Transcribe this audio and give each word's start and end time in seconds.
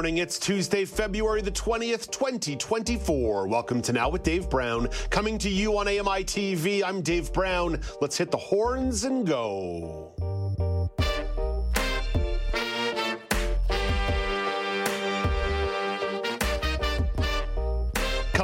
Morning. 0.00 0.16
It's 0.16 0.38
Tuesday, 0.38 0.86
February 0.86 1.42
the 1.42 1.50
20th, 1.50 2.10
2024. 2.10 3.46
Welcome 3.46 3.82
to 3.82 3.92
Now 3.92 4.08
with 4.08 4.22
Dave 4.22 4.48
Brown. 4.48 4.88
Coming 5.10 5.36
to 5.36 5.50
you 5.50 5.76
on 5.76 5.88
AMI 5.88 6.24
TV. 6.24 6.82
I'm 6.82 7.02
Dave 7.02 7.30
Brown. 7.34 7.78
Let's 8.00 8.16
hit 8.16 8.30
the 8.30 8.38
horns 8.38 9.04
and 9.04 9.26
go. 9.26 10.14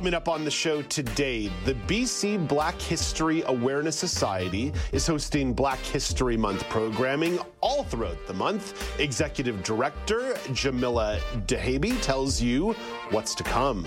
Coming 0.06 0.14
up 0.18 0.28
on 0.28 0.44
the 0.44 0.52
show 0.52 0.82
today, 0.82 1.50
the 1.64 1.74
BC 1.88 2.46
Black 2.46 2.80
History 2.80 3.42
Awareness 3.46 3.96
Society 3.96 4.72
is 4.92 5.04
hosting 5.04 5.52
Black 5.52 5.80
History 5.80 6.36
Month 6.36 6.62
programming 6.68 7.40
all 7.60 7.82
throughout 7.82 8.24
the 8.28 8.32
month. 8.32 9.00
Executive 9.00 9.64
Director 9.64 10.38
Jamila 10.52 11.18
Douhaibi 11.48 12.00
tells 12.02 12.40
you 12.40 12.74
what's 13.10 13.34
to 13.34 13.42
come. 13.42 13.84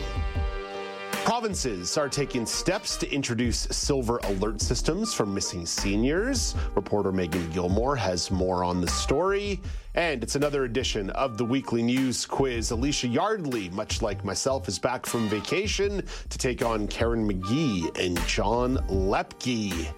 Provinces 1.29 1.95
are 1.95 2.09
taking 2.09 2.43
steps 2.43 2.97
to 2.97 3.07
introduce 3.13 3.59
silver 3.69 4.17
alert 4.23 4.59
systems 4.59 5.13
for 5.13 5.27
missing 5.27 5.63
seniors. 5.63 6.55
Reporter 6.73 7.11
Meagan 7.11 7.51
Gillmore 7.51 7.95
has 7.95 8.31
more 8.31 8.63
on 8.63 8.81
the 8.81 8.87
story. 8.87 9.61
And 9.93 10.23
it's 10.23 10.35
another 10.35 10.63
edition 10.63 11.11
of 11.11 11.37
the 11.37 11.45
weekly 11.45 11.83
news 11.83 12.25
quiz. 12.25 12.71
Elysia 12.71 13.13
Yardley, 13.13 13.69
much 13.69 14.01
like 14.01 14.25
myself, 14.25 14.67
is 14.67 14.79
back 14.79 15.05
from 15.05 15.29
vacation 15.29 16.01
to 16.29 16.37
take 16.39 16.65
on 16.65 16.87
Karen 16.87 17.27
Magee 17.27 17.91
and 17.99 18.19
John 18.25 18.77
Loeppky. 18.87 19.93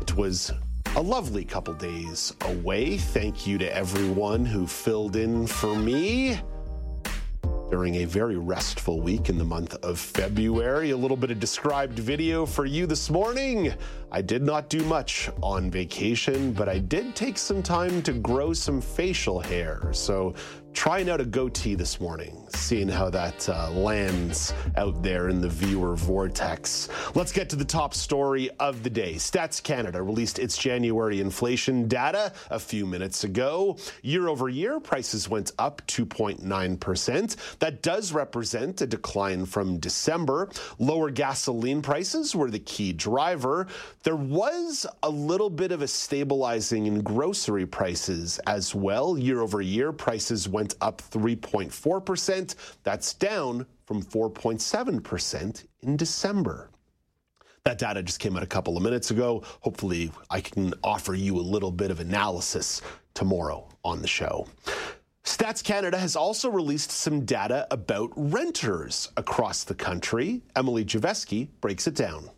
It 0.00 0.16
was 0.16 0.52
a 0.94 1.02
lovely 1.02 1.44
couple 1.44 1.74
days 1.74 2.32
away. 2.42 2.98
Thank 2.98 3.48
you 3.48 3.58
to 3.58 3.76
everyone 3.76 4.46
who 4.46 4.68
filled 4.68 5.16
in 5.16 5.48
for 5.48 5.74
me 5.74 6.38
during 7.70 7.96
a 7.96 8.04
very 8.04 8.36
restful 8.36 9.00
week 9.00 9.28
in 9.28 9.38
the 9.38 9.44
month 9.44 9.74
of 9.82 9.98
February. 9.98 10.90
A 10.90 10.96
little 10.96 11.16
bit 11.16 11.30
of 11.30 11.40
described 11.40 11.98
video 11.98 12.46
for 12.46 12.66
you 12.66 12.86
this 12.86 13.10
morning. 13.10 13.74
I 14.12 14.22
did 14.22 14.42
not 14.42 14.68
do 14.68 14.84
much 14.84 15.30
on 15.42 15.70
vacation, 15.70 16.52
but 16.52 16.68
I 16.68 16.78
did 16.78 17.16
take 17.16 17.38
some 17.38 17.62
time 17.62 18.02
to 18.02 18.12
grow 18.12 18.52
some 18.52 18.80
facial 18.80 19.40
hair. 19.40 19.90
So 19.92 20.34
trying 20.74 21.08
out 21.08 21.20
a 21.20 21.24
goatee 21.24 21.76
this 21.76 22.00
morning, 22.00 22.44
seeing 22.48 22.88
how 22.88 23.08
that 23.08 23.48
uh, 23.48 23.70
lands 23.70 24.52
out 24.76 25.02
there 25.02 25.28
in 25.28 25.40
the 25.40 25.48
viewer 25.48 25.94
vortex. 25.94 26.88
Let's 27.14 27.32
get 27.32 27.48
to 27.50 27.56
the 27.56 27.64
top 27.64 27.94
story 27.94 28.50
of 28.58 28.82
the 28.82 28.90
day. 28.90 29.14
Stats 29.14 29.62
Canada 29.62 30.02
released 30.02 30.38
its 30.38 30.58
January 30.58 31.20
inflation 31.20 31.86
data 31.86 32.32
a 32.50 32.58
few 32.58 32.86
minutes 32.86 33.22
ago. 33.24 33.78
Year 34.02 34.28
over 34.28 34.48
year, 34.48 34.80
prices 34.80 35.28
went 35.28 35.52
up 35.58 35.80
2.9%. 35.86 37.58
That 37.60 37.82
does 37.82 38.12
represent 38.12 38.80
a 38.80 38.86
decline 38.86 39.46
from 39.46 39.78
December. 39.78 40.50
Lower 40.78 41.10
gasoline 41.10 41.82
prices 41.82 42.34
were 42.34 42.50
the 42.50 42.58
key 42.58 42.92
driver. 42.92 43.68
There 44.02 44.16
was 44.16 44.86
a 45.04 45.10
little 45.10 45.50
bit 45.50 45.70
of 45.70 45.82
a 45.82 45.88
stabilizing 45.88 46.86
in 46.86 47.02
grocery 47.02 47.64
prices 47.64 48.40
as 48.46 48.74
well. 48.74 49.16
Year 49.16 49.40
over 49.40 49.60
year, 49.60 49.92
prices 49.92 50.48
went 50.48 50.63
went 50.64 50.74
up 50.80 51.02
3.4%. 51.02 52.54
That's 52.84 53.12
down 53.12 53.66
from 53.84 54.02
4.7% 54.02 55.64
in 55.82 55.96
December. 55.98 56.70
That 57.64 57.76
data 57.76 58.02
just 58.02 58.18
came 58.18 58.34
out 58.34 58.42
a 58.42 58.46
couple 58.46 58.78
of 58.78 58.82
minutes 58.82 59.10
ago. 59.10 59.42
Hopefully, 59.60 60.10
I 60.30 60.40
can 60.40 60.72
offer 60.82 61.14
you 61.14 61.36
a 61.36 61.44
little 61.54 61.70
bit 61.70 61.90
of 61.90 62.00
analysis 62.00 62.80
tomorrow 63.12 63.68
on 63.84 64.00
the 64.00 64.08
show. 64.08 64.46
Stats 65.24 65.62
Canada 65.62 65.98
has 65.98 66.16
also 66.16 66.50
released 66.50 66.90
some 66.90 67.26
data 67.26 67.66
about 67.70 68.10
renters 68.16 69.10
across 69.18 69.64
the 69.64 69.74
country. 69.74 70.40
Emily 70.56 70.84
Javeski 70.84 71.48
breaks 71.60 71.86
it 71.86 71.94
down. 71.94 72.30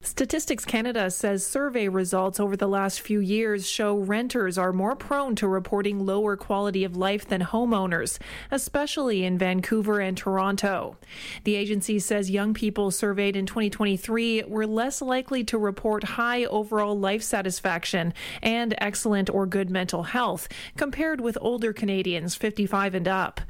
Statistics 0.00 0.64
Canada 0.64 1.10
says 1.10 1.44
survey 1.44 1.88
results 1.88 2.38
over 2.38 2.56
the 2.56 2.68
last 2.68 3.00
few 3.00 3.18
years 3.18 3.68
show 3.68 3.96
renters 3.96 4.56
are 4.56 4.72
more 4.72 4.94
prone 4.94 5.34
to 5.34 5.48
reporting 5.48 6.06
lower 6.06 6.36
quality 6.36 6.84
of 6.84 6.96
life 6.96 7.26
than 7.26 7.42
homeowners, 7.42 8.20
especially 8.52 9.24
in 9.24 9.36
Vancouver 9.36 9.98
and 9.98 10.16
Toronto. 10.16 10.96
The 11.42 11.56
agency 11.56 11.98
says 11.98 12.30
young 12.30 12.54
people 12.54 12.92
surveyed 12.92 13.34
in 13.34 13.44
2023 13.44 14.44
were 14.44 14.68
less 14.68 15.02
likely 15.02 15.42
to 15.42 15.58
report 15.58 16.04
high 16.04 16.44
overall 16.44 16.96
life 16.96 17.24
satisfaction 17.24 18.14
and 18.40 18.76
excellent 18.78 19.28
or 19.28 19.46
good 19.46 19.68
mental 19.68 20.04
health 20.04 20.46
compared 20.76 21.20
with 21.20 21.36
older 21.40 21.72
Canadians 21.72 22.36
55 22.36 22.94
and 22.94 23.08
up. 23.08 23.40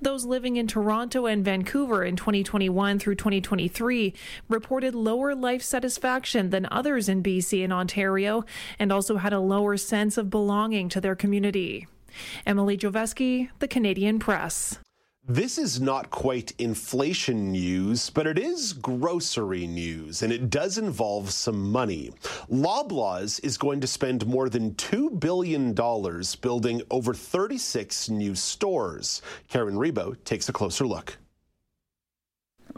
Those 0.00 0.24
living 0.24 0.56
in 0.56 0.68
Toronto 0.68 1.26
and 1.26 1.44
Vancouver 1.44 2.02
in 2.02 2.16
2021 2.16 2.98
through 2.98 3.16
2023 3.16 4.14
reported 4.48 4.94
lower 4.94 5.34
life 5.34 5.62
satisfaction 5.62 5.97
satisfaction 5.98 6.50
than 6.50 6.68
others 6.70 7.08
in 7.08 7.24
BC 7.24 7.64
and 7.64 7.72
Ontario, 7.72 8.44
and 8.78 8.92
also 8.92 9.16
had 9.16 9.32
a 9.32 9.40
lower 9.40 9.76
sense 9.76 10.16
of 10.16 10.30
belonging 10.30 10.88
to 10.88 11.00
their 11.00 11.16
community. 11.16 11.88
Emily 12.46 12.76
Joveski, 12.78 13.48
The 13.58 13.66
Canadian 13.66 14.20
Press. 14.20 14.78
This 15.26 15.58
is 15.58 15.80
not 15.80 16.10
quite 16.10 16.54
inflation 16.58 17.50
news, 17.50 18.10
but 18.10 18.28
it 18.28 18.38
is 18.38 18.72
grocery 18.72 19.66
news, 19.66 20.22
and 20.22 20.32
it 20.32 20.48
does 20.50 20.78
involve 20.78 21.32
some 21.32 21.70
money. 21.70 22.12
Loblaws 22.48 23.44
is 23.44 23.58
going 23.58 23.80
to 23.80 23.86
spend 23.86 24.24
more 24.26 24.48
than 24.48 24.74
$2 24.74 25.18
billion 25.18 25.74
building 26.40 26.80
over 26.90 27.12
36 27.12 28.08
new 28.08 28.34
stores. 28.36 29.20
Karen 29.48 29.74
Rebo 29.74 30.16
takes 30.24 30.48
a 30.48 30.52
closer 30.52 30.86
look. 30.86 31.18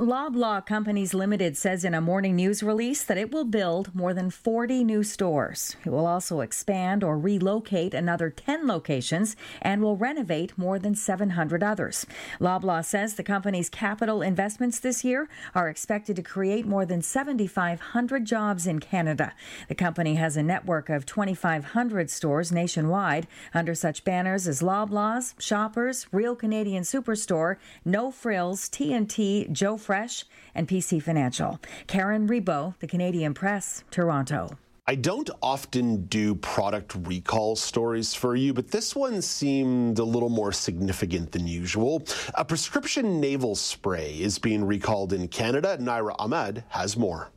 Loblaw 0.01 0.65
Companies 0.65 1.13
Limited 1.13 1.59
says 1.59 1.85
in 1.85 1.93
a 1.93 2.01
morning 2.01 2.35
news 2.35 2.63
release 2.63 3.05
that 3.05 3.19
it 3.19 3.31
will 3.31 3.45
build 3.45 3.95
more 3.95 4.15
than 4.15 4.31
40 4.31 4.83
new 4.83 5.03
stores. 5.03 5.77
It 5.85 5.91
will 5.91 6.07
also 6.07 6.41
expand 6.41 7.05
or 7.05 7.19
relocate 7.19 7.93
another 7.93 8.31
10 8.31 8.67
locations 8.67 9.37
and 9.61 9.83
will 9.83 9.99
renovate 9.99 10.57
more 10.57 10.79
than 10.79 10.95
700 10.95 11.63
others. 11.63 12.07
Loblaw 12.41 12.83
says 12.83 13.13
the 13.13 13.23
company's 13.23 13.69
capital 13.69 14.23
investments 14.23 14.81
this 14.81 15.05
year 15.05 15.29
are 15.55 15.69
expected 15.69 16.17
to 16.17 16.23
create 16.23 16.65
more 16.65 16.87
than 16.87 17.03
7,500 17.03 18.25
jobs 18.25 18.67
in 18.67 18.81
Canada. 18.81 19.35
The 19.69 19.75
company 19.75 20.15
has 20.15 20.35
a 20.35 20.43
network 20.43 20.89
of 20.89 21.05
2,500 21.05 22.11
stores 22.11 22.51
nationwide 22.51 23.27
under 23.53 23.75
such 23.75 24.05
banners 24.05 24.49
as 24.49 24.63
Loblaws, 24.63 25.35
Shoppers, 25.39 26.07
Real 26.11 26.35
Canadian 26.35 26.85
Superstore, 26.85 27.57
No 27.85 28.11
Frills, 28.11 28.67
T&T, 28.71 29.49
Joe 29.53 29.77
Fresh, 29.91 30.25
and 30.55 30.69
PC 30.69 31.03
Financial. 31.03 31.59
Karen 31.89 32.29
Rebo, 32.29 32.79
The 32.79 32.87
Canadian 32.87 33.35
Press, 33.35 33.83
Toronto. 33.91 34.57
I 34.87 34.95
don't 34.95 35.29
often 35.43 36.07
do 36.07 36.37
product 36.37 36.95
recall 36.95 37.57
stories 37.57 38.15
for 38.15 38.37
you, 38.37 38.55
but 38.55 38.71
this 38.71 38.95
one 38.95 39.21
seemed 39.21 39.99
a 39.99 40.05
little 40.05 40.29
more 40.29 40.53
significant 40.53 41.33
than 41.33 41.49
usual. 41.49 42.05
A 42.37 42.45
prescription 42.45 43.21
nasal 43.21 43.57
spray 43.57 44.13
is 44.13 44.39
being 44.39 44.65
recalled 44.65 45.13
in 45.13 45.27
Canada. 45.27 45.77
Naira 45.81 46.15
Ahmed 46.21 46.63
has 46.69 46.97
more. 46.97 47.33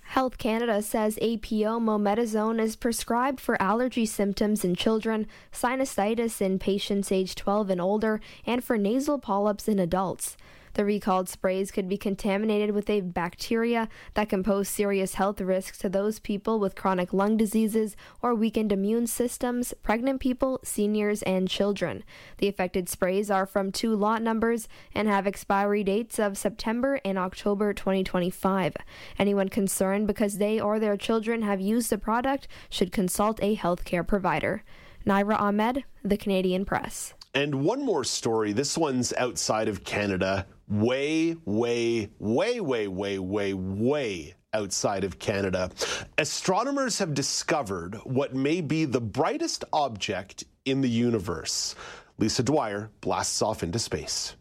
Health 0.00 0.38
Canada 0.38 0.80
says 0.80 1.18
APO 1.20 1.80
mometasone 1.80 2.58
is 2.58 2.76
prescribed 2.76 3.40
for 3.40 3.60
allergy 3.60 4.06
symptoms 4.06 4.64
in 4.64 4.74
children, 4.74 5.26
sinusitis 5.52 6.40
in 6.40 6.58
patients 6.58 7.12
age 7.12 7.34
12 7.34 7.68
and 7.68 7.80
older, 7.80 8.22
and 8.46 8.64
for 8.64 8.78
nasal 8.78 9.18
polyps 9.18 9.68
in 9.68 9.78
adults. 9.78 10.38
The 10.78 10.84
recalled 10.84 11.28
sprays 11.28 11.72
could 11.72 11.88
be 11.88 11.96
contaminated 11.96 12.70
with 12.70 12.88
a 12.88 13.00
bacteria 13.00 13.88
that 14.14 14.28
can 14.28 14.44
pose 14.44 14.68
serious 14.68 15.14
health 15.14 15.40
risks 15.40 15.76
to 15.78 15.88
those 15.88 16.20
people 16.20 16.60
with 16.60 16.76
chronic 16.76 17.12
lung 17.12 17.36
diseases 17.36 17.96
or 18.22 18.32
weakened 18.32 18.70
immune 18.70 19.08
systems, 19.08 19.74
pregnant 19.82 20.20
people, 20.20 20.60
seniors, 20.62 21.24
and 21.24 21.48
children. 21.48 22.04
The 22.36 22.46
affected 22.46 22.88
sprays 22.88 23.28
are 23.28 23.44
from 23.44 23.72
two 23.72 23.96
lot 23.96 24.22
numbers 24.22 24.68
and 24.94 25.08
have 25.08 25.26
expiry 25.26 25.82
dates 25.82 26.20
of 26.20 26.38
September 26.38 27.00
and 27.04 27.18
October 27.18 27.74
2025. 27.74 28.76
Anyone 29.18 29.48
concerned 29.48 30.06
because 30.06 30.38
they 30.38 30.60
or 30.60 30.78
their 30.78 30.96
children 30.96 31.42
have 31.42 31.60
used 31.60 31.90
the 31.90 31.98
product 31.98 32.46
should 32.70 32.92
consult 32.92 33.42
a 33.42 33.56
healthcare 33.56 34.06
provider. 34.06 34.62
Naira 35.04 35.40
Ahmed, 35.40 35.82
The 36.04 36.16
Canadian 36.16 36.64
Press. 36.64 37.14
And 37.34 37.64
one 37.64 37.84
more 37.84 38.04
story. 38.04 38.52
This 38.52 38.76
one's 38.78 39.12
outside 39.12 39.68
of 39.68 39.84
Canada 39.84 40.46
way, 40.68 41.36
way, 41.44 42.10
way, 42.18 42.60
way, 42.60 42.88
way, 42.88 43.18
way, 43.18 43.54
way 43.54 44.34
outside 44.52 45.04
of 45.04 45.18
Canada. 45.18 45.70
Astronomers 46.16 46.98
have 46.98 47.14
discovered 47.14 47.96
what 48.04 48.34
may 48.34 48.60
be 48.60 48.84
the 48.84 49.00
brightest 49.00 49.64
object 49.72 50.44
in 50.64 50.80
the 50.80 50.88
universe. 50.88 51.74
Lisa 52.18 52.42
Dwyer 52.42 52.90
blasts 53.00 53.42
off 53.42 53.62
into 53.62 53.78
space. 53.78 54.34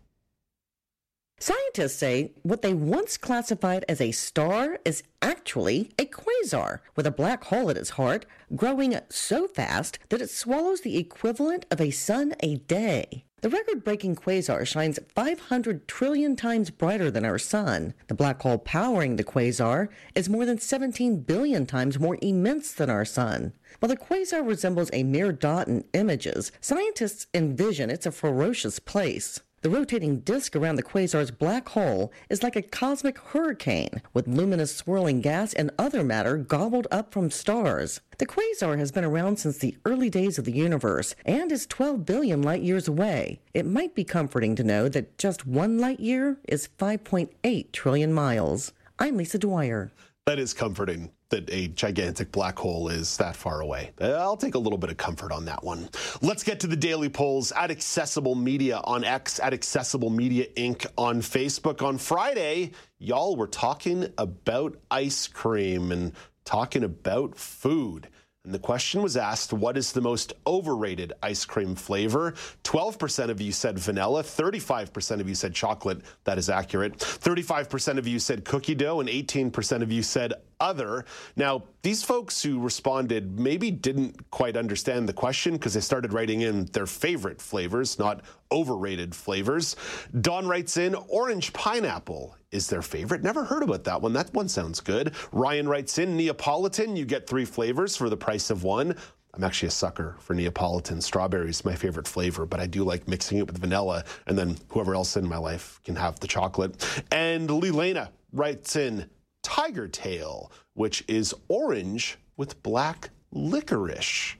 Scientists 1.39 1.97
say 1.97 2.31
what 2.41 2.63
they 2.63 2.73
once 2.73 3.15
classified 3.15 3.85
as 3.87 4.01
a 4.01 4.11
star 4.11 4.79
is 4.83 5.03
actually 5.21 5.91
a 5.99 6.05
quasar 6.05 6.79
with 6.95 7.05
a 7.05 7.11
black 7.11 7.43
hole 7.45 7.69
at 7.69 7.77
its 7.77 7.91
heart, 7.91 8.25
growing 8.55 8.97
so 9.09 9.47
fast 9.47 9.99
that 10.09 10.21
it 10.21 10.31
swallows 10.31 10.81
the 10.81 10.97
equivalent 10.97 11.67
of 11.69 11.79
a 11.79 11.91
sun 11.91 12.33
a 12.39 12.55
day. 12.55 13.23
The 13.41 13.49
record 13.49 13.83
breaking 13.83 14.15
quasar 14.15 14.65
shines 14.65 14.97
500 15.13 15.87
trillion 15.87 16.35
times 16.35 16.71
brighter 16.71 17.11
than 17.11 17.23
our 17.23 17.37
sun. 17.37 17.93
The 18.07 18.15
black 18.15 18.41
hole 18.41 18.57
powering 18.57 19.15
the 19.15 19.23
quasar 19.23 19.89
is 20.15 20.27
more 20.27 20.43
than 20.43 20.57
17 20.57 21.19
billion 21.19 21.67
times 21.67 21.99
more 21.99 22.17
immense 22.19 22.73
than 22.73 22.89
our 22.89 23.05
sun. 23.05 23.53
While 23.79 23.89
the 23.89 23.95
quasar 23.95 24.43
resembles 24.45 24.89
a 24.91 25.03
mere 25.03 25.31
dot 25.31 25.67
in 25.67 25.83
images, 25.93 26.51
scientists 26.61 27.27
envision 27.31 27.91
it's 27.91 28.07
a 28.07 28.11
ferocious 28.11 28.79
place. 28.79 29.39
The 29.61 29.71
rotating 29.71 30.19
disk 30.19 30.55
around 30.55 30.75
the 30.75 30.83
quasar's 30.83 31.31
black 31.31 31.69
hole 31.69 32.11
is 32.29 32.43
like 32.43 32.55
a 32.55 32.61
cosmic 32.61 33.17
hurricane, 33.17 34.03
with 34.13 34.27
luminous 34.27 34.75
swirling 34.75 35.19
gas 35.19 35.51
and 35.51 35.71
other 35.79 36.03
matter 36.03 36.37
gobbled 36.37 36.85
up 36.91 37.11
from 37.11 37.31
stars. 37.31 37.99
The 38.19 38.27
quasar 38.27 38.77
has 38.77 38.91
been 38.91 39.03
around 39.03 39.37
since 39.37 39.57
the 39.57 39.75
early 39.83 40.11
days 40.11 40.37
of 40.37 40.45
the 40.45 40.51
universe 40.51 41.15
and 41.25 41.51
is 41.51 41.65
12 41.65 42.05
billion 42.05 42.43
light 42.43 42.61
years 42.61 42.87
away. 42.87 43.41
It 43.55 43.65
might 43.65 43.95
be 43.95 44.03
comforting 44.03 44.55
to 44.57 44.63
know 44.63 44.89
that 44.89 45.17
just 45.17 45.47
one 45.47 45.79
light 45.79 45.99
year 45.99 46.37
is 46.47 46.69
5.8 46.77 47.71
trillion 47.71 48.13
miles. 48.13 48.73
I'm 48.99 49.17
Lisa 49.17 49.39
Dwyer. 49.39 49.91
That 50.27 50.37
is 50.37 50.53
comforting 50.53 51.11
that 51.29 51.49
a 51.49 51.67
gigantic 51.69 52.31
black 52.31 52.57
hole 52.57 52.87
is 52.89 53.17
that 53.17 53.35
far 53.35 53.61
away. 53.61 53.91
Uh, 53.99 54.11
I'll 54.13 54.37
take 54.37 54.55
a 54.55 54.59
little 54.59 54.77
bit 54.77 54.89
of 54.89 54.97
comfort 54.97 55.31
on 55.31 55.45
that 55.45 55.63
one. 55.63 55.89
Let's 56.21 56.43
get 56.43 56.59
to 56.61 56.67
the 56.67 56.75
daily 56.75 57.09
polls 57.09 57.51
at 57.51 57.71
Accessible 57.71 58.35
Media 58.35 58.81
on 58.83 59.03
X, 59.03 59.39
at 59.39 59.53
Accessible 59.53 60.09
Media 60.09 60.45
Inc. 60.55 60.85
on 60.97 61.21
Facebook. 61.21 61.81
On 61.81 61.97
Friday, 61.97 62.71
y'all 62.99 63.35
were 63.35 63.47
talking 63.47 64.11
about 64.17 64.77
ice 64.89 65.27
cream 65.27 65.91
and 65.91 66.13
talking 66.45 66.83
about 66.83 67.37
food. 67.37 68.07
And 68.47 68.53
the 68.53 68.59
question 68.59 69.01
was 69.01 69.17
asked, 69.17 69.51
what 69.51 69.75
is 69.75 69.91
the 69.91 69.99
most 69.99 70.31
overrated 70.47 71.11
ice 71.21 71.43
cream 71.43 71.75
flavor? 71.75 72.33
12% 72.63 73.27
of 73.27 73.41
you 73.41 73.51
said 73.51 73.77
vanilla, 73.77 74.23
35% 74.23 75.19
of 75.19 75.27
you 75.27 75.35
said 75.35 75.53
chocolate. 75.53 75.99
That 76.23 76.37
is 76.37 76.49
accurate. 76.49 76.97
35% 76.97 77.97
of 77.97 78.07
you 78.07 78.19
said 78.19 78.45
cookie 78.45 78.73
dough, 78.73 79.01
and 79.01 79.09
18% 79.09 79.81
of 79.81 79.91
you 79.91 80.01
said 80.01 80.31
other. 80.61 81.03
Now, 81.35 81.63
these 81.81 82.05
folks 82.05 82.41
who 82.41 82.57
responded 82.57 83.37
maybe 83.37 83.69
didn't 83.69 84.31
quite 84.31 84.55
understand 84.55 85.09
the 85.09 85.13
question 85.13 85.53
because 85.53 85.73
they 85.73 85.81
started 85.81 86.13
writing 86.13 86.39
in 86.39 86.67
their 86.67 86.87
favorite 86.87 87.41
flavors, 87.41 87.99
not 87.99 88.21
overrated 88.49 89.13
flavors. 89.13 89.75
Don 90.21 90.47
writes 90.47 90.77
in 90.77 90.95
orange 91.09 91.51
pineapple 91.51 92.36
is 92.57 92.67
their 92.67 92.81
favorite. 92.81 93.23
Never 93.23 93.45
heard 93.45 93.63
about 93.63 93.85
that 93.85 94.01
one. 94.01 94.11
That 94.11 94.33
one 94.33 94.49
sounds 94.49 94.81
good. 94.81 95.13
Ryan 95.31 95.69
writes 95.69 95.97
in 95.97 96.17
Neapolitan. 96.17 96.97
You 96.97 97.05
get 97.05 97.27
three 97.27 97.45
flavors 97.45 97.95
for 97.95 98.09
the 98.09 98.17
price 98.17 98.49
of 98.49 98.63
one. 98.63 98.95
I'm 99.33 99.43
actually 99.43 99.67
a 99.67 99.71
sucker 99.71 100.15
for 100.19 100.33
Neapolitan. 100.33 100.99
Strawberry 100.99 101.51
is 101.51 101.63
my 101.63 101.75
favorite 101.75 102.07
flavor, 102.07 102.47
but 102.47 102.59
I 102.59 102.65
do 102.65 102.83
like 102.83 103.07
mixing 103.07 103.37
it 103.37 103.45
with 103.45 103.59
vanilla, 103.59 104.03
and 104.25 104.35
then 104.35 104.57
whoever 104.69 104.95
else 104.95 105.15
in 105.15 105.29
my 105.29 105.37
life 105.37 105.79
can 105.85 105.95
have 105.95 106.19
the 106.19 106.27
chocolate. 106.27 107.03
And 107.11 107.47
Lelena 107.47 108.09
writes 108.33 108.75
in 108.75 109.07
Tiger 109.43 109.87
Tail, 109.87 110.51
which 110.73 111.03
is 111.07 111.35
orange 111.47 112.17
with 112.35 112.61
black 112.63 113.11
licorice. 113.31 114.35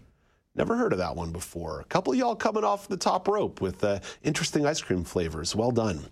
Never 0.56 0.76
heard 0.76 0.94
of 0.94 0.98
that 0.98 1.16
one 1.16 1.32
before. 1.32 1.82
A 1.82 1.86
couple 1.86 2.14
of 2.14 2.18
y'all 2.18 2.36
coming 2.36 2.64
off 2.64 2.88
the 2.88 2.98
top 2.98 3.28
rope 3.28 3.62
with 3.62 3.84
uh, 3.84 4.00
interesting 4.24 4.66
ice 4.66 4.82
cream 4.82 5.04
flavors. 5.04 5.56
Well 5.56 5.70
done. 5.70 6.04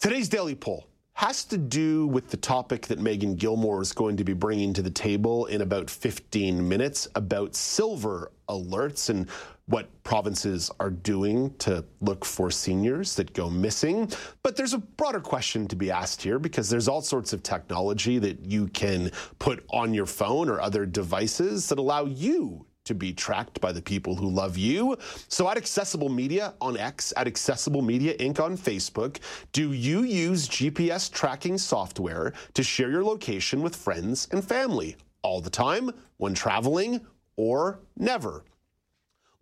Today's 0.00 0.30
daily 0.30 0.54
poll 0.54 0.87
has 1.18 1.42
to 1.42 1.58
do 1.58 2.06
with 2.06 2.30
the 2.30 2.36
topic 2.36 2.86
that 2.86 3.00
Meagan 3.00 3.34
Gillmore 3.34 3.82
is 3.82 3.92
going 3.92 4.16
to 4.18 4.22
be 4.22 4.34
bringing 4.34 4.72
to 4.72 4.82
the 4.82 4.90
table 4.90 5.46
in 5.46 5.62
about 5.62 5.90
15 5.90 6.68
minutes 6.68 7.08
about 7.16 7.56
silver 7.56 8.30
alerts 8.48 9.10
and 9.10 9.28
what 9.66 9.88
provinces 10.04 10.70
are 10.78 10.90
doing 10.90 11.52
to 11.58 11.84
look 12.02 12.24
for 12.24 12.52
seniors 12.52 13.16
that 13.16 13.32
go 13.32 13.50
missing. 13.50 14.08
But 14.44 14.54
there's 14.54 14.74
a 14.74 14.78
broader 14.78 15.18
question 15.18 15.66
to 15.66 15.74
be 15.74 15.90
asked 15.90 16.22
here 16.22 16.38
because 16.38 16.70
there's 16.70 16.86
all 16.86 17.02
sorts 17.02 17.32
of 17.32 17.42
technology 17.42 18.20
that 18.20 18.44
you 18.44 18.68
can 18.68 19.10
put 19.40 19.64
on 19.70 19.92
your 19.92 20.06
phone 20.06 20.48
or 20.48 20.60
other 20.60 20.86
devices 20.86 21.68
that 21.68 21.80
allow 21.80 22.04
you 22.04 22.64
to 22.88 22.94
be 22.94 23.12
tracked 23.12 23.60
by 23.60 23.70
the 23.70 23.80
people 23.80 24.16
who 24.16 24.28
love 24.28 24.56
you. 24.56 24.96
So 25.28 25.48
at 25.48 25.56
Accessible 25.56 26.08
Media 26.08 26.54
on 26.60 26.76
X, 26.76 27.12
at 27.16 27.26
Accessible 27.26 27.82
Media 27.82 28.16
Inc. 28.16 28.40
on 28.40 28.56
Facebook, 28.56 29.18
do 29.52 29.72
you 29.72 30.02
use 30.02 30.48
GPS 30.48 31.12
tracking 31.12 31.58
software 31.58 32.32
to 32.54 32.62
share 32.62 32.90
your 32.90 33.04
location 33.04 33.62
with 33.62 33.76
friends 33.76 34.26
and 34.32 34.42
family 34.42 34.96
all 35.22 35.40
the 35.40 35.50
time, 35.50 35.90
when 36.16 36.34
traveling, 36.34 37.00
or 37.36 37.80
never? 37.96 38.44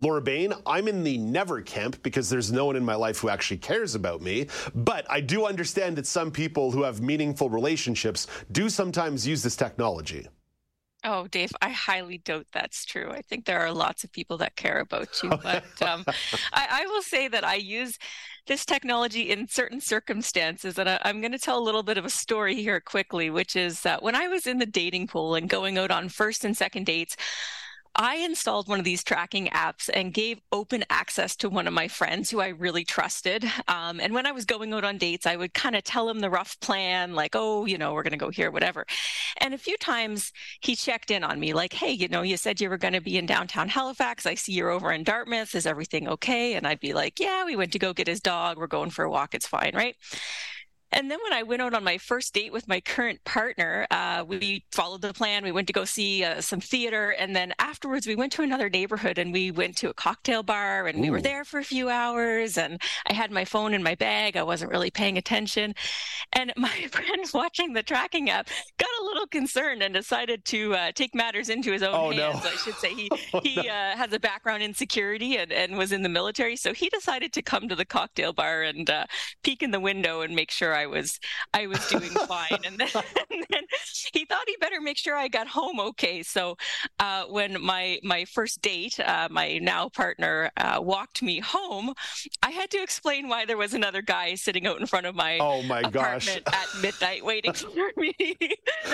Laura 0.01 0.21
Bain, 0.21 0.53
I'm 0.65 0.87
in 0.87 1.03
the 1.03 1.17
never 1.17 1.61
camp 1.61 2.03
because 2.03 2.29
there's 2.29 2.51
no 2.51 2.65
one 2.65 2.75
in 2.75 2.85
my 2.85 2.93
life 2.93 3.17
who 3.17 3.29
actually 3.29 3.57
cares 3.57 3.95
about 3.95 4.21
me. 4.21 4.47
But 4.75 5.09
I 5.09 5.21
do 5.21 5.47
understand 5.47 5.95
that 5.95 6.05
some 6.05 6.29
people 6.29 6.69
who 6.69 6.83
have 6.83 7.01
meaningful 7.01 7.49
relationships 7.49 8.27
do 8.51 8.69
sometimes 8.69 9.25
use 9.25 9.41
this 9.41 9.55
technology. 9.55 10.27
Oh, 11.03 11.27
Dave, 11.27 11.51
I 11.61 11.69
highly 11.69 12.17
doubt 12.17 12.47
that's 12.51 12.83
true. 12.83 13.11
I 13.11 13.21
think 13.21 13.45
there 13.45 13.59
are 13.59 13.71
lots 13.71 14.03
of 14.03 14.11
people 14.11 14.37
that 14.37 14.55
care 14.55 14.79
about 14.79 15.21
you. 15.21 15.29
But 15.29 15.63
um, 15.81 16.03
I, 16.51 16.67
I, 16.71 16.85
will 16.87 17.03
say 17.03 17.27
that 17.27 17.43
I 17.43 17.55
use 17.55 17.97
this 18.47 18.65
technology 18.65 19.29
in 19.29 19.47
certain 19.47 19.79
circumstances. 19.79 20.79
And 20.79 20.89
I, 20.89 20.99
am 21.03 21.21
going 21.21 21.31
to 21.33 21.39
tell 21.39 21.59
a 21.59 21.63
little 21.63 21.83
bit 21.83 21.99
of 21.99 22.05
a 22.05 22.09
story 22.09 22.55
here 22.55 22.79
quickly, 22.79 23.29
which 23.29 23.55
is 23.55 23.81
that 23.81 24.01
when 24.01 24.15
I 24.15 24.27
was 24.27 24.47
in 24.47 24.57
the 24.57 24.65
dating 24.65 25.07
pool 25.07 25.35
and 25.35 25.47
going 25.47 25.77
out 25.77 25.91
on 25.91 26.09
first 26.09 26.43
and 26.43 26.57
second 26.57 26.87
dates, 26.87 27.15
I 27.99 28.17
installed 28.17 28.67
one 28.67 28.77
of 28.77 28.85
these 28.85 29.03
tracking 29.03 29.47
apps 29.47 29.89
and 29.91 30.13
gave 30.13 30.39
open 30.51 30.85
access 30.89 31.35
to 31.37 31.49
one 31.49 31.65
of 31.65 31.73
my 31.73 31.87
friends 31.87 32.29
who 32.29 32.39
I 32.39 32.49
really 32.49 32.83
trusted. 32.83 33.43
Um, 33.67 33.99
and 33.99 34.13
when 34.13 34.27
I 34.27 34.31
was 34.31 34.45
going 34.45 34.71
out 34.71 34.83
on 34.83 34.99
dates, 34.99 35.25
I 35.25 35.35
would 35.35 35.55
kind 35.55 35.75
of 35.75 35.83
tell 35.83 36.07
him 36.07 36.19
the 36.19 36.29
rough 36.29 36.59
plan, 36.59 37.15
like, 37.15 37.31
oh, 37.33 37.65
you 37.65 37.79
know, 37.79 37.93
we're 37.93 38.03
going 38.03 38.11
to 38.11 38.17
go 38.17 38.29
here, 38.29 38.51
whatever. 38.51 38.85
And 39.41 39.55
a 39.55 39.57
few 39.57 39.75
times 39.77 40.31
he 40.61 40.75
checked 40.75 41.09
in 41.09 41.23
on 41.23 41.39
me, 41.39 41.53
like, 41.53 41.73
hey, 41.73 41.91
you 41.91 42.07
know, 42.07 42.21
you 42.21 42.37
said 42.37 42.61
you 42.61 42.69
were 42.69 42.77
going 42.77 42.93
to 42.93 43.01
be 43.01 43.17
in 43.17 43.25
downtown 43.25 43.67
Halifax. 43.67 44.27
I 44.27 44.35
see 44.35 44.53
you're 44.53 44.69
over 44.69 44.91
in 44.91 45.03
Dartmouth. 45.03 45.55
Is 45.55 45.65
everything 45.65 46.07
okay? 46.07 46.53
And 46.53 46.67
I'd 46.67 46.79
be 46.79 46.93
like, 46.93 47.19
yeah, 47.19 47.45
we 47.45 47.55
went 47.55 47.71
to 47.71 47.79
go 47.79 47.93
get 47.93 48.07
his 48.07 48.21
dog. 48.21 48.57
We're 48.57 48.67
going 48.67 48.91
for 48.91 49.05
a 49.05 49.09
walk. 49.09 49.33
It's 49.33 49.47
fine, 49.47 49.71
right? 49.73 49.95
And 50.91 51.11
then 51.11 51.19
when 51.23 51.33
I 51.33 51.43
went 51.43 51.61
out 51.61 51.73
on 51.73 51.83
my 51.83 51.97
first 51.97 52.33
date 52.33 52.53
with 52.53 52.67
my 52.67 52.79
current 52.79 53.23
partner, 53.25 53.87
uh, 53.91 54.23
we 54.25 54.63
followed 54.71 55.01
the 55.01 55.13
plan. 55.13 55.43
We 55.43 55.51
went 55.51 55.67
to 55.67 55.73
go 55.73 55.83
see 55.83 56.23
uh, 56.23 56.39
some 56.39 56.61
theater. 56.61 57.09
And 57.11 57.35
then 57.35 57.53
afterwards, 57.59 58.07
we 58.07 58.15
went 58.15 58.31
to 58.33 58.41
another 58.41 58.69
neighborhood 58.69 59.17
and 59.17 59.33
we 59.33 59.51
went 59.51 59.75
to 59.77 59.89
a 59.89 59.93
cocktail 59.93 60.43
bar 60.43 60.87
and 60.87 60.99
Ooh. 60.99 61.01
we 61.01 61.09
were 61.09 61.21
there 61.21 61.43
for 61.43 61.59
a 61.59 61.63
few 61.63 61.89
hours. 61.89 62.57
And 62.57 62.81
I 63.05 63.13
had 63.13 63.31
my 63.31 63.43
phone 63.43 63.73
in 63.73 63.83
my 63.83 63.95
bag. 63.95 64.37
I 64.37 64.43
wasn't 64.43 64.71
really 64.71 64.89
paying 64.89 65.17
attention. 65.17 65.75
And 66.33 66.53
my 66.55 66.69
friend 66.91 67.25
watching 67.33 67.73
the 67.73 67.83
tracking 67.83 68.29
app 68.29 68.47
got 68.77 68.89
a 69.01 69.03
little 69.03 69.27
concerned 69.27 69.83
and 69.83 69.93
decided 69.93 70.45
to 70.45 70.73
uh, 70.73 70.91
take 70.93 71.13
matters 71.13 71.49
into 71.49 71.71
his 71.71 71.83
own 71.83 71.95
oh, 71.95 72.11
hands. 72.11 72.43
No. 72.43 72.49
I 72.49 72.55
should 72.55 72.75
say 72.75 72.93
he, 72.93 73.09
oh, 73.33 73.41
he 73.41 73.55
no. 73.55 73.63
Uh, 73.63 73.97
has 73.97 74.13
a 74.13 74.19
background 74.19 74.63
in 74.63 74.73
security 74.73 75.35
and, 75.37 75.51
and 75.51 75.77
was 75.77 75.91
in 75.91 76.01
the 76.01 76.09
military. 76.09 76.55
So 76.55 76.73
he 76.73 76.87
decided 76.89 77.33
to 77.33 77.41
come 77.41 77.67
to 77.67 77.75
the 77.75 77.85
cocktail 77.85 78.31
bar 78.31 78.63
and 78.63 78.89
uh, 78.89 79.05
peek 79.43 79.61
in 79.61 79.71
the 79.71 79.79
window 79.81 80.21
and 80.21 80.33
make 80.33 80.51
sure 80.51 80.76
I 80.77 80.85
was 80.85 81.19
I 81.53 81.67
was 81.67 81.85
doing 81.89 82.09
fine. 82.27 82.59
And 82.65 82.77
then, 82.77 82.89
and 83.31 83.45
then, 83.49 83.63
he 84.13 84.25
thought 84.25 84.43
he 84.47 84.55
better 84.59 84.79
make 84.79 84.97
sure 84.97 85.15
I 85.15 85.27
got 85.27 85.47
home 85.47 85.79
okay. 85.79 86.23
So 86.23 86.57
uh, 86.99 87.25
when 87.25 87.61
my 87.61 87.99
my 88.03 88.25
first 88.25 88.61
date, 88.61 88.99
uh, 88.99 89.27
my 89.31 89.57
now 89.57 89.89
partner, 89.89 90.51
uh, 90.57 90.79
walked 90.81 91.21
me 91.21 91.39
home, 91.39 91.93
I 92.43 92.51
had 92.51 92.69
to 92.71 92.81
explain 92.81 93.27
why 93.27 93.45
there 93.45 93.57
was 93.57 93.73
another 93.73 94.01
guy 94.01 94.35
sitting 94.35 94.67
out 94.67 94.79
in 94.79 94.85
front 94.85 95.05
of 95.05 95.15
my 95.15 95.39
oh 95.39 95.63
my 95.63 95.81
gosh 95.83 96.27
at 96.35 96.67
midnight 96.81 97.25
waiting 97.25 97.53
for 97.53 97.91
me. 97.97 98.13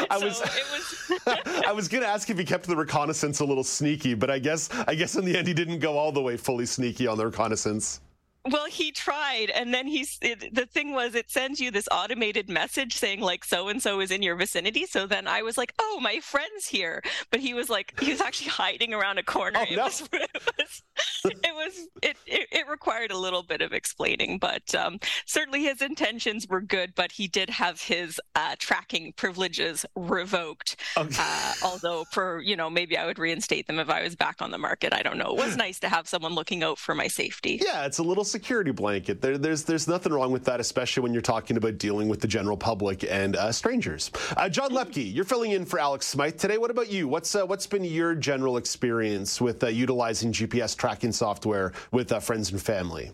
I 0.10 0.20
so 0.20 0.26
was, 0.26 0.42
was... 0.42 1.64
I 1.66 1.72
was 1.72 1.88
gonna 1.88 2.06
ask 2.06 2.30
if 2.30 2.38
he 2.38 2.46
kept 2.46 2.66
the 2.66 2.76
reconnaissance 2.76 3.40
a 3.40 3.46
little 3.46 3.64
sneaky, 3.64 4.14
but 4.14 4.30
I 4.30 4.40
guess 4.40 4.70
I 4.88 4.96
guess 4.96 5.16
in 5.16 5.26
the 5.26 5.38
end 5.38 5.48
he 5.48 5.54
didn't 5.54 5.80
go 5.80 5.98
all 5.98 6.12
the 6.12 6.22
way 6.22 6.38
fully 6.38 6.66
sneaky 6.66 7.08
on 7.08 7.18
the 7.18 7.26
reconnaissance. 7.26 8.02
Well, 8.50 8.66
he 8.66 8.92
tried, 8.92 9.50
and 9.52 9.74
then 9.74 9.88
he's 9.88 10.18
it, 10.22 10.54
the 10.54 10.66
thing 10.66 10.92
was 10.92 11.16
it 11.16 11.32
sends 11.32 11.62
you 11.62 11.72
this 11.72 11.88
automated 11.90 12.50
message 12.50 12.94
saying 12.94 13.22
like 13.22 13.46
so 13.46 13.70
and 13.70 13.82
so 13.82 14.02
is 14.02 14.12
in 14.12 14.22
your 14.22 14.36
vicinity. 14.36 14.86
So 14.86 15.08
then 15.08 15.30
I 15.30 15.42
was 15.44 15.58
like, 15.58 15.74
oh, 15.80 16.00
my 16.02 16.20
friend's 16.20 16.68
here, 16.68 17.02
but 17.32 17.40
he 17.40 17.54
was 17.54 17.70
like 17.70 17.98
he 18.02 18.12
was 18.12 18.20
actually 18.20 18.50
hiding 18.50 18.94
around 18.94 19.18
a 19.18 19.24
corner. 19.24 19.60
Oh, 19.60 19.72
it, 19.72 19.78
no. 19.78 19.84
was, 19.86 20.02
it, 20.12 20.42
was, 20.58 20.82
it 21.24 21.56
was 21.56 21.88
it, 22.02 22.18
it, 22.26 22.48
it 22.52 22.68
required 22.68 23.12
a 23.12 23.18
little 23.18 23.44
bit 23.44 23.62
of 23.62 23.72
explaining, 23.72 24.40
but 24.40 24.76
um, 24.76 25.00
certainly 25.26 25.64
his 25.64 25.82
intentions 25.82 26.46
were 26.46 26.62
good. 26.62 26.96
But 26.96 27.14
he 27.14 27.30
did 27.30 27.50
have 27.50 27.80
his 27.80 28.20
uh, 28.36 28.56
tracking 28.60 29.14
privileges 29.14 29.86
revoked. 29.96 30.76
Okay. 30.98 31.16
Uh, 31.18 31.54
although 31.64 32.04
for 32.12 32.42
you 32.42 32.58
know 32.58 32.70
maybe 32.70 32.98
I 32.98 33.06
would 33.06 33.20
reinstate 33.20 33.68
them 33.68 33.80
if 33.80 33.90
I 33.90 34.04
was 34.04 34.18
back 34.18 34.42
on 34.42 34.52
the 34.52 34.58
market. 34.58 34.92
I 34.92 35.02
don't 35.02 35.18
know. 35.18 35.30
It 35.30 35.38
was 35.38 35.56
nice 35.66 35.80
to 35.80 35.88
have 35.88 36.10
someone 36.10 36.36
looking 36.36 36.62
out 36.62 36.78
for 36.78 36.94
my 36.94 37.08
safety. 37.08 37.62
Yeah, 37.64 37.86
it's 37.86 38.00
a 38.00 38.04
little 38.04 38.26
security 38.34 38.72
blanket. 38.72 39.22
There, 39.22 39.38
there's 39.38 39.64
there's 39.64 39.88
nothing 39.88 40.12
wrong 40.12 40.32
with 40.32 40.44
that, 40.46 40.60
especially 40.60 41.04
when 41.04 41.14
you're 41.14 41.22
talking 41.22 41.56
about 41.56 41.78
dealing 41.78 42.10
with 42.10 42.20
the 42.20 42.28
general 42.28 42.58
public 42.58 43.06
and 43.10 43.36
uh, 43.36 43.52
strangers. 43.52 44.12
Uh, 44.36 44.50
John 44.50 44.72
Loeppky, 44.72 45.14
you're 45.14 45.24
filling 45.24 45.52
in 45.52 45.66
for 45.66 45.80
Alex 45.80 46.08
Smythe 46.08 46.38
today. 46.38 46.58
What 46.58 46.72
about 46.72 46.92
you? 46.92 47.08
What's 47.08 47.36
uh, 47.36 47.46
what's 47.46 47.68
been 47.68 47.84
your 47.84 48.16
general 48.16 48.58
experience 48.58 49.40
with 49.40 49.64
uh, 49.64 49.68
utilizing 49.68 50.34
GPS 50.34 50.76
tracking 50.76 51.12
software 51.12 51.72
with 51.92 52.12
uh, 52.12 52.20
friends 52.20 52.52
and 52.52 52.62
family? 52.62 53.12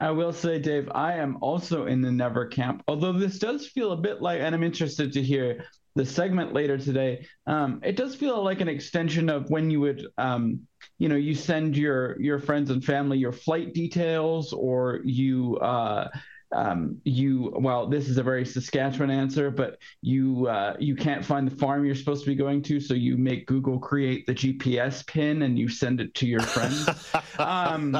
I 0.00 0.10
will 0.10 0.32
say, 0.32 0.58
Dave, 0.58 0.90
I 0.94 1.16
am 1.16 1.36
also 1.42 1.84
in 1.84 2.00
the 2.00 2.10
never 2.10 2.46
camp. 2.46 2.82
Although 2.88 3.12
this 3.12 3.38
does 3.38 3.66
feel 3.68 3.92
a 3.92 3.96
bit 3.98 4.22
like, 4.22 4.40
and 4.40 4.54
I'm 4.54 4.62
interested 4.62 5.12
to 5.12 5.22
hear 5.22 5.66
the 5.94 6.04
segment 6.04 6.52
later 6.52 6.78
today. 6.78 7.26
Um, 7.46 7.80
it 7.82 7.96
does 7.96 8.14
feel 8.14 8.42
like 8.42 8.60
an 8.60 8.68
extension 8.68 9.28
of 9.28 9.50
when 9.50 9.70
you 9.70 9.80
would, 9.80 10.06
um, 10.18 10.60
you 10.98 11.08
know, 11.08 11.16
you 11.16 11.34
send 11.34 11.76
your 11.76 12.20
your 12.20 12.38
friends 12.38 12.70
and 12.70 12.84
family 12.84 13.18
your 13.18 13.32
flight 13.32 13.74
details, 13.74 14.52
or 14.52 15.00
you. 15.04 15.56
Uh, 15.58 16.08
um, 16.52 17.00
you 17.04 17.54
well 17.60 17.86
this 17.86 18.08
is 18.08 18.18
a 18.18 18.24
very 18.24 18.44
saskatchewan 18.44 19.08
answer 19.08 19.52
but 19.52 19.78
you 20.02 20.48
uh, 20.48 20.74
you 20.80 20.96
can't 20.96 21.24
find 21.24 21.48
the 21.48 21.56
farm 21.56 21.84
you're 21.84 21.94
supposed 21.94 22.24
to 22.24 22.30
be 22.30 22.34
going 22.34 22.60
to 22.62 22.80
so 22.80 22.92
you 22.92 23.16
make 23.16 23.46
google 23.46 23.78
create 23.78 24.26
the 24.26 24.34
gps 24.34 25.06
pin 25.06 25.42
and 25.42 25.56
you 25.56 25.68
send 25.68 26.00
it 26.00 26.12
to 26.14 26.26
your 26.26 26.40
friends 26.40 26.88
um, 27.38 27.96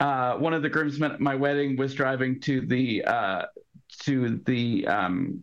uh, 0.00 0.34
one 0.34 0.52
of 0.52 0.62
the 0.62 0.68
groomsmen 0.68 1.12
at 1.12 1.20
my 1.20 1.34
wedding 1.34 1.76
was 1.76 1.94
driving 1.94 2.40
to 2.40 2.62
the 2.62 3.04
uh, 3.04 3.44
to 4.00 4.40
the 4.46 4.86
um, 4.86 5.42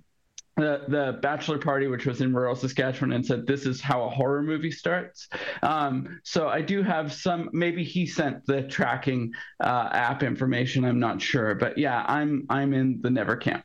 the, 0.57 0.83
the 0.87 1.19
bachelor 1.21 1.59
party, 1.59 1.87
which 1.87 2.05
was 2.05 2.21
in 2.21 2.33
rural 2.33 2.55
Saskatchewan, 2.55 3.13
and 3.13 3.25
said, 3.25 3.45
"This 3.45 3.65
is 3.65 3.79
how 3.79 4.03
a 4.03 4.09
horror 4.09 4.41
movie 4.41 4.71
starts." 4.71 5.29
Um, 5.61 6.19
so 6.23 6.47
I 6.49 6.61
do 6.61 6.83
have 6.83 7.13
some. 7.13 7.49
Maybe 7.53 7.83
he 7.83 8.05
sent 8.05 8.45
the 8.45 8.63
tracking 8.63 9.31
uh, 9.63 9.89
app 9.91 10.23
information. 10.23 10.83
I'm 10.83 10.99
not 10.99 11.21
sure, 11.21 11.55
but 11.55 11.77
yeah, 11.77 12.03
I'm 12.07 12.45
I'm 12.49 12.73
in 12.73 12.99
the 13.01 13.09
never 13.09 13.35
camp. 13.35 13.63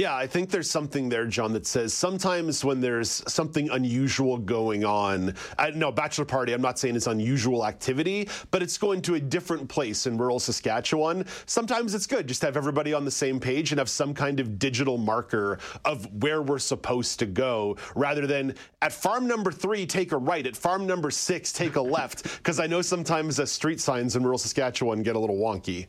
Yeah, 0.00 0.14
I 0.14 0.28
think 0.28 0.50
there's 0.50 0.70
something 0.70 1.08
there, 1.08 1.26
John, 1.26 1.52
that 1.54 1.66
says 1.66 1.92
sometimes 1.92 2.64
when 2.64 2.80
there's 2.80 3.20
something 3.26 3.68
unusual 3.70 4.38
going 4.38 4.84
on, 4.84 5.34
I, 5.58 5.70
no, 5.70 5.90
bachelor 5.90 6.24
party, 6.24 6.52
I'm 6.52 6.62
not 6.62 6.78
saying 6.78 6.94
it's 6.94 7.08
unusual 7.08 7.66
activity, 7.66 8.28
but 8.52 8.62
it's 8.62 8.78
going 8.78 9.02
to 9.02 9.16
a 9.16 9.20
different 9.20 9.68
place 9.68 10.06
in 10.06 10.16
rural 10.16 10.38
Saskatchewan. 10.38 11.24
Sometimes 11.46 11.96
it's 11.96 12.06
good 12.06 12.28
just 12.28 12.42
to 12.42 12.46
have 12.46 12.56
everybody 12.56 12.94
on 12.94 13.04
the 13.04 13.10
same 13.10 13.40
page 13.40 13.72
and 13.72 13.80
have 13.80 13.90
some 13.90 14.14
kind 14.14 14.38
of 14.38 14.56
digital 14.56 14.98
marker 14.98 15.58
of 15.84 16.06
where 16.22 16.42
we're 16.42 16.60
supposed 16.60 17.18
to 17.18 17.26
go 17.26 17.76
rather 17.96 18.24
than 18.24 18.54
at 18.82 18.92
farm 18.92 19.26
number 19.26 19.50
three, 19.50 19.84
take 19.84 20.12
a 20.12 20.16
right, 20.16 20.46
at 20.46 20.56
farm 20.56 20.86
number 20.86 21.10
six, 21.10 21.52
take 21.52 21.74
a 21.74 21.82
left. 21.82 22.22
Because 22.36 22.60
I 22.60 22.68
know 22.68 22.82
sometimes 22.82 23.38
the 23.38 23.48
street 23.48 23.80
signs 23.80 24.14
in 24.14 24.22
rural 24.22 24.38
Saskatchewan 24.38 25.02
get 25.02 25.16
a 25.16 25.18
little 25.18 25.38
wonky. 25.38 25.88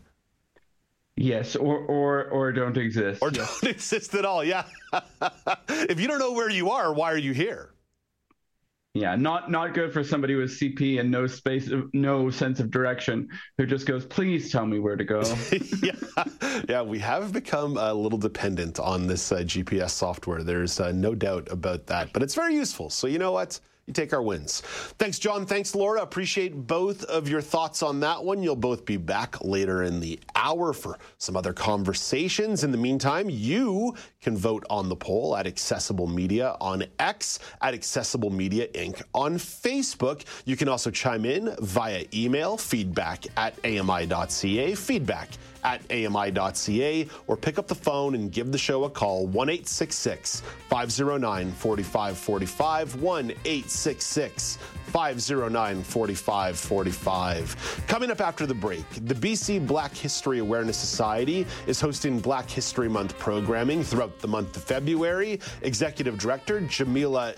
Yes, 1.20 1.58
or 1.58 1.80
or 1.80 2.30
or 2.30 2.54
don't 2.54 2.78
exist. 2.78 3.22
Or 3.22 3.30
don't 3.30 3.64
exist 3.64 4.16
at 4.16 4.24
all. 4.24 4.42
Yeah. 4.42 4.64
if 5.70 6.00
you 6.00 6.08
don't 6.08 6.20
know 6.20 6.32
where 6.32 6.50
you 6.50 6.72
are, 6.72 6.94
why 6.94 7.12
are 7.12 7.18
you 7.18 7.34
here? 7.34 7.72
Yeah, 8.94 9.16
not 9.16 9.52
not 9.52 9.74
good 9.74 9.92
for 9.92 10.02
somebody 10.02 10.36
with 10.36 10.50
CP 10.50 11.02
and 11.02 11.12
no 11.12 11.28
space, 11.28 11.70
no 11.94 12.30
sense 12.30 12.62
of 12.62 12.72
direction, 12.72 13.28
who 13.58 13.66
just 13.66 13.86
goes, 13.86 14.06
"Please 14.06 14.50
tell 14.50 14.66
me 14.66 14.80
where 14.80 14.96
to 14.96 15.04
go." 15.04 15.22
yeah, 15.84 15.92
yeah, 16.70 16.82
we 16.82 17.00
have 17.00 17.34
become 17.34 17.76
a 17.76 17.94
little 17.94 18.18
dependent 18.18 18.80
on 18.80 19.06
this 19.06 19.30
uh, 19.34 19.40
GPS 19.40 19.90
software. 19.90 20.42
There's 20.42 20.80
uh, 20.80 20.94
no 20.94 21.16
doubt 21.16 21.50
about 21.52 21.86
that, 21.88 22.14
but 22.14 22.24
it's 22.24 22.34
very 22.34 22.56
useful. 22.56 22.90
So 22.90 23.08
you 23.08 23.20
know 23.20 23.34
what? 23.34 23.60
You 23.89 23.93
take 23.93 24.13
our 24.13 24.22
wins. 24.22 24.62
Thanks, 25.00 25.19
John. 25.19 25.46
Thanks, 25.46 25.74
Laura. 25.74 26.01
Appreciate 26.01 26.67
both 26.67 27.03
of 27.05 27.27
your 27.27 27.41
thoughts 27.41 27.81
on 27.81 28.00
that 28.01 28.24
one. 28.24 28.43
You'll 28.43 28.55
both 28.55 28.86
be 28.86 28.98
back 28.98 29.43
later 29.43 29.84
in 29.84 30.00
the 30.00 30.19
hour 30.36 30.74
for 30.74 30.98
some 31.17 31.36
other 31.36 31.53
conversations. 31.53 32.63
In 32.63 32.72
the 32.72 32.77
meantime, 32.77 33.29
you 33.29 33.96
can 34.22 34.38
vote 34.38 34.63
on 34.69 34.89
the 34.89 34.96
poll 34.96 35.36
at 35.36 35.48
Accessible 35.48 36.08
Media 36.08 36.55
on 36.62 36.84
X, 37.00 37.39
at 37.62 37.74
Accessible 37.74 38.29
Media 38.29 38.67
Inc. 38.69 39.01
on 39.13 39.36
Facebook. 39.36 40.24
You 40.46 40.55
can 40.55 40.69
also 40.69 40.91
chime 40.91 41.25
in 41.25 41.55
via 41.60 42.05
email, 42.13 42.58
feedback 42.58 43.25
at 43.38 43.55
ami.ca, 43.65 44.75
feedback 44.75 45.29
at 45.63 45.82
ami.ca 45.92 47.08
or 47.28 47.38
pick 47.38 47.60
up 47.60 47.68
the 47.68 47.75
phone 47.75 48.16
and 48.16 48.32
give 48.32 48.51
the 48.51 48.58
show 48.58 48.86
a 48.86 48.89
call 48.89 49.28
1 49.28 49.63
509 49.63 51.51
4545 51.51 53.01
1 53.01 53.32
509 54.89 55.84
4545. 55.84 57.84
Coming 57.88 58.12
up 58.12 58.22
after 58.22 58.46
the 58.46 58.54
break, 58.54 58.86
the 59.06 59.13
BC 59.13 59.66
Black 59.66 59.96
History 59.96 60.39
Awareness 60.39 60.78
Society 60.78 61.46
is 61.68 61.80
hosting 61.80 62.20
Black 62.20 62.50
History 62.50 62.89
Month 62.89 63.18
programming 63.20 63.84
throughout 63.84 64.20
the 64.20 64.28
month 64.28 64.58
of 64.58 64.63
February. 64.63 65.39
Executive 65.62 66.18
Director 66.18 66.62
Jamila 66.62 67.36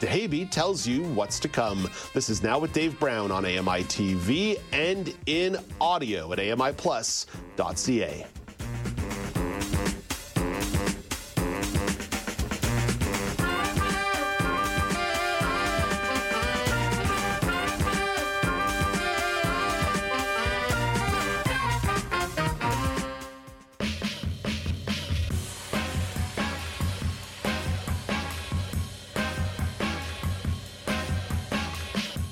Douhaibi 0.00 0.50
tells 0.50 0.86
you 0.86 1.02
what's 1.02 1.40
to 1.40 1.48
come. 1.48 1.88
This 2.14 2.28
is 2.30 2.42
Now 2.42 2.58
with 2.58 2.72
Dave 2.72 2.98
Brown 3.00 3.30
on 3.30 3.44
AMI 3.44 3.84
TV 3.84 4.58
and 4.72 5.14
in 5.26 5.56
audio 5.80 6.32
at 6.32 6.38
AMIplus.ca. 6.38 8.26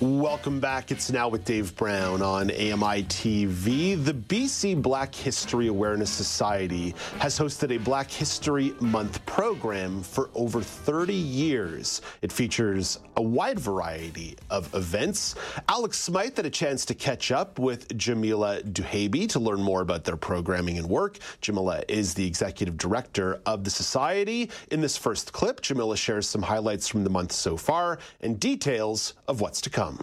Welcome 0.07 0.61
back. 0.61 0.93
It's 0.93 1.11
now 1.11 1.27
with 1.27 1.45
Dave 1.45 1.75
Brown 1.75 2.23
on 2.23 2.53
AMI 2.53 3.03
TV. 3.09 4.05
The 4.05 4.15
BC 4.15 4.81
Black 4.81 5.13
History 5.13 5.67
Awareness 5.67 6.11
Society 6.11 6.95
has 7.19 7.37
hosted 7.37 7.75
a 7.75 7.79
Black 7.79 8.09
History 8.09 8.73
Month 8.79 9.27
program 9.27 10.05
for 10.05 10.31
over 10.37 10.63
30 10.63 11.13
years. 11.13 12.03
It 12.23 12.31
features 12.31 13.01
a 13.17 13.23
wide 13.23 13.59
variety 13.59 14.37
of 14.49 14.73
events. 14.77 15.35
Alex 15.69 15.99
Smythe 15.99 16.37
had 16.37 16.47
a 16.47 16.51
chance 16.51 16.85
to 16.85 16.95
catch 16.95 17.33
up 17.33 17.59
with 17.59 17.97
Jamila 17.99 18.63
Douhaibi 18.63 19.29
to 19.31 19.41
learn 19.41 19.61
more 19.61 19.81
about 19.81 20.05
their 20.05 20.17
programming 20.17 20.79
and 20.79 20.89
work. 20.89 21.19
Jamila 21.41 21.83
is 21.89 22.15
the 22.15 22.25
executive 22.25 22.77
director 22.77 23.41
of 23.45 23.65
the 23.65 23.71
society. 23.71 24.51
In 24.71 24.81
this 24.81 24.97
first 24.97 25.33
clip, 25.33 25.63
Jamila 25.63 25.97
shares 25.97 26.29
some 26.29 26.43
highlights 26.43 26.87
from 26.87 27.03
the 27.03 27.11
month 27.11 27.33
so 27.33 27.57
far 27.57 27.99
and 28.21 28.39
details 28.39 29.15
of 29.27 29.41
what's 29.41 29.61
to 29.63 29.71
come. 29.71 29.96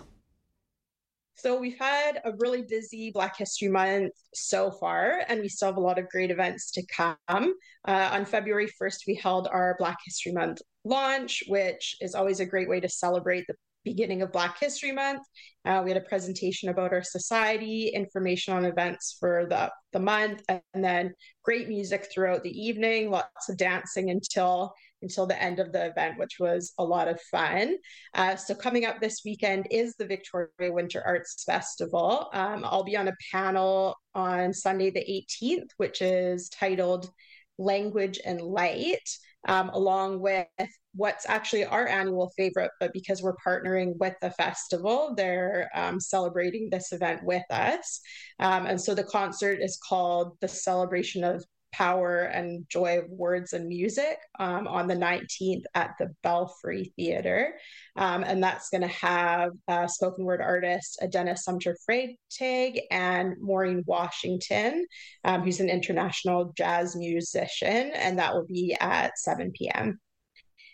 So 1.43 1.59
we've 1.59 1.77
had 1.77 2.21
a 2.23 2.31
really 2.38 2.62
busy 2.62 3.12
Black 3.12 3.35
History 3.35 3.67
Month 3.67 4.13
so 4.33 4.71
far, 4.71 5.23
and 5.27 5.41
we 5.41 5.50
still 5.50 5.67
have 5.67 5.75
a 5.75 5.81
lot 5.81 6.00
of 6.00 6.07
great 6.07 6.31
events 6.31 6.71
to 6.71 6.85
come. 6.85 7.17
Uh, 7.27 8.09
on 8.13 8.23
February 8.23 8.69
1st, 8.81 9.00
we 9.05 9.15
held 9.15 9.50
our 9.51 9.75
Black 9.77 9.97
History 10.05 10.31
Month 10.31 10.62
launch, 10.85 11.43
which 11.50 11.97
is 12.00 12.15
always 12.15 12.39
a 12.39 12.45
great 12.45 12.69
way 12.69 12.79
to 12.79 12.88
celebrate 12.88 13.43
the 13.45 13.55
beginning 13.83 14.21
of 14.21 14.31
Black 14.31 14.57
History 14.57 14.93
Month. 14.93 15.23
Uh, 15.65 15.81
we 15.83 15.91
had 15.91 16.01
a 16.01 16.07
presentation 16.07 16.69
about 16.69 16.93
our 16.93 17.03
society, 17.03 17.89
information 17.89 18.53
on 18.53 18.63
events 18.63 19.17
for 19.19 19.45
the, 19.50 19.69
the 19.91 20.00
month, 20.00 20.41
and 20.47 20.62
then 20.73 21.13
great 21.43 21.67
music 21.67 22.07
throughout 22.09 22.43
the 22.43 22.57
evening, 22.57 23.12
lots 23.12 23.50
of 23.50 23.57
dancing 23.57 24.09
until 24.12 24.73
until 25.03 25.27
the 25.27 25.41
end 25.41 25.60
of 25.60 25.72
the 25.72 25.86
event, 25.86 26.17
which 26.17 26.38
was 26.39 26.74
a 26.79 26.83
lot 26.83 27.07
of 27.07 27.22
fun. 27.22 27.75
Uh, 28.13 28.36
so, 28.36 28.55
coming 28.55 28.86
up 28.86 29.00
this 29.00 29.22
weekend 29.24 29.67
is 29.69 29.95
the 29.95 30.05
Victoria 30.05 30.50
Winter 30.60 31.03
Arts 31.05 31.43
Festival. 31.43 32.29
Um, 32.33 32.65
I'll 32.65 32.83
be 32.83 32.98
on 32.98 33.10
a 33.10 33.17
panel 33.31 33.95
on 34.15 34.53
Sunday, 34.53 34.89
the 34.89 35.25
18th, 35.43 35.69
which 35.77 36.01
is 36.01 36.50
titled 36.50 37.10
Language 37.57 38.19
and 38.25 38.41
Light, 38.41 39.07
um, 39.48 39.69
along 39.69 40.22
with 40.22 40.48
what's 40.95 41.27
actually 41.27 41.65
our 41.65 41.88
annual 41.88 42.31
favorite, 42.38 42.72
but 42.79 42.93
because 42.93 43.22
we're 43.22 43.36
partnering 43.36 43.98
with 43.98 44.13
the 44.22 44.31
festival, 44.31 45.13
they're 45.15 45.69
um, 45.75 46.00
celebrating 46.00 46.69
this 46.69 46.91
event 46.91 47.24
with 47.24 47.43
us. 47.50 48.00
Um, 48.39 48.65
and 48.67 48.79
so 48.79 48.93
the 48.93 49.03
concert 49.03 49.60
is 49.62 49.79
called 49.88 50.38
The 50.39 50.48
Celebration 50.48 51.24
of 51.24 51.43
power 51.74 52.22
and 52.22 52.65
joy 52.70 53.00
of 53.00 53.10
words 53.10 53.53
and 53.53 53.68
music 53.68 54.18
um, 54.39 54.68
on 54.68 54.88
the 54.88 54.96
19th 54.96 55.63
at 55.75 55.96
the 56.00 56.13
Belfry 56.22 56.94
Theatre. 56.96 57.56
Um, 57.98 58.24
and 58.24 58.42
that's 58.42 58.70
going 58.70 58.82
to 58.82 58.88
have 58.88 59.51
uh, 59.68 59.88
spoken 59.88 60.24
word 60.24 60.42
artist 60.42 61.00
Adena 61.01 61.38
Sumter 61.38 61.75
Freitag 61.89 62.80
and 62.92 63.34
Maureen 63.42 63.84
Washington, 63.86 64.86
um, 65.25 65.42
who's 65.42 65.60
an 65.60 65.70
international 65.70 66.53
jazz 66.56 66.96
musician. 66.96 67.92
And 67.96 68.20
that 68.20 68.34
will 68.34 68.46
be 68.46 68.77
at 68.80 69.18
7 69.18 69.51
p.m. 69.51 70.00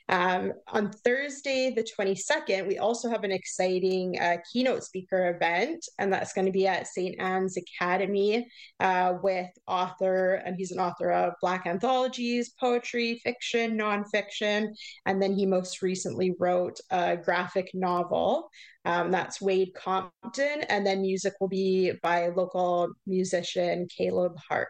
Um, 0.10 0.54
on 0.68 0.92
Thursday, 0.92 1.70
the 1.70 1.84
22nd, 1.84 2.68
we 2.68 2.80
also 2.80 3.12
have 3.12 3.24
an 3.24 3.32
exciting 3.32 4.20
uh, 4.20 4.38
keynote 4.52 4.84
speaker 4.84 5.36
event, 5.36 5.86
and 6.00 6.12
that's 6.12 6.34
going 6.34 6.48
to 6.48 6.52
be 6.52 6.66
at 6.66 6.88
St. 6.88 7.20
Ann's 7.20 7.58
Academy 7.58 8.48
uh, 8.80 9.14
with 9.22 9.50
author, 9.68 10.42
and 10.44 10.56
he's 10.58 10.72
an 10.72 10.80
author 10.80 11.12
of 11.12 11.34
Black 11.42 11.68
anthologies, 11.68 12.54
poetry, 12.60 13.22
fiction, 13.24 13.78
nonfiction, 13.78 14.70
and 15.06 15.22
then 15.22 15.34
he 15.34 15.46
most 15.46 15.84
recently 15.84 16.34
wrote 16.40 16.80
a 16.90 17.16
graphic 17.16 17.70
novel. 17.76 18.50
Um, 18.86 19.12
that's 19.12 19.40
Wayde 19.40 19.76
Compton, 19.76 20.64
and 20.70 20.88
then 20.88 21.02
music 21.02 21.34
will 21.40 21.50
be 21.50 21.92
by 22.02 22.30
local 22.30 22.90
musician 23.06 23.88
Caleb 23.96 24.38
Hart. 24.50 24.70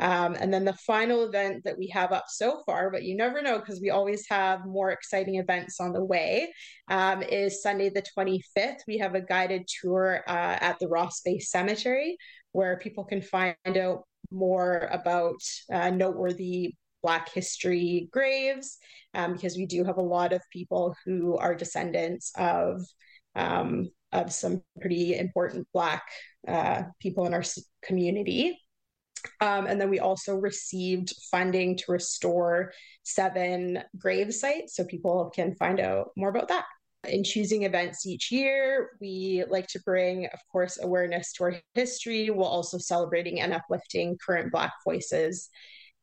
Um, 0.00 0.34
and 0.40 0.52
then 0.52 0.64
the 0.64 0.72
final 0.72 1.24
event 1.24 1.62
that 1.64 1.76
we 1.78 1.86
have 1.88 2.10
up 2.10 2.24
so 2.28 2.62
far, 2.64 2.90
but 2.90 3.04
you 3.04 3.14
never 3.14 3.42
know 3.42 3.58
because 3.58 3.80
we 3.80 3.90
always 3.90 4.26
have 4.28 4.64
more 4.64 4.90
exciting 4.90 5.36
events 5.36 5.78
on 5.78 5.92
the 5.92 6.04
way, 6.04 6.52
um, 6.88 7.22
is 7.22 7.62
Sunday 7.62 7.90
the 7.90 8.02
25th. 8.18 8.78
We 8.88 8.98
have 8.98 9.14
a 9.14 9.20
guided 9.20 9.68
tour 9.80 10.24
uh, 10.26 10.56
at 10.60 10.78
the 10.80 10.88
Ross 10.88 11.20
Bay 11.20 11.38
Cemetery 11.38 12.16
where 12.52 12.78
people 12.78 13.04
can 13.04 13.20
find 13.20 13.56
out 13.76 14.04
more 14.30 14.88
about 14.90 15.40
uh, 15.72 15.90
noteworthy 15.90 16.74
Black 17.02 17.32
history 17.32 18.08
graves 18.10 18.78
um, 19.14 19.34
because 19.34 19.56
we 19.56 19.66
do 19.66 19.84
have 19.84 19.98
a 19.98 20.02
lot 20.02 20.32
of 20.32 20.42
people 20.52 20.96
who 21.04 21.36
are 21.36 21.54
descendants 21.54 22.32
of. 22.36 22.82
Um, 23.36 23.90
of 24.12 24.32
some 24.32 24.60
pretty 24.80 25.16
important 25.16 25.68
Black 25.72 26.02
uh, 26.48 26.82
people 27.00 27.26
in 27.26 27.34
our 27.34 27.44
community. 27.84 28.58
Um, 29.40 29.66
and 29.66 29.80
then 29.80 29.90
we 29.90 30.00
also 30.00 30.36
received 30.36 31.14
funding 31.30 31.76
to 31.78 31.92
restore 31.92 32.72
seven 33.02 33.82
grave 33.98 34.34
sites 34.34 34.76
so 34.76 34.84
people 34.84 35.30
can 35.34 35.54
find 35.54 35.80
out 35.80 36.10
more 36.16 36.28
about 36.28 36.48
that. 36.48 36.64
In 37.08 37.24
choosing 37.24 37.62
events 37.62 38.06
each 38.06 38.30
year, 38.30 38.90
we 39.00 39.44
like 39.48 39.66
to 39.68 39.80
bring, 39.84 40.26
of 40.26 40.40
course, 40.52 40.78
awareness 40.82 41.32
to 41.34 41.44
our 41.44 41.54
history 41.74 42.28
while 42.28 42.48
also 42.48 42.76
celebrating 42.76 43.40
and 43.40 43.54
uplifting 43.54 44.18
current 44.24 44.52
Black 44.52 44.72
voices 44.84 45.48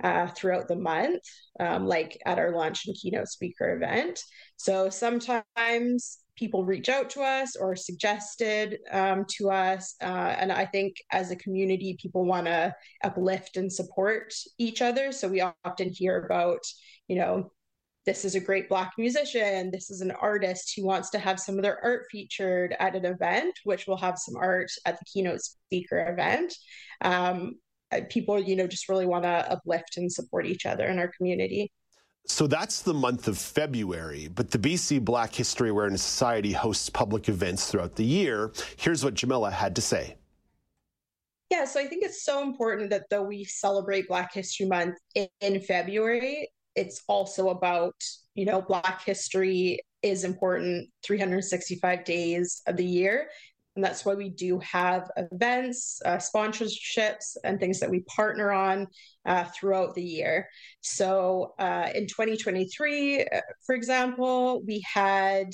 uh, 0.04 0.28
throughout 0.28 0.68
the 0.68 0.76
month, 0.76 1.22
um, 1.60 1.88
like 1.88 2.20
at 2.26 2.40
our 2.40 2.52
launch 2.52 2.88
and 2.88 2.96
keynote 2.96 3.28
speaker 3.28 3.76
event. 3.76 4.22
So 4.58 4.90
sometimes 4.90 6.20
people 6.38 6.64
reach 6.64 6.90
out 6.90 7.10
to 7.12 7.22
us 7.22 7.56
or 7.56 7.76
suggested 7.76 8.80
um, 8.92 9.26
to 9.38 9.50
us. 9.50 9.96
Uh, 10.02 10.36
and 10.40 10.52
I 10.52 10.66
think 10.66 10.96
as 11.12 11.32
a 11.32 11.36
community, 11.36 11.98
people 12.02 12.26
want 12.26 12.46
to 12.46 12.74
uplift 13.04 13.58
and 13.58 13.72
support 13.72 14.34
each 14.58 14.82
other. 14.82 15.12
So 15.12 15.28
we 15.28 15.42
often 15.42 15.90
hear 15.90 16.24
about, 16.24 16.64
you 17.08 17.18
know, 17.18 17.52
this 18.06 18.24
is 18.24 18.36
a 18.36 18.40
great 18.40 18.70
Black 18.70 18.94
musician. 18.98 19.70
This 19.70 19.90
is 19.90 20.00
an 20.00 20.12
artist 20.12 20.74
who 20.76 20.86
wants 20.86 21.10
to 21.10 21.20
have 21.20 21.42
some 21.42 21.58
of 21.58 21.62
their 21.62 21.84
art 21.84 22.06
featured 22.10 22.74
at 22.80 22.96
an 22.96 23.06
event, 23.06 23.54
which 23.66 23.86
will 23.86 23.98
have 23.98 24.18
some 24.18 24.38
art 24.38 24.72
at 24.86 24.98
the 24.98 25.06
keynote 25.12 25.42
speaker 25.42 26.08
event. 26.08 26.54
Um, 27.02 27.56
people, 28.10 28.40
you 28.40 28.56
know, 28.56 28.68
just 28.68 28.88
really 28.88 29.06
want 29.06 29.24
to 29.24 29.52
uplift 29.52 29.98
and 29.98 30.12
support 30.12 30.46
each 30.46 30.66
other 30.66 30.88
in 30.88 31.00
our 31.00 31.10
community. 31.10 31.72
So 32.28 32.46
that's 32.46 32.82
the 32.82 32.94
month 32.94 33.28
of 33.28 33.38
February, 33.38 34.28
but 34.28 34.52
the 34.52 34.60
BC 34.60 35.04
Black 35.04 35.34
History 35.34 35.70
Awareness 35.70 36.04
Society 36.04 36.52
hosts 36.52 36.90
public 36.90 37.30
events 37.30 37.72
throughout 37.72 37.96
the 37.96 38.04
year. 38.06 38.52
Here's 38.76 39.04
what 39.04 39.14
Jamila 39.14 39.50
had 39.50 39.76
to 39.76 39.82
say. 39.82 40.18
Yeah, 41.50 41.64
so 41.64 41.80
I 41.80 41.88
think 41.88 42.04
it's 42.04 42.24
so 42.24 42.44
important 42.44 42.90
that 42.90 43.10
though 43.10 43.24
we 43.24 43.46
celebrate 43.46 44.10
Black 44.10 44.34
History 44.34 44.66
Month 44.66 44.98
in, 45.16 45.62
February, 45.62 46.50
it's 46.76 47.02
also 47.08 47.50
about, 47.50 47.96
you 48.36 48.46
know, 48.46 48.62
Black 48.62 49.04
history 49.06 49.80
is 50.04 50.26
important 50.26 50.90
365 51.04 52.04
days 52.04 52.62
of 52.68 52.76
the 52.76 52.86
year. 52.86 53.30
And 53.78 53.84
that's 53.84 54.04
why 54.04 54.16
we 54.16 54.30
do 54.30 54.58
have 54.58 55.08
events, 55.18 56.02
uh, 56.04 56.18
sponsorships, 56.18 57.38
and 57.44 57.60
things 57.60 57.80
that 57.80 57.92
we 57.92 58.00
partner 58.00 58.52
on 58.52 58.88
uh, 59.24 59.44
throughout 59.56 59.94
the 59.94 60.04
year. 60.04 60.50
So 60.82 61.54
uh, 61.60 61.90
in 61.94 62.08
2023, 62.08 63.22
uh, 63.22 63.42
for 63.68 63.76
example, 63.76 64.64
we 64.66 64.84
had 64.92 65.52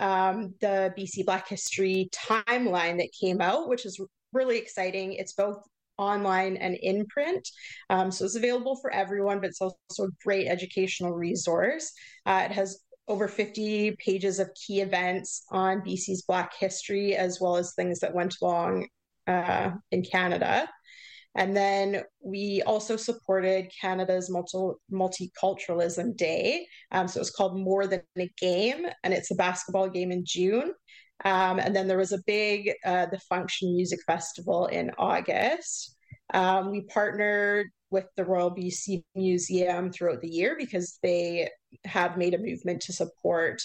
um, 0.00 0.52
the 0.60 0.92
BC 0.98 1.24
Black 1.24 1.46
History 1.46 2.10
timeline 2.12 2.98
that 2.98 3.10
came 3.18 3.40
out, 3.40 3.68
which 3.68 3.86
is 3.86 4.00
really 4.32 4.58
exciting. 4.58 5.12
It's 5.12 5.34
both 5.34 5.62
online 5.96 6.56
and 6.56 6.74
in 6.82 7.06
print. 7.06 7.48
Um, 7.88 8.10
so 8.10 8.24
it's 8.24 8.34
available 8.34 8.74
for 8.80 8.92
everyone, 8.92 9.40
but 9.40 9.50
it's 9.50 9.60
also 9.60 10.06
a 10.06 10.24
great 10.24 10.48
educational 10.48 11.12
resource. 11.12 11.92
Uh, 12.26 12.42
it 12.46 12.50
has 12.50 12.80
over 13.08 13.28
50 13.28 13.96
pages 14.04 14.38
of 14.38 14.50
key 14.54 14.80
events 14.80 15.44
on 15.50 15.82
BC's 15.82 16.22
Black 16.22 16.52
history, 16.58 17.14
as 17.14 17.38
well 17.40 17.56
as 17.56 17.74
things 17.74 18.00
that 18.00 18.14
went 18.14 18.34
along 18.40 18.88
uh, 19.26 19.70
in 19.90 20.02
Canada. 20.02 20.68
And 21.36 21.56
then 21.56 22.02
we 22.24 22.62
also 22.64 22.96
supported 22.96 23.70
Canada's 23.80 24.30
multi- 24.30 24.78
multiculturalism 24.92 26.16
day. 26.16 26.66
Um, 26.92 27.08
so 27.08 27.20
it's 27.20 27.30
called 27.30 27.58
More 27.58 27.86
Than 27.86 28.02
a 28.16 28.30
Game, 28.38 28.86
and 29.02 29.12
it's 29.12 29.32
a 29.32 29.34
basketball 29.34 29.88
game 29.88 30.12
in 30.12 30.22
June. 30.24 30.72
Um, 31.24 31.58
and 31.58 31.74
then 31.74 31.88
there 31.88 31.98
was 31.98 32.12
a 32.12 32.22
big 32.26 32.70
uh, 32.84 33.06
the 33.06 33.18
Function 33.28 33.74
Music 33.74 33.98
Festival 34.06 34.66
in 34.66 34.90
August. 34.98 35.96
Um, 36.32 36.70
we 36.70 36.82
partnered 36.82 37.68
with 37.94 38.06
the 38.16 38.24
Royal 38.24 38.50
BC 38.50 39.04
Museum 39.14 39.92
throughout 39.92 40.20
the 40.20 40.28
year 40.28 40.56
because 40.58 40.98
they 41.02 41.48
have 41.84 42.18
made 42.18 42.34
a 42.34 42.38
movement 42.38 42.82
to 42.82 42.92
support 42.92 43.62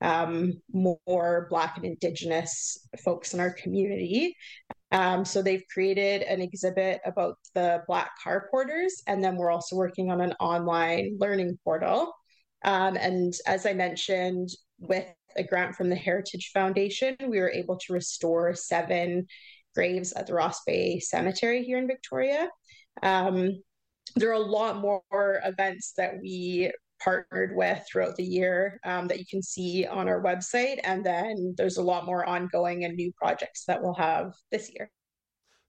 um, 0.00 0.60
more 0.72 1.46
Black 1.48 1.76
and 1.76 1.86
Indigenous 1.86 2.76
folks 3.04 3.34
in 3.34 3.40
our 3.40 3.52
community. 3.52 4.34
Um, 4.90 5.24
so 5.24 5.42
they've 5.42 5.64
created 5.72 6.22
an 6.22 6.40
exhibit 6.42 7.00
about 7.04 7.36
the 7.54 7.82
Black 7.86 8.10
car 8.22 8.48
porters, 8.50 9.00
and 9.06 9.22
then 9.22 9.36
we're 9.36 9.52
also 9.52 9.76
working 9.76 10.10
on 10.10 10.20
an 10.20 10.34
online 10.40 11.16
learning 11.20 11.56
portal. 11.62 12.12
Um, 12.64 12.96
and 12.96 13.32
as 13.46 13.64
I 13.64 13.74
mentioned, 13.74 14.48
with 14.80 15.06
a 15.36 15.44
grant 15.44 15.76
from 15.76 15.88
the 15.88 15.96
Heritage 15.96 16.50
Foundation, 16.52 17.16
we 17.20 17.38
were 17.38 17.50
able 17.50 17.78
to 17.78 17.92
restore 17.92 18.54
seven 18.54 19.26
graves 19.74 20.12
at 20.14 20.26
the 20.26 20.34
Ross 20.34 20.64
Bay 20.66 20.98
Cemetery 20.98 21.62
here 21.62 21.78
in 21.78 21.86
Victoria. 21.86 22.48
Um, 23.02 23.62
there 24.18 24.30
are 24.30 24.34
a 24.34 24.38
lot 24.38 24.78
more 24.78 25.40
events 25.44 25.92
that 25.96 26.20
we 26.20 26.72
partnered 27.00 27.54
with 27.54 27.86
throughout 27.90 28.16
the 28.16 28.24
year 28.24 28.80
um, 28.84 29.08
that 29.08 29.18
you 29.18 29.26
can 29.26 29.42
see 29.42 29.86
on 29.86 30.08
our 30.08 30.22
website. 30.22 30.78
And 30.84 31.04
then 31.04 31.54
there's 31.56 31.76
a 31.76 31.82
lot 31.82 32.06
more 32.06 32.24
ongoing 32.24 32.84
and 32.84 32.96
new 32.96 33.12
projects 33.12 33.64
that 33.66 33.82
we'll 33.82 33.94
have 33.94 34.32
this 34.50 34.70
year. 34.74 34.90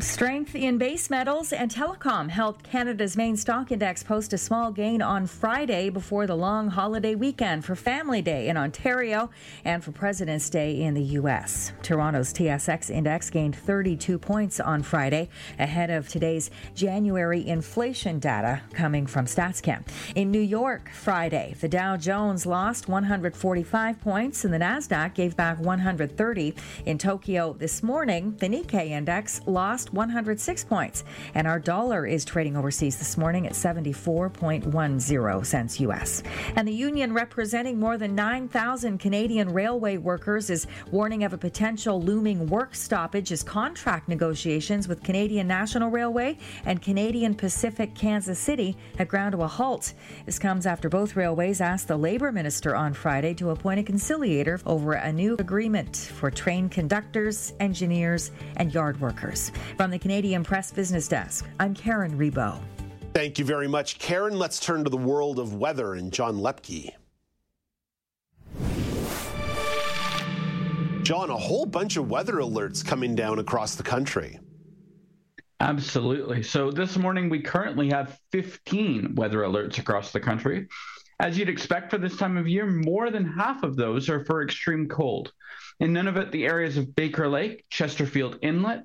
Strength 0.00 0.54
in 0.54 0.78
base 0.78 1.10
metals 1.10 1.52
and 1.52 1.68
telecom 1.68 2.30
helped 2.30 2.62
Canada's 2.62 3.16
main 3.16 3.36
stock 3.36 3.72
index 3.72 4.04
post 4.04 4.32
a 4.32 4.38
small 4.38 4.70
gain 4.70 5.02
on 5.02 5.26
Friday 5.26 5.90
before 5.90 6.24
the 6.24 6.36
long 6.36 6.68
holiday 6.68 7.16
weekend 7.16 7.64
for 7.64 7.74
Family 7.74 8.22
Day 8.22 8.46
in 8.46 8.56
Ontario 8.56 9.28
and 9.64 9.82
for 9.82 9.90
President's 9.90 10.48
Day 10.50 10.80
in 10.82 10.94
the 10.94 11.02
U.S. 11.02 11.72
Toronto's 11.82 12.32
TSX 12.32 12.90
index 12.90 13.28
gained 13.28 13.56
32 13.56 14.20
points 14.20 14.60
on 14.60 14.84
Friday 14.84 15.28
ahead 15.58 15.90
of 15.90 16.08
today's 16.08 16.48
January 16.76 17.44
inflation 17.44 18.20
data 18.20 18.60
coming 18.74 19.04
from 19.04 19.26
StatsCan. 19.26 19.84
In 20.14 20.30
New 20.30 20.38
York, 20.38 20.90
Friday, 20.90 21.56
the 21.60 21.68
Dow 21.68 21.96
Jones 21.96 22.46
lost 22.46 22.86
145 22.86 24.00
points 24.00 24.44
and 24.44 24.54
the 24.54 24.58
Nasdaq 24.58 25.14
gave 25.14 25.36
back 25.36 25.58
130. 25.58 26.54
In 26.86 26.98
Tokyo 26.98 27.54
this 27.54 27.82
morning, 27.82 28.36
the 28.38 28.46
Nikkei 28.46 28.90
index 28.90 29.40
lost 29.44 29.87
lost 29.88 29.94
106 29.94 30.64
points. 30.64 31.04
And 31.34 31.46
our 31.46 31.58
dollar 31.58 32.06
is 32.06 32.24
trading 32.24 32.56
overseas 32.56 32.96
this 32.96 33.16
morning 33.16 33.46
at 33.46 33.52
74.10 33.52 35.46
cents 35.46 35.80
US. 35.80 36.22
And 36.56 36.66
the 36.66 36.72
union 36.72 37.12
representing 37.12 37.78
more 37.78 37.98
than 37.98 38.14
9,000 38.14 38.98
Canadian 38.98 39.52
railway 39.52 39.96
workers 39.96 40.50
is 40.50 40.66
warning 40.90 41.24
of 41.24 41.32
a 41.32 41.38
potential 41.38 42.00
looming 42.00 42.46
work 42.46 42.74
stoppage 42.74 43.32
as 43.32 43.42
contract 43.42 44.08
negotiations 44.08 44.88
with 44.88 45.02
Canadian 45.02 45.46
National 45.46 45.90
Railway 45.90 46.38
and 46.64 46.82
Canadian 46.82 47.34
Pacific 47.34 47.94
Kansas 47.94 48.38
City 48.38 48.76
have 48.98 49.08
ground 49.08 49.32
to 49.32 49.42
a 49.42 49.46
halt. 49.46 49.94
This 50.26 50.38
comes 50.38 50.66
after 50.66 50.88
both 50.88 51.16
railways 51.16 51.60
asked 51.60 51.88
the 51.88 51.96
labor 51.96 52.32
minister 52.32 52.76
on 52.76 52.92
Friday 52.92 53.34
to 53.34 53.50
appoint 53.50 53.80
a 53.80 53.82
conciliator 53.82 54.60
over 54.66 54.94
a 54.94 55.12
new 55.12 55.36
agreement 55.38 55.96
for 55.96 56.30
train 56.30 56.68
conductors, 56.68 57.52
engineers, 57.60 58.30
and 58.56 58.72
yard 58.72 59.00
workers. 59.00 59.52
From 59.78 59.92
the 59.92 59.98
Canadian 60.00 60.42
Press 60.42 60.72
Business 60.72 61.06
Desk, 61.06 61.46
I'm 61.60 61.72
Karen 61.72 62.18
Rebo. 62.18 62.60
Thank 63.14 63.38
you 63.38 63.44
very 63.44 63.68
much, 63.68 64.00
Karen. 64.00 64.36
Let's 64.36 64.58
turn 64.58 64.82
to 64.82 64.90
the 64.90 64.96
world 64.96 65.38
of 65.38 65.54
weather 65.54 65.94
and 65.94 66.12
John 66.12 66.38
Loeppky. 66.38 66.90
John, 71.04 71.30
a 71.30 71.36
whole 71.36 71.64
bunch 71.64 71.96
of 71.96 72.10
weather 72.10 72.38
alerts 72.38 72.84
coming 72.84 73.14
down 73.14 73.38
across 73.38 73.76
the 73.76 73.84
country. 73.84 74.40
Absolutely. 75.60 76.42
So 76.42 76.72
this 76.72 76.96
morning, 76.96 77.30
we 77.30 77.40
currently 77.40 77.88
have 77.90 78.18
15 78.32 79.14
weather 79.14 79.42
alerts 79.42 79.78
across 79.78 80.10
the 80.10 80.18
country. 80.18 80.66
As 81.20 81.38
you'd 81.38 81.48
expect 81.48 81.92
for 81.92 81.98
this 81.98 82.16
time 82.16 82.36
of 82.36 82.48
year, 82.48 82.66
more 82.66 83.12
than 83.12 83.24
half 83.24 83.62
of 83.62 83.76
those 83.76 84.08
are 84.08 84.24
for 84.24 84.42
extreme 84.42 84.88
cold. 84.88 85.32
In 85.78 85.92
Nunavut, 85.92 86.32
the 86.32 86.46
areas 86.46 86.76
of 86.76 86.96
Baker 86.96 87.28
Lake, 87.28 87.64
Chesterfield 87.70 88.40
Inlet, 88.42 88.82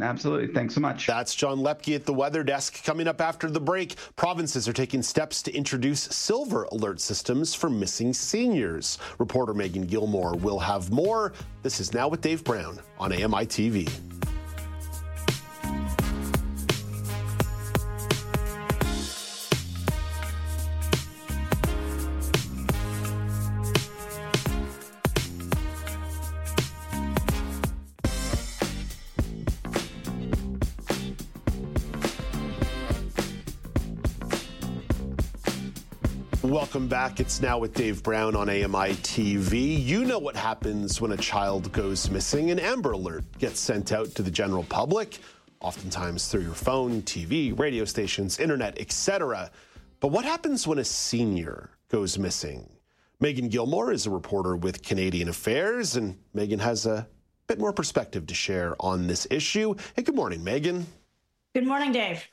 Absolutely. 0.00 0.52
Thanks 0.52 0.74
so 0.74 0.80
much. 0.80 1.06
That's 1.06 1.34
John 1.34 1.58
Loeppky 1.58 1.94
at 1.94 2.04
the 2.04 2.12
weather 2.12 2.44
desk. 2.44 2.84
Coming 2.84 3.08
up 3.08 3.20
after 3.20 3.50
the 3.50 3.60
break, 3.60 3.94
provinces 4.16 4.68
are 4.68 4.72
taking 4.72 5.02
steps 5.02 5.42
to 5.42 5.52
introduce 5.52 6.00
silver 6.00 6.64
alert 6.72 7.00
systems 7.00 7.54
for 7.54 7.70
missing 7.70 8.12
seniors. 8.12 8.98
Reporter 9.18 9.54
Meagan 9.54 9.86
Gillmore 9.86 10.36
will 10.36 10.58
have 10.58 10.90
more. 10.90 11.32
This 11.62 11.80
is 11.80 11.94
Now 11.94 12.08
with 12.08 12.20
Dave 12.20 12.44
Brown 12.44 12.78
on 12.98 13.12
AMI 13.12 13.46
TV. 13.46 13.90
Welcome 36.68 36.86
back. 36.86 37.18
It's 37.18 37.40
now 37.40 37.58
with 37.58 37.72
Dave 37.72 38.02
Brown 38.02 38.36
on 38.36 38.50
AMI 38.50 38.92
TV. 38.96 39.82
You 39.82 40.04
know 40.04 40.18
what 40.18 40.36
happens 40.36 41.00
when 41.00 41.12
a 41.12 41.16
child 41.16 41.72
goes 41.72 42.10
missing. 42.10 42.50
An 42.50 42.58
Amber 42.58 42.92
Alert 42.92 43.24
gets 43.38 43.58
sent 43.58 43.90
out 43.90 44.14
to 44.16 44.22
the 44.22 44.30
general 44.30 44.64
public, 44.64 45.20
oftentimes 45.60 46.28
through 46.28 46.42
your 46.42 46.52
phone, 46.52 47.00
TV, 47.00 47.58
radio 47.58 47.86
stations, 47.86 48.38
internet, 48.38 48.78
etc. 48.78 49.50
But 50.00 50.08
what 50.08 50.26
happens 50.26 50.66
when 50.66 50.78
a 50.78 50.84
senior 50.84 51.70
goes 51.88 52.18
missing? 52.18 52.68
Meagan 53.18 53.48
Gillmore 53.48 53.90
is 53.90 54.04
a 54.04 54.10
reporter 54.10 54.54
with 54.54 54.82
Canadian 54.82 55.30
Affairs, 55.30 55.96
and 55.96 56.18
Meagan 56.34 56.58
has 56.58 56.84
a 56.84 57.08
bit 57.46 57.58
more 57.58 57.72
perspective 57.72 58.26
to 58.26 58.34
share 58.34 58.76
on 58.78 59.06
this 59.06 59.26
issue. 59.30 59.74
Hey, 59.96 60.02
good 60.02 60.14
morning, 60.16 60.44
Meagan. 60.44 60.86
Good 61.54 61.66
morning, 61.66 61.92
Dave. 61.92 62.28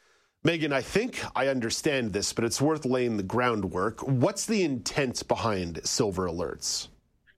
Meagan, 0.46 0.72
I 0.72 0.82
think 0.82 1.24
I 1.36 1.48
understand 1.48 2.14
this, 2.14 2.32
but 2.32 2.46
it's 2.46 2.62
worth 2.62 2.86
laying 2.86 3.18
the 3.18 3.24
groundwork. 3.24 4.02
What's 4.02 4.46
the 4.46 4.64
intent 4.64 5.28
behind 5.28 5.82
silver 5.84 6.28
alerts? 6.30 6.90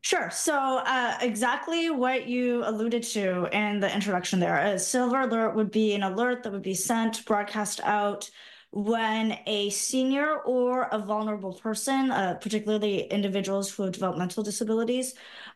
Sure. 0.02 0.30
So, 0.30 0.80
uh, 0.86 1.18
exactly 1.22 1.90
what 1.90 2.28
you 2.28 2.64
alluded 2.66 3.04
to 3.04 3.48
in 3.58 3.80
the 3.80 3.94
introduction 3.94 4.42
there. 4.42 4.58
A 4.58 4.78
silver 4.78 5.22
alert 5.22 5.56
would 5.56 5.72
be 5.72 5.94
an 5.94 6.04
alert 6.04 6.44
that 6.44 6.52
would 6.52 6.62
be 6.62 6.74
sent, 6.74 7.24
broadcast 7.24 7.80
out 7.86 8.30
when 8.72 9.38
a 9.46 9.70
senior 9.70 10.38
or 10.40 10.84
a 10.92 11.00
vulnerable 11.00 11.54
person, 11.54 12.12
uh, 12.12 12.36
particularly 12.36 13.02
individuals 13.06 13.72
who 13.72 13.84
have 13.84 13.94
developmental 13.94 14.44
disabilities, 14.44 15.14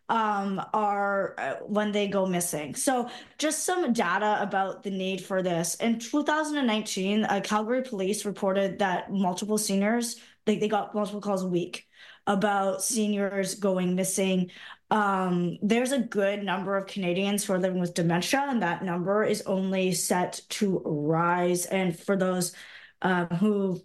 um, 0.09 0.61
are 0.73 1.35
uh, 1.37 1.53
when 1.65 1.91
they 1.91 2.07
go 2.07 2.25
missing. 2.25 2.73
So, 2.73 3.09
just 3.37 3.65
some 3.65 3.93
data 3.93 4.37
about 4.41 4.83
the 4.83 4.91
need 4.91 5.21
for 5.21 5.43
this. 5.43 5.75
In 5.75 5.99
2019, 5.99 7.25
uh, 7.25 7.41
Calgary 7.43 7.83
police 7.83 8.25
reported 8.25 8.79
that 8.79 9.11
multiple 9.11 9.57
seniors, 9.57 10.19
they, 10.45 10.57
they 10.57 10.67
got 10.67 10.95
multiple 10.95 11.21
calls 11.21 11.43
a 11.43 11.47
week 11.47 11.87
about 12.27 12.83
seniors 12.83 13.55
going 13.55 13.95
missing. 13.95 14.51
Um, 14.89 15.57
there's 15.61 15.91
a 15.91 15.99
good 15.99 16.43
number 16.43 16.77
of 16.77 16.87
Canadians 16.87 17.43
who 17.43 17.53
are 17.53 17.59
living 17.59 17.79
with 17.79 17.93
dementia, 17.93 18.45
and 18.47 18.61
that 18.61 18.83
number 18.83 19.23
is 19.23 19.41
only 19.43 19.93
set 19.93 20.41
to 20.49 20.81
rise. 20.85 21.65
And 21.65 21.97
for 21.97 22.15
those 22.15 22.53
um, 23.01 23.27
who 23.39 23.81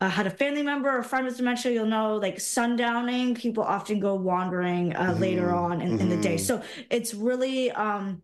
uh, 0.00 0.08
had 0.08 0.26
a 0.26 0.30
family 0.30 0.62
member 0.62 0.88
or 0.96 1.02
friend 1.02 1.26
with 1.26 1.36
dementia, 1.36 1.72
you'll 1.72 1.86
know 1.86 2.16
like 2.16 2.36
sundowning, 2.36 3.36
people 3.36 3.64
often 3.64 4.00
go 4.00 4.14
wandering 4.14 4.94
uh, 4.96 5.14
Mm-hmm. 5.14 5.20
later 5.20 5.52
on 5.54 5.80
in, 5.80 5.96
in 6.00 6.08
the 6.08 6.16
day. 6.16 6.36
So 6.36 6.62
it's 6.90 7.14
really, 7.14 7.70
um, 7.72 8.22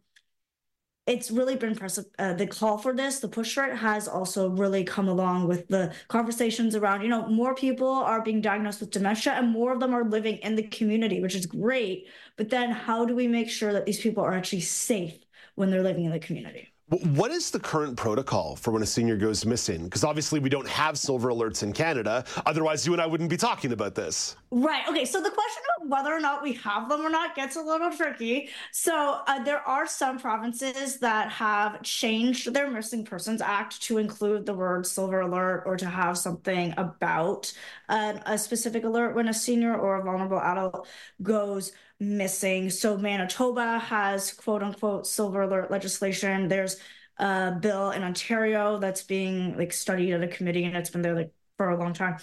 it's 1.06 1.30
really 1.30 1.54
been 1.56 1.70
impressive. 1.70 2.06
Uh, 2.18 2.32
the 2.32 2.46
call 2.46 2.78
for 2.78 2.94
this, 2.94 3.20
the 3.20 3.28
push 3.28 3.54
for 3.54 3.64
it, 3.66 3.76
has 3.76 4.08
also 4.08 4.48
really 4.50 4.84
come 4.84 5.08
along 5.08 5.46
with 5.46 5.68
the 5.68 5.92
conversations 6.08 6.74
around. 6.74 7.02
You 7.02 7.08
know, 7.08 7.28
more 7.28 7.54
people 7.54 7.88
are 7.90 8.22
being 8.22 8.40
diagnosed 8.40 8.80
with 8.80 8.90
dementia, 8.90 9.34
and 9.34 9.50
more 9.50 9.72
of 9.72 9.80
them 9.80 9.92
are 9.94 10.04
living 10.04 10.38
in 10.38 10.54
the 10.56 10.62
community, 10.62 11.20
which 11.20 11.34
is 11.34 11.44
great. 11.46 12.08
But 12.36 12.48
then, 12.48 12.70
how 12.70 13.04
do 13.04 13.14
we 13.14 13.28
make 13.28 13.50
sure 13.50 13.72
that 13.74 13.84
these 13.84 14.00
people 14.00 14.24
are 14.24 14.32
actually 14.32 14.62
safe 14.62 15.18
when 15.56 15.70
they're 15.70 15.82
living 15.82 16.04
in 16.06 16.10
the 16.12 16.18
community? 16.18 16.73
What 17.02 17.32
is 17.32 17.50
the 17.50 17.58
current 17.58 17.96
protocol 17.96 18.54
for 18.54 18.70
when 18.70 18.82
a 18.82 18.86
senior 18.86 19.16
goes 19.16 19.44
missing? 19.44 19.84
Because 19.84 20.04
obviously 20.04 20.38
we 20.38 20.48
don't 20.48 20.68
have 20.68 20.96
silver 20.96 21.30
alerts 21.30 21.64
in 21.64 21.72
Canada. 21.72 22.24
Otherwise, 22.46 22.86
you 22.86 22.92
and 22.92 23.02
I 23.02 23.06
wouldn't 23.06 23.30
be 23.30 23.36
talking 23.36 23.72
about 23.72 23.96
this. 23.96 24.36
Right. 24.52 24.86
Okay. 24.88 25.04
So 25.04 25.20
the 25.20 25.30
question 25.30 25.62
of 25.80 25.88
whether 25.88 26.14
or 26.14 26.20
not 26.20 26.40
we 26.40 26.52
have 26.52 26.88
them 26.88 27.00
or 27.00 27.10
not 27.10 27.34
gets 27.34 27.56
a 27.56 27.60
little 27.60 27.90
tricky. 27.90 28.50
So 28.70 29.20
uh, 29.26 29.42
there 29.42 29.58
are 29.60 29.88
some 29.88 30.18
provinces 30.18 30.98
that 30.98 31.32
have 31.32 31.82
changed 31.82 32.52
their 32.52 32.70
Missing 32.70 33.06
Persons 33.06 33.40
Act 33.40 33.82
to 33.82 33.98
include 33.98 34.46
the 34.46 34.54
word 34.54 34.86
silver 34.86 35.22
alert 35.22 35.64
or 35.66 35.76
to 35.76 35.86
have 35.86 36.16
something 36.16 36.74
about 36.76 37.52
uh, 37.88 38.14
a 38.26 38.38
specific 38.38 38.84
alert 38.84 39.16
when 39.16 39.28
a 39.28 39.34
senior 39.34 39.76
or 39.76 39.96
a 39.96 40.04
vulnerable 40.04 40.40
adult 40.40 40.86
goes 41.22 41.72
missing. 42.00 42.70
So 42.70 42.96
Manitoba 42.96 43.78
has 43.78 44.32
quote 44.32 44.62
unquote 44.62 45.06
silver 45.06 45.42
alert 45.42 45.70
legislation. 45.70 46.48
There's 46.48 46.76
a 47.18 47.52
bill 47.52 47.90
in 47.90 48.02
Ontario 48.02 48.78
that's 48.78 49.02
being 49.02 49.56
like 49.56 49.72
studied 49.72 50.12
at 50.12 50.22
a 50.22 50.28
committee 50.28 50.64
and 50.64 50.76
it's 50.76 50.90
been 50.90 51.02
there 51.02 51.14
like 51.14 51.32
for 51.56 51.70
a 51.70 51.78
long 51.78 51.92
time. 51.92 52.18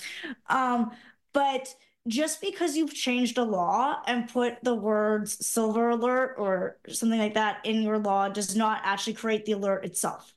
Um, 0.49 0.91
but 1.33 1.73
just 2.07 2.41
because 2.41 2.75
you've 2.75 2.93
changed 2.93 3.37
a 3.37 3.43
law 3.43 4.01
and 4.07 4.27
put 4.27 4.63
the 4.63 4.75
words 4.75 5.45
silver 5.45 5.89
alert 5.91 6.35
or 6.37 6.77
something 6.89 7.19
like 7.19 7.35
that 7.35 7.65
in 7.65 7.81
your 7.83 7.99
law 7.99 8.27
does 8.27 8.55
not 8.55 8.81
actually 8.83 9.13
create 9.13 9.45
the 9.45 9.53
alert 9.53 9.85
itself. 9.85 10.33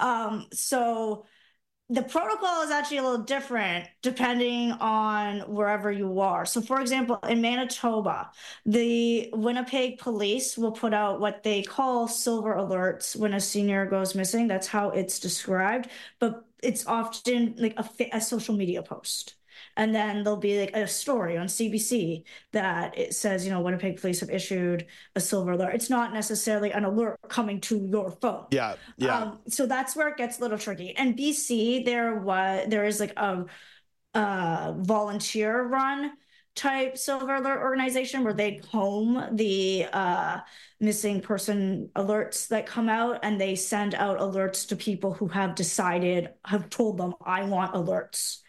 Um, 0.00 0.46
so 0.52 1.26
the 1.92 2.02
protocol 2.02 2.62
is 2.62 2.70
actually 2.70 2.96
a 2.96 3.02
little 3.02 3.18
different 3.18 3.86
depending 4.00 4.72
on 4.72 5.40
wherever 5.40 5.92
you 5.92 6.20
are. 6.20 6.46
So, 6.46 6.62
for 6.62 6.80
example, 6.80 7.18
in 7.28 7.42
Manitoba, 7.42 8.30
the 8.64 9.28
Winnipeg 9.34 9.98
police 9.98 10.56
will 10.56 10.72
put 10.72 10.94
out 10.94 11.20
what 11.20 11.42
they 11.42 11.62
call 11.62 12.08
silver 12.08 12.54
alerts 12.54 13.14
when 13.14 13.34
a 13.34 13.40
senior 13.40 13.84
goes 13.84 14.14
missing. 14.14 14.48
That's 14.48 14.66
how 14.66 14.88
it's 14.90 15.20
described, 15.20 15.88
but 16.18 16.46
it's 16.62 16.86
often 16.86 17.56
like 17.58 17.74
a, 17.76 18.16
a 18.16 18.20
social 18.22 18.54
media 18.54 18.82
post 18.82 19.34
and 19.76 19.94
then 19.94 20.22
there'll 20.22 20.38
be 20.38 20.60
like 20.60 20.76
a 20.76 20.86
story 20.86 21.36
on 21.36 21.46
CBC 21.46 22.24
that 22.52 22.96
it 22.98 23.14
says, 23.14 23.44
you 23.44 23.50
know, 23.50 23.60
Winnipeg 23.60 24.00
police 24.00 24.20
have 24.20 24.30
issued 24.30 24.86
a 25.16 25.20
silver 25.20 25.52
alert. 25.52 25.74
It's 25.74 25.90
not 25.90 26.12
necessarily 26.12 26.72
an 26.72 26.84
alert 26.84 27.18
coming 27.28 27.60
to 27.62 27.78
your 27.78 28.10
phone. 28.10 28.46
Yeah, 28.50 28.76
yeah. 28.98 29.18
Um, 29.18 29.38
so 29.48 29.66
that's 29.66 29.96
where 29.96 30.08
it 30.08 30.16
gets 30.16 30.38
a 30.38 30.42
little 30.42 30.58
tricky. 30.58 30.94
And 30.96 31.16
BC, 31.16 31.84
there 31.84 32.16
was 32.16 32.66
there 32.68 32.84
is 32.84 33.00
like 33.00 33.14
a, 33.16 33.46
volunteer 34.14 35.62
run 35.62 36.12
type 36.54 36.98
silver 36.98 37.36
alert 37.36 37.62
organization 37.62 38.22
where 38.24 38.34
they 38.34 38.60
comb 38.70 39.24
the 39.32 39.86
uh, 39.90 40.38
missing 40.80 41.20
person 41.20 41.88
alerts 41.96 42.48
that 42.48 42.66
come 42.66 42.90
out 42.90 43.20
and 43.22 43.40
they 43.40 43.54
send 43.54 43.94
out 43.94 44.18
alerts 44.18 44.68
to 44.68 44.76
people 44.76 45.14
who 45.14 45.28
have 45.28 45.54
decided 45.54 46.28
have 46.44 46.68
told 46.68 46.98
them 46.98 47.14
i 47.24 47.42
want 47.42 47.72
alerts 47.72 48.40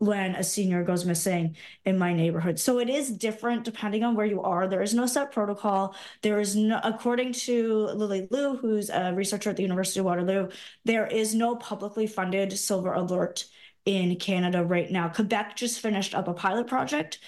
when 0.00 0.34
a 0.34 0.42
senior 0.42 0.82
goes 0.82 1.04
missing 1.04 1.54
in 1.84 1.98
my 1.98 2.14
neighborhood. 2.14 2.58
So 2.58 2.78
it 2.78 2.88
is 2.88 3.10
different 3.10 3.64
depending 3.64 4.02
on 4.02 4.14
where 4.14 4.24
you 4.24 4.40
are. 4.40 4.66
There 4.66 4.80
is 4.80 4.94
no 4.94 5.04
set 5.04 5.30
protocol. 5.30 5.94
There 6.22 6.40
is 6.40 6.56
no, 6.56 6.80
according 6.82 7.34
to 7.34 7.84
Lili 7.94 8.26
Liu, 8.30 8.56
who's 8.56 8.88
a 8.88 9.12
researcher 9.14 9.50
at 9.50 9.56
the 9.56 9.62
University 9.62 10.00
of 10.00 10.06
Waterloo, 10.06 10.48
there 10.86 11.06
is 11.06 11.34
no 11.34 11.54
publicly 11.54 12.06
funded 12.06 12.58
silver 12.58 12.94
alert 12.94 13.44
in 13.84 14.16
Canada 14.16 14.64
right 14.64 14.90
now. 14.90 15.08
Quebec 15.10 15.54
just 15.54 15.80
finished 15.80 16.14
up 16.14 16.28
a 16.28 16.34
pilot 16.34 16.66
project 16.66 17.18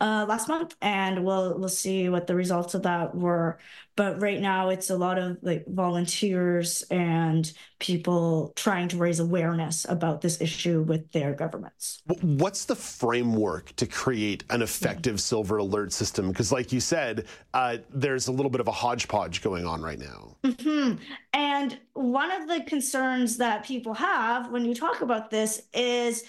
uh, 0.00 0.24
last 0.28 0.48
month, 0.48 0.74
and 0.80 1.24
we'll 1.24 1.58
we'll 1.58 1.68
see 1.68 2.08
what 2.08 2.26
the 2.26 2.34
results 2.34 2.74
of 2.74 2.82
that 2.82 3.14
were. 3.14 3.58
But 3.96 4.20
right 4.22 4.40
now, 4.40 4.70
it's 4.70 4.88
a 4.88 4.96
lot 4.96 5.18
of 5.18 5.36
like 5.42 5.66
volunteers 5.66 6.82
and 6.90 7.52
people 7.78 8.52
trying 8.56 8.88
to 8.88 8.96
raise 8.96 9.20
awareness 9.20 9.84
about 9.88 10.22
this 10.22 10.40
issue 10.40 10.82
with 10.82 11.12
their 11.12 11.34
governments. 11.34 12.02
What's 12.22 12.64
the 12.64 12.76
framework 12.76 13.76
to 13.76 13.86
create 13.86 14.44
an 14.48 14.62
effective 14.62 15.16
mm-hmm. 15.16 15.18
silver 15.18 15.58
alert 15.58 15.92
system? 15.92 16.28
Because, 16.28 16.50
like 16.50 16.72
you 16.72 16.80
said, 16.80 17.26
uh, 17.52 17.78
there's 17.90 18.28
a 18.28 18.32
little 18.32 18.50
bit 18.50 18.60
of 18.60 18.68
a 18.68 18.72
hodgepodge 18.72 19.42
going 19.42 19.66
on 19.66 19.82
right 19.82 19.98
now. 19.98 20.36
Mm-hmm. 20.44 20.96
And 21.34 21.78
one 21.92 22.30
of 22.30 22.48
the 22.48 22.64
concerns 22.64 23.36
that 23.36 23.66
people 23.66 23.92
have 23.94 24.50
when 24.50 24.64
you 24.64 24.74
talk 24.74 25.02
about 25.02 25.30
this 25.30 25.60
is 25.74 26.24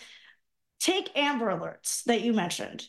take 0.82 1.16
Amber 1.16 1.48
Alerts 1.48 2.04
that 2.06 2.22
you 2.22 2.34
mentioned. 2.34 2.88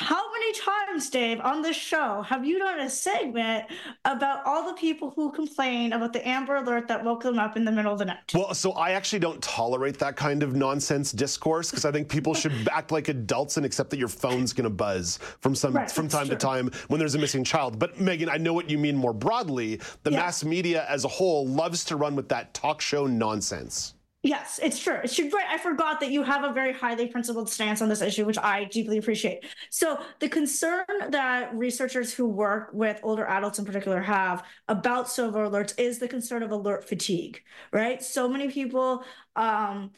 How 0.00 0.30
many 0.30 0.52
times, 0.52 1.10
Dave, 1.10 1.40
on 1.40 1.60
this 1.60 1.74
show 1.74 2.22
have 2.22 2.44
you 2.44 2.60
done 2.60 2.78
a 2.78 2.88
segment 2.88 3.64
about 4.04 4.46
all 4.46 4.64
the 4.64 4.74
people 4.74 5.10
who 5.10 5.32
complain 5.32 5.92
about 5.92 6.12
the 6.12 6.26
Amber 6.26 6.54
Alert 6.54 6.86
that 6.86 7.02
woke 7.02 7.24
them 7.24 7.40
up 7.40 7.56
in 7.56 7.64
the 7.64 7.72
middle 7.72 7.92
of 7.92 7.98
the 7.98 8.04
night? 8.04 8.32
Well, 8.32 8.54
so 8.54 8.70
I 8.74 8.92
actually 8.92 9.18
don't 9.18 9.42
tolerate 9.42 9.98
that 9.98 10.14
kind 10.14 10.44
of 10.44 10.54
nonsense 10.54 11.10
discourse 11.10 11.72
because 11.72 11.84
I 11.84 11.90
think 11.90 12.08
people 12.08 12.32
should 12.32 12.52
act 12.72 12.92
like 12.92 13.08
adults 13.08 13.56
and 13.56 13.66
accept 13.66 13.90
that 13.90 13.98
your 13.98 14.06
phone's 14.06 14.52
going 14.52 14.64
to 14.64 14.70
buzz 14.70 15.18
from 15.40 15.56
some 15.56 15.72
right, 15.72 15.90
from 15.90 16.06
time 16.06 16.26
true. 16.26 16.36
to 16.36 16.40
time 16.40 16.70
when 16.86 17.00
there's 17.00 17.16
a 17.16 17.18
missing 17.18 17.42
child. 17.42 17.80
But 17.80 18.00
Meagan, 18.00 18.28
I 18.28 18.36
know 18.36 18.52
what 18.52 18.70
you 18.70 18.78
mean 18.78 18.94
more 18.94 19.12
broadly. 19.12 19.80
The 20.04 20.12
yeah. 20.12 20.18
mass 20.18 20.44
media 20.44 20.86
as 20.88 21.04
a 21.06 21.08
whole 21.08 21.44
loves 21.44 21.82
to 21.86 21.96
run 21.96 22.14
with 22.14 22.28
that 22.28 22.54
talk 22.54 22.80
show 22.80 23.08
nonsense. 23.08 23.94
Yes, 24.24 24.58
it's 24.60 24.80
true. 24.80 24.94
Right. 24.96 25.46
I 25.48 25.58
forgot 25.58 26.00
that 26.00 26.10
you 26.10 26.24
have 26.24 26.42
a 26.42 26.52
very 26.52 26.72
highly 26.72 27.06
principled 27.06 27.48
stance 27.48 27.80
on 27.80 27.88
this 27.88 28.02
issue, 28.02 28.24
which 28.24 28.36
I 28.36 28.64
deeply 28.64 28.98
appreciate. 28.98 29.44
So, 29.70 30.02
the 30.18 30.28
concern 30.28 30.84
that 31.10 31.54
researchers 31.54 32.12
who 32.12 32.26
work 32.26 32.70
with 32.72 32.98
older 33.04 33.24
adults 33.26 33.60
in 33.60 33.64
particular 33.64 34.00
have 34.00 34.42
about 34.66 35.08
silver 35.08 35.48
alerts 35.48 35.72
is 35.78 36.00
the 36.00 36.08
concern 36.08 36.42
of 36.42 36.50
alert 36.50 36.88
fatigue, 36.88 37.42
right? 37.72 38.02
So 38.02 38.28
many 38.28 38.50
people, 38.50 39.04
um, 39.36 39.92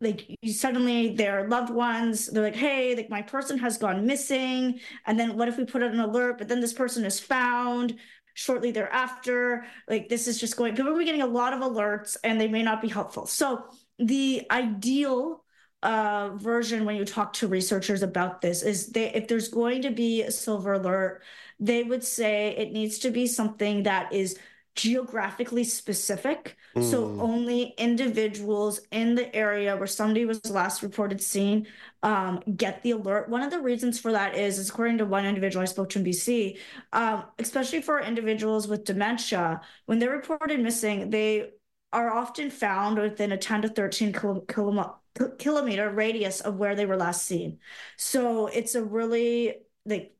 like 0.00 0.36
suddenly 0.46 1.14
their 1.14 1.48
loved 1.48 1.70
ones, 1.70 2.26
they're 2.26 2.42
like, 2.42 2.56
hey, 2.56 2.96
like 2.96 3.08
my 3.08 3.22
person 3.22 3.58
has 3.58 3.78
gone 3.78 4.04
missing. 4.06 4.80
And 5.06 5.18
then 5.18 5.36
what 5.36 5.48
if 5.48 5.56
we 5.56 5.64
put 5.64 5.82
out 5.82 5.92
an 5.92 6.00
alert, 6.00 6.38
but 6.38 6.48
then 6.48 6.60
this 6.60 6.72
person 6.72 7.04
is 7.04 7.20
found? 7.20 7.96
Shortly 8.34 8.70
thereafter. 8.70 9.64
Like 9.88 10.08
this 10.08 10.26
is 10.28 10.38
just 10.40 10.56
going, 10.56 10.74
people 10.74 10.98
are 10.98 11.04
getting 11.04 11.22
a 11.22 11.26
lot 11.26 11.52
of 11.52 11.60
alerts 11.60 12.16
and 12.24 12.40
they 12.40 12.48
may 12.48 12.62
not 12.62 12.82
be 12.82 12.88
helpful. 12.88 13.26
So 13.26 13.64
the 13.98 14.46
ideal 14.50 15.44
uh, 15.82 16.30
version 16.36 16.84
when 16.84 16.96
you 16.96 17.04
talk 17.04 17.32
to 17.34 17.48
researchers 17.48 18.02
about 18.02 18.40
this 18.40 18.62
is 18.62 18.88
they 18.88 19.12
if 19.12 19.26
there's 19.26 19.48
going 19.48 19.82
to 19.82 19.90
be 19.90 20.22
a 20.22 20.30
silver 20.30 20.74
alert, 20.74 21.22
they 21.58 21.82
would 21.82 22.04
say 22.04 22.54
it 22.56 22.72
needs 22.72 22.98
to 23.00 23.10
be 23.10 23.26
something 23.26 23.82
that 23.82 24.12
is 24.12 24.38
geographically 24.74 25.64
specific. 25.64 26.56
Mm. 26.76 26.82
So 26.90 27.16
only 27.18 27.74
individuals 27.78 28.80
in 28.90 29.14
the 29.14 29.34
area 29.34 29.76
where 29.76 29.86
somebody 29.86 30.24
was 30.24 30.50
last 30.50 30.82
reported 30.82 31.20
seen 31.20 31.66
um, 32.02 32.40
get 32.56 32.82
the 32.82 32.92
alert. 32.92 33.28
One 33.28 33.42
of 33.42 33.50
the 33.50 33.60
reasons 33.60 33.98
for 33.98 34.12
that 34.12 34.36
is, 34.36 34.58
is 34.58 34.70
according 34.70 34.98
to 34.98 35.04
one 35.04 35.26
individual 35.26 35.62
I 35.62 35.66
spoke 35.66 35.90
to 35.90 35.98
in 35.98 36.04
BC, 36.04 36.58
um, 36.92 37.24
especially 37.38 37.82
for 37.82 38.00
individuals 38.00 38.68
with 38.68 38.84
dementia, 38.84 39.60
when 39.86 39.98
they're 39.98 40.10
reported 40.10 40.60
missing, 40.60 41.10
they 41.10 41.50
are 41.92 42.10
often 42.10 42.50
found 42.50 42.98
within 42.98 43.32
a 43.32 43.36
10 43.36 43.62
to 43.62 43.68
13 43.68 44.12
kilometer 45.38 45.90
radius 45.90 46.40
of 46.40 46.56
where 46.56 46.74
they 46.74 46.86
were 46.86 46.96
last 46.96 47.26
seen. 47.26 47.58
So 47.98 48.46
it's 48.46 48.74
a 48.74 48.82
really 48.82 49.56
like 49.84 50.14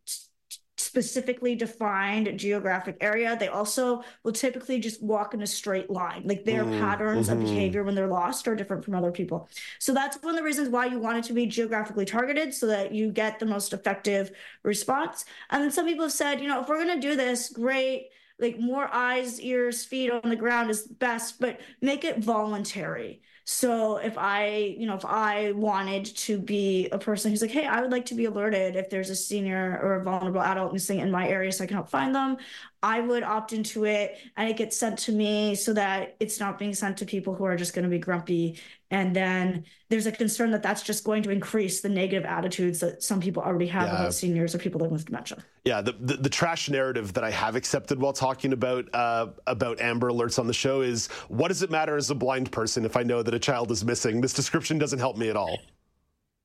specifically 0.93 1.55
defined 1.55 2.39
geographic 2.39 2.99
area. 3.01 3.35
They 3.35 3.49
also 3.49 4.03
will 4.25 4.33
typically 4.33 4.79
just 4.79 5.03
walk 5.03 5.33
in 5.33 5.41
a 5.41 5.47
straight 5.47 5.89
line. 5.89 6.25
Like 6.27 6.45
their 6.45 6.65
mm, 6.65 6.79
patterns 6.79 7.31
mm-hmm. 7.31 7.41
of 7.41 7.49
behavior 7.49 7.83
when 7.83 7.95
they're 7.95 8.09
lost 8.09 8.47
are 8.47 8.55
different 8.55 8.85
from 8.85 8.95
other 8.95 9.11
people. 9.11 9.49
So 9.79 9.95
that's 9.95 10.23
one 10.23 10.35
of 10.35 10.37
the 10.37 10.45
reasons 10.45 10.69
why 10.69 10.85
you 10.85 10.99
want 10.99 11.17
it 11.17 11.25
to 11.29 11.33
be 11.33 11.47
geographically 11.47 12.05
targeted 12.05 12.53
so 12.53 12.67
that 12.67 12.93
you 12.93 13.11
get 13.11 13.39
the 13.39 13.47
most 13.47 13.73
effective 13.73 14.33
response. 14.65 15.25
And 15.49 15.63
then 15.63 15.71
some 15.71 15.87
people 15.87 16.05
have 16.05 16.13
said, 16.13 16.43
you 16.43 16.47
know, 16.47 16.61
if 16.61 16.69
we're 16.69 16.85
going 16.85 17.01
to 17.01 17.09
do 17.09 17.17
this, 17.17 17.49
great 17.49 18.11
like 18.39 18.61
more 18.61 18.93
eyes, 18.93 19.41
ears, 19.41 19.87
feet 19.87 20.11
on 20.11 20.29
the 20.29 20.37
ground 20.37 20.69
is 20.69 20.83
best, 20.87 21.41
but 21.41 21.59
make 21.81 22.05
it 22.05 22.19
voluntary. 22.19 23.23
So 23.45 23.97
if 23.97 24.17
I, 24.19 24.75
you 24.79 24.87
know, 24.87 24.95
if 24.95 25.05
I 25.05 25.53
wanted 25.53 26.05
to 26.05 26.39
be 26.39 26.89
a 26.91 26.99
person 26.99 27.31
who's 27.31 27.43
like, 27.43 27.51
hey, 27.51 27.67
I 27.67 27.81
would 27.81 27.91
like 27.91 28.07
to 28.07 28.15
be 28.15 28.27
alerted 28.27 28.77
if 28.77 28.89
there's 28.89 29.11
a 29.11 29.17
senior 29.17 29.81
or 29.83 29.97
a 29.97 30.05
vulnerable 30.05 30.41
adult 30.41 30.73
missing 30.73 31.01
in 31.01 31.11
my 31.11 31.29
area 31.29 31.51
so 31.51 31.65
I 31.65 31.67
can 31.67 31.75
help 31.75 31.89
find 31.89 32.15
them, 32.15 32.37
I 32.83 33.01
would 33.01 33.23
opt 33.23 33.53
into 33.53 33.85
it 33.85 34.19
and 34.37 34.49
it 34.49 34.57
gets 34.57 34.77
sent 34.77 34.99
to 35.01 35.13
me 35.13 35.55
so 35.55 35.73
that 35.75 36.17
it's 36.19 36.41
not 36.41 36.59
being 36.59 36.75
sent 36.75 36.97
to 36.99 37.07
people 37.07 37.35
who 37.35 37.45
are 37.45 37.57
just 37.57 37.75
going 37.75 37.85
to 37.85 37.89
be 37.89 37.99
grumpy. 37.99 38.61
And 38.91 39.15
then 39.15 39.65
there's 39.89 40.07
a 40.07 40.13
concern 40.13 40.51
that 40.51 40.63
that's 40.63 40.83
just 40.83 41.05
going 41.05 41.23
to 41.23 41.31
increase 41.31 41.81
the 41.81 41.89
negative 41.89 42.25
attitudes 42.25 42.81
that 42.81 43.03
some 43.03 43.21
people 43.21 43.43
already 43.43 43.69
have 43.69 43.89
yeah. 43.89 44.01
about 44.01 44.15
seniors 44.15 44.55
or 44.55 44.59
people 44.59 44.81
living 44.81 44.95
with 44.95 45.07
dementia. 45.07 45.45
Yeah, 45.65 45.81
the, 45.81 45.93
the, 45.93 46.17
the 46.17 46.29
trash 46.29 46.69
narrative 46.69 47.13
that 47.13 47.23
I 47.23 47.31
have 47.31 47.55
accepted 47.55 48.01
while 48.01 48.13
talking 48.13 48.53
about 48.53 48.93
uh, 48.93 49.29
about 49.47 49.81
Amber 49.81 50.11
Alerts 50.11 50.39
on 50.39 50.49
the 50.49 50.53
show 50.53 50.81
is 50.81 51.07
what 51.29 51.49
does 51.49 51.63
it 51.63 51.71
matter 51.71 51.97
as 51.97 52.11
a 52.11 52.15
blind 52.17 52.51
person 52.51 52.85
if 52.85 52.97
I 52.97 53.05
know 53.05 53.23
that 53.23 53.33
a 53.33 53.39
child 53.39 53.71
is 53.71 53.85
missing? 53.85 54.21
This 54.21 54.35
description 54.35 54.79
doesn't 54.79 54.99
help 54.99 55.17
me 55.17 55.29
at 55.29 55.37
all. 55.37 55.59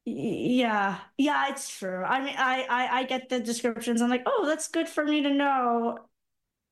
Yeah, 0.05 0.99
yeah, 1.17 1.49
it's 1.49 1.77
true. 1.77 2.01
I 2.01 2.23
mean, 2.23 2.35
I, 2.37 2.65
I 2.69 2.99
I 2.99 3.03
get 3.03 3.27
the 3.27 3.41
descriptions. 3.41 4.01
I'm 4.01 4.09
like, 4.09 4.23
oh, 4.25 4.45
that's 4.45 4.69
good 4.69 4.87
for 4.87 5.03
me 5.03 5.23
to 5.23 5.33
know. 5.33 5.97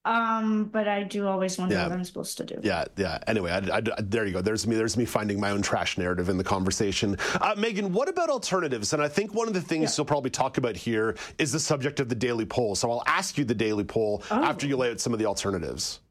Um, 0.06 0.66
but 0.66 0.88
I 0.88 1.02
do 1.02 1.28
always 1.28 1.58
wonder 1.58 1.74
yeah. 1.74 1.84
what 1.84 1.92
I'm 1.92 2.04
supposed 2.04 2.38
to 2.38 2.46
do. 2.46 2.60
Yeah, 2.62 2.86
yeah. 2.96 3.18
Anyway, 3.26 3.52
I, 3.52 3.58
I, 3.78 3.82
there 4.02 4.26
you 4.26 4.34
go. 4.34 4.42
There's 4.42 4.68
me. 4.68 4.76
There's 4.76 4.96
me 4.96 5.06
finding 5.06 5.40
my 5.40 5.50
own 5.50 5.64
trash 5.64 5.98
narrative 5.98 6.30
in 6.30 6.38
the 6.38 6.44
conversation. 6.44 7.18
Uh, 7.42 7.56
Meagan, 7.58 7.92
what 7.92 8.08
about 8.08 8.30
alternatives? 8.30 8.94
And 8.94 9.02
I 9.02 9.08
think 9.08 9.34
one 9.34 9.48
of 9.48 9.56
the 9.56 9.62
things 9.62 9.92
yeah. 9.92 9.96
you'll 9.98 10.06
probably 10.06 10.30
talk 10.30 10.60
about 10.60 10.76
here 10.76 11.18
is 11.40 11.52
the 11.52 11.60
subject 11.60 12.00
of 12.00 12.08
the 12.08 12.16
daily 12.16 12.46
poll. 12.46 12.76
So 12.76 12.92
I'll 12.92 13.04
ask 13.08 13.36
you 13.38 13.46
the 13.46 13.56
daily 13.56 13.84
poll 13.84 14.22
oh. 14.30 14.44
after 14.44 14.68
you 14.68 14.78
lay 14.78 14.92
out 14.92 15.00
some 15.00 15.12
of 15.12 15.18
the 15.18 15.26
alternatives. 15.26 16.02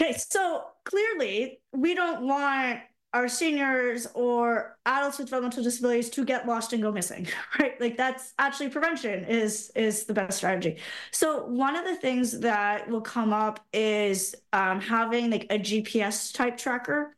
Okay, 0.00 0.12
so 0.14 0.64
clearly 0.84 1.60
we 1.72 1.94
don't 1.94 2.26
want 2.26 2.80
our 3.12 3.28
seniors 3.28 4.06
or 4.14 4.78
adults 4.86 5.18
with 5.18 5.26
developmental 5.26 5.64
disabilities 5.64 6.10
to 6.10 6.24
get 6.24 6.46
lost 6.46 6.72
and 6.72 6.82
go 6.82 6.92
missing 6.92 7.26
right? 7.58 7.80
Like 7.80 7.96
that's 7.96 8.32
actually 8.38 8.68
prevention 8.68 9.24
is 9.24 9.72
is 9.74 10.04
the 10.04 10.14
best 10.14 10.38
strategy. 10.38 10.78
So 11.10 11.46
one 11.46 11.76
of 11.76 11.84
the 11.84 11.96
things 11.96 12.40
that 12.40 12.88
will 12.88 13.00
come 13.00 13.32
up 13.32 13.60
is 13.72 14.34
um, 14.52 14.80
having 14.80 15.30
like 15.30 15.46
a 15.50 15.58
gps 15.58 16.32
type 16.32 16.56
tracker 16.56 17.16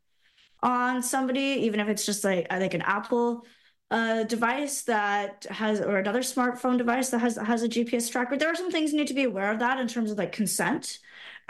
on 0.62 1.02
somebody 1.02 1.40
even 1.40 1.80
if 1.80 1.88
it's 1.88 2.06
just 2.06 2.24
like 2.24 2.46
like 2.50 2.74
an 2.74 2.82
apple 2.82 3.44
uh, 3.92 4.22
device 4.24 4.84
that 4.84 5.44
has 5.50 5.78
or 5.78 5.98
another 5.98 6.20
smartphone 6.20 6.78
device 6.78 7.10
that 7.10 7.18
has 7.18 7.36
has 7.36 7.62
a 7.62 7.68
gps 7.68 8.10
tracker. 8.10 8.38
There 8.38 8.48
are 8.48 8.54
some 8.54 8.70
things 8.70 8.90
you 8.90 8.98
need 8.98 9.08
to 9.08 9.14
be 9.14 9.24
aware 9.24 9.52
of 9.52 9.58
that 9.58 9.78
in 9.78 9.86
terms 9.86 10.10
of 10.10 10.16
like 10.16 10.32
consent 10.32 10.98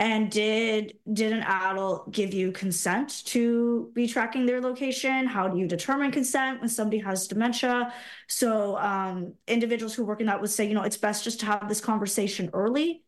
and 0.02 0.32
did 0.32 0.98
did 1.12 1.32
an 1.32 1.44
adult 1.44 2.10
give 2.10 2.34
you 2.34 2.50
consent 2.50 3.24
to 3.24 3.88
be 3.94 4.08
tracking 4.08 4.46
their 4.46 4.60
location? 4.60 5.26
How 5.26 5.46
do 5.46 5.56
you 5.56 5.68
determine 5.68 6.10
consent 6.10 6.60
when 6.60 6.68
somebody 6.68 6.98
has 6.98 7.28
dementia? 7.28 7.94
So 8.26 8.76
um, 8.78 9.34
individuals 9.46 9.94
who 9.94 10.04
work 10.04 10.20
in 10.20 10.26
that 10.26 10.40
would 10.40 10.50
say, 10.50 10.66
you 10.66 10.74
know, 10.74 10.82
it's 10.82 10.96
best 10.96 11.22
just 11.22 11.38
to 11.40 11.46
have 11.46 11.68
this 11.68 11.80
conversation 11.80 12.50
early 12.52 13.04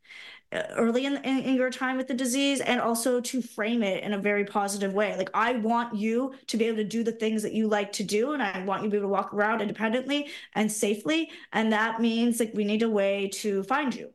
uh, 0.52 0.62
early 0.76 1.04
in, 1.06 1.16
in, 1.16 1.38
in, 1.40 1.56
your 1.56 1.68
time 1.68 1.96
with 1.96 2.06
the 2.06 2.14
disease 2.14 2.60
and 2.60 2.80
also 2.80 3.20
to 3.20 3.42
frame 3.42 3.82
it 3.82 4.04
in 4.04 4.12
a 4.12 4.18
very 4.18 4.44
positive 4.44 4.92
way 4.92 5.16
like 5.16 5.30
i 5.34 5.52
want 5.54 5.96
you 5.96 6.34
to 6.46 6.56
be 6.56 6.66
able 6.66 6.76
to 6.76 6.84
do 6.84 7.02
the 7.02 7.12
things 7.12 7.42
that 7.42 7.54
you 7.54 7.66
like 7.66 7.90
to 7.90 8.04
do 8.04 8.34
and 8.34 8.42
i 8.42 8.62
want 8.64 8.82
you 8.82 8.88
to 8.88 8.92
be 8.92 8.98
able 8.98 9.08
to 9.08 9.12
walk 9.12 9.32
around 9.32 9.62
independently 9.62 10.28
and 10.54 10.70
safely 10.70 11.30
and 11.52 11.72
that 11.72 12.00
means 12.00 12.38
like 12.38 12.52
we 12.54 12.62
need 12.62 12.82
a 12.82 12.88
way 12.88 13.28
to 13.32 13.62
find 13.64 13.94
you 13.94 14.12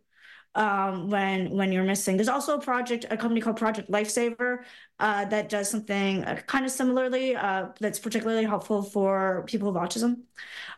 um, 0.55 1.09
when 1.09 1.51
when 1.51 1.71
you're 1.71 1.83
missing. 1.83 2.17
There's 2.17 2.27
also 2.27 2.57
a 2.57 2.61
project, 2.61 3.05
a 3.09 3.17
company 3.17 3.41
called 3.41 3.57
Project 3.57 3.89
Lifesaver, 3.89 4.63
uh, 4.99 5.25
that 5.25 5.49
does 5.49 5.69
something 5.69 6.23
uh, 6.25 6.41
kind 6.47 6.65
of 6.65 6.71
similarly. 6.71 7.35
Uh, 7.35 7.67
that's 7.79 7.99
particularly 7.99 8.45
helpful 8.45 8.81
for 8.81 9.43
people 9.47 9.71
with 9.71 9.81
autism 9.81 10.21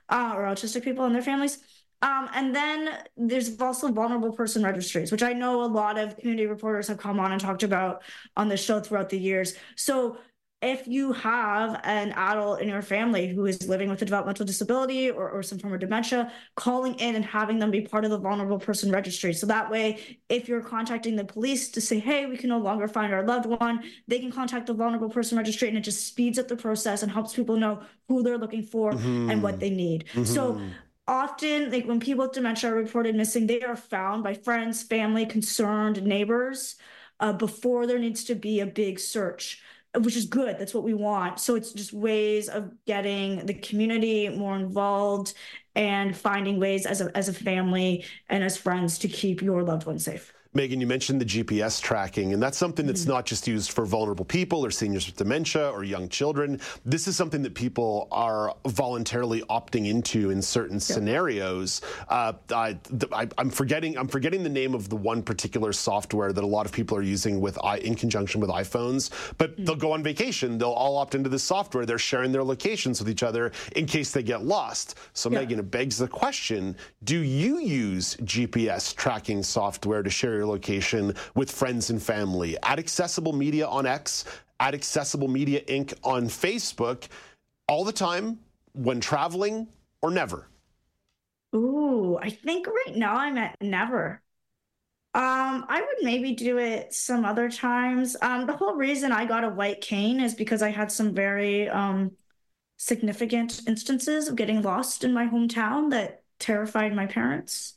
uh, 0.10 0.34
or 0.36 0.43
autistic 0.43 0.84
people 0.84 1.05
and 1.05 1.15
their 1.15 1.21
families. 1.21 1.60
Um, 2.03 2.29
and 2.34 2.55
then 2.55 2.97
there's 3.15 3.62
also 3.62 3.91
vulnerable 3.91 4.31
person 4.31 4.63
registries, 4.63 5.12
which 5.12 5.21
I 5.21 5.34
know 5.34 5.63
a 5.63 5.65
lot 5.65 5.99
of 5.99 6.17
community 6.17 6.47
reporters 6.47 6.88
have 6.88 6.97
come 6.97 7.19
on 7.19 7.31
and 7.31 7.39
talked 7.39 7.62
about 7.62 8.01
on 8.36 8.49
the 8.49 8.57
show 8.57 8.79
throughout 8.79 9.10
the 9.10 9.19
years. 9.19 9.53
So 9.75 10.17
if 10.62 10.88
you 10.88 11.12
have 11.13 11.82
an 11.84 12.12
adult 12.12 12.62
in 12.62 12.67
your 12.67 12.84
family 12.84 13.28
who 13.28 13.47
is 13.47 13.67
living 13.67 13.89
with 13.89 14.02
a 14.04 14.06
developmental 14.06 14.45
disability 14.45 15.10
or, 15.10 15.28
or 15.28 15.41
some 15.41 15.58
form 15.58 15.74
of 15.74 15.80
dementia, 15.80 16.32
calling 16.56 16.93
in 16.95 17.15
and 17.15 17.26
having 17.26 17.58
them 17.58 17.71
be 17.71 17.82
part 17.82 18.06
of 18.06 18.12
the 18.12 18.17
vulnerable 18.19 18.60
person 18.60 18.91
registry. 18.91 19.34
So 19.34 19.47
that 19.47 19.71
way, 19.71 20.19
if 20.30 20.47
you're 20.47 20.62
contacting 20.62 21.15
the 21.15 21.26
police 21.26 21.71
to 21.71 21.82
say, 21.82 21.97
hey, 21.97 22.28
we 22.28 22.38
can 22.38 22.50
no 22.50 22.60
longer 22.60 22.88
find 22.88 23.12
our 23.12 23.26
loved 23.26 23.47
one, 23.47 23.84
they 24.08 24.19
can 24.19 24.32
contact 24.32 24.67
the 24.67 24.74
vulnerable 24.74 25.10
person 25.10 25.36
registry 25.36 25.67
and 25.67 25.78
it 25.78 25.82
just 25.82 26.06
speeds 26.06 26.38
up 26.38 26.47
the 26.47 26.56
process 26.56 27.02
and 27.02 27.12
helps 27.12 27.34
people 27.34 27.58
know 27.58 27.82
who 28.08 28.21
they're 28.21 28.38
looking 28.38 28.63
for 28.63 28.91
mm-hmm. 28.91 29.32
and 29.32 29.41
what 29.41 29.60
they 29.60 29.71
need. 29.71 30.06
Mm-hmm. 30.13 30.26
So 30.26 30.62
often 31.08 31.71
like 31.71 31.86
when 31.86 32.00
people 32.00 32.24
with 32.26 32.34
dementia 32.34 32.71
are 32.71 32.76
reported 32.76 33.15
missing 33.15 33.47
they 33.47 33.62
are 33.63 33.76
found 33.76 34.24
by 34.24 34.36
friends 34.36 34.84
family 34.84 35.26
concerned 35.26 36.02
neighbors 36.04 36.76
uh, 37.19 37.34
before 37.34 37.88
there 37.88 37.97
needs 37.97 38.24
to 38.24 38.36
be 38.36 38.60
a 38.60 38.65
big 38.65 39.00
search 39.00 39.62
which 39.99 40.15
is 40.15 40.25
good. 40.25 40.58
That's 40.58 40.73
what 40.73 40.84
we 40.84 40.93
want. 40.93 41.39
So 41.39 41.56
it's 41.56 41.73
just 41.73 41.93
ways 41.93 42.47
of 42.47 42.71
getting 42.86 43.45
the 43.45 43.54
community 43.54 44.30
more 44.30 44.56
involved 44.56 45.34
and 45.75 46.15
finding 46.15 46.60
ways 46.60 46.86
as 46.86 47.01
a, 47.01 47.15
as 47.15 47.30
a 47.30 47.34
family 47.34 48.06
and 48.30 48.43
as 48.43 48.58
friends 48.58 48.99
to 48.99 49.08
keep 49.08 49.41
your 49.41 49.63
loved 49.63 49.86
ones 49.86 50.06
safe. 50.06 50.34
Meagan, 50.54 50.82
you 50.82 50.88
mentioned 50.88 51.22
the 51.22 51.26
GPS 51.26 51.82
tracking, 51.82 52.34
and 52.34 52.44
that's 52.44 52.58
something 52.58 52.86
that's 52.86 53.04
mm-hmm. 53.04 53.12
not 53.12 53.26
just 53.26 53.48
used 53.48 53.72
for 53.72 53.86
vulnerable 53.86 54.26
people 54.26 54.66
or 54.66 54.70
seniors 54.70 55.06
with 55.06 55.16
dementia 55.16 55.70
or 55.70 55.86
young 55.86 56.10
children. 56.10 56.60
This 56.84 57.08
is 57.08 57.16
something 57.16 57.42
that 57.44 57.56
people 57.56 58.10
are 58.12 58.54
voluntarily 58.68 59.44
opting 59.44 59.88
into 59.88 60.30
in 60.30 60.42
certain 60.42 60.78
scenarios. 60.78 61.80
Uh, 62.10 62.34
I, 62.54 62.78
am 63.38 63.50
forgetting. 63.50 63.98
I'm 63.98 64.10
forgetting 64.10 64.44
the 64.44 64.50
name 64.50 64.76
of 64.76 64.90
the 64.90 64.98
one 64.98 65.24
particular 65.24 65.72
software 65.72 66.34
that 66.34 66.44
a 66.44 66.48
lot 66.48 66.66
of 66.66 66.74
people 66.74 66.98
are 66.98 67.02
using 67.02 67.40
with 67.40 67.58
in 67.82 67.96
conjunction 67.96 68.42
with 68.42 68.50
iPhones. 68.50 69.10
But 69.38 69.54
mm-hmm. 69.54 69.64
they'll 69.64 69.76
go 69.78 69.94
on 69.94 70.04
vacation. 70.04 70.58
They'll 70.58 70.72
all 70.72 70.98
opt 70.98 71.16
into 71.16 71.30
this 71.30 71.44
software. 71.44 71.86
They're 71.86 71.98
sharing 71.98 72.34
their 72.34 72.44
locations 72.44 73.00
with 73.00 73.10
each 73.10 73.24
other 73.24 73.54
in 73.78 73.86
case 73.86 74.12
they 74.12 74.24
get 74.24 74.44
lost. 74.44 74.96
So, 75.14 75.30
Meagan, 75.30 75.60
it 75.60 75.72
begs 75.72 75.98
the 75.98 76.10
question: 76.10 76.76
Do 77.06 77.20
you 77.20 77.60
use 77.60 78.18
GPS 78.18 78.94
tracking 78.94 79.44
software 79.44 80.04
to 80.04 80.10
share 80.10 80.40
your 80.41 80.49
location 80.49 81.13
with 81.36 81.51
friends 81.51 81.89
and 81.89 82.01
family. 82.01 82.58
At 82.63 82.80
Accessible 82.80 83.34
Media 83.34 83.67
on 83.67 83.86
X, 83.86 84.25
at 84.60 84.73
Accessible 84.73 85.27
Media 85.27 85.62
Inc. 85.65 85.93
on 86.04 86.25
Facebook, 86.25 87.08
all 87.67 87.84
the 87.84 87.93
time, 87.93 88.39
when 88.73 88.99
traveling, 88.99 89.67
or 90.01 90.10
never? 90.10 90.47
Ooh, 91.56 92.17
I 92.19 92.30
think 92.30 92.67
right 92.67 92.95
now 92.95 93.15
I'm 93.15 93.38
at 93.38 93.56
never. 93.62 94.21
Um, 95.13 95.65
I 95.67 95.82
would 95.82 96.04
maybe 96.06 96.34
do 96.34 96.58
it 96.58 96.93
some 96.93 97.25
other 97.25 97.49
times. 97.51 98.15
Um, 98.21 98.45
the 98.45 98.56
whole 98.56 98.75
reason 98.75 99.12
I 99.12 99.25
got 99.25 99.43
a 99.43 99.49
white 99.49 99.82
cane 99.82 100.21
is 100.21 100.34
because 100.34 100.62
I 100.62 100.69
had 100.71 100.91
some 100.91 101.13
very 101.13 101.69
um 101.69 102.12
significant 102.77 103.62
instances 103.67 104.27
of 104.27 104.36
getting 104.36 104.62
lost 104.63 105.04
in 105.04 105.13
my 105.13 105.27
hometown 105.27 105.91
that 105.91 106.23
terrified 106.39 106.95
my 106.95 107.06
parents. 107.06 107.75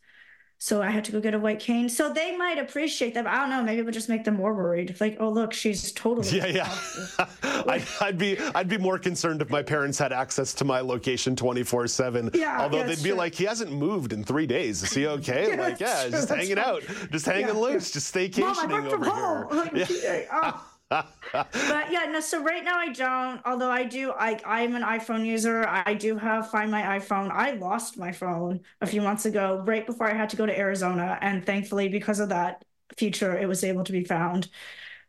So 0.64 0.81
I 0.81 0.88
had 0.88 1.05
to 1.05 1.12
go 1.12 1.20
get 1.20 1.35
a 1.35 1.38
white 1.38 1.61
cane. 1.61 1.90
So 1.90 2.11
they 2.11 2.35
might 2.38 2.57
appreciate 2.57 3.12
that. 3.12 3.27
I 3.27 3.37
don't 3.37 3.50
know. 3.50 3.62
Maybe 3.62 3.81
it 3.81 3.85
would 3.85 3.92
just 3.92 4.09
make 4.09 4.24
them 4.24 4.37
more 4.37 4.55
worried. 4.55 4.96
Like, 4.98 5.18
oh 5.20 5.29
look, 5.29 5.53
she's 5.53 5.92
totally. 5.92 6.27
Yeah, 6.38 6.46
yeah. 6.46 7.27
I, 7.42 7.83
would 8.07 8.16
be 8.16 8.38
I'd 8.55 8.66
be 8.66 8.79
more 8.79 8.98
concerned 8.98 9.42
if 9.42 9.50
my 9.50 9.62
parents 9.62 9.98
had 9.98 10.11
access 10.11 10.55
to 10.55 10.64
my 10.64 10.81
location 10.81 11.37
twenty 11.37 11.64
four 11.64 11.87
seven. 11.87 12.31
Yeah. 12.33 12.62
Although 12.62 12.79
yeah, 12.79 12.85
they'd 12.85 13.03
be 13.03 13.11
true. 13.11 13.18
like, 13.18 13.35
he 13.35 13.44
hasn't 13.44 13.72
moved 13.72 14.14
in 14.14 14.24
three 14.24 14.46
days. 14.46 14.83
Is 14.83 14.90
he 14.94 15.07
okay? 15.18 15.50
yeah, 15.50 15.61
like, 15.61 15.81
yeah, 15.81 16.09
just 16.09 16.31
hanging 16.31 16.59
out, 16.59 16.83
just 17.12 17.27
hanging 17.27 17.48
yeah, 17.48 17.53
loose, 17.53 17.90
just 17.90 18.14
staycationing 18.14 18.90
over 18.90 19.74
here. 19.74 19.87
yeah. 20.03 20.22
Oh 20.33 20.74
but 20.90 21.90
yeah, 21.90 22.05
no. 22.11 22.20
So 22.20 22.42
right 22.42 22.64
now 22.64 22.77
I 22.79 22.90
don't. 22.92 23.40
Although 23.44 23.70
I 23.70 23.85
do, 23.85 24.12
I 24.12 24.40
I'm 24.44 24.75
an 24.75 24.83
iPhone 24.83 25.25
user. 25.27 25.66
I 25.66 25.94
do 25.94 26.16
have 26.16 26.51
Find 26.51 26.70
My 26.70 26.99
iPhone. 26.99 27.31
I 27.31 27.53
lost 27.53 27.99
my 27.99 28.12
phone 28.12 28.61
a 28.81 28.87
few 28.87 29.01
months 29.03 29.27
ago, 29.27 29.62
right 29.66 29.87
before 29.87 30.11
I 30.11 30.14
had 30.14 30.29
to 30.31 30.37
go 30.37 30.47
to 30.47 30.59
Arizona, 30.59 31.18
and 31.20 31.44
thankfully, 31.44 31.88
because 31.88 32.20
of 32.20 32.31
that 32.31 32.64
feature, 32.99 33.37
it 33.37 33.47
was 33.47 33.64
able 33.64 33.85
to 33.85 33.92
be 33.92 34.05
found 34.05 34.49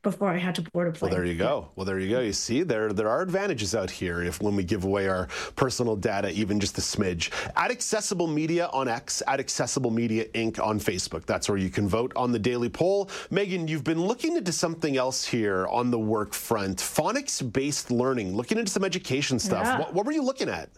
before 0.06 0.30
I 0.30 0.38
had 0.38 0.54
to 0.56 0.62
board 0.62 0.88
a 0.88 0.92
plane. 0.92 1.10
Well, 1.10 1.18
there 1.18 1.26
you 1.26 1.36
go. 1.36 1.70
Well, 1.76 1.84
there 1.84 2.00
you 2.00 2.10
go. 2.10 2.22
You 2.22 2.32
see, 2.32 2.62
there 2.62 2.94
there 2.94 3.10
are 3.10 3.24
advantages 3.24 3.74
out 3.74 3.90
here 3.90 4.22
if 4.22 4.40
when 4.40 4.56
we 4.56 4.64
give 4.64 4.84
away 4.84 5.08
our 5.10 5.28
personal 5.56 5.96
data, 5.96 6.30
even 6.30 6.60
just 6.60 6.78
a 6.78 6.82
smidge. 6.82 7.32
At 7.58 7.72
Accessible 7.72 8.28
Media 8.28 8.70
on 8.72 8.88
X, 8.88 9.24
at 9.28 9.40
Accessible 9.40 9.90
Media 9.90 10.26
Inc. 10.36 10.64
on 10.64 10.80
Facebook. 10.80 11.26
That's 11.26 11.50
where 11.50 11.58
you 11.58 11.72
can 11.72 11.88
vote 11.88 12.14
on 12.16 12.32
the 12.32 12.38
daily 12.38 12.70
poll. 12.70 13.10
Meagan, 13.32 13.68
you've 13.68 13.84
been 13.84 14.00
looking 14.02 14.38
into 14.38 14.52
something 14.52 14.96
else 14.96 15.26
here 15.26 15.66
on 15.68 15.90
the 15.90 16.00
work 16.00 16.34
front. 16.34 16.78
Phonics-based 16.78 17.90
learning, 17.90 18.36
looking 18.36 18.60
into 18.60 18.72
some 18.72 18.84
education 18.84 19.40
stuff. 19.40 19.66
Yeah. 19.66 19.80
What, 19.80 19.94
what 19.96 20.06
were 20.06 20.12
you 20.14 20.24
looking 20.24 20.50
at? 20.50 20.70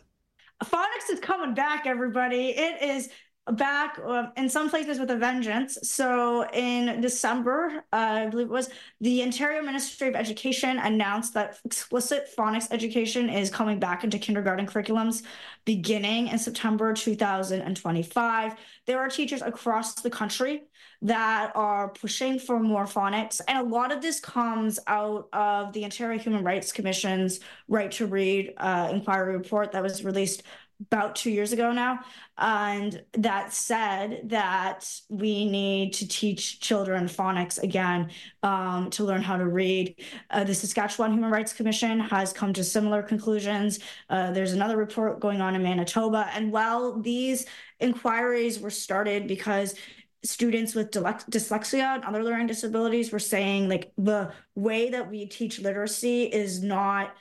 Phonics 0.64 1.12
is 1.12 1.20
coming 1.20 1.54
back, 1.54 1.86
everybody. 1.86 2.50
It 2.50 2.82
is 2.82 3.10
back 3.54 4.00
uh, 4.06 4.28
in 4.36 4.50
some 4.50 4.70
places 4.70 5.00
with 5.00 5.10
a 5.12 5.16
vengeance. 5.16 5.78
So 5.84 6.46
in 6.52 7.02
December, 7.02 7.84
uh, 7.94 7.96
I 7.96 8.28
believe 8.28 8.48
it 8.48 8.52
was, 8.52 8.70
the 9.00 9.24
Ontario 9.24 9.62
Ministry 9.62 10.08
of 10.10 10.16
Education 10.16 10.78
announced 10.80 11.34
that 11.34 11.60
explicit 11.64 12.28
phonics 12.38 12.68
education 12.72 13.30
is 13.30 13.50
coming 13.50 13.80
back 13.80 14.04
into 14.04 14.20
kindergarten 14.20 14.66
curriculums 14.66 15.24
beginning 15.66 16.28
in 16.28 16.38
September 16.38 16.94
2025. 16.94 18.56
There 18.86 19.00
are 19.00 19.10
teachers 19.10 19.42
across 19.42 19.96
the 19.96 20.10
country 20.10 20.64
that 21.02 21.52
are 21.56 21.90
pushing 21.90 22.40
for 22.40 22.60
more 22.60 22.86
phonics. 22.86 23.40
And 23.48 23.58
a 23.60 23.70
lot 23.70 23.92
of 23.92 24.02
this 24.02 24.20
comes 24.20 24.80
out 24.88 25.30
of 25.32 25.74
the 25.74 25.84
Ontario 25.84 26.18
Human 26.18 26.44
Rights 26.44 26.72
Commission's 26.72 27.40
Right 27.68 27.92
to 27.92 28.08
Read 28.08 28.54
uh, 28.58 28.90
inquiry 28.92 29.38
report 29.38 29.72
that 29.74 29.84
was 29.84 30.04
released 30.04 30.44
about 30.80 31.16
two 31.16 31.32
years 31.32 31.54
ago 31.54 31.72
now. 31.72 32.00
And 32.38 33.04
that 33.14 33.52
said, 33.52 34.22
that 34.26 34.90
we 35.10 35.50
need 35.50 35.94
to 35.94 36.08
teach 36.08 36.60
children 36.60 37.06
phonics 37.06 37.62
again 37.62 38.12
um, 38.44 38.90
to 38.92 39.04
learn 39.04 39.24
how 39.24 39.38
to 39.38 39.48
read. 39.48 39.96
Uh, 40.30 40.44
the 40.44 40.54
Saskatchewan 40.54 41.14
Human 41.14 41.32
Rights 41.32 41.54
Commission 41.54 42.00
has 42.00 42.32
come 42.32 42.54
to 42.54 42.64
similar 42.64 43.02
conclusions. 43.02 43.80
Uh, 44.10 44.32
there's 44.32 44.54
another 44.54 44.78
report 44.78 45.20
going 45.20 45.42
on 45.42 45.56
in 45.56 45.64
Manitoba. 45.64 46.30
And 46.34 46.52
while 46.52 47.00
these 47.00 47.48
inquiries 47.80 48.60
were 48.60 48.70
started 48.70 49.28
because 49.28 49.76
students 50.24 50.76
with 50.76 50.92
dyslexia 50.92 51.96
and 51.96 52.04
other 52.04 52.24
learning 52.24 52.48
disabilities 52.48 53.12
were 53.12 53.20
saying 53.20 53.70
like 53.70 53.92
the 53.98 54.32
way 54.56 54.90
that 54.90 55.10
we 55.10 55.26
teach 55.26 55.60
literacy 55.60 56.24
is 56.24 56.62
not 56.62 57.16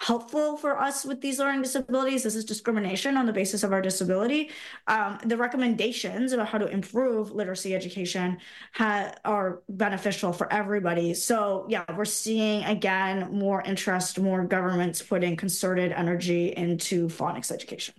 helpful 0.00 0.56
for 0.56 0.78
us 0.78 1.04
with 1.04 1.20
these 1.20 1.38
learning 1.38 1.62
disabilities. 1.62 2.22
This 2.22 2.36
is 2.36 2.44
discrimination 2.44 3.16
on 3.16 3.26
the 3.26 3.32
basis 3.32 3.62
of 3.62 3.72
our 3.72 3.82
disability. 3.82 4.50
Um, 4.86 5.18
the 5.24 5.36
recommendations 5.36 6.32
about 6.32 6.48
how 6.48 6.58
to 6.58 6.66
improve 6.66 7.32
literacy 7.32 7.74
education 7.74 8.38
ha- 8.72 9.12
are 9.24 9.60
beneficial 9.68 10.32
for 10.32 10.50
everybody. 10.52 11.14
So, 11.14 11.66
yeah, 11.68 11.84
we're 11.96 12.04
seeing 12.04 12.64
again 12.64 13.28
more 13.32 13.62
interest, 13.62 14.20
more 14.20 14.44
governments 14.44 15.02
putting 15.02 15.36
concerted 15.36 15.92
energy 15.92 16.54
into 16.56 17.08
phonics 17.08 17.50
education. 17.50 17.94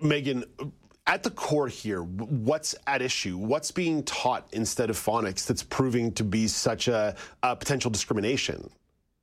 Meagan, 0.00 0.44
at 1.06 1.22
the 1.22 1.30
core 1.30 1.68
here, 1.68 2.02
what's 2.02 2.74
at 2.86 3.02
issue? 3.02 3.36
What's 3.36 3.70
being 3.70 4.02
taught 4.02 4.46
instead 4.52 4.88
of 4.88 4.96
phonics 4.96 5.46
that's 5.46 5.62
proving 5.62 6.12
to 6.12 6.24
be 6.24 6.48
such 6.48 6.88
a, 6.88 7.14
a 7.42 7.54
potential 7.54 7.90
discrimination? 7.90 8.70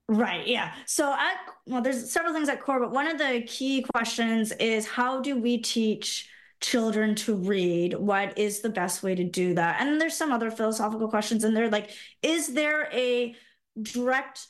Right. 0.07 0.45
Yeah. 0.45 0.73
So 0.85 1.11
at 1.13 1.37
well, 1.65 1.81
there's 1.81 2.11
several 2.11 2.33
things 2.33 2.47
at 2.47 2.61
core, 2.61 2.79
but 2.79 2.91
one 2.91 3.07
of 3.07 3.17
the 3.17 3.43
key 3.47 3.83
questions 3.95 4.51
is 4.59 4.85
how 4.85 5.19
do 5.21 5.39
we 5.39 5.57
teach 5.57 6.29
children 6.61 7.15
to 7.15 7.33
read? 7.35 7.95
What 7.95 8.37
is 8.37 8.61
the 8.61 8.69
best 8.69 9.01
way 9.01 9.15
to 9.15 9.23
do 9.23 9.55
that? 9.55 9.81
And 9.81 9.99
there's 9.99 10.15
some 10.15 10.31
other 10.31 10.51
philosophical 10.51 11.07
questions 11.09 11.43
in 11.43 11.55
there, 11.55 11.69
like 11.69 11.89
is 12.21 12.53
there 12.53 12.87
a 12.93 13.35
direct 13.81 14.47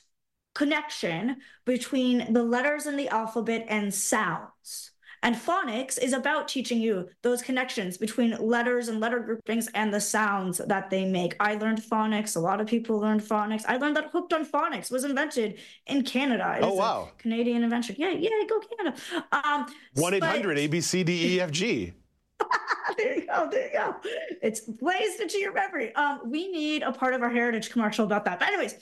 connection 0.54 1.38
between 1.66 2.34
the 2.34 2.44
letters 2.44 2.86
in 2.86 2.98
the 2.98 3.08
alphabet 3.10 3.66
and 3.70 3.94
sounds? 3.94 4.92
And 5.24 5.36
phonics 5.36 6.02
is 6.02 6.14
about 6.14 6.48
teaching 6.48 6.80
you 6.80 7.10
those 7.22 7.42
connections 7.42 7.98
between 7.98 8.38
letters 8.40 8.88
and 8.88 9.00
letter 9.00 9.20
groupings 9.20 9.70
and 9.74 9.94
the 9.94 10.02
sounds 10.02 10.60
that 10.68 10.90
they 10.90 11.06
make. 11.06 11.36
I 11.40 11.56
learned 11.56 11.82
phonics. 11.82 12.36
A 12.36 12.40
lot 12.40 12.62
of 12.62 12.68
people 12.68 13.00
learned 13.00 13.22
phonics. 13.22 13.64
I 13.68 13.78
learned 13.78 13.98
that 13.98 14.12
Hooked 14.12 14.34
on 14.34 14.46
Phonics 14.46 14.92
was 14.92 15.04
invented 15.04 15.60
in 15.88 16.04
Canada. 16.04 16.58
It 16.58 16.64
oh, 16.64 16.74
wow. 16.74 17.10
Canadian 17.18 17.64
invention. 17.64 17.96
Yeah, 17.98 18.12
yeah, 18.12 18.30
go 18.48 18.62
Canada. 18.78 18.98
Um, 19.32 19.66
1 19.96 20.14
800 20.16 20.58
A 20.58 20.68
B 20.68 20.82
C 20.82 21.04
D 21.04 21.36
E 21.36 21.42
F 21.42 21.52
G. 21.52 21.94
there 22.98 23.16
you 23.16 23.28
go. 23.28 23.48
There 23.50 23.68
you 23.68 23.74
go. 23.74 23.96
It's 24.42 24.62
blazed 24.62 25.20
into 25.20 25.38
your 25.38 25.54
memory. 25.54 25.94
Um, 25.96 26.22
we 26.26 26.52
need 26.52 26.84
a 26.84 26.92
part 26.92 27.14
of 27.14 27.22
our 27.22 27.30
heritage 27.30 27.70
commercial 27.70 28.06
about 28.06 28.26
that. 28.26 28.40
But 28.40 28.50
anyways, 28.50 28.76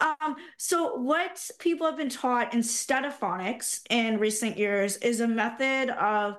um, 0.00 0.36
so 0.56 0.96
what 0.96 1.48
people 1.58 1.86
have 1.86 1.96
been 1.96 2.08
taught 2.08 2.54
instead 2.54 3.04
of 3.04 3.18
phonics 3.18 3.80
in 3.90 4.18
recent 4.18 4.58
years 4.58 4.96
is 4.98 5.20
a 5.20 5.28
method 5.28 5.90
of 5.90 6.36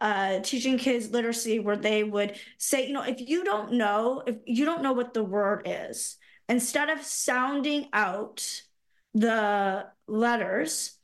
uh, 0.00 0.40
teaching 0.40 0.78
kids 0.78 1.10
literacy 1.10 1.58
where 1.58 1.76
they 1.76 2.04
would 2.04 2.36
say, 2.58 2.86
you 2.86 2.92
know, 2.92 3.02
if 3.02 3.20
you 3.20 3.44
don't 3.44 3.72
know, 3.72 4.22
if 4.26 4.36
you 4.46 4.64
don't 4.64 4.82
know 4.82 4.92
what 4.92 5.12
the 5.12 5.24
word 5.24 5.62
is, 5.66 6.16
instead 6.48 6.88
of 6.88 7.02
sounding 7.02 7.88
out 7.92 8.62
the 9.14 9.86
letters, 10.06 10.96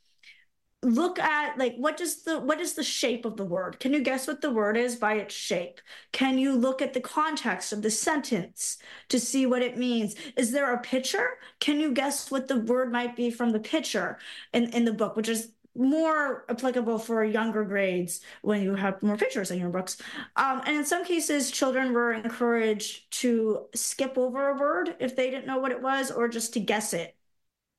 look 0.87 1.19
at 1.19 1.59
like 1.59 1.75
what 1.77 1.97
does 1.97 2.23
the 2.23 2.39
what 2.39 2.61
is 2.61 2.75
the 2.75 2.83
shape 2.85 3.25
of 3.25 3.37
the 3.37 3.45
word 3.45 3.79
can 3.81 3.93
you 3.93 4.01
guess 4.01 4.27
what 4.27 4.41
the 4.41 4.51
word 4.51 4.77
is 4.77 4.97
by 4.97 5.15
its 5.15 5.35
shape 5.35 5.81
can 6.13 6.39
you 6.39 6.55
look 6.55 6.81
at 6.81 6.95
the 6.95 7.01
context 7.01 7.73
of 7.73 7.83
the 7.83 7.91
sentence 7.91 8.79
to 9.09 9.19
see 9.19 9.47
what 9.47 9.63
it 9.63 9.77
means 9.77 10.15
is 10.37 10.53
there 10.53 10.73
a 10.73 10.81
picture 10.81 11.39
can 11.61 11.81
you 11.81 11.93
guess 11.93 12.31
what 12.31 12.49
the 12.49 12.59
word 12.61 12.93
might 12.93 13.17
be 13.17 13.31
from 13.31 13.51
the 13.51 13.61
picture 13.61 14.19
in, 14.53 14.71
in 14.71 14.85
the 14.85 14.93
book 14.93 15.17
which 15.17 15.29
is 15.29 15.51
more 15.75 16.45
applicable 16.49 16.99
for 16.99 17.23
younger 17.25 17.65
grades 17.65 18.21
when 18.43 18.63
you 18.63 18.75
have 18.75 19.03
more 19.03 19.17
pictures 19.17 19.51
in 19.51 19.59
your 19.59 19.69
books. 19.69 19.99
Um, 20.35 20.63
and 20.67 20.77
in 20.77 20.87
some 20.87 21.05
cases, 21.05 21.51
children 21.51 21.93
were 21.93 22.15
encouraged 22.15 23.11
to 23.21 23.67
skip 23.75 24.17
over 24.17 24.49
a 24.49 24.59
word 24.59 24.97
if 25.01 25.15
they 25.17 25.31
didn't 25.31 25.47
know 25.47 25.59
what 25.59 25.73
it 25.73 25.83
was, 25.83 26.11
or 26.11 26.29
just 26.29 26.55
to 26.55 26.61
guess 26.61 26.95
it. 26.95 27.15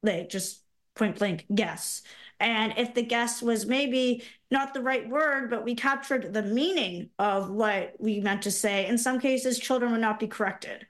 Like 0.03 0.30
just 0.30 0.62
point 0.95 1.18
blank 1.18 1.45
guess. 1.53 2.01
And 2.40 2.74
if 2.78 2.94
the 2.94 3.02
guess 3.02 3.42
was 3.42 3.66
maybe 3.66 4.24
not 4.52 4.74
the 4.74 4.82
right 4.82 5.08
word, 5.10 5.50
but 5.50 5.64
we 5.64 5.76
captured 5.76 6.34
the 6.34 6.44
meaning 6.44 7.10
of 7.18 7.50
what 7.50 7.96
we 8.00 8.20
meant 8.20 8.44
to 8.44 8.52
say, 8.52 8.86
in 8.86 8.98
some 8.98 9.20
cases, 9.20 9.60
children 9.60 9.92
would 9.92 10.02
not 10.02 10.20
be 10.20 10.28
corrected. 10.28 10.86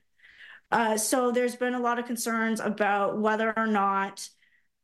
Uh, 0.71 0.97
so 0.97 1.31
there's 1.31 1.55
been 1.55 1.73
a 1.73 1.79
lot 1.79 1.99
of 1.99 2.05
concerns 2.05 2.59
about 2.59 3.17
whether 3.17 3.53
or 3.57 3.67
not 3.67 4.27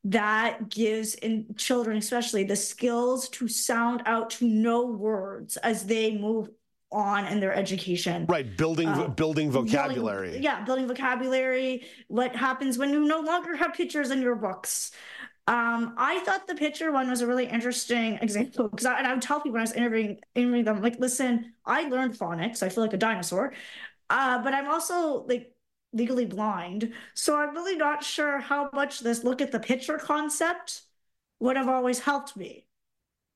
that 0.05 0.69
gives 0.69 1.15
in 1.15 1.45
children 1.55 1.97
especially 1.97 2.43
the 2.43 2.55
skills 2.55 3.29
to 3.29 3.47
sound 3.47 4.01
out 4.05 4.29
to 4.31 4.45
know 4.45 4.85
words 4.85 5.55
as 5.57 5.85
they 5.85 6.17
move 6.17 6.49
on 6.91 7.25
in 7.25 7.39
their 7.39 7.53
education. 7.53 8.25
Right 8.27 8.55
building 8.55 8.87
uh, 8.87 9.07
building 9.07 9.49
vocabulary. 9.49 10.27
building, 10.27 10.43
yeah 10.43 10.63
building 10.63 10.87
vocabulary 10.87 11.85
what 12.07 12.35
happens 12.35 12.77
when 12.77 12.91
you 12.91 13.05
no 13.05 13.21
longer 13.21 13.55
have 13.55 13.73
pictures 13.73 14.11
in 14.11 14.21
your 14.21 14.35
books 14.35 14.91
um, 15.45 15.95
I 15.97 16.19
thought 16.19 16.47
the 16.47 16.55
picture 16.55 16.91
one 16.91 17.09
was 17.09 17.19
a 17.21 17.27
really 17.27 17.45
interesting 17.45 18.17
example 18.21 18.69
because 18.69 18.85
I, 18.85 18.97
and 18.97 19.05
I 19.05 19.11
would 19.13 19.21
tell 19.21 19.39
people 19.39 19.53
when 19.53 19.61
I 19.61 19.63
was 19.63 19.73
interviewing, 19.73 20.19
interviewing 20.35 20.63
them, 20.63 20.81
like, 20.81 20.99
listen, 20.99 21.53
I 21.65 21.89
learned 21.89 22.17
phonics. 22.17 22.63
I 22.63 22.69
feel 22.69 22.83
like 22.83 22.93
a 22.93 22.97
dinosaur, 22.97 23.53
uh, 24.09 24.41
but 24.41 24.53
I'm 24.53 24.69
also 24.69 25.25
like 25.27 25.53
legally 25.91 26.25
blind. 26.25 26.93
So 27.13 27.37
I'm 27.37 27.53
really 27.53 27.75
not 27.75 28.05
sure 28.05 28.39
how 28.39 28.69
much 28.73 29.01
this 29.01 29.25
look 29.25 29.41
at 29.41 29.51
the 29.51 29.59
picture 29.59 29.97
concept 29.97 30.83
would 31.39 31.57
have 31.57 31.67
always 31.67 31.99
helped 31.99 32.37
me. 32.37 32.65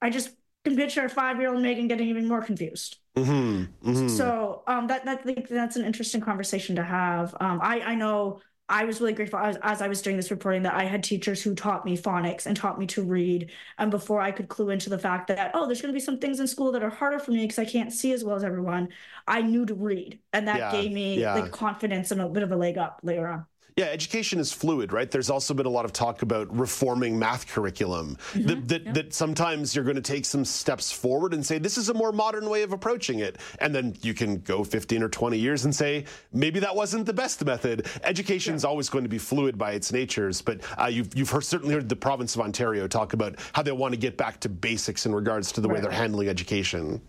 I 0.02 0.10
just 0.10 0.30
can 0.64 0.78
picture 0.78 1.04
a 1.04 1.10
five 1.10 1.40
year 1.40 1.54
old 1.54 1.62
Meagan 1.62 1.90
getting 1.90 2.08
even 2.08 2.26
more 2.26 2.42
confused. 2.42 3.00
Mm-hmm, 3.18 3.90
mm-hmm. 3.90 4.08
So 4.08 4.64
um, 4.68 4.88
that 4.88 5.04
that 5.06 5.26
that's 5.50 5.76
an 5.76 5.86
interesting 5.86 6.22
conversation 6.22 6.78
to 6.78 6.84
have. 6.84 7.36
Um, 7.42 7.60
I 7.62 7.82
I 7.82 7.96
know 7.96 8.40
I 8.70 8.84
was 8.84 9.00
really 9.00 9.14
grateful 9.14 9.40
as, 9.40 9.58
as, 9.64 9.82
I 9.82 9.88
was 9.88 10.02
doing 10.02 10.18
this 10.18 10.30
reporting 10.30 10.64
that 10.64 10.74
I 10.74 10.84
had 10.84 11.02
teachers 11.02 11.42
who 11.42 11.56
taught 11.56 11.86
me 11.86 11.98
phonics 11.98 12.46
and 12.46 12.56
taught 12.56 12.78
me 12.78 12.86
to 12.88 13.02
read. 13.02 13.52
And 13.78 13.90
before 13.90 14.20
I 14.20 14.32
could 14.32 14.50
clue 14.50 14.72
into 14.72 14.90
the 14.90 15.00
fact 15.00 15.28
that, 15.28 15.52
oh, 15.54 15.66
there's 15.66 15.82
going 15.82 15.94
to 15.94 15.98
be 15.98 16.04
some 16.04 16.20
things 16.20 16.42
in 16.42 16.48
school 16.48 16.74
that 16.74 16.84
are 16.84 16.90
harder 16.90 17.20
for 17.20 17.32
me 17.32 17.44
because 17.44 17.60
I 17.60 17.66
can't 17.66 17.94
see 17.94 18.12
as 18.12 18.26
well 18.26 18.36
as 18.36 18.44
everyone, 18.44 18.90
I 19.26 19.42
knew 19.42 19.66
to 19.66 19.74
read. 19.74 20.20
And 20.34 20.48
that 20.50 20.58
yeah, 20.58 20.72
gave 20.72 20.92
me 20.92 21.22
yeah. 21.22 21.34
like 21.34 21.52
confidence 21.52 22.12
and 22.12 22.20
a 22.20 22.28
bit 22.28 22.44
of 22.44 22.52
a 22.52 22.58
leg 22.58 22.78
up 22.78 23.00
later 23.04 23.28
on. 23.28 23.46
Yeah, 23.78 23.86
education 23.86 24.40
is 24.40 24.52
fluid, 24.52 24.92
right? 24.92 25.10
There's 25.10 25.30
also 25.30 25.54
been 25.54 25.68
a 25.68 25.70
lot 25.70 25.86
of 25.86 25.94
talk 25.94 26.24
about 26.24 26.52
reforming 26.56 27.18
math 27.18 27.48
curriculum. 27.48 28.18
Mm-hmm. 28.34 28.48
That, 28.48 28.68
that, 28.70 28.86
yeah. 28.86 28.92
that, 28.94 29.14
sometimes 29.14 29.76
you're 29.76 29.84
going 29.84 29.96
to 29.96 30.02
take 30.02 30.26
some 30.26 30.44
steps 30.44 30.92
forward 30.92 31.36
and 31.36 31.46
say, 31.46 31.60
this 31.60 31.78
is 31.78 31.90
a 31.90 31.94
more 31.94 32.12
modern 32.12 32.50
way 32.50 32.64
of 32.64 32.72
approaching 32.72 33.20
it. 33.20 33.38
And 33.60 33.76
then 33.76 33.96
you 34.02 34.16
can 34.16 34.40
go 34.40 34.64
15 34.64 35.04
or 35.04 35.10
20 35.10 35.38
years 35.38 35.66
and 35.66 35.76
say, 35.76 36.06
maybe 36.34 36.60
that 36.60 36.76
wasn't 36.76 37.06
the 37.06 37.14
best 37.14 37.46
method. 37.46 37.86
Education 38.04 38.56
is 38.56 38.64
yeah. 38.64 38.70
always 38.70 38.90
going 38.90 39.04
to 39.04 39.10
be 39.10 39.20
fluid 39.20 39.60
by 39.60 39.74
its 39.74 39.94
natures. 39.94 40.42
But 40.42 40.62
uh, 40.82 40.88
you've, 40.88 41.16
you've 41.16 41.30
heard, 41.30 41.44
certainly 41.44 41.76
heard 41.76 41.88
the 41.88 41.96
province 41.96 42.34
of 42.34 42.42
Ontario 42.42 42.88
talk 42.88 43.14
about 43.14 43.36
how 43.54 43.62
they 43.62 43.72
want 43.72 43.94
to 43.94 44.00
get 44.00 44.18
back 44.18 44.40
to 44.40 44.50
basics 44.50 45.06
in 45.06 45.14
regards 45.14 45.52
to 45.52 45.62
the 45.62 45.68
right. 45.68 45.76
way 45.76 45.82
they're 45.82 45.92
handling 45.92 46.30
education. 46.30 47.00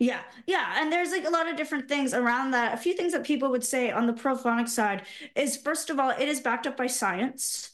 Yeah, 0.00 0.20
yeah, 0.46 0.82
and 0.82 0.92
there's 0.92 1.12
like 1.12 1.24
a 1.24 1.30
lot 1.30 1.48
of 1.48 1.56
different 1.56 1.88
things 1.88 2.14
around 2.14 2.50
that. 2.50 2.74
A 2.74 2.76
few 2.76 2.94
things 2.94 3.12
that 3.12 3.24
people 3.24 3.50
would 3.50 3.64
say 3.64 3.92
on 3.92 4.06
the 4.06 4.12
prophonic 4.12 4.66
side 4.68 5.06
is 5.36 5.56
first 5.56 5.88
of 5.88 6.00
all, 6.00 6.10
it 6.10 6.28
is 6.28 6.40
backed 6.40 6.66
up 6.66 6.76
by 6.76 6.88
science. 6.88 7.70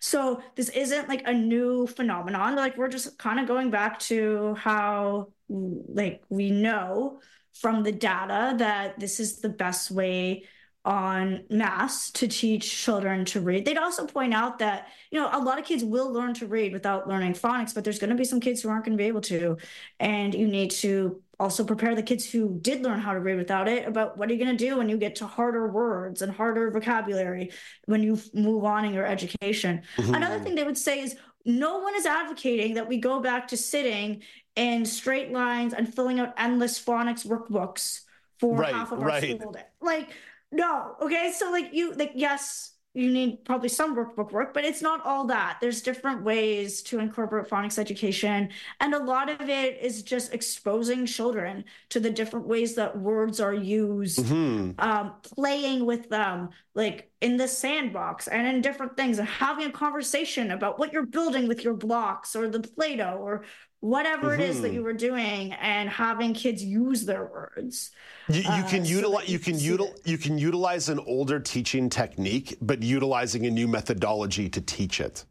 So 0.00 0.42
this 0.56 0.68
isn't 0.70 1.08
like 1.08 1.22
a 1.26 1.32
new 1.32 1.86
phenomenon. 1.86 2.56
Like 2.56 2.76
we're 2.76 2.88
just 2.88 3.18
kind 3.18 3.38
of 3.38 3.46
going 3.46 3.70
back 3.70 3.98
to 4.00 4.54
how 4.54 5.32
like 5.48 6.22
we 6.28 6.50
know 6.50 7.20
from 7.60 7.82
the 7.82 7.92
data 7.92 8.54
that 8.58 8.98
this 8.98 9.20
is 9.20 9.40
the 9.40 9.48
best 9.48 9.90
way 9.90 10.44
on 10.84 11.44
mass 11.50 12.10
to 12.12 12.26
teach 12.26 12.78
children 12.82 13.24
to 13.26 13.40
read. 13.40 13.64
They'd 13.64 13.76
also 13.76 14.06
point 14.06 14.32
out 14.32 14.58
that, 14.60 14.88
you 15.10 15.20
know, 15.20 15.28
a 15.30 15.38
lot 15.42 15.58
of 15.58 15.66
kids 15.66 15.84
will 15.84 16.10
learn 16.10 16.32
to 16.34 16.46
read 16.46 16.72
without 16.72 17.06
learning 17.06 17.34
phonics, 17.34 17.74
but 17.74 17.84
there's 17.84 17.98
going 17.98 18.10
to 18.10 18.16
be 18.16 18.24
some 18.24 18.40
kids 18.40 18.62
who 18.62 18.70
aren't 18.70 18.86
going 18.86 18.96
to 18.96 19.02
be 19.02 19.08
able 19.08 19.20
to. 19.22 19.58
And 19.98 20.34
you 20.34 20.46
need 20.48 20.70
to 20.72 21.22
also 21.40 21.64
prepare 21.64 21.94
the 21.94 22.02
kids 22.02 22.30
who 22.30 22.58
did 22.60 22.82
learn 22.82 23.00
how 23.00 23.14
to 23.14 23.18
read 23.18 23.36
without 23.36 23.66
it 23.66 23.88
about 23.88 24.18
what 24.18 24.28
are 24.28 24.34
you 24.34 24.44
going 24.44 24.56
to 24.56 24.64
do 24.64 24.76
when 24.76 24.90
you 24.90 24.98
get 24.98 25.16
to 25.16 25.26
harder 25.26 25.66
words 25.68 26.20
and 26.20 26.30
harder 26.30 26.70
vocabulary 26.70 27.50
when 27.86 28.02
you 28.02 28.20
move 28.34 28.62
on 28.62 28.84
in 28.84 28.92
your 28.92 29.06
education. 29.06 29.80
Mm-hmm. 29.96 30.14
Another 30.14 30.38
thing 30.38 30.54
they 30.54 30.64
would 30.64 30.76
say 30.76 31.00
is 31.00 31.16
no 31.46 31.78
one 31.78 31.94
is 31.96 32.04
advocating 32.04 32.74
that 32.74 32.86
we 32.86 32.98
go 32.98 33.20
back 33.20 33.48
to 33.48 33.56
sitting 33.56 34.22
in 34.54 34.84
straight 34.84 35.32
lines 35.32 35.72
and 35.72 35.92
filling 35.92 36.20
out 36.20 36.34
endless 36.36 36.78
phonics 36.78 37.26
workbooks 37.26 38.00
for 38.38 38.58
right, 38.58 38.74
half 38.74 38.92
of 38.92 39.00
our 39.00 39.06
right. 39.06 39.40
school 39.40 39.52
day. 39.52 39.64
Like 39.80 40.10
no. 40.52 40.96
Okay. 41.00 41.32
So 41.34 41.50
like 41.50 41.72
you 41.72 41.94
like 41.94 42.12
yes, 42.14 42.69
you 42.92 43.08
need 43.12 43.44
probably 43.44 43.68
some 43.68 43.94
workbook 43.94 44.32
work, 44.32 44.52
but 44.52 44.64
it's 44.64 44.82
not 44.82 45.04
all 45.06 45.24
that. 45.26 45.58
There's 45.60 45.80
different 45.80 46.24
ways 46.24 46.82
to 46.82 46.98
incorporate 46.98 47.48
phonics 47.48 47.78
education. 47.78 48.48
And 48.80 48.94
a 48.94 49.02
lot 49.02 49.28
of 49.30 49.48
it 49.48 49.78
is 49.80 50.02
just 50.02 50.34
exposing 50.34 51.06
children 51.06 51.64
to 51.90 52.00
the 52.00 52.10
different 52.10 52.48
ways 52.48 52.74
that 52.74 52.98
words 52.98 53.38
are 53.38 53.54
used, 53.54 54.18
mm-hmm. 54.18 54.72
um, 54.80 55.14
playing 55.22 55.86
with 55.86 56.08
them, 56.08 56.48
like 56.74 57.12
in 57.20 57.36
the 57.36 57.46
sandbox 57.46 58.26
and 58.26 58.48
in 58.48 58.60
different 58.60 58.96
things, 58.96 59.20
and 59.20 59.28
having 59.28 59.66
a 59.66 59.72
conversation 59.72 60.50
about 60.50 60.80
what 60.80 60.92
you're 60.92 61.06
building 61.06 61.46
with 61.46 61.62
your 61.62 61.74
blocks 61.74 62.34
or 62.34 62.48
the 62.48 62.60
Play 62.60 62.96
Doh 62.96 63.18
or 63.20 63.44
whatever 63.80 64.28
mm-hmm. 64.28 64.40
it 64.40 64.50
is 64.50 64.60
that 64.60 64.68
mm-hmm. 64.68 64.76
you 64.76 64.82
were 64.82 64.92
doing 64.92 65.52
and 65.54 65.88
having 65.88 66.34
kids 66.34 66.62
use 66.62 67.04
their 67.04 67.24
words. 67.24 67.90
You, 68.28 68.42
you 68.42 68.48
uh, 68.48 68.68
can 68.68 68.82
uh, 68.82 68.86
utilize 68.86 69.26
so 69.26 69.32
you 69.32 69.38
can 69.38 69.54
util, 69.54 69.98
you 70.04 70.18
can 70.18 70.38
utilize 70.38 70.88
an 70.88 71.00
older 71.00 71.40
teaching 71.40 71.88
technique, 71.88 72.56
but 72.60 72.82
utilizing 72.82 73.46
a 73.46 73.50
new 73.50 73.66
methodology 73.66 74.48
to 74.50 74.60
teach 74.60 75.00
it. 75.00 75.24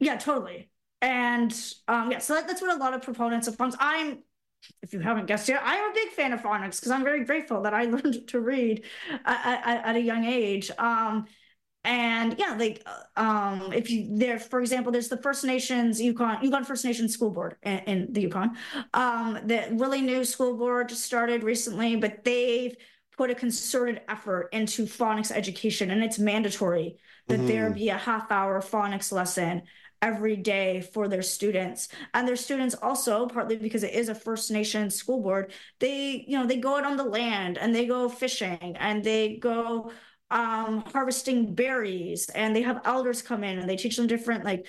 Yeah, 0.00 0.16
totally. 0.16 0.68
and 1.00 1.52
um, 1.86 2.10
yeah, 2.10 2.18
so 2.18 2.34
that, 2.34 2.48
that's 2.48 2.60
what 2.60 2.74
a 2.74 2.78
lot 2.78 2.92
of 2.92 3.02
proponents 3.02 3.46
of 3.46 3.56
phonics. 3.56 3.76
I'm, 3.78 4.18
if 4.82 4.92
you 4.92 5.00
haven't 5.00 5.26
guessed 5.26 5.48
yet, 5.48 5.60
I'm 5.64 5.90
a 5.90 5.94
big 5.94 6.10
fan 6.10 6.32
of 6.32 6.42
phonics 6.42 6.80
because 6.80 6.90
I'm 6.90 7.04
very 7.04 7.24
grateful 7.24 7.62
that 7.62 7.72
I 7.72 7.84
learned 7.96 8.26
to 8.28 8.40
read 8.40 8.84
at, 9.24 9.64
at, 9.64 9.84
at 9.84 9.96
a 9.96 10.00
young 10.00 10.24
age. 10.24 10.72
Um, 10.76 11.26
and 11.84 12.36
yeah, 12.38 12.54
like 12.56 12.86
um, 13.16 13.72
if 13.72 13.90
you 13.90 14.06
there, 14.16 14.38
for 14.38 14.60
example, 14.60 14.92
there's 14.92 15.08
the 15.08 15.16
First 15.16 15.44
Nations 15.44 16.00
Yukon 16.00 16.38
Yukon 16.42 16.64
First 16.64 16.84
Nations 16.84 17.12
School 17.12 17.30
Board 17.30 17.56
in, 17.62 17.78
in 17.80 18.12
the 18.12 18.22
Yukon. 18.22 18.56
Um, 18.94 19.38
the 19.44 19.68
really 19.72 20.00
new 20.00 20.24
school 20.24 20.56
board 20.56 20.90
just 20.90 21.04
started 21.04 21.42
recently, 21.42 21.96
but 21.96 22.22
they've 22.24 22.76
put 23.16 23.30
a 23.30 23.34
concerted 23.34 24.00
effort 24.08 24.48
into 24.52 24.84
phonics 24.84 25.32
education, 25.32 25.90
and 25.90 26.04
it's 26.04 26.18
mandatory 26.18 26.96
that 27.26 27.38
mm-hmm. 27.38 27.46
there 27.48 27.70
be 27.70 27.88
a 27.88 27.98
half 27.98 28.30
hour 28.30 28.60
phonics 28.60 29.10
lesson 29.10 29.62
every 30.00 30.36
day 30.36 30.80
for 30.80 31.06
their 31.06 31.22
students 31.22 31.88
and 32.12 32.26
their 32.26 32.34
students 32.34 32.74
also 32.82 33.26
partly 33.26 33.54
because 33.54 33.84
it 33.84 33.94
is 33.94 34.08
a 34.08 34.14
first 34.14 34.50
nation 34.50 34.90
school 34.90 35.22
board 35.22 35.52
they 35.78 36.24
you 36.26 36.36
know 36.36 36.44
they 36.44 36.56
go 36.56 36.76
out 36.76 36.84
on 36.84 36.96
the 36.96 37.04
land 37.04 37.56
and 37.56 37.72
they 37.72 37.86
go 37.86 38.08
fishing 38.08 38.76
and 38.80 39.04
they 39.04 39.36
go 39.36 39.92
um, 40.32 40.82
harvesting 40.92 41.54
berries 41.54 42.28
and 42.30 42.56
they 42.56 42.62
have 42.62 42.80
elders 42.86 43.20
come 43.20 43.44
in 43.44 43.58
and 43.58 43.68
they 43.68 43.76
teach 43.76 43.96
them 43.96 44.06
different 44.06 44.44
like 44.44 44.66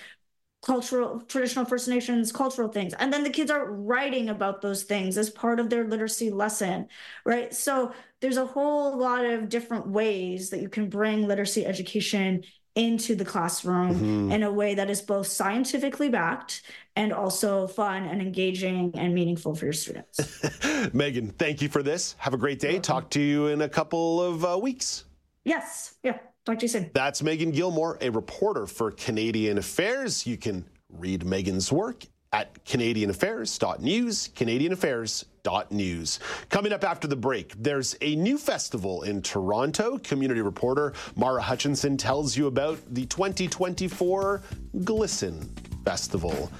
cultural 0.62 1.20
traditional 1.22 1.64
first 1.64 1.88
nations 1.88 2.30
cultural 2.30 2.68
things 2.68 2.94
and 2.94 3.12
then 3.12 3.24
the 3.24 3.30
kids 3.30 3.50
are 3.50 3.72
writing 3.72 4.28
about 4.28 4.60
those 4.60 4.82
things 4.82 5.18
as 5.18 5.30
part 5.30 5.58
of 5.58 5.70
their 5.70 5.84
literacy 5.84 6.30
lesson 6.30 6.86
right 7.24 7.54
so 7.54 7.92
there's 8.20 8.36
a 8.36 8.46
whole 8.46 8.96
lot 8.98 9.24
of 9.24 9.48
different 9.48 9.86
ways 9.86 10.50
that 10.50 10.60
you 10.60 10.68
can 10.68 10.88
bring 10.88 11.26
literacy 11.26 11.64
education 11.66 12.42
into 12.74 13.14
the 13.14 13.24
classroom 13.24 13.94
mm-hmm. 13.94 14.32
in 14.32 14.42
a 14.42 14.52
way 14.52 14.74
that 14.74 14.90
is 14.90 15.00
both 15.00 15.26
scientifically 15.26 16.08
backed 16.08 16.62
and 16.96 17.12
also 17.12 17.68
fun 17.68 18.04
and 18.04 18.20
engaging 18.20 18.90
and 18.94 19.14
meaningful 19.14 19.54
for 19.54 19.66
your 19.66 19.72
students. 19.72 20.42
Meagan, 20.92 21.30
thank 21.30 21.62
you 21.62 21.68
for 21.68 21.84
this. 21.84 22.16
Have 22.18 22.34
a 22.34 22.36
great 22.36 22.58
day. 22.58 22.80
Talk 22.80 23.10
to 23.10 23.20
you 23.20 23.46
in 23.46 23.62
a 23.62 23.68
couple 23.68 24.20
of 24.20 24.44
uh, 24.44 24.58
weeks. 24.60 25.04
Yes. 25.44 25.94
Yeah. 26.02 26.18
Talk 26.44 26.58
to 26.58 26.64
you 26.64 26.68
soon. 26.68 26.90
That's 26.92 27.22
Meagan 27.22 27.52
Gillmore, 27.52 27.98
a 28.00 28.10
reporter 28.10 28.66
for 28.66 28.90
Canadian 28.90 29.58
Affairs. 29.58 30.26
You 30.26 30.36
can 30.36 30.64
read 30.90 31.24
Meagan's 31.24 31.72
work 31.72 32.04
at 32.32 32.64
CanadianAffairs.news, 32.64 34.30
CanadianAffairs.news. 34.34 36.18
Coming 36.48 36.72
up 36.72 36.82
after 36.82 37.06
the 37.06 37.16
break, 37.16 37.54
there's 37.62 37.96
a 38.00 38.16
new 38.16 38.36
festival 38.36 39.02
in 39.02 39.22
Toronto. 39.22 39.98
Community 39.98 40.40
reporter 40.40 40.94
Mara 41.14 41.40
Hutchinson 41.40 41.96
tells 41.96 42.36
you 42.36 42.48
about 42.48 42.78
the 42.92 43.06
2024 43.06 44.42
Glisten 44.82 45.40
Festival. 45.84 46.50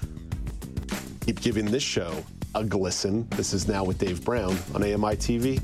Keep 1.26 1.40
giving 1.40 1.64
this 1.64 1.82
show 1.82 2.24
a 2.54 2.62
glisten. 2.62 3.26
This 3.30 3.52
is 3.52 3.66
now 3.66 3.82
with 3.82 3.98
Dave 3.98 4.24
Brown 4.24 4.56
on 4.74 4.82
AMI 4.82 5.16
TV. 5.16 5.60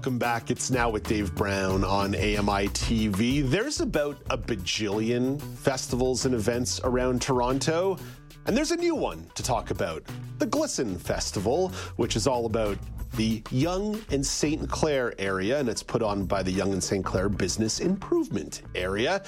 Welcome 0.00 0.18
back. 0.18 0.50
It's 0.50 0.70
now 0.70 0.88
with 0.88 1.02
Dave 1.02 1.34
Brown 1.34 1.84
on 1.84 2.14
AMI 2.14 2.68
TV. 2.68 3.46
There's 3.46 3.82
about 3.82 4.16
a 4.30 4.38
bajillion 4.38 5.38
festivals 5.58 6.24
and 6.24 6.34
events 6.34 6.80
around 6.84 7.20
Toronto, 7.20 7.98
and 8.46 8.56
there's 8.56 8.70
a 8.70 8.78
new 8.78 8.94
one 8.94 9.30
to 9.34 9.42
talk 9.42 9.70
about 9.70 10.02
the 10.38 10.46
Glisten 10.46 10.98
Festival, 10.98 11.68
which 11.96 12.16
is 12.16 12.26
all 12.26 12.46
about 12.46 12.78
the 13.16 13.42
Yonge 13.50 14.02
and 14.10 14.24
St. 14.24 14.70
Clair 14.70 15.12
area, 15.18 15.60
and 15.60 15.68
it's 15.68 15.82
put 15.82 16.02
on 16.02 16.24
by 16.24 16.42
the 16.42 16.50
Yonge 16.50 16.72
and 16.72 16.82
St. 16.82 17.04
Clair 17.04 17.28
Business 17.28 17.80
Improvement 17.80 18.62
Area. 18.74 19.22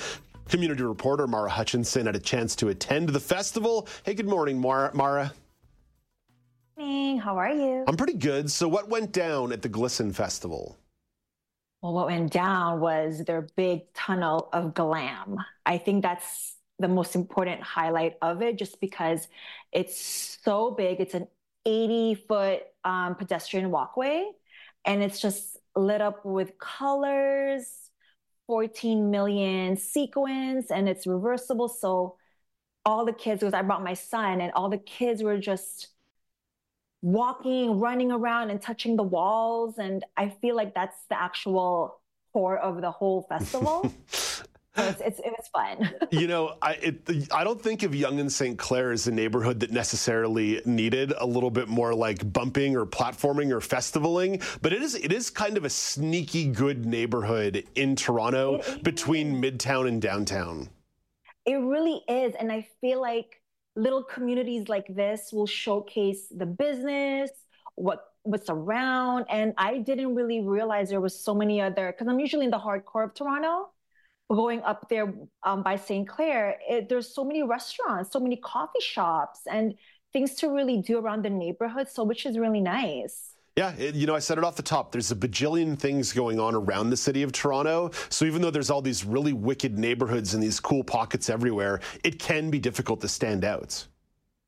Community 0.49 0.85
reporter 0.85 1.27
Mara 1.27 1.51
Hutchinson 1.51 2.07
had 2.07 2.17
a 2.17 2.19
chance 2.19 2.57
to 2.57 2.69
attend 2.69 3.11
the 3.11 3.21
festival. 3.21 3.87
Hey, 4.05 4.15
good 4.15 4.27
morning, 4.27 4.59
Mara. 4.59 4.91
Mara. 4.95 5.35
How 7.23 7.39
are 7.39 7.51
you? 7.53 7.85
I'm 7.87 7.97
pretty 7.97 8.15
good. 8.15 8.51
So, 8.51 8.67
what 8.67 8.89
went 8.89 9.13
down 9.13 9.53
at 9.53 9.63
the 9.63 9.69
Glisten 9.69 10.13
Festival? 10.13 10.77
Well, 11.81 11.93
what 11.93 12.07
went 12.07 12.33
down 12.33 12.81
was 12.81 13.25
their 13.25 13.43
big 13.57 13.93
tunnel 13.95 14.49
of 14.53 14.75
glam. 14.75 15.37
I 15.65 15.79
think 15.79 16.03
that's 16.03 16.57
the 16.79 16.89
most 16.89 17.15
important 17.15 17.63
highlight 17.63 18.15
of 18.21 18.43
it, 18.43 18.59
just 18.59 18.81
because 18.81 19.29
it's 19.71 20.01
so 20.43 20.73
big. 20.73 21.01
It's 21.01 21.15
an 21.15 21.29
80 21.65 22.17
foot 22.27 22.63
um, 22.85 23.15
pedestrian 23.15 23.71
walkway, 23.71 24.29
and 24.85 25.03
it's 25.03 25.21
just 25.21 25.59
lit 25.77 26.01
up 26.01 26.25
with 26.25 26.59
colors, 26.59 27.91
14 28.49 29.11
million 29.11 29.77
sequins, 29.77 30.73
and 30.73 30.89
it's 30.89 31.07
reversible. 31.07 31.69
So, 31.69 32.17
all 32.85 33.05
the 33.05 33.13
kids, 33.13 33.41
because 33.41 33.55
I 33.55 33.63
brought 33.63 33.85
my 33.85 33.95
son, 33.95 34.41
and 34.41 34.53
all 34.53 34.69
the 34.69 34.79
kids 34.79 35.23
were 35.23 35.39
just 35.39 35.92
walking, 37.03 37.79
running 37.79 38.13
around 38.13 38.51
and 38.51 38.63
touching 38.63 38.97
the 38.97 39.03
walls. 39.03 39.79
And 39.79 40.05
I 40.17 40.31
feel 40.41 40.57
like 40.57 40.75
that's 40.75 40.97
the 41.11 41.21
actual 41.21 42.01
core 42.33 42.59
of 42.59 42.81
the 42.81 42.91
whole 42.91 43.23
festival. 43.29 43.93
So 44.75 44.89
it's, 44.89 45.01
it's, 45.03 45.19
it 45.19 45.33
was 45.37 45.49
fun. 45.49 45.91
you 46.11 46.27
know, 46.27 46.55
I 46.63 46.73
it, 46.75 47.29
I 47.31 47.45
don't 47.45 47.61
think 47.61 47.83
of 47.83 47.95
Yonge 47.95 48.21
and 48.21 48.33
St. 48.33 48.59
Clair 48.59 48.91
as 48.91 49.07
a 49.07 49.13
neighborhood 49.13 49.61
that 49.61 49.71
necessarily 49.71 50.63
needed 50.65 51.13
a 51.19 51.27
little 51.27 51.51
bit 51.51 51.69
more 51.69 51.95
like 51.95 52.33
bumping 52.33 52.75
or 52.75 52.87
platforming 52.87 53.51
or 53.51 53.61
festivaling, 53.61 54.43
but 54.63 54.73
it 54.73 54.81
is 54.81 54.95
it 54.95 55.13
is 55.13 55.29
kind 55.29 55.59
of 55.59 55.67
a 55.67 55.71
sneaky 55.71 56.47
good 56.49 56.87
neighborhood 56.87 57.65
in 57.75 57.97
Toronto 57.97 58.63
between 58.83 59.43
Midtown 59.43 59.89
and 59.89 60.01
downtown. 60.01 60.71
It 61.45 61.57
really 61.57 62.01
is, 62.09 62.35
and 62.37 62.51
I 62.51 62.67
feel 62.81 63.01
like 63.01 63.42
little 63.77 64.03
communities 64.03 64.69
like 64.69 64.87
this 64.89 65.31
will 65.33 65.47
showcase 65.47 66.27
the 66.31 66.47
business, 66.47 67.31
what 67.75 68.05
what's 68.25 68.51
around. 68.51 69.27
And 69.29 69.53
I 69.59 69.79
didn't 69.79 70.15
really 70.15 70.41
realize 70.41 70.91
there 70.91 71.01
was 71.01 71.19
so 71.19 71.35
many 71.35 71.61
other 71.61 71.93
because 71.93 72.09
I'm 72.09 72.21
usually 72.21 72.45
in 72.45 72.51
the 72.51 72.59
hardcore 72.59 73.05
of 73.05 73.15
Toronto. 73.15 73.71
Going 74.31 74.63
up 74.63 74.89
there 74.89 75.13
um, 75.43 75.63
by 75.63 75.77
St. 75.77 76.09
Clair, 76.09 76.59
it, 76.67 76.89
there's 76.89 77.15
so 77.15 77.23
many 77.23 77.43
restaurants, 77.43 78.13
so 78.13 78.21
many 78.21 78.37
coffee 78.37 78.81
shops, 78.81 79.41
and 79.51 79.75
things 80.13 80.37
to 80.37 80.49
really 80.49 80.79
do 80.79 80.99
around 80.99 81.23
the 81.23 81.29
neighborhood. 81.31 81.89
So, 81.91 82.05
which 82.05 82.25
is 82.25 82.39
really 82.39 82.61
nice. 82.61 83.32
Yeah, 83.57 83.75
it, 83.77 83.95
you 83.95 84.07
know, 84.07 84.15
I 84.15 84.19
said 84.19 84.39
it 84.39 84.45
off 84.45 84.57
the 84.57 84.63
top. 84.63 84.93
There's 84.93 85.11
a 85.11 85.17
bajillion 85.17 85.79
things 85.79 86.13
going 86.13 86.41
on 86.41 86.55
around 86.55 86.89
the 86.89 86.97
city 86.97 87.23
of 87.23 87.33
Toronto. 87.33 87.91
So 88.09 88.25
even 88.25 88.41
though 88.41 88.51
there's 88.51 88.71
all 88.71 88.81
these 88.81 89.05
really 89.05 89.35
wicked 89.35 89.79
neighborhoods 89.79 90.33
and 90.33 90.43
these 90.43 90.59
cool 90.59 90.83
pockets 90.83 91.29
everywhere, 91.29 91.81
it 92.03 92.19
can 92.19 92.51
be 92.51 92.59
difficult 92.59 93.03
to 93.03 93.09
stand 93.09 93.45
out. 93.45 93.87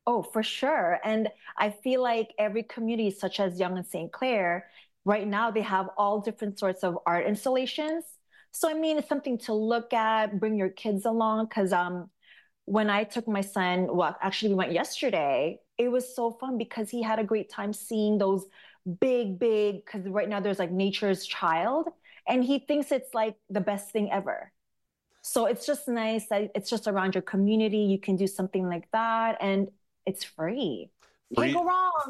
Oh, 0.07 0.23
for 0.23 0.43
sure. 0.43 1.01
And 1.05 1.29
I 1.57 1.71
feel 1.71 2.03
like 2.03 2.35
every 2.39 2.63
community, 2.63 3.11
such 3.11 3.41
as 3.41 3.59
Yonge 3.59 3.79
and 3.79 3.87
St. 3.87 4.13
Clair, 4.13 4.67
right 5.05 5.27
now 5.27 5.51
they 5.51 5.63
have 5.63 5.89
all 5.97 6.21
different 6.21 6.59
sorts 6.59 6.83
of 6.85 6.99
art 7.07 7.27
installations. 7.27 8.05
So 8.53 8.71
I 8.71 8.75
mean, 8.75 8.99
it's 8.99 9.09
something 9.09 9.39
to 9.39 9.55
look 9.55 9.93
at, 9.93 10.39
bring 10.39 10.57
your 10.57 10.69
kids 10.71 11.05
along. 11.07 11.47
Because 11.47 11.73
um, 11.73 12.11
when 12.67 12.91
I 12.91 13.05
took 13.05 13.27
my 13.29 13.41
son, 13.41 13.89
well, 13.95 14.17
actually 14.21 14.51
we 14.51 14.55
went 14.57 14.73
yesterday. 14.73 15.61
It 15.79 15.89
was 15.89 16.15
so 16.15 16.31
fun 16.33 16.59
because 16.59 16.91
he 16.91 17.03
had 17.03 17.19
a 17.19 17.25
great 17.25 17.51
time 17.51 17.73
seeing 17.73 18.19
those 18.19 18.47
big, 19.01 19.39
big, 19.39 19.85
because 19.85 20.07
right 20.09 20.29
now 20.29 20.41
there's 20.41 20.59
like 20.59 20.71
nature's 20.71 21.27
child, 21.27 21.89
and 22.29 22.45
he 22.45 22.59
thinks 22.59 22.93
it's 22.93 23.15
like 23.15 23.37
the 23.51 23.61
best 23.61 23.91
thing 23.91 24.11
ever. 24.13 24.53
So 25.23 25.47
it's 25.47 25.67
just 25.67 25.89
nice 25.89 26.27
that 26.29 26.51
it's 26.55 26.69
just 26.69 26.87
around 26.87 27.15
your 27.15 27.23
community. 27.23 27.79
You 27.79 27.99
can 27.99 28.17
do 28.17 28.27
something 28.27 28.69
like 28.69 28.91
that, 28.93 29.39
and 29.41 29.69
it's 30.07 30.25
free. 30.25 30.91
Free, 31.35 31.57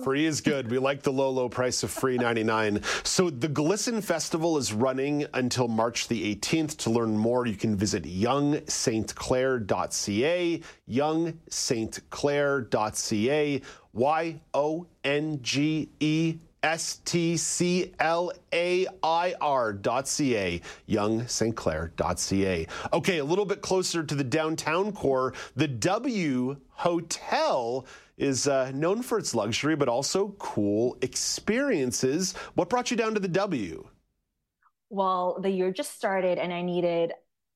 free 0.02 0.26
is 0.26 0.40
good. 0.42 0.70
We 0.70 0.78
like 0.78 1.02
the 1.02 1.12
low, 1.12 1.30
low 1.30 1.48
price 1.48 1.82
of 1.82 1.90
free 1.90 2.18
99. 2.18 2.82
So 3.04 3.30
the 3.30 3.48
Glisten 3.48 4.02
Festival 4.02 4.58
is 4.58 4.74
running 4.74 5.24
until 5.32 5.68
March 5.68 6.08
the 6.08 6.34
18th. 6.34 6.76
To 6.78 6.90
learn 6.90 7.16
more, 7.16 7.46
you 7.46 7.54
can 7.56 7.76
visit 7.76 8.02
yongestclair.ca, 8.04 10.62
yongestclair.ca, 10.90 13.62
Y 13.92 14.40
O 14.52 14.86
N 15.04 15.38
G 15.40 15.88
E 16.00 16.38
S 16.64 17.00
T 17.04 17.36
C 17.36 17.92
A. 22.46 22.66
Okay, 22.92 23.18
a 23.18 23.24
little 23.24 23.44
bit 23.44 23.62
closer 23.62 24.02
to 24.02 24.14
the 24.14 24.24
downtown 24.24 24.90
core, 24.90 25.34
the 25.54 25.68
W 25.68 26.56
Hotel 26.70 27.86
is 28.16 28.48
uh, 28.48 28.70
known 28.74 29.02
for 29.02 29.18
its 29.18 29.34
luxury, 29.34 29.76
but 29.76 29.88
also 29.88 30.28
cool 30.38 30.96
experiences. 31.02 32.32
What 32.54 32.70
brought 32.70 32.90
you 32.90 32.96
down 32.96 33.14
to 33.14 33.20
the 33.20 33.28
W? 33.28 33.86
well, 34.90 35.38
the 35.40 35.50
year 35.50 35.72
just 35.72 35.94
started 35.96 36.38
and 36.38 36.52
I 36.52 36.62
needed 36.62 37.12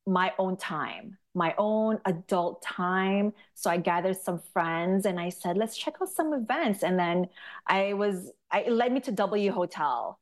my 0.07 0.33
own 0.39 0.57
time, 0.57 1.19
my 1.35 1.55
own 1.59 1.99
adult 2.05 2.63
time. 2.63 3.33
So 3.55 3.71
I 3.71 3.77
gathered 3.77 4.17
some 4.17 4.41
friends 4.53 5.07
and 5.07 5.21
I 5.21 5.29
said, 5.29 5.57
let's 5.57 5.77
check 5.77 5.95
out 6.03 6.09
some 6.09 6.33
events. 6.33 6.83
And 6.83 6.99
then 6.99 7.29
I 7.67 7.93
was, 7.93 8.33
I, 8.51 8.61
it 8.63 8.73
led 8.73 8.93
me 8.93 9.01
to 9.01 9.13
W 9.13 9.53
Hotel. 9.53 10.19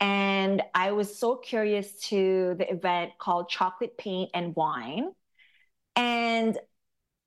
And 0.00 0.62
I 0.74 0.92
was 0.92 1.18
so 1.18 1.36
curious 1.36 1.92
to 2.08 2.54
the 2.58 2.70
event 2.70 3.12
called 3.18 3.48
Chocolate 3.48 3.98
Paint 3.98 4.30
and 4.32 4.54
Wine. 4.54 5.10
And, 5.96 6.56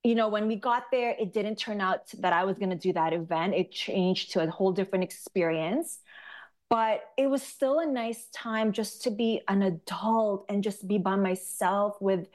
you 0.02 0.14
know, 0.14 0.28
when 0.28 0.48
we 0.48 0.56
got 0.56 0.84
there, 0.90 1.14
it 1.18 1.34
didn't 1.34 1.56
turn 1.56 1.80
out 1.82 2.08
that 2.18 2.32
I 2.32 2.44
was 2.44 2.56
going 2.58 2.70
to 2.70 2.76
do 2.76 2.94
that 2.94 3.12
event. 3.12 3.54
It 3.54 3.72
changed 3.72 4.32
to 4.32 4.42
a 4.42 4.50
whole 4.50 4.72
different 4.72 5.04
experience 5.04 5.98
but 6.72 7.02
it 7.18 7.26
was 7.26 7.42
still 7.42 7.80
a 7.80 7.86
nice 7.86 8.28
time 8.32 8.72
just 8.72 9.02
to 9.02 9.10
be 9.10 9.42
an 9.46 9.60
adult 9.60 10.46
and 10.48 10.64
just 10.64 10.88
be 10.88 10.96
by 10.96 11.16
myself 11.16 12.00
with 12.00 12.26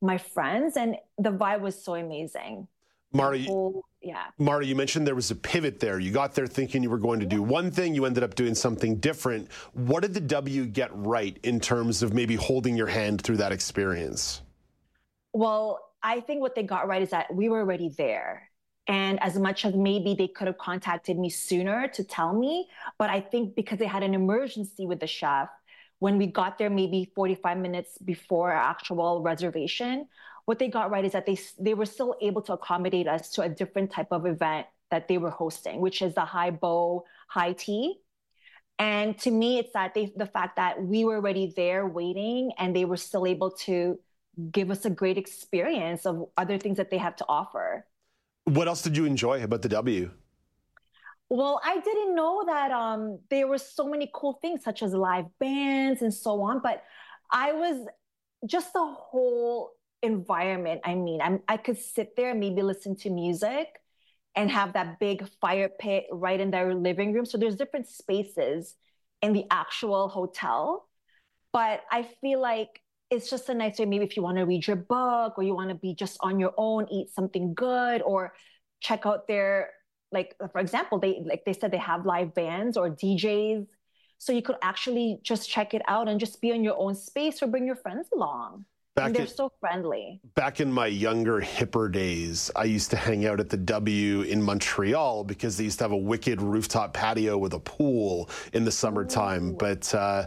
my 0.00 0.16
friends 0.16 0.76
and 0.76 0.94
the 1.18 1.32
vibe 1.32 1.60
was 1.60 1.82
so 1.84 1.96
amazing 1.96 2.68
Mara, 3.12 3.42
whole, 3.42 3.84
yeah. 4.02 4.26
Mara, 4.38 4.64
you 4.64 4.74
mentioned 4.74 5.06
there 5.06 5.14
was 5.14 5.30
a 5.30 5.36
pivot 5.36 5.78
there. 5.78 5.98
You 5.98 6.10
got 6.10 6.34
there 6.34 6.46
thinking 6.46 6.82
you 6.82 6.90
were 6.90 6.98
going 6.98 7.20
to 7.20 7.26
do 7.26 7.42
one 7.42 7.70
thing, 7.70 7.94
you 7.94 8.06
ended 8.06 8.22
up 8.22 8.34
doing 8.34 8.54
something 8.54 8.96
different. 8.96 9.50
What 9.74 10.00
did 10.00 10.14
the 10.14 10.20
W 10.20 10.64
get 10.64 10.90
right 10.94 11.38
in 11.42 11.60
terms 11.60 12.02
of 12.02 12.14
maybe 12.14 12.34
holding 12.34 12.76
your 12.76 12.86
hand 12.86 13.20
through 13.20 13.36
that 13.38 13.52
experience? 13.52 14.40
Well, 15.32 15.80
I 16.02 16.20
think 16.20 16.40
what 16.40 16.54
they 16.54 16.62
got 16.62 16.88
right 16.88 17.02
is 17.02 17.10
that 17.10 17.32
we 17.34 17.48
were 17.48 17.60
already 17.60 17.90
there. 17.90 18.48
And 18.86 19.22
as 19.22 19.38
much 19.38 19.64
as 19.64 19.74
maybe 19.74 20.14
they 20.14 20.28
could 20.28 20.46
have 20.46 20.58
contacted 20.58 21.18
me 21.18 21.28
sooner 21.28 21.86
to 21.88 22.02
tell 22.02 22.32
me, 22.32 22.68
but 22.98 23.10
I 23.10 23.20
think 23.20 23.54
because 23.54 23.78
they 23.78 23.86
had 23.86 24.02
an 24.02 24.14
emergency 24.14 24.86
with 24.86 24.98
the 24.98 25.06
chef, 25.06 25.48
when 25.98 26.16
we 26.16 26.26
got 26.26 26.56
there 26.56 26.70
maybe 26.70 27.12
45 27.14 27.58
minutes 27.58 27.98
before 27.98 28.50
our 28.50 28.60
actual 28.60 29.20
reservation, 29.20 30.08
what 30.50 30.58
they 30.58 30.66
got 30.66 30.90
right 30.90 31.04
is 31.04 31.12
that 31.12 31.26
they 31.26 31.38
they 31.60 31.74
were 31.74 31.86
still 31.86 32.16
able 32.20 32.42
to 32.42 32.52
accommodate 32.54 33.06
us 33.06 33.30
to 33.30 33.42
a 33.42 33.48
different 33.48 33.92
type 33.92 34.08
of 34.10 34.26
event 34.26 34.66
that 34.90 35.06
they 35.06 35.16
were 35.16 35.30
hosting, 35.30 35.80
which 35.80 36.02
is 36.02 36.12
the 36.16 36.24
high 36.24 36.50
bow 36.50 37.04
high 37.28 37.52
tea. 37.52 38.00
And 38.76 39.16
to 39.20 39.30
me, 39.30 39.58
it's 39.60 39.72
that 39.74 39.94
they 39.94 40.12
the 40.16 40.26
fact 40.26 40.56
that 40.56 40.82
we 40.82 41.04
were 41.04 41.18
already 41.22 41.52
there 41.54 41.86
waiting 41.86 42.50
and 42.58 42.74
they 42.74 42.84
were 42.84 42.96
still 42.96 43.26
able 43.28 43.52
to 43.66 44.00
give 44.50 44.72
us 44.72 44.84
a 44.84 44.90
great 44.90 45.18
experience 45.18 46.04
of 46.04 46.26
other 46.36 46.58
things 46.58 46.78
that 46.78 46.90
they 46.90 46.98
have 46.98 47.14
to 47.22 47.26
offer. 47.28 47.86
What 48.46 48.66
else 48.66 48.82
did 48.82 48.96
you 48.96 49.04
enjoy 49.04 49.44
about 49.44 49.62
the 49.62 49.68
W? 49.68 50.10
Well, 51.28 51.60
I 51.64 51.78
didn't 51.78 52.16
know 52.16 52.42
that 52.46 52.72
um, 52.72 53.20
there 53.30 53.46
were 53.46 53.58
so 53.58 53.86
many 53.86 54.10
cool 54.12 54.32
things, 54.42 54.64
such 54.64 54.82
as 54.82 54.94
live 54.94 55.26
bands 55.38 56.02
and 56.02 56.12
so 56.12 56.42
on. 56.42 56.58
But 56.58 56.82
I 57.30 57.52
was 57.52 57.86
just 58.46 58.72
the 58.72 58.84
whole 58.84 59.74
environment. 60.02 60.80
I 60.84 60.94
mean, 60.94 61.20
I'm, 61.20 61.40
I 61.48 61.56
could 61.56 61.78
sit 61.78 62.16
there, 62.16 62.30
and 62.30 62.40
maybe 62.40 62.62
listen 62.62 62.96
to 62.96 63.10
music, 63.10 63.68
and 64.34 64.50
have 64.50 64.74
that 64.74 64.98
big 64.98 65.28
fire 65.40 65.68
pit 65.68 66.06
right 66.12 66.40
in 66.40 66.50
their 66.50 66.74
living 66.74 67.12
room. 67.12 67.26
So 67.26 67.38
there's 67.38 67.56
different 67.56 67.88
spaces 67.88 68.76
in 69.22 69.32
the 69.32 69.44
actual 69.50 70.08
hotel. 70.08 70.88
But 71.52 71.82
I 71.90 72.08
feel 72.20 72.40
like 72.40 72.80
it's 73.10 73.28
just 73.28 73.48
a 73.48 73.54
nice 73.54 73.78
way 73.78 73.84
maybe 73.86 74.04
if 74.04 74.16
you 74.16 74.22
want 74.22 74.38
to 74.38 74.44
read 74.44 74.66
your 74.66 74.76
book 74.76 75.34
or 75.36 75.42
you 75.42 75.54
want 75.54 75.68
to 75.68 75.74
be 75.74 75.94
just 75.94 76.16
on 76.20 76.38
your 76.38 76.54
own 76.56 76.86
eat 76.90 77.10
something 77.10 77.52
good 77.54 78.02
or 78.02 78.32
check 78.80 79.04
out 79.04 79.26
their 79.26 79.70
like 80.12 80.34
for 80.52 80.60
example 80.60 80.98
they 80.98 81.20
like 81.26 81.44
they 81.44 81.52
said 81.52 81.70
they 81.70 81.76
have 81.76 82.06
live 82.06 82.32
bands 82.34 82.76
or 82.76 82.88
djs 82.88 83.66
so 84.18 84.32
you 84.32 84.42
could 84.42 84.56
actually 84.62 85.18
just 85.22 85.50
check 85.50 85.74
it 85.74 85.82
out 85.88 86.08
and 86.08 86.20
just 86.20 86.40
be 86.40 86.50
in 86.50 86.62
your 86.62 86.78
own 86.78 86.94
space 86.94 87.42
or 87.42 87.46
bring 87.46 87.66
your 87.66 87.76
friends 87.76 88.08
along 88.14 88.64
Back 89.00 89.06
and 89.06 89.16
they're 89.16 89.22
in, 89.22 89.28
so 89.28 89.50
friendly. 89.60 90.20
Back 90.34 90.60
in 90.60 90.70
my 90.70 90.86
younger, 90.86 91.40
hipper 91.40 91.90
days, 91.90 92.50
I 92.54 92.64
used 92.64 92.90
to 92.90 92.96
hang 92.96 93.24
out 93.24 93.40
at 93.40 93.48
the 93.48 93.56
W 93.56 94.20
in 94.22 94.42
Montreal 94.42 95.24
because 95.24 95.56
they 95.56 95.64
used 95.64 95.78
to 95.78 95.84
have 95.84 95.92
a 95.92 95.96
wicked 95.96 96.42
rooftop 96.42 96.92
patio 96.92 97.38
with 97.38 97.54
a 97.54 97.60
pool 97.60 98.28
in 98.52 98.64
the 98.64 98.70
summertime. 98.70 99.52
Ooh. 99.52 99.56
But 99.56 99.94
uh, 99.94 100.26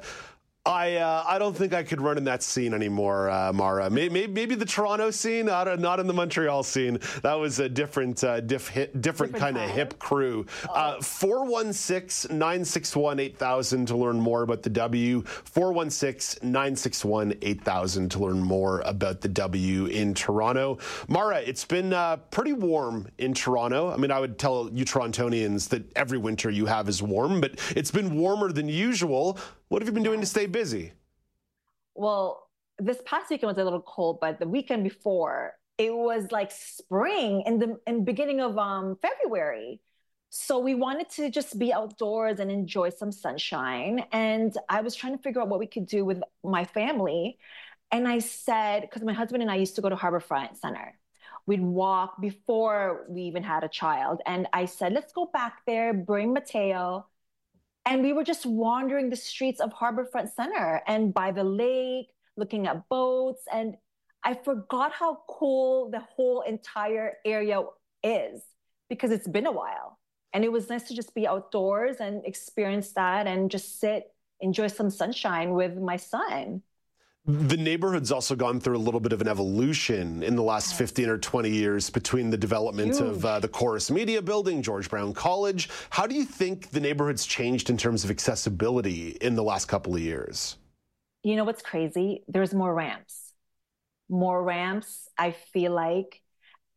I 0.65 0.95
uh, 0.95 1.25
I 1.27 1.39
don't 1.39 1.53
think 1.53 1.73
I 1.73 1.83
could 1.83 1.99
run 1.99 2.17
in 2.17 2.23
that 2.23 2.41
scene 2.41 2.73
anymore, 2.73 3.29
uh, 3.29 3.51
Mara. 3.51 3.89
Maybe, 3.89 4.27
maybe, 4.27 4.55
the 4.55 4.63
Toronto 4.63 5.11
scene, 5.11 5.47
not, 5.47 5.77
not 5.77 5.99
in 5.99 6.07
the 6.07 6.13
Montreal 6.13 6.63
scene. 6.63 6.99
That 7.21 7.33
was 7.33 7.59
a 7.59 7.67
different 7.67 8.23
uh, 8.23 8.39
diff, 8.39 8.69
hit, 8.69 9.01
different, 9.01 9.33
different, 9.33 9.35
kind 9.35 9.57
of 9.57 9.69
hip 9.69 9.99
crew. 9.99 10.45
Uh, 10.69 11.01
416 11.01 12.37
961 12.37 13.19
8000 13.19 13.85
to 13.87 13.97
learn 13.97 14.17
more 14.17 14.43
about 14.43 14.63
the 14.63 14.69
W. 14.69 15.23
416 15.23 16.49
961 16.49 17.33
8000 17.41 18.09
to 18.11 18.19
learn 18.19 18.39
more 18.39 18.79
about 18.85 19.19
the 19.19 19.27
W 19.27 19.87
in 19.87 20.13
Toronto. 20.13 20.77
Mara, 21.09 21.41
it's 21.41 21.65
been 21.65 21.91
uh, 21.91 22.15
pretty 22.31 22.53
warm 22.53 23.09
in 23.17 23.33
Toronto. 23.33 23.91
I 23.91 23.97
mean, 23.97 24.11
I 24.11 24.19
would 24.21 24.39
tell 24.39 24.69
you 24.71 24.85
Torontonians 24.85 25.67
that 25.69 25.83
every 25.97 26.17
winter 26.17 26.49
you 26.49 26.67
have 26.67 26.87
is 26.87 27.03
warm, 27.03 27.41
but 27.41 27.59
it's 27.75 27.91
been 27.91 28.15
warmer 28.15 28.53
than 28.53 28.69
usual. 28.69 29.37
What 29.73 29.81
have 29.81 29.89
you 29.89 29.93
been 29.93 30.03
doing 30.03 30.19
to 30.19 30.27
stay 30.27 30.45
busy? 30.45 30.93
Well, 31.95 32.47
this 32.77 33.01
past 33.07 33.31
weekend 33.31 33.47
was 33.47 33.57
a 33.57 33.63
little 33.63 33.81
cold, 33.81 34.19
but 34.21 34.37
the 34.37 34.47
weekend 34.47 34.83
before 34.83 35.55
it 35.79 35.91
was 35.91 36.31
like 36.31 36.51
spring 36.51 37.41
in 37.47 37.57
the 37.57 37.79
in 37.87 38.05
beginning 38.05 38.39
of 38.39 38.55
um, 38.59 38.99
February. 39.01 39.81
So 40.29 40.59
we 40.59 40.75
wanted 40.75 41.09
to 41.17 41.31
just 41.31 41.57
be 41.57 41.73
outdoors 41.73 42.39
and 42.39 42.51
enjoy 42.51 42.91
some 42.91 43.11
sunshine. 43.11 44.05
And 44.11 44.55
I 44.69 44.81
was 44.81 44.93
trying 44.93 45.17
to 45.17 45.23
figure 45.23 45.41
out 45.41 45.49
what 45.49 45.57
we 45.57 45.65
could 45.65 45.87
do 45.87 46.05
with 46.05 46.21
my 46.43 46.65
family. 46.65 47.39
And 47.91 48.07
I 48.07 48.19
said, 48.19 48.81
because 48.81 49.01
my 49.01 49.13
husband 49.13 49.41
and 49.41 49.49
I 49.49 49.55
used 49.55 49.73
to 49.77 49.81
go 49.81 49.89
to 49.89 49.95
Harbourfront 49.95 50.55
Center. 50.57 50.93
We'd 51.47 51.63
walk 51.63 52.21
before 52.21 53.07
we 53.09 53.23
even 53.23 53.41
had 53.41 53.63
a 53.63 53.69
child. 53.69 54.21
And 54.27 54.47
I 54.53 54.65
said, 54.65 54.93
let's 54.93 55.13
go 55.13 55.31
back 55.33 55.61
there, 55.65 55.95
bring 55.95 56.31
Mateo, 56.31 57.07
and 57.85 58.01
we 58.01 58.13
were 58.13 58.23
just 58.23 58.45
wandering 58.45 59.09
the 59.09 59.15
streets 59.15 59.59
of 59.59 59.73
Harbourfront 59.73 60.33
Center 60.33 60.81
and 60.87 61.13
by 61.13 61.31
the 61.31 61.43
lake, 61.43 62.07
looking 62.37 62.67
at 62.67 62.87
boats. 62.87 63.43
And 63.51 63.75
I 64.23 64.35
forgot 64.35 64.93
how 64.93 65.19
cool 65.29 65.91
the 65.91 65.99
whole 65.99 66.41
entire 66.41 67.17
area 67.25 67.61
is 68.03 68.41
because 68.89 69.11
it's 69.11 69.27
been 69.27 69.45
a 69.45 69.51
while. 69.51 69.99
And 70.33 70.43
it 70.43 70.51
was 70.51 70.69
nice 70.69 70.87
to 70.87 70.95
just 70.95 71.13
be 71.13 71.27
outdoors 71.27 71.97
and 71.99 72.25
experience 72.25 72.93
that 72.93 73.27
and 73.27 73.51
just 73.51 73.79
sit, 73.79 74.05
enjoy 74.39 74.67
some 74.67 74.89
sunshine 74.89 75.51
with 75.51 75.77
my 75.77 75.97
son. 75.97 76.63
The 77.25 77.55
neighborhood's 77.55 78.11
also 78.11 78.35
gone 78.35 78.59
through 78.59 78.75
a 78.75 78.79
little 78.79 78.99
bit 78.99 79.13
of 79.13 79.21
an 79.21 79.29
evolution 79.29 80.23
in 80.23 80.35
the 80.35 80.43
last 80.43 80.75
15 80.75 81.07
or 81.07 81.17
20 81.17 81.49
years 81.49 81.89
between 81.89 82.29
the 82.29 82.35
development 82.35 82.95
Huge. 82.95 83.01
of 83.01 83.25
uh, 83.25 83.39
the 83.39 83.47
Corus 83.47 83.89
Media 83.89 84.21
Building, 84.21 84.61
George 84.61 84.89
Brown 84.89 85.13
College. 85.13 85.69
How 85.89 86.05
do 86.05 86.15
you 86.15 86.25
think 86.25 86.71
the 86.71 86.81
neighborhood's 86.81 87.25
changed 87.25 87.69
in 87.69 87.77
terms 87.77 88.03
of 88.03 88.11
accessibility 88.11 89.11
in 89.21 89.35
the 89.35 89.43
last 89.43 89.67
couple 89.67 89.95
of 89.95 90.01
years? 90.01 90.57
You 91.23 91.37
know 91.37 91.45
what's 91.45 91.61
crazy? 91.61 92.25
There's 92.27 92.53
more 92.53 92.73
ramps. 92.73 93.31
More 94.09 94.43
ramps, 94.43 95.07
I 95.17 95.31
feel 95.31 95.71
like. 95.71 96.21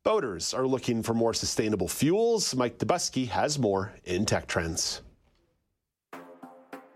boaters 0.02 0.52
are 0.52 0.66
looking 0.66 1.04
for 1.04 1.14
more 1.14 1.34
sustainable 1.34 1.86
fuels. 1.86 2.52
Mike 2.56 2.78
Dobuski 2.78 3.28
has 3.28 3.56
more 3.56 3.92
in 4.04 4.26
Tech 4.26 4.48
Trends. 4.48 5.02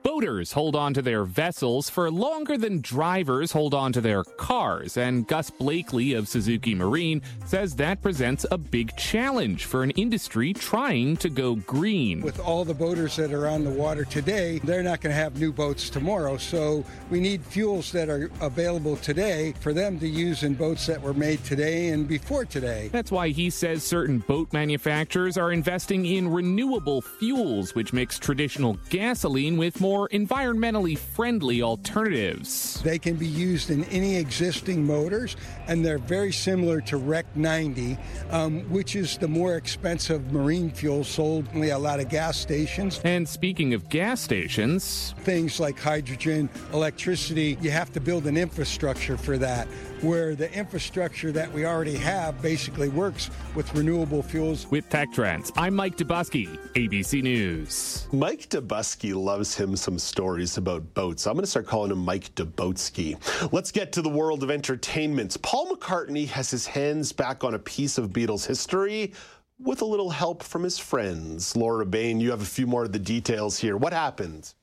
Boaters 0.09 0.53
hold 0.53 0.75
on 0.75 0.95
to 0.95 1.03
their 1.03 1.25
vessels 1.25 1.91
for 1.91 2.11
longer 2.11 2.57
than 2.57 2.81
drivers 2.81 3.53
hold 3.53 3.75
on 3.75 3.93
to 3.93 4.01
their 4.01 4.25
cars, 4.25 4.97
and 4.97 5.29
Gus 5.29 5.51
Blakely 5.51 6.15
of 6.15 6.29
Suzuki 6.29 6.75
Marine 6.75 7.21
says 7.45 7.77
that 7.77 8.01
presents 8.01 8.47
a 8.51 8.57
big 8.57 8.97
challenge 8.97 9.67
for 9.67 9.83
an 9.83 9.91
industry 9.91 10.55
trying 10.55 11.19
to 11.19 11.29
go 11.29 11.57
green. 11.57 12.23
With 12.23 12.41
all 12.41 12.65
the 12.65 12.73
boaters 12.73 13.17
that 13.17 13.35
are 13.35 13.49
on 13.49 13.65
the 13.65 13.71
water 13.71 14.07
today, 14.07 14.61
they're 14.65 14.83
not 14.83 15.03
going 15.03 15.15
to 15.15 15.23
have 15.23 15.39
new 15.39 15.53
boats 15.53 15.91
tomorrow, 15.91 16.39
so 16.39 16.87
we 17.11 17.21
need 17.21 17.45
fuels 17.45 17.93
that 17.93 18.09
are 18.09 18.31
available 18.41 18.97
today 18.97 19.53
for 19.61 19.75
them 19.75 20.01
to 20.01 20.09
use 20.09 20.43
in 20.43 20.55
boats 20.55 20.87
that 20.87 21.03
were 21.03 21.13
made 21.13 21.45
today 21.45 21.89
and 21.89 22.09
before 22.09 22.47
today. 22.47 22.89
That's 22.93 23.13
why 23.13 23.29
he 23.29 23.51
says 23.51 23.85
certain 23.85 24.21
boat 24.21 24.55
manufacturers 24.55 25.37
are 25.37 25.53
investing 25.53 26.07
in 26.07 26.31
renewable 26.31 27.03
fuels, 27.03 27.75
which 27.75 27.93
mix 27.93 28.19
traditional 28.19 28.79
gasoline 28.89 29.59
with 29.59 29.83
more 29.83 29.98
more 29.99 30.09
environmentally 30.11 30.97
friendly 30.97 31.61
alternatives. 31.61 32.81
They 32.85 33.01
can 33.01 33.17
be 33.17 33.27
used 33.27 33.69
in 33.69 33.83
any 33.87 34.15
existing 34.15 34.87
motors, 34.87 35.35
and 35.67 35.85
they're 35.85 35.99
very 35.99 36.31
similar 36.31 36.81
to 36.83 36.99
REC 36.99 37.27
90, 37.35 37.99
um, 38.31 38.61
which 38.71 38.95
is 38.95 39.19
the 39.19 39.27
more 39.27 39.57
expensive 39.57 40.33
marine 40.33 40.71
fuel 40.71 41.03
sold 41.03 41.49
in 41.53 41.65
a 41.65 41.77
lot 41.77 41.99
of 41.99 42.09
gas 42.09 42.39
stations. 42.39 43.01
And 43.03 43.29
speaking 43.29 43.75
of 43.75 43.89
gas 43.89 44.21
stations, 44.21 45.17
things 45.25 45.59
like 45.59 45.81
hydrogen, 45.81 46.49
electricity, 46.73 47.59
you 47.61 47.73
have 47.73 47.93
to 47.95 48.01
build 48.01 48.29
an 48.29 48.37
infrastructure 48.37 49.17
for 49.17 49.37
that 49.39 49.67
where 50.03 50.35
the 50.35 50.53
infrastructure 50.53 51.33
that 51.33 51.53
we 51.53 51.65
already 51.65 51.97
have 51.97 52.41
basically 52.41 52.89
works 52.89 53.31
with 53.55 53.73
renewable 53.75 54.23
fuels. 54.23 54.71
With 54.71 54.89
Tech 54.89 55.13
Trends, 55.13 55.51
I'm 55.57 55.75
Mike 55.75 55.97
Dobuski, 55.97 56.59
ABC 56.75 57.23
News. 57.23 58.07
Mike 58.13 58.49
Dobuski 58.49 59.15
loves 59.15 59.55
him 59.55 59.77
some 59.77 59.99
stories 59.99 60.57
about 60.57 60.95
boats. 60.95 61.27
I'm 61.27 61.35
going 61.35 61.45
to 61.45 61.51
start 61.51 61.67
calling 61.67 61.91
him 61.91 61.99
Mike 61.99 62.35
Dobotsky. 62.35 63.17
Let's 63.53 63.73
get 63.73 63.93
to 63.93 64.03
the 64.03 64.09
world 64.09 64.43
of 64.43 64.51
entertainment. 64.51 65.41
Paul 65.43 65.71
McCartney 65.71 66.29
has 66.29 66.51
his 66.51 66.67
hands 66.67 67.13
back 67.13 67.45
on 67.45 67.55
a 67.55 67.59
piece 67.59 67.99
of 67.99 68.11
Beatles 68.11 68.47
history 68.47 69.13
with 69.61 69.83
a 69.83 69.85
little 69.85 70.11
help 70.11 70.43
from 70.43 70.63
his 70.63 70.79
friends. 70.79 71.57
Laura 71.57 71.85
Bain, 71.85 72.21
you 72.21 72.31
have 72.31 72.43
a 72.43 72.47
few 72.47 72.67
more 72.67 72.85
of 72.85 72.93
the 72.93 72.99
details 72.99 73.59
here. 73.59 73.77
What 73.77 73.93
happened? 73.93 74.55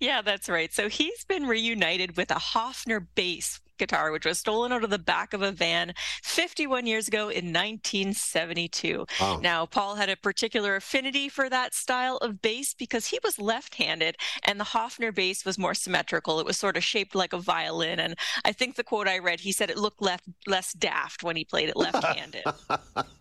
Yeah, 0.00 0.20
that's 0.20 0.48
right. 0.48 0.72
So 0.72 0.88
he's 0.88 1.24
been 1.24 1.46
reunited 1.46 2.16
with 2.16 2.30
a 2.30 2.34
Hofner 2.34 3.06
bass 3.14 3.60
guitar, 3.78 4.10
which 4.10 4.26
was 4.26 4.38
stolen 4.38 4.72
out 4.72 4.84
of 4.84 4.90
the 4.90 4.98
back 4.98 5.32
of 5.32 5.42
a 5.42 5.52
van 5.52 5.94
51 6.22 6.86
years 6.86 7.08
ago 7.08 7.28
in 7.28 7.52
1972. 7.52 9.06
Wow. 9.20 9.40
Now, 9.42 9.66
Paul 9.66 9.96
had 9.96 10.08
a 10.08 10.16
particular 10.16 10.76
affinity 10.76 11.28
for 11.28 11.48
that 11.48 11.74
style 11.74 12.16
of 12.18 12.42
bass 12.42 12.74
because 12.74 13.06
he 13.06 13.18
was 13.22 13.38
left 13.38 13.74
handed 13.74 14.16
and 14.44 14.58
the 14.58 14.64
Hofner 14.64 15.14
bass 15.14 15.44
was 15.44 15.58
more 15.58 15.74
symmetrical. 15.74 16.40
It 16.40 16.46
was 16.46 16.56
sort 16.56 16.76
of 16.76 16.84
shaped 16.84 17.14
like 17.14 17.32
a 17.32 17.38
violin. 17.38 18.00
And 18.00 18.16
I 18.44 18.52
think 18.52 18.76
the 18.76 18.84
quote 18.84 19.08
I 19.08 19.18
read, 19.18 19.40
he 19.40 19.52
said 19.52 19.70
it 19.70 19.78
looked 19.78 20.02
left, 20.02 20.24
less 20.46 20.72
daft 20.72 21.22
when 21.22 21.36
he 21.36 21.44
played 21.44 21.68
it 21.68 21.76
left 21.76 22.02
handed. 22.04 22.44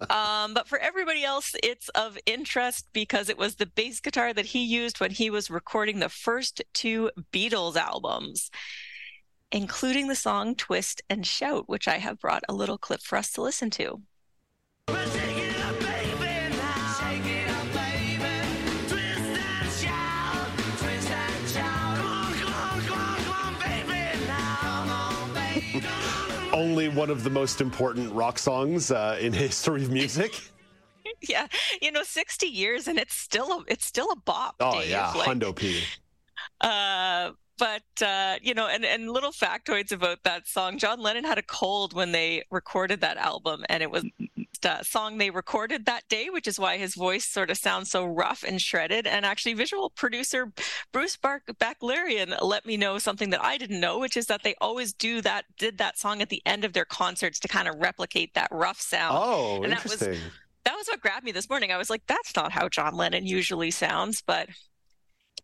um, 0.09 0.53
but 0.53 0.67
for 0.67 0.77
everybody 0.79 1.23
else, 1.23 1.55
it's 1.63 1.89
of 1.89 2.17
interest 2.25 2.87
because 2.93 3.29
it 3.29 3.37
was 3.37 3.55
the 3.55 3.65
bass 3.65 3.99
guitar 3.99 4.33
that 4.33 4.45
he 4.45 4.63
used 4.63 4.99
when 4.99 5.11
he 5.11 5.29
was 5.29 5.49
recording 5.49 5.99
the 5.99 6.09
first 6.09 6.61
two 6.73 7.11
Beatles 7.31 7.75
albums 7.75 8.51
including 9.53 10.07
the 10.07 10.15
song 10.15 10.55
Twist 10.55 11.03
and 11.09 11.25
Shout, 11.25 11.69
which 11.69 11.87
I 11.87 11.99
have 11.99 12.19
brought 12.19 12.43
a 12.49 12.53
little 12.53 12.79
clip 12.79 13.01
for 13.01 13.17
us 13.17 13.31
to 13.33 13.41
listen 13.41 13.69
to. 13.71 14.01
Only 26.51 26.87
one 26.87 27.09
of 27.09 27.23
the 27.23 27.29
most 27.29 27.61
important 27.61 28.11
rock 28.13 28.39
songs 28.39 28.91
uh, 28.91 29.17
in 29.19 29.33
history 29.33 29.83
of 29.83 29.91
music. 29.91 30.39
yeah, 31.21 31.47
you 31.81 31.91
know, 31.91 32.03
sixty 32.03 32.47
years 32.47 32.87
and 32.87 32.97
it's 32.97 33.15
still 33.15 33.51
a 33.51 33.63
it's 33.67 33.85
still 33.85 34.11
a 34.11 34.15
bop. 34.15 34.55
Oh 34.59 34.79
Dave. 34.79 34.89
yeah, 34.89 35.11
like, 35.11 35.27
Hundo 35.27 35.55
P. 35.55 35.83
Uh, 36.61 37.31
but 37.57 37.83
uh, 38.01 38.37
you 38.41 38.53
know, 38.53 38.67
and 38.67 38.85
and 38.85 39.09
little 39.09 39.31
factoids 39.31 39.91
about 39.91 40.23
that 40.23 40.47
song. 40.47 40.77
John 40.77 40.99
Lennon 40.99 41.23
had 41.23 41.37
a 41.37 41.43
cold 41.43 41.93
when 41.93 42.11
they 42.11 42.43
recorded 42.51 43.01
that 43.01 43.17
album, 43.17 43.63
and 43.69 43.83
it 43.83 43.91
was 43.91 44.05
a 44.65 44.83
song 44.83 45.17
they 45.17 45.29
recorded 45.29 45.85
that 45.85 46.07
day, 46.09 46.29
which 46.29 46.47
is 46.47 46.59
why 46.59 46.77
his 46.77 46.95
voice 46.95 47.25
sort 47.25 47.49
of 47.49 47.57
sounds 47.57 47.91
so 47.91 48.05
rough 48.05 48.43
and 48.43 48.61
shredded. 48.61 49.05
And 49.05 49.25
actually, 49.25 49.53
visual 49.53 49.89
producer 49.89 50.51
Bruce 50.91 51.17
Bark 51.17 51.43
Backlarian 51.59 52.41
let 52.41 52.65
me 52.65 52.77
know 52.77 52.97
something 52.97 53.29
that 53.31 53.43
I 53.43 53.57
didn't 53.57 53.79
know, 53.79 53.99
which 53.99 54.17
is 54.17 54.27
that 54.27 54.43
they 54.43 54.55
always 54.61 54.93
do 54.93 55.21
that, 55.21 55.45
did 55.57 55.77
that 55.77 55.97
song 55.97 56.21
at 56.21 56.29
the 56.29 56.41
end 56.45 56.65
of 56.65 56.73
their 56.73 56.85
concerts 56.85 57.39
to 57.39 57.47
kind 57.47 57.67
of 57.67 57.75
replicate 57.77 58.33
that 58.33 58.49
rough 58.51 58.79
sound. 58.79 59.17
Oh, 59.19 59.55
and 59.63 59.73
interesting. 59.73 60.07
That 60.07 60.13
was, 60.13 60.19
that 60.65 60.75
was 60.75 60.87
what 60.87 61.01
grabbed 61.01 61.25
me 61.25 61.31
this 61.31 61.49
morning. 61.49 61.71
I 61.71 61.77
was 61.77 61.89
like, 61.89 62.03
that's 62.07 62.35
not 62.35 62.51
how 62.51 62.69
John 62.69 62.95
Lennon 62.95 63.25
usually 63.25 63.71
sounds, 63.71 64.23
but 64.25 64.49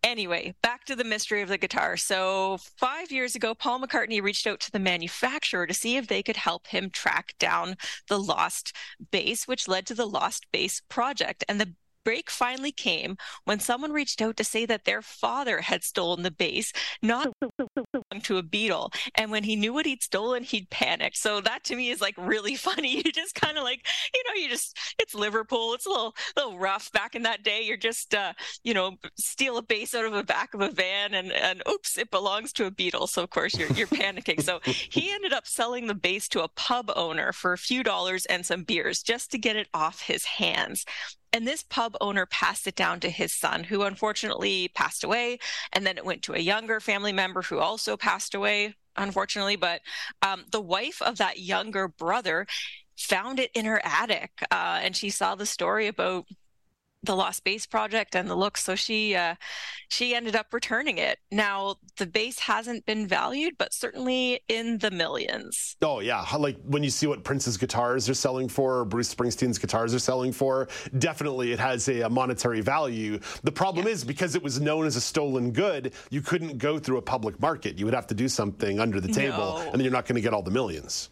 Anyway, 0.04 0.56
back 0.62 0.86
to 0.86 0.95
the 0.95 1.04
mystery 1.04 1.41
of 1.41 1.50
the 1.50 1.58
guitar. 1.58 1.97
So, 1.97 2.58
five 2.78 3.12
years 3.12 3.36
ago, 3.36 3.54
Paul 3.54 3.82
McCartney 3.82 4.22
reached 4.22 4.47
out 4.47 4.62
to 4.62 4.72
the 4.72 4.80
manufacturer 4.80 5.68
to 5.68 5.74
see 5.74 5.97
if 5.97 6.08
they 6.08 6.24
could 6.24 6.38
help 6.38 6.68
him 6.68 6.89
track 6.89 7.36
down 7.38 7.76
the 8.08 8.20
lost 8.20 8.74
bass, 9.12 9.47
which 9.47 9.68
led 9.68 9.86
to 9.88 9.93
the 9.93 10.08
Lost 10.08 10.45
Bass 10.52 10.82
project. 10.88 11.43
And 11.50 11.60
the 11.60 11.74
break 12.04 12.30
finally 12.30 12.72
came 12.72 13.18
when 13.45 13.60
someone 13.60 13.91
reached 13.91 14.22
out 14.22 14.38
to 14.38 14.43
say 14.43 14.66
that 14.66 14.86
their 14.86 15.02
father 15.02 15.62
had 15.62 15.84
stolen 15.84 16.24
the 16.24 16.32
bass, 16.32 16.74
not 17.02 17.32
to 18.24 18.38
a 18.38 18.43
Beatle. 18.43 18.93
And 19.16 19.32
when 19.32 19.43
he 19.43 19.56
knew 19.56 19.74
what 19.74 19.86
he'd 19.86 20.04
stolen, 20.04 20.43
he'd 20.43 20.70
panicked. 20.70 21.18
So 21.18 21.41
that 21.41 21.64
to 21.66 21.76
me 21.76 21.89
is 21.89 22.02
like 22.02 22.16
really 22.18 22.56
funny. 22.70 22.97
You 22.97 23.12
just 23.12 23.36
kind 23.36 23.58
of 23.58 23.64
like, 23.64 23.86
you 24.14 24.24
know, 24.28 24.41
you 24.41 24.50
just 24.50 24.78
it's 25.00 25.16
Liverpool. 25.16 25.74
It's 25.74 25.86
a 25.86 25.89
little 25.89 26.16
little 26.36 26.58
rough 26.58 26.91
back 26.91 27.16
in 27.16 27.24
that 27.24 27.43
day. 27.43 27.62
You're 27.62 27.78
just 27.78 28.14
uh, 28.14 28.34
you 28.64 28.74
know, 28.74 28.97
steal 29.18 29.58
a 29.58 29.62
bass 29.62 29.93
out 29.93 30.06
of 30.06 30.14
the 30.14 30.24
back 30.24 30.54
of 30.54 30.62
a 30.62 30.72
van 30.72 31.14
and 31.14 31.32
and 31.32 31.62
oops, 31.70 31.97
it 31.97 32.12
belongs 32.12 32.54
to 32.54 32.66
a 32.66 32.72
Beatle. 32.72 33.08
So 33.08 33.24
of 33.24 33.30
course 33.30 33.58
you're 33.58 33.72
you're 33.72 33.88
panicking. 33.88 34.41
So 34.41 34.60
he 34.64 35.12
ended 35.12 35.34
up 35.34 35.47
selling 35.47 35.88
the 35.88 35.95
bass 35.95 36.28
to 36.30 36.43
a 36.43 36.47
pub 36.47 36.91
owner 36.95 37.32
for 37.32 37.54
a 37.54 37.58
few 37.58 37.84
dollars 37.84 38.26
and 38.26 38.45
some 38.45 38.64
beers 38.64 39.04
just 39.04 39.32
to 39.32 39.38
get 39.38 39.56
it 39.56 39.68
off 39.74 40.02
his 40.02 40.26
hands. 40.26 40.86
And 41.32 41.48
this 41.48 41.64
pub 41.64 41.96
owner 42.02 42.26
passed 42.26 42.66
it 42.68 42.76
down 42.76 43.00
to 43.02 43.10
his 43.10 43.34
son, 43.34 43.64
who 43.64 43.84
unfortunately 43.84 44.70
passed 44.70 45.04
away. 45.04 45.40
And 45.74 45.86
then 45.86 45.98
it 45.98 46.06
went 46.06 46.24
to 46.24 46.34
a 46.34 46.40
younger 46.40 46.80
family 46.80 47.14
member 47.14 47.42
who 47.42 47.60
also 47.60 47.96
passed 47.96 48.34
away, 48.34 48.76
unfortunately. 48.96 49.56
But 49.56 49.82
um, 50.22 50.46
the 50.52 50.62
wife 50.62 51.02
of 51.02 51.18
that 51.18 51.40
younger 51.40 51.88
brother 51.88 52.48
found 52.98 53.40
it 53.40 53.52
in 53.54 53.66
her 53.66 53.82
attic. 53.84 54.32
Uh, 54.52 54.80
and 54.82 54.96
she 54.96 55.10
saw 55.10 55.36
the 55.36 55.46
story 55.46 55.88
about 55.88 56.26
the 57.04 57.16
Lost 57.16 57.43
Bass 57.43 57.66
project 57.66 58.16
and 58.16 58.30
the 58.30 58.36
look. 58.36 58.58
so 58.58 58.76
she 58.76 59.16
uh, 59.16 59.36
she 59.88 60.14
ended 60.14 60.36
up 60.36 60.54
returning 60.54 60.97
it. 60.97 61.20
Now 61.32 61.76
the 61.97 62.06
bass 62.06 62.39
hasn't 62.39 62.86
been 62.86 63.08
valued, 63.08 63.56
but 63.58 63.74
certainly 63.74 64.41
in 64.47 64.80
the 64.80 64.91
millions. 64.91 65.78
Oh 65.82 66.00
yeah, 66.00 66.26
like 66.38 66.58
when 66.64 66.84
you 66.84 66.89
see 66.89 67.08
what 67.08 67.24
Prince's 67.24 67.58
guitars 67.58 68.10
are 68.10 68.14
selling 68.14 68.50
for, 68.50 68.80
or 68.80 68.86
Bruce 68.86 69.14
Springsteen's 69.14 69.58
guitars 69.58 69.93
are 69.93 70.00
selling 70.00 70.32
for, 70.32 70.68
definitely 70.97 71.52
it 71.52 71.60
has 71.60 71.88
a, 71.88 72.02
a 72.02 72.10
monetary 72.10 72.62
value. 72.62 73.20
The 73.43 73.52
problem 73.52 73.86
yeah. 73.86 73.93
is 73.93 74.04
because 74.04 74.36
it 74.36 74.43
was 74.43 74.60
known 74.60 74.86
as 74.86 74.95
a 74.95 75.02
stolen 75.02 75.52
good, 75.52 75.93
you 76.10 76.22
couldn't 76.22 76.58
go 76.58 76.80
through 76.80 76.97
a 76.97 77.02
public 77.02 77.39
market. 77.39 77.78
You 77.78 77.86
would 77.86 77.93
have 77.93 78.08
to 78.08 78.16
do 78.16 78.28
something 78.28 78.80
under 78.80 79.00
the 79.00 79.08
table, 79.08 79.38
no. 79.38 79.58
and 79.60 79.74
then 79.74 79.82
you're 79.82 79.91
not 79.91 80.06
going 80.06 80.16
to 80.16 80.22
get 80.22 80.34
all 80.34 80.43
the 80.43 80.52
millions. 80.52 81.10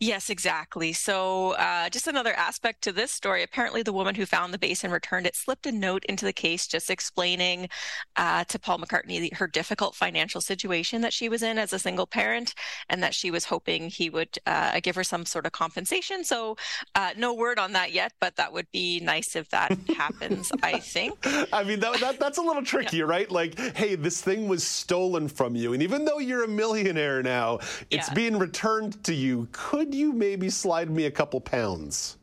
Yes, 0.00 0.30
exactly. 0.30 0.92
So, 0.92 1.52
uh, 1.52 1.88
just 1.88 2.06
another 2.06 2.32
aspect 2.34 2.82
to 2.82 2.92
this 2.92 3.10
story. 3.10 3.42
Apparently, 3.42 3.82
the 3.82 3.92
woman 3.92 4.14
who 4.14 4.26
found 4.26 4.52
the 4.54 4.58
bass 4.58 4.84
and 4.84 4.92
returned 4.92 5.26
it 5.26 5.36
slipped 5.36 5.66
a 5.66 5.72
note 5.72 6.04
into 6.06 6.24
the 6.24 6.32
case 6.32 6.66
just 6.66 6.90
explaining 6.90 7.68
uh, 8.16 8.44
to 8.44 8.58
Paul 8.58 8.78
McCartney 8.78 9.32
her 9.34 9.46
difficult 9.46 9.94
financial 9.94 10.40
situation 10.40 11.00
that 11.02 11.12
she 11.12 11.28
was 11.28 11.42
in 11.42 11.58
as 11.58 11.72
a 11.72 11.78
single 11.78 12.06
parent 12.06 12.54
and 12.88 13.02
that 13.02 13.14
she 13.14 13.30
was 13.30 13.44
hoping 13.44 13.88
he 13.88 14.10
would 14.10 14.38
uh, 14.46 14.80
give 14.80 14.94
her 14.94 15.04
some 15.04 15.26
sort 15.26 15.46
of 15.46 15.52
compensation. 15.52 16.24
So, 16.24 16.56
uh, 16.94 17.10
no 17.16 17.34
word 17.34 17.58
on 17.58 17.72
that 17.72 17.92
yet, 17.92 18.12
but 18.20 18.36
that 18.36 18.52
would 18.52 18.70
be 18.72 19.00
nice 19.00 19.36
if 19.36 19.48
that 19.50 19.76
happens, 19.96 20.52
I 20.62 20.78
think. 20.78 21.18
I 21.52 21.64
mean, 21.64 21.80
that, 21.80 22.00
that, 22.00 22.18
that's 22.18 22.38
a 22.38 22.42
little 22.42 22.62
tricky, 22.74 22.98
yeah. 22.98 23.04
right? 23.04 23.30
Like, 23.30 23.58
hey, 23.76 23.94
this 23.94 24.20
thing 24.20 24.48
was 24.48 24.64
stolen 24.64 25.28
from 25.28 25.56
you. 25.56 25.72
And 25.72 25.82
even 25.82 26.04
though 26.04 26.18
you're 26.18 26.44
a 26.44 26.48
millionaire 26.48 27.22
now, 27.22 27.58
it's 27.90 28.08
yeah. 28.08 28.14
being 28.14 28.38
returned 28.38 29.02
to 29.04 29.14
you 29.14 29.48
could 29.64 29.94
you 29.94 30.12
maybe 30.12 30.50
slide 30.50 30.90
me 30.90 31.06
a 31.06 31.10
couple 31.10 31.40
pounds? 31.40 32.18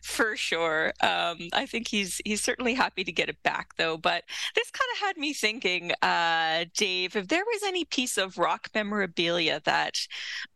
For 0.00 0.36
sure. 0.36 0.92
Um, 1.00 1.48
I 1.52 1.66
think 1.66 1.88
he's 1.88 2.20
he's 2.24 2.40
certainly 2.40 2.74
happy 2.74 3.02
to 3.02 3.10
get 3.10 3.28
it 3.28 3.42
back, 3.42 3.74
though. 3.76 3.96
But 3.96 4.22
this 4.54 4.70
kind 4.70 4.88
of 4.94 5.06
had 5.06 5.16
me 5.16 5.32
thinking, 5.32 5.90
uh, 6.02 6.66
Dave, 6.76 7.16
if 7.16 7.26
there 7.26 7.44
was 7.44 7.62
any 7.64 7.84
piece 7.84 8.16
of 8.16 8.38
rock 8.38 8.68
memorabilia 8.76 9.60
that, 9.64 10.06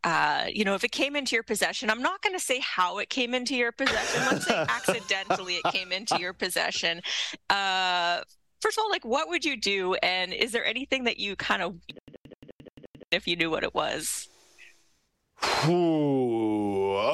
uh, 0.05 0.45
you 0.49 0.65
know, 0.65 0.75
if 0.75 0.85
it 0.85 0.93
came 0.93 1.17
into 1.17 1.35
your 1.35 1.43
possession, 1.43 1.91
I'm 1.91 2.03
not 2.03 2.23
going 2.23 2.35
to 2.35 2.45
say 2.45 2.61
how 2.61 2.99
it 2.99 3.11
came 3.11 3.35
into 3.35 3.57
your 3.57 3.73
possession. 3.73 4.23
Let's 4.31 4.47
say 4.47 4.55
accidentally 4.69 5.57
it 5.57 5.73
came 5.73 5.91
into 5.91 6.21
your 6.21 6.35
possession. 6.35 7.03
Uh, 7.51 8.21
first 8.61 8.79
of 8.79 8.83
all, 8.85 8.91
like, 8.91 9.05
what 9.05 9.29
would 9.29 9.45
you 9.45 9.57
do? 9.61 9.95
And 9.95 10.33
is 10.33 10.53
there 10.53 10.65
anything 10.65 11.03
that 11.05 11.19
you 11.19 11.35
kind 11.35 11.63
of, 11.63 11.75
if 13.11 13.27
you 13.27 13.35
knew 13.35 13.51
what 13.51 13.65
it 13.65 13.75
was? 13.75 14.29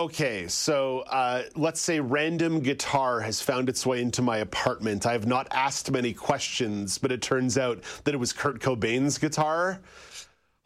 Okay, 0.02 0.46
so 0.48 1.00
uh, 1.00 1.44
let's 1.54 1.80
say 1.80 2.00
random 2.00 2.60
guitar 2.60 3.20
has 3.20 3.40
found 3.40 3.68
its 3.68 3.86
way 3.86 4.02
into 4.02 4.20
my 4.20 4.38
apartment. 4.38 5.06
I 5.06 5.12
have 5.12 5.26
not 5.26 5.48
asked 5.50 5.90
many 5.90 6.12
questions, 6.12 6.98
but 6.98 7.12
it 7.12 7.22
turns 7.22 7.56
out 7.56 7.82
that 8.04 8.14
it 8.14 8.18
was 8.18 8.32
Kurt 8.32 8.60
Cobain's 8.60 9.18
guitar. 9.18 9.80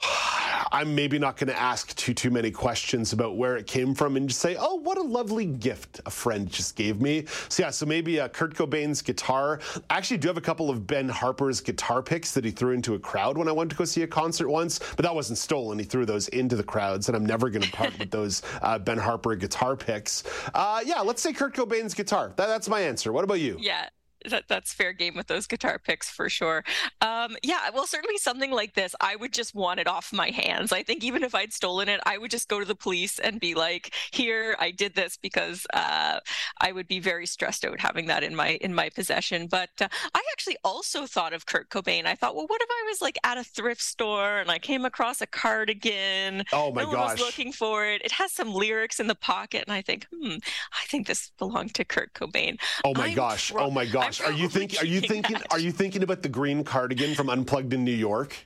I'm 0.72 0.94
maybe 0.94 1.18
not 1.18 1.36
going 1.36 1.48
to 1.48 1.58
ask 1.58 1.94
too 1.96 2.14
too 2.14 2.30
many 2.30 2.50
questions 2.50 3.12
about 3.12 3.36
where 3.36 3.56
it 3.56 3.66
came 3.66 3.94
from 3.94 4.16
and 4.16 4.28
just 4.28 4.40
say, 4.40 4.56
"Oh, 4.58 4.76
what 4.76 4.98
a 4.98 5.02
lovely 5.02 5.46
gift 5.46 6.00
a 6.06 6.10
friend 6.10 6.50
just 6.50 6.76
gave 6.76 7.00
me." 7.00 7.24
So 7.48 7.62
yeah, 7.62 7.70
so 7.70 7.86
maybe 7.86 8.20
uh, 8.20 8.28
Kurt 8.28 8.54
Cobain's 8.54 9.02
guitar. 9.02 9.60
I 9.90 9.96
actually 9.96 10.18
do 10.18 10.28
have 10.28 10.36
a 10.36 10.42
couple 10.42 10.70
of 10.70 10.86
Ben 10.86 11.08
Harper's 11.08 11.60
guitar 11.60 12.02
picks 12.02 12.32
that 12.32 12.44
he 12.44 12.50
threw 12.50 12.72
into 12.72 12.94
a 12.94 12.98
crowd 12.98 13.38
when 13.38 13.48
I 13.48 13.52
went 13.52 13.70
to 13.70 13.76
go 13.76 13.84
see 13.84 14.02
a 14.02 14.06
concert 14.06 14.48
once, 14.48 14.78
but 14.96 15.02
that 15.04 15.14
wasn't 15.14 15.38
stolen. 15.38 15.78
He 15.78 15.84
threw 15.84 16.04
those 16.04 16.28
into 16.28 16.56
the 16.56 16.64
crowds, 16.64 17.08
and 17.08 17.16
I'm 17.16 17.26
never 17.26 17.50
going 17.50 17.62
to 17.62 17.72
part 17.72 17.98
with 17.98 18.10
those 18.10 18.42
uh, 18.62 18.78
Ben 18.78 18.98
Harper 18.98 19.34
guitar 19.36 19.76
picks. 19.76 20.24
Uh, 20.54 20.80
yeah, 20.84 21.00
let's 21.00 21.22
say 21.22 21.32
Kurt 21.32 21.54
Cobain's 21.54 21.94
guitar. 21.94 22.32
That, 22.36 22.46
that's 22.46 22.68
my 22.68 22.80
answer. 22.80 23.12
What 23.12 23.24
about 23.24 23.40
you? 23.40 23.56
Yeah 23.60 23.88
that 24.30 24.48
that's 24.48 24.72
fair 24.72 24.92
game 24.92 25.14
with 25.14 25.26
those 25.26 25.46
guitar 25.46 25.78
picks 25.78 26.10
for 26.10 26.28
sure. 26.28 26.64
Um, 27.00 27.36
yeah, 27.42 27.70
well, 27.72 27.86
certainly 27.86 28.18
something 28.18 28.50
like 28.50 28.74
this, 28.74 28.94
I 29.00 29.16
would 29.16 29.32
just 29.32 29.54
want 29.54 29.80
it 29.80 29.86
off 29.86 30.12
my 30.12 30.30
hands. 30.30 30.72
I 30.72 30.82
think 30.82 31.04
even 31.04 31.22
if 31.22 31.34
I'd 31.34 31.52
stolen 31.52 31.88
it, 31.88 32.00
I 32.06 32.18
would 32.18 32.30
just 32.30 32.48
go 32.48 32.58
to 32.58 32.64
the 32.64 32.74
police 32.74 33.18
and 33.18 33.40
be 33.40 33.54
like, 33.54 33.94
"Here, 34.12 34.56
I 34.58 34.70
did 34.70 34.94
this," 34.94 35.16
because 35.16 35.66
uh, 35.74 36.20
I 36.60 36.72
would 36.72 36.88
be 36.88 37.00
very 37.00 37.26
stressed 37.26 37.64
out 37.64 37.80
having 37.80 38.06
that 38.06 38.22
in 38.22 38.34
my 38.34 38.50
in 38.60 38.74
my 38.74 38.88
possession. 38.90 39.46
But 39.46 39.70
uh, 39.80 39.88
I 40.14 40.22
actually 40.32 40.56
also 40.64 41.06
thought 41.06 41.32
of 41.32 41.46
Kurt 41.46 41.70
Cobain. 41.70 42.06
I 42.06 42.14
thought, 42.14 42.34
well, 42.34 42.46
what 42.46 42.60
if 42.62 42.68
I 42.70 42.84
was 42.88 43.02
like 43.02 43.18
at 43.24 43.38
a 43.38 43.44
thrift 43.44 43.82
store 43.82 44.38
and 44.38 44.50
I 44.50 44.58
came 44.58 44.84
across 44.84 45.20
a 45.20 45.26
cardigan? 45.26 46.44
Oh 46.52 46.72
my 46.72 46.84
no 46.84 46.92
gosh! 46.92 46.98
One 46.98 47.10
was 47.10 47.20
looking 47.20 47.52
for 47.52 47.86
it. 47.86 48.02
It 48.04 48.12
has 48.12 48.32
some 48.32 48.52
lyrics 48.52 49.00
in 49.00 49.06
the 49.06 49.14
pocket, 49.14 49.64
and 49.66 49.72
I 49.72 49.82
think, 49.82 50.06
hmm, 50.12 50.36
I 50.72 50.86
think 50.86 51.06
this 51.06 51.30
belonged 51.38 51.74
to 51.74 51.84
Kurt 51.84 52.12
Cobain. 52.14 52.58
Oh 52.84 52.94
my 52.94 53.08
I'm 53.08 53.14
gosh! 53.14 53.50
pro- 53.52 53.64
oh 53.64 53.70
my 53.70 53.86
gosh! 53.86 54.15
Are 54.20 54.32
you 54.32 54.48
thinking? 54.50 54.78
Are 54.80 54.86
you 54.86 55.00
thinking? 55.00 55.38
that. 55.38 55.52
Are 55.52 55.58
you 55.58 55.72
thinking 55.72 56.02
about 56.02 56.22
the 56.22 56.28
green 56.28 56.64
cardigan 56.64 57.14
from 57.14 57.28
Unplugged 57.28 57.72
in 57.72 57.84
New 57.84 57.92
York? 57.92 58.36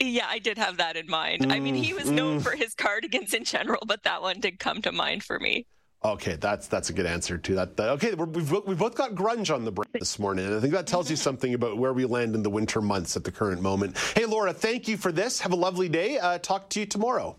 Yeah, 0.00 0.26
I 0.28 0.38
did 0.38 0.58
have 0.58 0.76
that 0.76 0.96
in 0.96 1.08
mind. 1.08 1.52
I 1.52 1.58
mean, 1.58 1.74
he 1.74 1.92
was 1.92 2.08
known 2.08 2.38
mm. 2.38 2.42
for 2.42 2.54
his 2.54 2.74
cardigans 2.74 3.34
in 3.34 3.42
general, 3.42 3.82
but 3.84 4.04
that 4.04 4.22
one 4.22 4.38
did 4.38 4.60
come 4.60 4.80
to 4.82 4.92
mind 4.92 5.24
for 5.24 5.40
me. 5.40 5.66
Okay, 6.04 6.36
that's 6.36 6.68
that's 6.68 6.90
a 6.90 6.92
good 6.92 7.06
answer 7.06 7.36
to 7.38 7.54
that. 7.56 7.80
okay, 7.80 8.14
we're, 8.14 8.26
we've 8.26 8.50
we've 8.66 8.78
both 8.78 8.94
got 8.94 9.14
grunge 9.14 9.52
on 9.52 9.64
the 9.64 9.72
brain 9.72 9.88
this 9.94 10.20
morning, 10.20 10.46
and 10.46 10.54
I 10.54 10.60
think 10.60 10.72
that 10.72 10.86
tells 10.86 11.10
you 11.10 11.16
something 11.16 11.54
about 11.54 11.76
where 11.76 11.92
we 11.92 12.04
land 12.04 12.36
in 12.36 12.44
the 12.44 12.50
winter 12.50 12.80
months 12.80 13.16
at 13.16 13.24
the 13.24 13.32
current 13.32 13.60
moment. 13.60 13.98
Hey, 14.14 14.24
Laura, 14.24 14.52
thank 14.52 14.86
you 14.86 14.96
for 14.96 15.10
this. 15.10 15.40
Have 15.40 15.52
a 15.52 15.56
lovely 15.56 15.88
day. 15.88 16.18
Uh, 16.18 16.38
talk 16.38 16.70
to 16.70 16.80
you 16.80 16.86
tomorrow. 16.86 17.36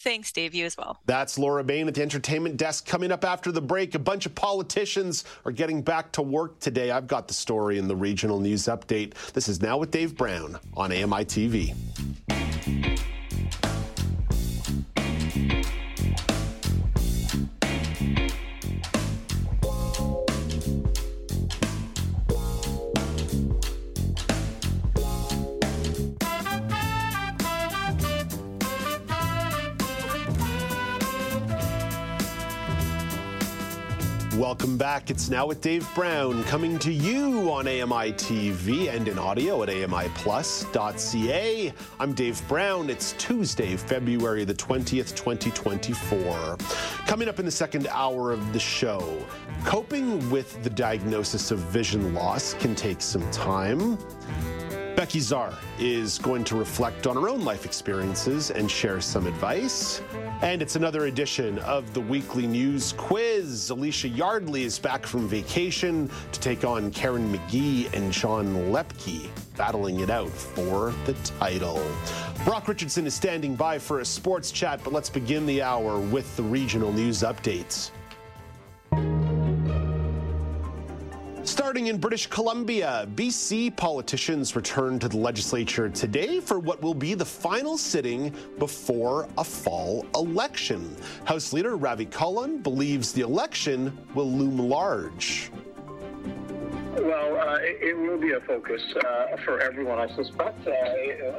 Thanks, 0.00 0.32
Dave. 0.32 0.54
You 0.54 0.64
as 0.64 0.78
well. 0.78 0.98
That's 1.04 1.38
Laura 1.38 1.62
Bain 1.62 1.86
at 1.86 1.94
the 1.94 2.02
entertainment 2.02 2.56
desk. 2.56 2.86
Coming 2.86 3.12
up 3.12 3.22
after 3.22 3.52
the 3.52 3.60
break, 3.60 3.94
a 3.94 3.98
bunch 3.98 4.24
of 4.24 4.34
politicians 4.34 5.24
are 5.44 5.52
getting 5.52 5.82
back 5.82 6.10
to 6.12 6.22
work 6.22 6.58
today. 6.58 6.90
I've 6.90 7.06
got 7.06 7.28
the 7.28 7.34
story 7.34 7.76
in 7.78 7.86
the 7.86 7.96
regional 7.96 8.40
news 8.40 8.64
update. 8.64 9.12
This 9.32 9.46
is 9.46 9.60
now 9.60 9.76
with 9.76 9.90
Dave 9.90 10.16
Brown 10.16 10.58
on 10.74 10.90
AMI 10.90 11.26
TV. 11.26 11.74
Welcome 34.60 34.76
back. 34.76 35.10
It's 35.10 35.30
now 35.30 35.46
with 35.46 35.62
Dave 35.62 35.88
Brown 35.94 36.44
coming 36.44 36.78
to 36.80 36.92
you 36.92 37.50
on 37.50 37.66
AMI 37.66 38.12
TV 38.12 38.94
and 38.94 39.08
in 39.08 39.18
audio 39.18 39.62
at 39.62 39.70
AMIplus.ca. 39.70 41.72
I'm 41.98 42.12
Dave 42.12 42.46
Brown. 42.46 42.90
It's 42.90 43.12
Tuesday, 43.12 43.74
February 43.78 44.44
the 44.44 44.52
20th, 44.52 45.16
2024. 45.16 46.58
Coming 47.06 47.26
up 47.26 47.38
in 47.38 47.46
the 47.46 47.50
second 47.50 47.86
hour 47.86 48.32
of 48.32 48.52
the 48.52 48.58
show, 48.58 49.24
coping 49.64 50.28
with 50.28 50.62
the 50.62 50.68
diagnosis 50.68 51.50
of 51.50 51.60
vision 51.60 52.12
loss 52.12 52.52
can 52.52 52.74
take 52.74 53.00
some 53.00 53.30
time. 53.30 53.96
Becki 55.00 55.18
Zerr 55.18 55.56
is 55.78 56.18
going 56.18 56.44
to 56.44 56.54
reflect 56.54 57.06
on 57.06 57.16
her 57.16 57.30
own 57.30 57.42
life 57.42 57.64
experiences 57.64 58.50
and 58.50 58.70
share 58.70 59.00
some 59.00 59.26
advice. 59.26 60.02
And 60.42 60.60
it's 60.60 60.76
another 60.76 61.06
edition 61.06 61.58
of 61.60 61.94
the 61.94 62.02
weekly 62.02 62.46
news 62.46 62.92
quiz. 62.98 63.70
Elysia 63.70 64.14
Yardley 64.14 64.64
is 64.64 64.78
back 64.78 65.06
from 65.06 65.26
vacation 65.26 66.10
to 66.32 66.40
take 66.40 66.66
on 66.66 66.90
Karen 66.90 67.32
Magee 67.32 67.88
and 67.94 68.12
John 68.12 68.54
Loeppky, 68.70 69.30
battling 69.56 70.00
it 70.00 70.10
out 70.10 70.28
for 70.28 70.92
the 71.06 71.14
title. 71.38 71.82
Brock 72.44 72.68
Richardson 72.68 73.06
is 73.06 73.14
standing 73.14 73.54
by 73.54 73.78
for 73.78 74.00
a 74.00 74.04
sports 74.04 74.50
chat, 74.50 74.84
but 74.84 74.92
let's 74.92 75.08
begin 75.08 75.46
the 75.46 75.62
hour 75.62 75.98
with 75.98 76.36
the 76.36 76.42
regional 76.42 76.92
news 76.92 77.20
updates. 77.20 77.90
Starting 81.50 81.88
in 81.88 81.98
British 81.98 82.28
Columbia, 82.28 83.08
BC 83.16 83.74
politicians 83.74 84.54
returned 84.54 85.00
to 85.00 85.08
the 85.08 85.16
legislature 85.16 85.88
today 85.88 86.38
for 86.38 86.60
what 86.60 86.80
will 86.80 86.94
be 86.94 87.12
the 87.12 87.24
final 87.24 87.76
sitting 87.76 88.32
before 88.60 89.28
a 89.36 89.42
fall 89.42 90.06
election. 90.14 90.96
House 91.24 91.52
Leader 91.52 91.76
Ravi 91.76 92.06
Kahlon 92.06 92.62
believes 92.62 93.12
the 93.12 93.22
election 93.22 93.98
will 94.14 94.30
loom 94.30 94.58
large. 94.58 95.50
Well, 96.96 97.38
uh, 97.38 97.58
it, 97.60 97.90
it 97.90 97.98
will 97.98 98.18
be 98.18 98.32
a 98.32 98.40
focus 98.40 98.82
uh, 98.96 99.36
for 99.44 99.60
everyone, 99.60 100.00
I 100.00 100.08
suspect, 100.16 100.66
uh, 100.66 100.72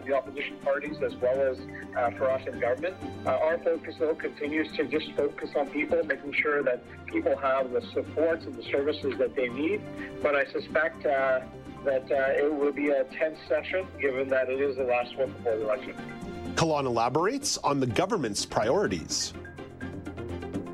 the 0.06 0.14
opposition 0.16 0.56
parties 0.64 0.96
as 1.06 1.14
well 1.18 1.42
as 1.42 1.58
uh, 1.98 2.12
for 2.18 2.32
us 2.32 2.42
in 2.48 2.58
government. 2.60 2.96
Uh, 3.26 3.32
our 3.32 3.58
focus, 3.58 3.96
though, 4.00 4.16
continues 4.16 4.72
to 4.78 4.86
just 4.86 5.12
focus 5.18 5.50
on 5.58 5.70
people, 5.70 6.02
making 6.06 6.34
sure 6.34 6.64
that 6.64 6.84
people 7.08 7.36
have 7.38 7.72
the 7.72 7.82
supports 7.94 8.46
and 8.46 8.56
the 8.56 8.64
services 8.64 9.14
that 9.18 9.36
they 9.36 9.50
need. 9.50 9.82
But 10.24 10.36
I 10.36 10.46
suspect 10.52 11.06
uh, 11.06 11.42
that 11.84 12.10
it 12.10 12.54
will 12.54 12.72
be 12.72 12.90
a 12.90 13.04
tense 13.04 13.38
session, 13.50 13.86
given 14.00 14.30
that 14.30 14.50
it 14.50 14.62
is 14.62 14.78
the 14.78 14.84
last 14.84 15.18
one 15.18 15.32
before 15.34 15.58
the 15.58 15.64
election. 15.64 15.96
Kahlon 16.56 16.86
elaborates 16.86 17.58
on 17.58 17.82
the 17.82 17.88
government's 17.88 18.46
priorities. 18.46 19.34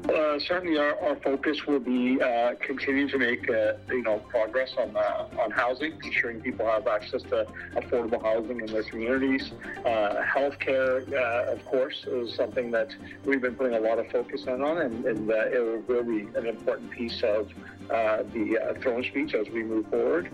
Uh, 0.10 0.39
certainly, 0.39 0.78
our, 0.78 0.97
our, 1.01 1.16
focus 1.18 1.66
will 1.66 1.80
be 1.80 2.22
uh, 2.22 2.53
continuing 2.62 3.10
to 3.10 3.18
make 3.18 3.49
uh, 3.49 3.74
you 3.89 4.03
know 4.03 4.20
progress 4.30 4.74
on 4.78 4.95
uh, 4.95 5.28
on 5.39 5.51
housing, 5.51 5.99
ensuring 6.03 6.39
people 6.39 6.66
have 6.66 6.88
access 6.88 7.22
to 7.24 7.45
affordable 7.76 8.22
housing 8.22 8.62
in 8.62 8.68
their 8.68 8.84
communities. 8.84 9.51
Uh, 9.86 10.22
healthcare, 10.24 11.12
uh, 11.12 11.51
of 11.51 11.66
course, 11.66 12.05
is 12.08 12.34
something 12.36 12.72
that 12.72 12.89
we've 13.26 13.41
been 13.41 13.55
putting 13.55 13.76
a 13.76 13.80
lot 13.80 13.99
of 13.99 14.10
focus 14.10 14.45
on, 14.47 14.62
and, 14.62 15.05
and 15.05 15.30
it 15.30 15.88
will 15.88 16.03
be 16.03 16.22
an 16.38 16.45
important 16.45 16.89
piece 16.91 17.22
of 17.24 17.51
the 17.89 18.78
throne 18.82 19.03
speech 19.03 19.34
as 19.34 19.49
we 19.49 19.64
move 19.64 19.88
forward. 19.88 20.32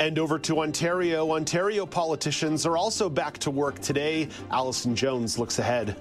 And 0.00 0.18
over 0.18 0.38
to 0.40 0.60
Ontario. 0.60 1.30
Ontario 1.32 1.86
politicians 1.86 2.66
are 2.66 2.76
also 2.76 3.08
back 3.08 3.38
to 3.38 3.50
work 3.50 3.78
today. 3.78 4.28
Allison 4.50 4.96
Jones 4.96 5.38
looks 5.38 5.58
ahead. 5.58 5.96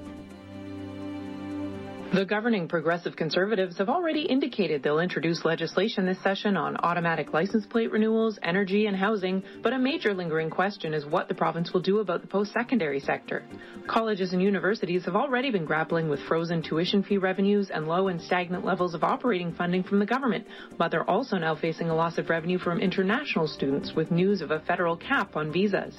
The 2.14 2.26
governing 2.26 2.68
progressive 2.68 3.16
conservatives 3.16 3.78
have 3.78 3.88
already 3.88 4.24
indicated 4.24 4.84
they'll 4.84 5.00
introduce 5.00 5.46
legislation 5.46 6.06
this 6.06 6.22
session 6.22 6.58
on 6.58 6.76
automatic 6.84 7.32
license 7.32 7.66
plate 7.66 7.90
renewals, 7.90 8.38
energy, 8.44 8.88
and 8.88 8.98
housing, 8.98 9.42
but 9.64 9.72
a 9.72 9.80
major 9.80 10.14
lingering 10.14 10.50
question 10.50 10.94
is 10.94 11.06
what 11.06 11.30
the 11.30 11.34
province 11.34 11.72
will 11.72 11.80
do 11.80 12.00
about 12.00 12.20
the 12.20 12.28
post 12.28 12.52
secondary 12.52 13.00
sector. 13.00 13.46
Colleges 13.88 14.34
and 14.34 14.42
universities 14.42 15.06
have 15.06 15.16
already 15.16 15.52
been 15.52 15.64
grappling 15.64 16.10
with 16.10 16.20
frozen 16.28 16.62
tuition 16.62 17.02
fee 17.02 17.18
revenues 17.18 17.70
and 17.70 17.88
low 17.88 18.10
and 18.10 18.22
stagnant 18.22 18.66
levels 18.66 18.94
of 18.94 19.06
operating 19.06 19.54
funding 19.54 19.82
from 19.82 20.00
the 20.00 20.06
government, 20.06 20.46
but 20.78 20.92
they're 20.92 21.10
also 21.10 21.38
now 21.38 21.56
facing 21.56 21.90
a 21.90 21.96
loss 21.96 22.18
of 22.18 22.30
revenue 22.30 22.60
from 22.60 22.82
international 22.82 23.48
students 23.48 23.94
with 23.96 24.12
news 24.12 24.42
of 24.42 24.52
a 24.52 24.60
federal 24.60 24.98
cap 24.98 25.38
on 25.38 25.50
visas. 25.50 25.96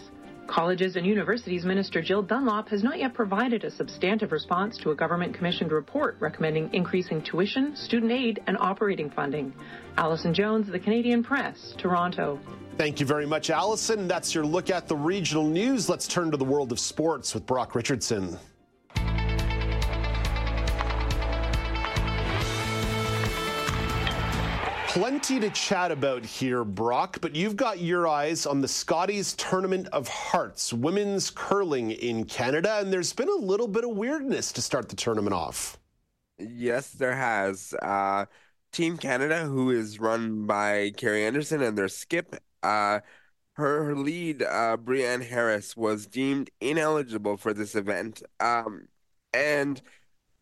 Colleges 0.47 0.97
and 0.97 1.07
Universities 1.07 1.65
Minister 1.65 2.03
Jill 2.03 2.23
Dunlop 2.23 2.69
has 2.69 2.83
not 2.83 2.99
yet 2.99 3.15
provided 3.15 3.65
a 3.65 3.71
substantive 3.71 4.33
response 4.33 4.77
to 4.79 4.91
a 4.91 4.95
government 4.95 5.35
commissioned 5.35 5.73
report 5.73 6.17
recommending 6.21 6.73
increasing 6.75 7.23
tuition, 7.23 7.75
student 7.77 8.13
aid, 8.13 8.43
and 8.47 8.57
operating 8.59 9.09
funding. 9.11 9.53
Allison 9.97 10.35
Jones, 10.35 10.67
The 10.69 10.79
Canadian 10.79 11.23
Press, 11.23 11.75
Toronto. 11.79 12.39
Thank 12.77 13.01
you 13.01 13.07
very 13.07 13.27
much, 13.27 13.51
Allison. 13.51 14.09
That's 14.09 14.35
your 14.35 14.45
look 14.45 14.71
at 14.71 14.89
the 14.89 14.97
regional 14.97 15.47
news. 15.47 15.89
Let's 15.89 16.07
turn 16.07 16.31
to 16.31 16.37
the 16.37 16.45
world 16.45 16.73
of 16.73 16.79
sports 16.79 17.35
with 17.35 17.47
Brock 17.47 17.75
Richardson. 17.75 18.39
Plenty 24.93 25.41
to 25.41 25.49
chat 25.49 25.91
about 25.91 26.23
here, 26.23 26.65
Brock, 26.65 27.17
but 27.23 27.35
you've 27.35 27.57
got 27.57 27.81
your 27.81 28.07
eyes 28.07 28.45
on 28.45 28.61
the 28.61 28.69
Scotties 28.69 29.33
Tournament 29.33 29.89
of 29.91 30.07
Hearts, 30.07 30.71
women's 30.71 31.31
curling 31.31 31.93
in 31.93 32.27
Canada, 32.27 32.77
and 32.79 32.93
there's 32.93 33.15
been 33.15 33.31
a 33.31 33.43
little 33.43 33.69
bit 33.69 33.85
of 33.85 33.97
weirdness 33.97 34.53
to 34.53 34.61
start 34.61 34.91
the 34.91 34.95
tournament 34.95 35.33
off. 35.33 35.79
Yes, 36.39 36.91
there 36.91 37.17
has. 37.17 37.73
Uh, 37.81 38.27
Team 38.71 38.99
Canada, 38.99 39.47
who 39.47 39.71
is 39.71 39.99
run 39.99 40.47
by 40.47 40.91
Kerri 40.91 41.27
Einarson 41.27 41.67
and 41.67 41.79
their 41.79 41.89
skip, 41.89 42.37
uh, 42.63 43.01
her, 43.55 43.85
her 43.85 43.97
lead, 43.97 44.43
uh, 44.43 44.77
Harris, 44.87 45.75
was 45.75 46.05
deemed 46.07 46.51
ineligible 46.61 47.39
for 47.39 47.55
this 47.55 47.75
event. 47.75 48.23
Um, 48.41 48.89
and 49.33 49.81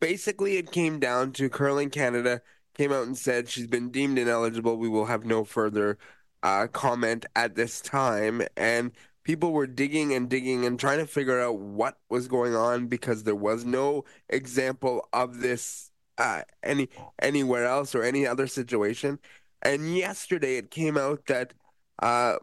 basically, 0.01 0.57
it 0.57 0.73
came 0.73 0.99
down 0.99 1.31
to 1.35 1.49
Curling 1.49 1.91
Canada 1.91 2.43
came 2.75 2.93
out 2.93 3.07
and 3.07 3.17
said 3.17 3.49
she's 3.49 3.67
been 3.67 3.91
deemed 3.91 4.19
ineligible. 4.19 4.77
We 4.77 4.89
will 4.89 5.07
have 5.07 5.25
no 5.25 5.45
further 5.45 5.99
uh, 6.43 6.67
comment 6.69 7.27
at 7.37 7.55
this 7.55 7.81
time. 7.81 8.43
And 8.57 8.93
people 9.25 9.53
were 9.53 9.67
digging 9.67 10.13
and 10.15 10.29
digging 10.29 10.65
and 10.65 10.79
trying 10.79 10.99
to 10.99 11.07
figure 11.07 11.41
out 11.41 11.59
what 11.59 11.99
was 12.09 12.29
going 12.29 12.55
on 12.55 12.87
because 12.87 13.25
there 13.25 13.35
was 13.37 13.65
no 13.65 14.05
example 14.29 15.09
of 15.13 15.41
this 15.41 15.91
uh, 16.19 16.43
any 16.63 16.89
anywhere 17.21 17.65
else 17.65 17.95
or 17.95 18.03
any 18.03 18.27
other 18.27 18.47
situation. 18.47 19.19
And 19.63 19.97
yesterday 19.97 20.57
it 20.57 20.71
came 20.71 20.97
out 20.97 21.27
that 21.27 21.55
uh, 22.03 22.37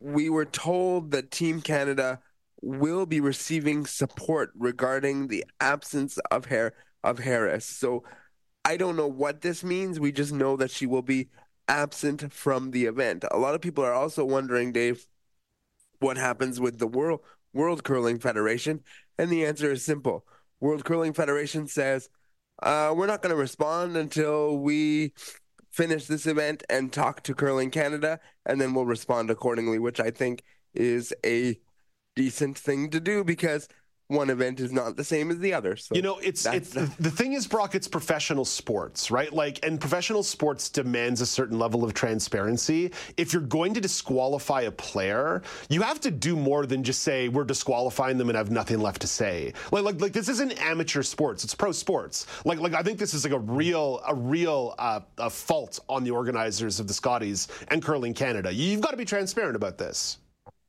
we 0.00 0.30
were 0.30 0.44
told 0.44 1.10
that 1.10 1.30
Team 1.30 1.60
Canada 1.60 2.20
will 2.62 3.06
be 3.06 3.20
receiving 3.20 3.86
support 3.86 4.50
regarding 4.56 5.28
the 5.28 5.44
absence 5.60 6.18
of 6.30 6.46
hair 6.46 6.74
of 7.02 7.18
Harris. 7.18 7.64
So 7.64 8.04
I 8.64 8.76
don't 8.76 8.96
know 8.96 9.08
what 9.08 9.40
this 9.40 9.64
means. 9.64 9.98
We 9.98 10.12
just 10.12 10.32
know 10.32 10.56
that 10.56 10.70
she 10.70 10.86
will 10.86 11.02
be 11.02 11.28
absent 11.68 12.32
from 12.32 12.70
the 12.72 12.84
event. 12.84 13.24
A 13.30 13.38
lot 13.38 13.54
of 13.54 13.60
people 13.60 13.84
are 13.84 13.92
also 13.92 14.24
wondering, 14.24 14.72
Dave, 14.72 15.06
what 16.00 16.16
happens 16.16 16.60
with 16.60 16.78
the 16.78 16.86
World 16.86 17.20
World 17.52 17.82
Curling 17.82 18.20
Federation, 18.20 18.80
and 19.18 19.30
the 19.30 19.44
answer 19.44 19.72
is 19.72 19.84
simple. 19.84 20.24
World 20.60 20.84
Curling 20.84 21.12
Federation 21.12 21.66
says 21.66 22.08
uh, 22.62 22.92
we're 22.96 23.06
not 23.06 23.22
going 23.22 23.34
to 23.34 23.40
respond 23.40 23.96
until 23.96 24.58
we 24.58 25.12
finish 25.70 26.06
this 26.06 26.26
event 26.26 26.62
and 26.68 26.92
talk 26.92 27.22
to 27.24 27.34
Curling 27.34 27.70
Canada, 27.70 28.20
and 28.46 28.60
then 28.60 28.74
we'll 28.74 28.84
respond 28.84 29.30
accordingly, 29.30 29.78
which 29.78 30.00
I 30.00 30.10
think 30.10 30.42
is 30.74 31.12
a 31.24 31.58
decent 32.14 32.58
thing 32.58 32.90
to 32.90 33.00
do 33.00 33.24
because 33.24 33.68
one 34.10 34.28
event 34.30 34.60
is 34.60 34.72
not 34.72 34.96
the 34.96 35.04
same 35.04 35.30
as 35.30 35.38
the 35.38 35.54
other. 35.54 35.76
So 35.76 35.94
you 35.94 36.02
know, 36.02 36.18
it's 36.18 36.44
it's 36.46 36.70
the, 36.70 36.90
the 36.98 37.10
thing 37.10 37.32
is, 37.32 37.46
Brock, 37.46 37.74
it's 37.74 37.86
professional 37.88 38.44
sports, 38.44 39.10
right? 39.10 39.32
Like, 39.32 39.64
and 39.64 39.80
professional 39.80 40.22
sports 40.22 40.68
demands 40.68 41.20
a 41.20 41.26
certain 41.26 41.58
level 41.58 41.84
of 41.84 41.94
transparency. 41.94 42.90
If 43.16 43.32
you're 43.32 43.42
going 43.42 43.74
to 43.74 43.80
disqualify 43.80 44.62
a 44.62 44.70
player, 44.70 45.42
you 45.68 45.82
have 45.82 46.00
to 46.00 46.10
do 46.10 46.36
more 46.36 46.66
than 46.66 46.82
just 46.82 47.02
say 47.02 47.28
we're 47.28 47.44
disqualifying 47.44 48.18
them 48.18 48.28
and 48.28 48.36
have 48.36 48.50
nothing 48.50 48.80
left 48.80 49.00
to 49.02 49.06
say. 49.06 49.52
Like, 49.70 49.84
like, 49.84 50.00
like 50.00 50.12
this 50.12 50.28
isn't 50.28 50.60
amateur 50.60 51.02
sports; 51.02 51.44
it's 51.44 51.54
pro 51.54 51.72
sports. 51.72 52.26
Like, 52.44 52.58
like 52.58 52.74
I 52.74 52.82
think 52.82 52.98
this 52.98 53.14
is 53.14 53.24
like 53.24 53.32
a 53.32 53.38
real, 53.38 54.00
a 54.06 54.14
real 54.14 54.74
uh, 54.78 55.00
a 55.18 55.30
fault 55.30 55.78
on 55.88 56.02
the 56.02 56.10
organizers 56.10 56.80
of 56.80 56.88
the 56.88 56.94
Scotties 56.94 57.48
and 57.68 57.82
Curling 57.82 58.14
Canada. 58.14 58.52
You've 58.52 58.80
got 58.80 58.90
to 58.90 58.96
be 58.96 59.04
transparent 59.04 59.56
about 59.56 59.78
this. 59.78 60.18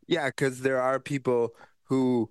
Yeah, 0.07 0.27
because 0.27 0.61
there 0.61 0.81
are 0.81 0.99
people 0.99 1.55
who 1.83 2.29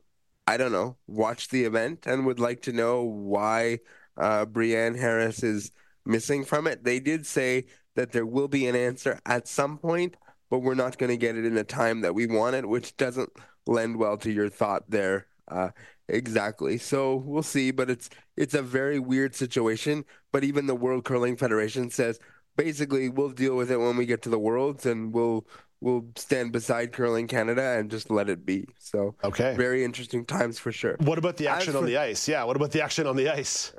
I 0.50 0.56
don't 0.56 0.72
know, 0.72 0.96
watch 1.06 1.46
the 1.48 1.62
event 1.62 2.08
and 2.08 2.26
would 2.26 2.40
like 2.40 2.62
to 2.62 2.72
know 2.72 3.04
why 3.04 3.78
uh, 4.16 4.46
Briane 4.46 4.98
Harris 4.98 5.44
is 5.44 5.70
missing 6.04 6.44
from 6.44 6.66
it. 6.66 6.82
They 6.82 6.98
did 6.98 7.24
say 7.24 7.66
that 7.94 8.10
there 8.10 8.26
will 8.26 8.48
be 8.48 8.66
an 8.66 8.74
answer 8.74 9.20
at 9.26 9.46
some 9.46 9.78
point, 9.78 10.16
but 10.50 10.58
we're 10.58 10.74
not 10.74 10.98
going 10.98 11.10
to 11.10 11.16
get 11.16 11.36
it 11.36 11.44
in 11.44 11.54
the 11.54 11.62
time 11.62 12.00
that 12.00 12.16
we 12.16 12.26
want 12.26 12.56
it, 12.56 12.68
which 12.68 12.96
doesn't 12.96 13.30
lend 13.68 13.96
well 13.96 14.16
to 14.16 14.32
your 14.32 14.48
thought 14.48 14.90
there. 14.90 15.28
Uh, 15.46 15.70
exactly. 16.08 16.78
So 16.78 17.14
we'll 17.14 17.44
see, 17.44 17.70
but 17.70 17.88
it's 17.88 18.10
it's 18.36 18.54
a 18.54 18.62
very 18.62 18.98
weird 18.98 19.36
situation. 19.36 20.04
But 20.32 20.42
even 20.42 20.66
the 20.66 20.74
World 20.74 21.04
Curling 21.04 21.36
Federation 21.36 21.90
says 21.90 22.18
basically 22.56 23.08
we'll 23.08 23.30
deal 23.30 23.54
with 23.54 23.70
it 23.70 23.78
when 23.78 23.96
we 23.96 24.04
get 24.04 24.22
to 24.22 24.28
the 24.30 24.38
Worlds, 24.38 24.84
and 24.84 25.14
we'll 25.14 25.46
will 25.80 26.10
stand 26.16 26.52
beside 26.52 26.92
Curling 26.92 27.26
Canada 27.26 27.78
and 27.78 27.90
just 27.90 28.10
let 28.10 28.28
it 28.28 28.44
be. 28.44 28.66
So 28.78 29.14
okay, 29.24 29.54
very 29.56 29.84
interesting 29.84 30.24
times 30.24 30.58
for 30.58 30.72
sure. 30.72 30.96
What 31.00 31.18
about 31.18 31.36
the 31.36 31.48
action 31.48 31.72
for, 31.72 31.78
on 31.78 31.86
the 31.86 31.96
ice? 31.96 32.28
Yeah, 32.28 32.44
what 32.44 32.56
about 32.56 32.72
the 32.72 32.82
action 32.82 33.06
on 33.06 33.16
the 33.16 33.28
ice? 33.28 33.72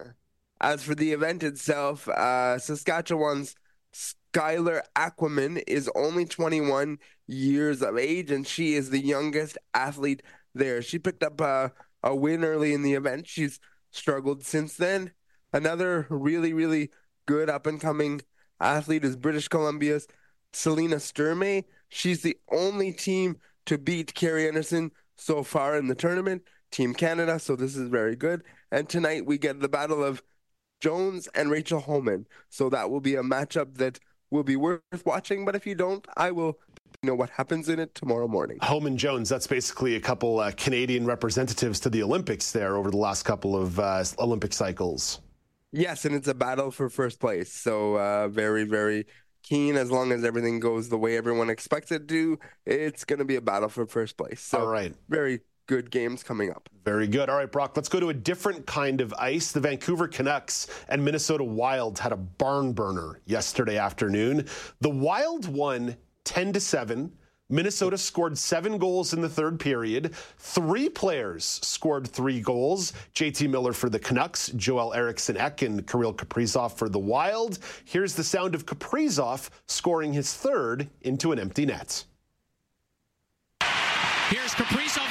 As 0.59 0.83
for 0.83 0.93
the 0.93 1.11
event 1.11 1.43
itself, 1.43 2.07
uh, 2.07 2.59
Saskatchewan's 2.59 3.55
Skylar 3.93 4.81
Ackerman 4.95 5.57
is 5.67 5.89
only 5.95 6.25
21 6.25 6.97
years 7.27 7.81
of 7.81 7.97
age, 7.97 8.31
and 8.31 8.45
she 8.45 8.75
is 8.75 8.89
the 8.89 8.99
youngest 8.99 9.57
athlete 9.73 10.21
there. 10.53 10.81
She 10.81 10.99
picked 10.99 11.23
up 11.23 11.41
a, 11.41 11.71
a 12.03 12.15
win 12.15 12.43
early 12.43 12.73
in 12.73 12.83
the 12.83 12.93
event. 12.93 13.27
She's 13.27 13.59
struggled 13.91 14.43
since 14.43 14.75
then. 14.75 15.11
Another 15.53 16.07
really, 16.09 16.53
really 16.53 16.89
good 17.25 17.49
up 17.49 17.67
and 17.67 17.79
coming 17.79 18.21
athlete 18.59 19.03
is 19.03 19.15
British 19.15 19.47
Columbia's 19.47 20.07
Selena 20.53 20.97
Sturmay. 20.97 21.65
She's 21.91 22.21
the 22.21 22.37
only 22.51 22.93
team 22.93 23.37
to 23.65 23.77
beat 23.77 24.15
Kerri 24.15 24.49
Einarson 24.49 24.91
so 25.17 25.43
far 25.43 25.77
in 25.77 25.87
the 25.87 25.93
tournament, 25.93 26.41
Team 26.71 26.93
Canada. 26.93 27.37
So 27.37 27.55
this 27.55 27.75
is 27.75 27.89
very 27.89 28.15
good. 28.15 28.43
And 28.71 28.87
tonight 28.87 29.25
we 29.25 29.37
get 29.37 29.59
the 29.59 29.69
battle 29.69 30.03
of 30.03 30.23
Jones 30.79 31.27
and 31.35 31.51
Rachel 31.51 31.81
Homan. 31.81 32.25
So 32.49 32.69
that 32.69 32.89
will 32.89 33.01
be 33.01 33.15
a 33.15 33.21
matchup 33.21 33.77
that 33.77 33.99
will 34.31 34.43
be 34.43 34.55
worth 34.55 34.81
watching. 35.05 35.43
But 35.45 35.55
if 35.55 35.67
you 35.67 35.75
don't, 35.75 36.07
I 36.15 36.31
will 36.31 36.57
know 37.03 37.13
what 37.13 37.29
happens 37.29 37.67
in 37.67 37.77
it 37.77 37.93
tomorrow 37.93 38.27
morning. 38.27 38.57
Homan 38.61 38.97
Jones, 38.97 39.27
that's 39.27 39.47
basically 39.47 39.95
a 39.95 39.99
couple 39.99 40.39
uh, 40.39 40.51
Canadian 40.55 41.05
representatives 41.05 41.79
to 41.81 41.89
the 41.89 42.01
Olympics 42.03 42.51
there 42.51 42.77
over 42.77 42.89
the 42.89 42.97
last 42.97 43.23
couple 43.23 43.55
of 43.55 43.79
uh, 43.79 44.03
Olympic 44.17 44.53
cycles. 44.53 45.19
Yes, 45.73 46.05
and 46.05 46.13
it's 46.13 46.27
a 46.27 46.33
battle 46.33 46.69
for 46.69 46.89
first 46.89 47.19
place. 47.19 47.51
So 47.51 47.97
uh, 47.97 48.27
very, 48.27 48.65
very 48.65 49.07
keen 49.43 49.75
as 49.75 49.91
long 49.91 50.11
as 50.11 50.23
everything 50.23 50.59
goes 50.59 50.89
the 50.89 50.97
way 50.97 51.17
everyone 51.17 51.49
expects 51.49 51.91
it 51.91 52.07
to. 52.07 52.39
It's 52.65 53.03
going 53.03 53.19
to 53.19 53.25
be 53.25 53.35
a 53.35 53.41
battle 53.41 53.69
for 53.69 53.85
first 53.85 54.17
place. 54.17 54.41
So, 54.41 54.59
All 54.59 54.67
right. 54.67 54.93
Very 55.09 55.41
good 55.67 55.89
games 55.89 56.23
coming 56.23 56.49
up. 56.51 56.69
Very 56.83 57.07
good. 57.07 57.29
All 57.29 57.37
right, 57.37 57.51
Brock, 57.51 57.73
let's 57.75 57.87
go 57.87 57.99
to 57.99 58.09
a 58.09 58.13
different 58.13 58.65
kind 58.65 58.99
of 58.99 59.13
ice. 59.13 59.51
The 59.51 59.59
Vancouver 59.61 60.07
Canucks 60.07 60.67
and 60.89 61.03
Minnesota 61.05 61.43
Wild 61.43 61.99
had 61.99 62.11
a 62.11 62.17
barn 62.17 62.73
burner 62.73 63.21
yesterday 63.25 63.77
afternoon. 63.77 64.47
The 64.81 64.89
Wild 64.89 65.47
won 65.47 65.95
10 66.25 66.53
to 66.53 66.59
7. 66.59 67.13
Minnesota 67.51 67.97
scored 67.97 68.37
seven 68.37 68.77
goals 68.77 69.13
in 69.13 69.21
the 69.21 69.29
third 69.29 69.59
period. 69.59 70.15
Three 70.37 70.89
players 70.89 71.43
scored 71.61 72.07
three 72.07 72.39
goals. 72.39 72.93
JT 73.13 73.49
Miller 73.49 73.73
for 73.73 73.89
the 73.89 73.99
Canucks, 73.99 74.47
Joel 74.55 74.93
Eriksson 74.93 75.35
Ek, 75.37 75.61
and 75.63 75.85
Kirill 75.85 76.13
Kaprizov 76.13 76.73
for 76.73 76.87
the 76.87 76.99
Wild. 76.99 77.59
Here's 77.83 78.15
the 78.15 78.23
sound 78.23 78.55
of 78.55 78.65
Kaprizov 78.65 79.49
scoring 79.67 80.13
his 80.13 80.33
third 80.33 80.89
into 81.01 81.33
an 81.33 81.39
empty 81.39 81.65
net. 81.65 82.05
Here's 84.29 84.53
Kaprizov 84.53 85.10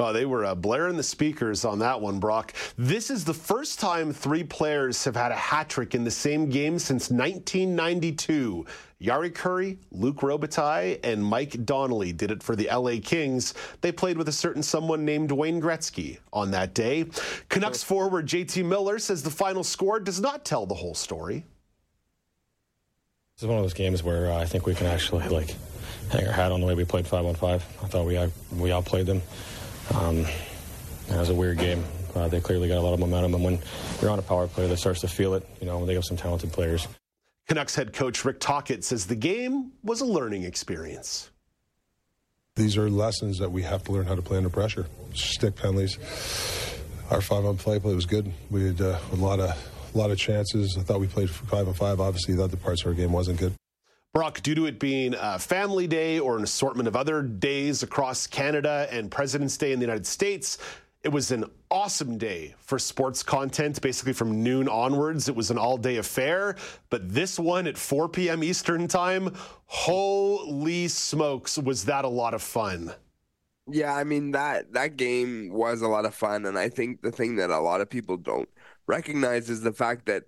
again. 0.00 0.04
Well, 0.04 0.12
they 0.12 0.26
were 0.26 0.44
uh, 0.44 0.54
blaring 0.54 0.96
the 0.96 1.02
speakers 1.02 1.64
on 1.64 1.78
that 1.80 2.00
one, 2.00 2.18
Brock. 2.18 2.54
This 2.76 3.10
is 3.10 3.24
the 3.24 3.34
first 3.34 3.80
time 3.80 4.12
three 4.12 4.44
players 4.44 5.04
have 5.04 5.16
had 5.16 5.32
a 5.32 5.36
hat 5.36 5.68
trick 5.68 5.94
in 5.94 6.04
the 6.04 6.10
same 6.10 6.48
game 6.48 6.78
since 6.78 7.10
1992. 7.10 8.66
Jari 9.00 9.32
Kurri, 9.32 9.78
Luc 9.92 10.16
Robitaille, 10.16 11.00
and 11.02 11.24
Mike 11.24 11.64
Donnelly 11.64 12.12
did 12.12 12.30
it 12.30 12.42
for 12.42 12.54
the 12.54 12.68
LA 12.70 12.96
Kings. 13.02 13.54
They 13.80 13.92
played 13.92 14.18
with 14.18 14.28
a 14.28 14.32
certain 14.32 14.62
someone 14.62 15.06
named 15.06 15.32
Wayne 15.32 15.60
Gretzky 15.60 16.18
on 16.34 16.50
that 16.50 16.74
day. 16.74 17.06
Canucks 17.48 17.82
forward 17.82 18.26
JT 18.26 18.62
Miller 18.66 18.98
says 18.98 19.22
the 19.22 19.30
final 19.30 19.64
score 19.64 20.00
does 20.00 20.20
not 20.20 20.44
tell 20.44 20.66
the 20.66 20.74
whole 20.74 20.94
story. 20.94 21.46
This 23.36 23.44
is 23.44 23.48
one 23.48 23.56
of 23.56 23.64
those 23.64 23.72
games 23.72 24.02
where 24.02 24.30
uh, 24.30 24.36
I 24.36 24.44
think 24.44 24.66
we 24.66 24.74
can 24.74 24.86
actually 24.86 25.26
like 25.28 25.56
hang 26.10 26.26
our 26.26 26.32
hat 26.34 26.52
on 26.52 26.60
the 26.60 26.66
way 26.66 26.74
we 26.74 26.84
played 26.84 27.06
five 27.06 27.24
on 27.24 27.34
five. 27.34 27.64
I 27.82 27.86
thought 27.86 28.04
we 28.04 28.18
we 28.54 28.70
outplayed 28.70 29.06
them. 29.06 29.22
Um, 29.94 30.18
it 31.08 31.16
was 31.16 31.28
a 31.28 31.34
weird 31.34 31.58
game. 31.58 31.84
Uh, 32.14 32.28
they 32.28 32.40
clearly 32.40 32.68
got 32.68 32.78
a 32.78 32.80
lot 32.80 32.92
of 32.94 33.00
momentum, 33.00 33.34
and 33.34 33.44
when 33.44 33.58
you're 34.00 34.10
on 34.10 34.18
a 34.18 34.22
power 34.22 34.46
play 34.48 34.66
that 34.66 34.76
starts 34.78 35.00
to 35.00 35.08
feel 35.08 35.34
it, 35.34 35.46
you 35.60 35.66
know, 35.66 35.84
they 35.86 35.94
have 35.94 36.04
some 36.04 36.16
talented 36.16 36.52
players. 36.52 36.88
Canucks 37.46 37.74
head 37.74 37.92
coach 37.92 38.24
Rick 38.24 38.40
Tocchet 38.40 38.84
says 38.84 39.06
the 39.06 39.16
game 39.16 39.72
was 39.82 40.00
a 40.00 40.04
learning 40.04 40.44
experience. 40.44 41.30
These 42.56 42.76
are 42.76 42.90
lessons 42.90 43.38
that 43.38 43.50
we 43.50 43.62
have 43.62 43.82
to 43.84 43.92
learn 43.92 44.06
how 44.06 44.14
to 44.14 44.22
play 44.22 44.36
under 44.36 44.50
pressure. 44.50 44.86
Stick 45.14 45.56
penalties. 45.56 45.98
Our 47.10 47.20
five 47.20 47.44
on 47.44 47.56
play 47.56 47.78
play 47.78 47.94
was 47.94 48.06
good. 48.06 48.30
We 48.50 48.66
had 48.66 48.80
uh, 48.80 48.98
a 49.12 49.16
lot 49.16 49.40
of 49.40 49.50
a 49.94 49.98
lot 49.98 50.10
of 50.10 50.18
chances. 50.18 50.76
I 50.78 50.82
thought 50.82 51.00
we 51.00 51.06
played 51.08 51.30
five 51.30 51.66
on 51.66 51.74
five. 51.74 52.00
Obviously, 52.00 52.34
the 52.34 52.44
other 52.44 52.56
parts 52.56 52.82
of 52.82 52.88
our 52.88 52.94
game 52.94 53.12
wasn't 53.12 53.38
good. 53.38 53.54
Brock, 54.12 54.42
due 54.42 54.56
to 54.56 54.66
it 54.66 54.80
being 54.80 55.14
a 55.14 55.38
family 55.38 55.86
day 55.86 56.18
or 56.18 56.36
an 56.36 56.42
assortment 56.42 56.88
of 56.88 56.96
other 56.96 57.22
days 57.22 57.84
across 57.84 58.26
Canada 58.26 58.88
and 58.90 59.08
President's 59.08 59.56
Day 59.56 59.72
in 59.72 59.78
the 59.78 59.86
United 59.86 60.04
States, 60.06 60.58
it 61.04 61.10
was 61.10 61.30
an 61.30 61.44
awesome 61.70 62.18
day 62.18 62.54
for 62.58 62.78
sports 62.78 63.22
content, 63.22 63.80
basically 63.80 64.12
from 64.12 64.42
noon 64.42 64.68
onwards. 64.68 65.28
It 65.28 65.36
was 65.36 65.52
an 65.52 65.58
all 65.58 65.78
day 65.78 65.96
affair. 65.96 66.56
But 66.90 67.08
this 67.08 67.38
one 67.38 67.68
at 67.68 67.78
4 67.78 68.08
p.m. 68.08 68.42
Eastern 68.42 68.88
Time, 68.88 69.32
holy 69.66 70.88
smokes, 70.88 71.56
was 71.56 71.84
that 71.84 72.04
a 72.04 72.08
lot 72.08 72.34
of 72.34 72.42
fun! 72.42 72.92
Yeah, 73.72 73.94
I 73.94 74.02
mean 74.02 74.32
that 74.32 74.72
that 74.72 74.96
game 74.96 75.50
was 75.52 75.80
a 75.82 75.88
lot 75.88 76.04
of 76.04 76.14
fun, 76.14 76.44
and 76.46 76.58
I 76.58 76.68
think 76.68 77.02
the 77.02 77.12
thing 77.12 77.36
that 77.36 77.50
a 77.50 77.60
lot 77.60 77.80
of 77.80 77.88
people 77.88 78.16
don't 78.16 78.48
recognize 78.88 79.48
is 79.48 79.60
the 79.60 79.72
fact 79.72 80.06
that 80.06 80.24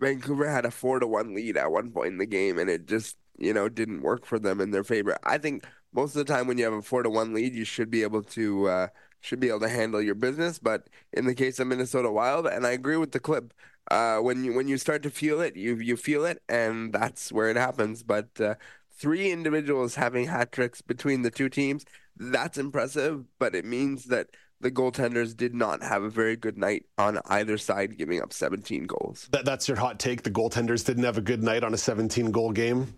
Vancouver 0.00 0.48
had 0.48 0.64
a 0.64 0.70
four 0.72 0.98
to 0.98 1.06
one 1.06 1.34
lead 1.34 1.56
at 1.56 1.70
one 1.70 1.92
point 1.92 2.08
in 2.08 2.18
the 2.18 2.26
game, 2.26 2.58
and 2.58 2.68
it 2.68 2.86
just 2.86 3.16
you 3.40 3.52
know 3.52 3.68
didn't 3.68 4.02
work 4.02 4.24
for 4.26 4.38
them 4.38 4.60
in 4.60 4.70
their 4.70 4.84
favor. 4.84 5.16
I 5.24 5.38
think 5.38 5.64
most 5.92 6.14
of 6.14 6.24
the 6.24 6.32
time 6.32 6.46
when 6.46 6.58
you 6.58 6.64
have 6.64 6.72
a 6.72 6.82
four 6.82 7.02
to 7.02 7.10
one 7.10 7.34
lead, 7.34 7.54
you 7.54 7.64
should 7.64 7.90
be 7.90 8.02
able 8.02 8.22
to 8.22 8.68
uh, 8.68 8.86
should 9.20 9.40
be 9.40 9.48
able 9.48 9.60
to 9.60 9.68
handle 9.68 10.00
your 10.00 10.14
business. 10.14 10.58
But 10.58 10.88
in 11.12 11.26
the 11.26 11.34
case 11.34 11.58
of 11.58 11.66
Minnesota 11.66 12.10
Wild, 12.10 12.46
and 12.46 12.66
I 12.66 12.70
agree 12.70 12.96
with 12.96 13.12
the 13.12 13.20
clip, 13.20 13.52
uh, 13.90 14.18
when 14.18 14.44
you 14.44 14.54
when 14.54 14.68
you 14.68 14.78
start 14.78 15.02
to 15.02 15.10
feel 15.10 15.40
it, 15.40 15.56
you 15.56 15.76
you 15.76 15.96
feel 15.96 16.24
it, 16.24 16.42
and 16.48 16.92
that's 16.92 17.32
where 17.32 17.48
it 17.48 17.56
happens. 17.56 18.02
But 18.02 18.40
uh, 18.40 18.54
three 18.96 19.30
individuals 19.30 19.94
having 19.94 20.26
hat 20.26 20.52
tricks 20.52 20.80
between 20.80 21.22
the 21.22 21.30
two 21.30 21.48
teams, 21.48 21.84
that's 22.16 22.58
impressive. 22.58 23.24
But 23.38 23.54
it 23.54 23.64
means 23.64 24.04
that 24.06 24.28
the 24.60 24.70
goaltenders 24.70 25.34
did 25.34 25.54
not 25.54 25.82
have 25.82 26.02
a 26.02 26.10
very 26.10 26.36
good 26.36 26.58
night 26.58 26.84
on 26.98 27.18
either 27.26 27.56
side, 27.56 27.96
giving 27.96 28.20
up 28.20 28.32
17 28.32 28.84
goals. 28.84 29.28
That, 29.32 29.46
that's 29.46 29.66
your 29.66 29.78
hot 29.78 29.98
take. 29.98 30.22
The 30.22 30.30
goaltenders 30.30 30.84
didn't 30.84 31.04
have 31.04 31.16
a 31.16 31.22
good 31.22 31.42
night 31.42 31.64
on 31.64 31.72
a 31.72 31.78
17 31.78 32.30
goal 32.30 32.52
game. 32.52 32.94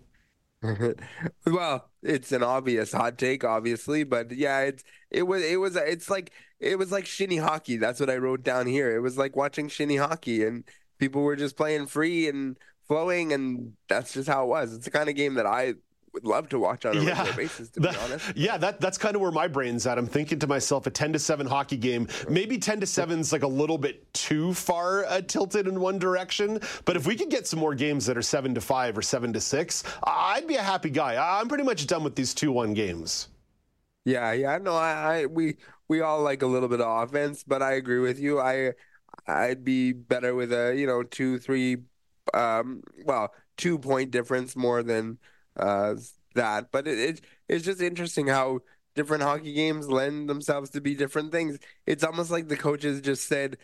well, 1.45 1.89
it's 2.01 2.31
an 2.31 2.43
obvious 2.43 2.91
hot 2.93 3.17
take, 3.17 3.43
obviously, 3.43 4.03
but 4.03 4.31
yeah, 4.31 4.61
it's 4.61 4.83
it 5.11 5.23
was 5.23 5.43
it 5.43 5.59
was 5.59 5.75
it's 5.75 6.09
like 6.09 6.31
it 6.59 6.77
was 6.77 6.91
like 6.91 7.05
shinny 7.05 7.37
hockey. 7.37 7.77
That's 7.77 7.99
what 7.99 8.09
I 8.09 8.17
wrote 8.17 8.43
down 8.43 8.67
here. 8.67 8.95
It 8.95 8.99
was 9.01 9.17
like 9.17 9.35
watching 9.35 9.67
shinny 9.67 9.97
hockey, 9.97 10.43
and 10.45 10.63
people 10.99 11.21
were 11.21 11.35
just 11.35 11.57
playing 11.57 11.87
free 11.87 12.29
and 12.29 12.57
flowing, 12.87 13.33
and 13.33 13.73
that's 13.89 14.13
just 14.13 14.29
how 14.29 14.43
it 14.45 14.47
was. 14.47 14.73
It's 14.73 14.85
the 14.85 14.91
kind 14.91 15.09
of 15.09 15.15
game 15.15 15.33
that 15.35 15.45
I 15.45 15.73
would 16.13 16.25
love 16.25 16.49
to 16.49 16.59
watch 16.59 16.85
on 16.85 16.97
a 16.97 17.01
yeah, 17.01 17.09
regular 17.09 17.33
basis. 17.33 17.69
To 17.71 17.79
that, 17.81 17.93
be 17.93 17.99
honest, 17.99 18.37
yeah, 18.37 18.57
that 18.57 18.79
that's 18.79 18.97
kind 18.97 19.15
of 19.15 19.21
where 19.21 19.31
my 19.31 19.47
brain's 19.47 19.85
at. 19.87 19.97
I'm 19.97 20.07
thinking 20.07 20.39
to 20.39 20.47
myself, 20.47 20.85
a 20.87 20.91
10 20.91 21.13
to 21.13 21.19
7 21.19 21.47
hockey 21.47 21.77
game, 21.77 22.07
maybe 22.29 22.57
10 22.57 22.79
to 22.81 22.85
7's 22.85 23.31
like 23.31 23.43
a 23.43 23.47
little 23.47 23.77
bit 23.77 24.13
too 24.13 24.53
far 24.53 25.05
uh, 25.05 25.21
tilted 25.21 25.67
in 25.67 25.79
one 25.79 25.97
direction. 25.99 26.59
But 26.85 26.95
if 26.95 27.07
we 27.07 27.15
could 27.15 27.29
get 27.29 27.47
some 27.47 27.59
more 27.59 27.75
games 27.75 28.05
that 28.05 28.17
are 28.17 28.21
7 28.21 28.53
to 28.55 28.61
5 28.61 28.97
or 28.97 29.01
7 29.01 29.33
to 29.33 29.41
6, 29.41 29.83
I'd 30.03 30.47
be 30.47 30.55
a 30.55 30.61
happy 30.61 30.89
guy. 30.89 31.39
I'm 31.39 31.47
pretty 31.47 31.63
much 31.63 31.87
done 31.87 32.03
with 32.03 32.15
these 32.15 32.33
2-1 32.35 32.75
games. 32.75 33.29
Yeah, 34.05 34.33
yeah, 34.33 34.57
no, 34.57 34.75
I, 34.75 35.19
I 35.21 35.25
we 35.27 35.55
we 35.87 36.01
all 36.01 36.21
like 36.21 36.41
a 36.41 36.47
little 36.47 36.67
bit 36.67 36.81
of 36.81 37.03
offense, 37.03 37.43
but 37.43 37.61
I 37.61 37.73
agree 37.73 37.99
with 37.99 38.19
you. 38.19 38.39
I 38.39 38.73
I'd 39.27 39.63
be 39.63 39.93
better 39.93 40.35
with 40.35 40.51
a 40.51 40.75
you 40.75 40.85
know 40.87 41.03
two, 41.03 41.39
three, 41.39 41.77
um, 42.33 42.83
well, 43.05 43.33
two 43.57 43.79
point 43.79 44.11
difference 44.11 44.55
more 44.55 44.83
than 44.83 45.19
uh, 45.57 45.95
that. 46.35 46.71
But 46.71 46.87
it, 46.87 46.99
it 46.99 47.21
it's 47.47 47.65
just 47.65 47.81
interesting 47.81 48.27
how 48.27 48.59
different 48.95 49.23
hockey 49.23 49.53
games 49.53 49.87
lend 49.89 50.29
themselves 50.29 50.69
to 50.71 50.81
be 50.81 50.95
different 50.95 51.31
things. 51.31 51.57
It's 51.85 52.03
almost 52.03 52.31
like 52.31 52.47
the 52.47 52.57
coaches 52.57 53.01
just 53.01 53.27
said, 53.27 53.57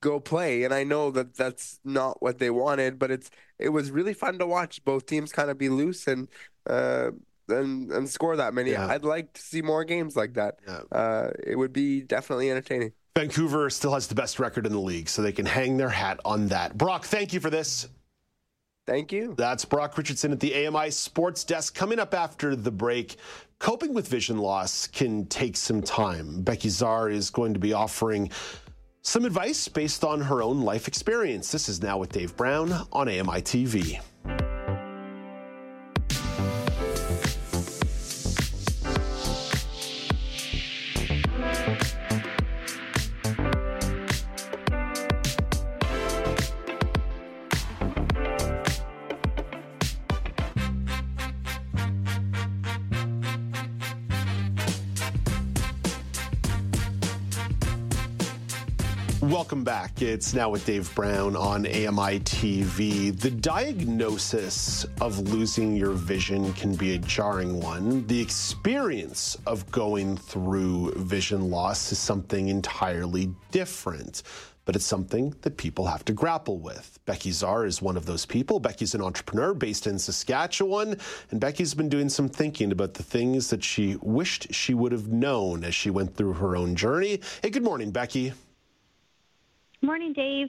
"Go 0.00 0.20
play," 0.20 0.64
and 0.64 0.72
I 0.72 0.84
know 0.84 1.10
that 1.10 1.36
that's 1.36 1.80
not 1.84 2.22
what 2.22 2.38
they 2.38 2.50
wanted, 2.50 2.98
but 2.98 3.10
it's 3.10 3.30
it 3.58 3.70
was 3.70 3.90
really 3.90 4.14
fun 4.14 4.38
to 4.38 4.46
watch 4.46 4.84
both 4.84 5.06
teams 5.06 5.32
kind 5.32 5.50
of 5.50 5.58
be 5.58 5.68
loose 5.68 6.06
and. 6.06 6.28
Uh, 6.68 7.10
and, 7.48 7.92
and 7.92 8.08
score 8.08 8.34
that 8.34 8.54
many. 8.54 8.72
Yeah. 8.72 8.88
I'd 8.88 9.04
like 9.04 9.32
to 9.34 9.40
see 9.40 9.62
more 9.62 9.84
games 9.84 10.16
like 10.16 10.34
that. 10.34 10.58
Yeah. 10.66 10.80
Uh, 10.90 11.30
it 11.46 11.56
would 11.56 11.72
be 11.72 12.00
definitely 12.00 12.50
entertaining. 12.50 12.90
Vancouver 13.16 13.70
still 13.70 13.94
has 13.94 14.08
the 14.08 14.14
best 14.14 14.38
record 14.38 14.66
in 14.66 14.72
the 14.72 14.80
league, 14.80 15.08
so 15.08 15.22
they 15.22 15.32
can 15.32 15.46
hang 15.46 15.76
their 15.76 15.88
hat 15.88 16.20
on 16.24 16.48
that. 16.48 16.76
Brock, 16.76 17.04
thank 17.04 17.32
you 17.32 17.40
for 17.40 17.48
this. 17.48 17.88
Thank 18.86 19.10
you. 19.10 19.34
That's 19.36 19.64
Brock 19.64 19.98
Richardson 19.98 20.30
at 20.32 20.38
the 20.38 20.66
AMI 20.66 20.90
Sports 20.90 21.42
Desk. 21.42 21.74
Coming 21.74 21.98
up 21.98 22.14
after 22.14 22.54
the 22.54 22.70
break, 22.70 23.16
coping 23.58 23.92
with 23.92 24.06
vision 24.06 24.38
loss 24.38 24.86
can 24.86 25.26
take 25.26 25.56
some 25.56 25.82
time. 25.82 26.44
Becki 26.44 26.70
Zerr 26.70 27.12
is 27.12 27.28
going 27.30 27.52
to 27.54 27.60
be 27.60 27.72
offering 27.72 28.30
some 29.02 29.24
advice 29.24 29.66
based 29.66 30.04
on 30.04 30.20
her 30.20 30.42
own 30.42 30.62
life 30.62 30.86
experience. 30.86 31.50
This 31.50 31.68
is 31.68 31.82
Now 31.82 31.98
with 31.98 32.12
Dave 32.12 32.36
Brown 32.36 32.72
on 32.92 33.08
AMI 33.08 33.42
TV. 33.42 34.00
Back. 59.66 60.00
It's 60.00 60.32
now 60.32 60.48
with 60.48 60.64
Dave 60.64 60.94
Brown 60.94 61.34
on 61.34 61.66
AMI 61.66 62.20
TV. 62.20 63.18
The 63.18 63.32
diagnosis 63.32 64.86
of 65.00 65.18
losing 65.18 65.74
your 65.74 65.90
vision 65.90 66.52
can 66.52 66.76
be 66.76 66.94
a 66.94 66.98
jarring 66.98 67.60
one. 67.60 68.06
The 68.06 68.20
experience 68.20 69.36
of 69.44 69.68
going 69.72 70.18
through 70.18 70.92
vision 70.92 71.50
loss 71.50 71.90
is 71.90 71.98
something 71.98 72.46
entirely 72.46 73.34
different 73.50 74.22
but 74.66 74.74
it's 74.74 74.84
something 74.84 75.32
that 75.42 75.56
people 75.56 75.86
have 75.86 76.04
to 76.04 76.12
grapple 76.12 76.58
with. 76.58 76.98
Becki 77.06 77.30
Zerr 77.30 77.66
is 77.66 77.80
one 77.80 77.96
of 77.96 78.04
those 78.04 78.26
people. 78.26 78.60
Becki's 78.60 78.96
an 78.96 79.00
entrepreneur 79.00 79.54
based 79.54 79.86
in 79.86 79.96
Saskatchewan, 79.96 80.98
and 81.30 81.40
Becki's 81.40 81.72
been 81.72 81.88
doing 81.88 82.08
some 82.08 82.28
thinking 82.28 82.72
about 82.72 82.94
the 82.94 83.04
things 83.04 83.48
that 83.50 83.62
she 83.62 83.96
wished 84.02 84.52
she 84.52 84.74
would 84.74 84.90
have 84.90 85.06
known 85.06 85.62
as 85.62 85.72
she 85.72 85.88
went 85.88 86.16
through 86.16 86.32
her 86.32 86.56
own 86.56 86.74
journey. 86.74 87.20
Hey, 87.42 87.50
good 87.50 87.62
morning, 87.62 87.92
Becki. 87.92 88.32
Morning, 89.82 90.12
Dave. 90.12 90.48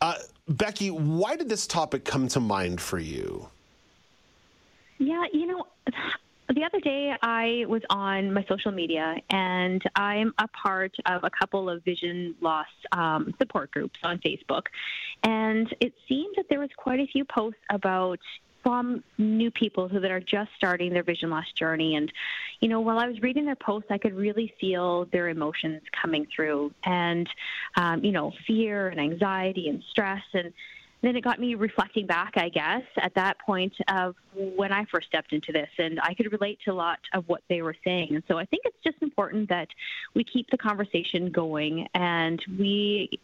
Uh, 0.00 0.14
Becki, 0.50 0.90
why 0.90 1.36
did 1.36 1.48
this 1.48 1.66
topic 1.66 2.04
come 2.04 2.28
to 2.28 2.40
mind 2.40 2.80
for 2.80 2.98
you? 2.98 3.48
Yeah, 4.98 5.24
you 5.32 5.46
know, 5.46 5.66
the 6.54 6.64
other 6.64 6.80
day 6.80 7.14
I 7.22 7.64
was 7.68 7.82
on 7.90 8.32
my 8.32 8.44
social 8.48 8.72
media 8.72 9.16
and 9.30 9.82
I'm 9.94 10.32
a 10.38 10.48
part 10.48 10.94
of 11.06 11.22
a 11.24 11.30
couple 11.30 11.68
of 11.68 11.84
vision 11.84 12.34
loss 12.40 12.66
um, 12.92 13.34
support 13.38 13.70
groups 13.70 13.98
on 14.02 14.18
Facebook. 14.18 14.66
And 15.22 15.72
it 15.80 15.92
seemed 16.08 16.34
that 16.36 16.46
there 16.48 16.60
was 16.60 16.70
quite 16.76 17.00
a 17.00 17.06
few 17.06 17.24
posts 17.24 17.60
about 17.70 18.20
from 18.62 19.02
new 19.16 19.50
people 19.50 19.88
who 19.88 20.00
that 20.00 20.10
are 20.10 20.20
just 20.20 20.50
starting 20.56 20.92
their 20.92 21.02
vision 21.02 21.30
loss 21.30 21.50
journey. 21.52 21.96
And, 21.96 22.12
you 22.60 22.68
know, 22.68 22.80
while 22.80 22.98
I 22.98 23.06
was 23.06 23.20
reading 23.22 23.44
their 23.44 23.56
posts, 23.56 23.90
I 23.90 23.98
could 23.98 24.14
really 24.14 24.52
feel 24.60 25.06
their 25.06 25.28
emotions 25.28 25.82
coming 25.92 26.26
through 26.34 26.72
and, 26.84 27.28
um, 27.76 28.04
you 28.04 28.12
know, 28.12 28.32
fear 28.46 28.88
and 28.88 29.00
anxiety 29.00 29.68
and 29.68 29.82
stress. 29.90 30.22
And 30.32 30.52
then 31.02 31.16
it 31.16 31.22
got 31.22 31.38
me 31.38 31.54
reflecting 31.54 32.06
back, 32.06 32.32
I 32.36 32.48
guess, 32.48 32.82
at 33.00 33.14
that 33.14 33.38
point 33.38 33.72
of 33.88 34.16
when 34.34 34.72
I 34.72 34.84
first 34.84 35.08
stepped 35.08 35.32
into 35.32 35.52
this, 35.52 35.68
and 35.78 36.00
I 36.00 36.14
could 36.14 36.30
relate 36.32 36.58
to 36.64 36.72
a 36.72 36.74
lot 36.74 36.98
of 37.12 37.28
what 37.28 37.42
they 37.48 37.62
were 37.62 37.74
saying. 37.84 38.14
And 38.14 38.22
so 38.28 38.38
I 38.38 38.44
think 38.44 38.62
it's 38.64 38.76
just 38.84 39.02
important 39.02 39.48
that 39.48 39.68
we 40.14 40.24
keep 40.24 40.50
the 40.50 40.58
conversation 40.58 41.30
going, 41.30 41.88
and 41.94 42.42
we 42.58 43.18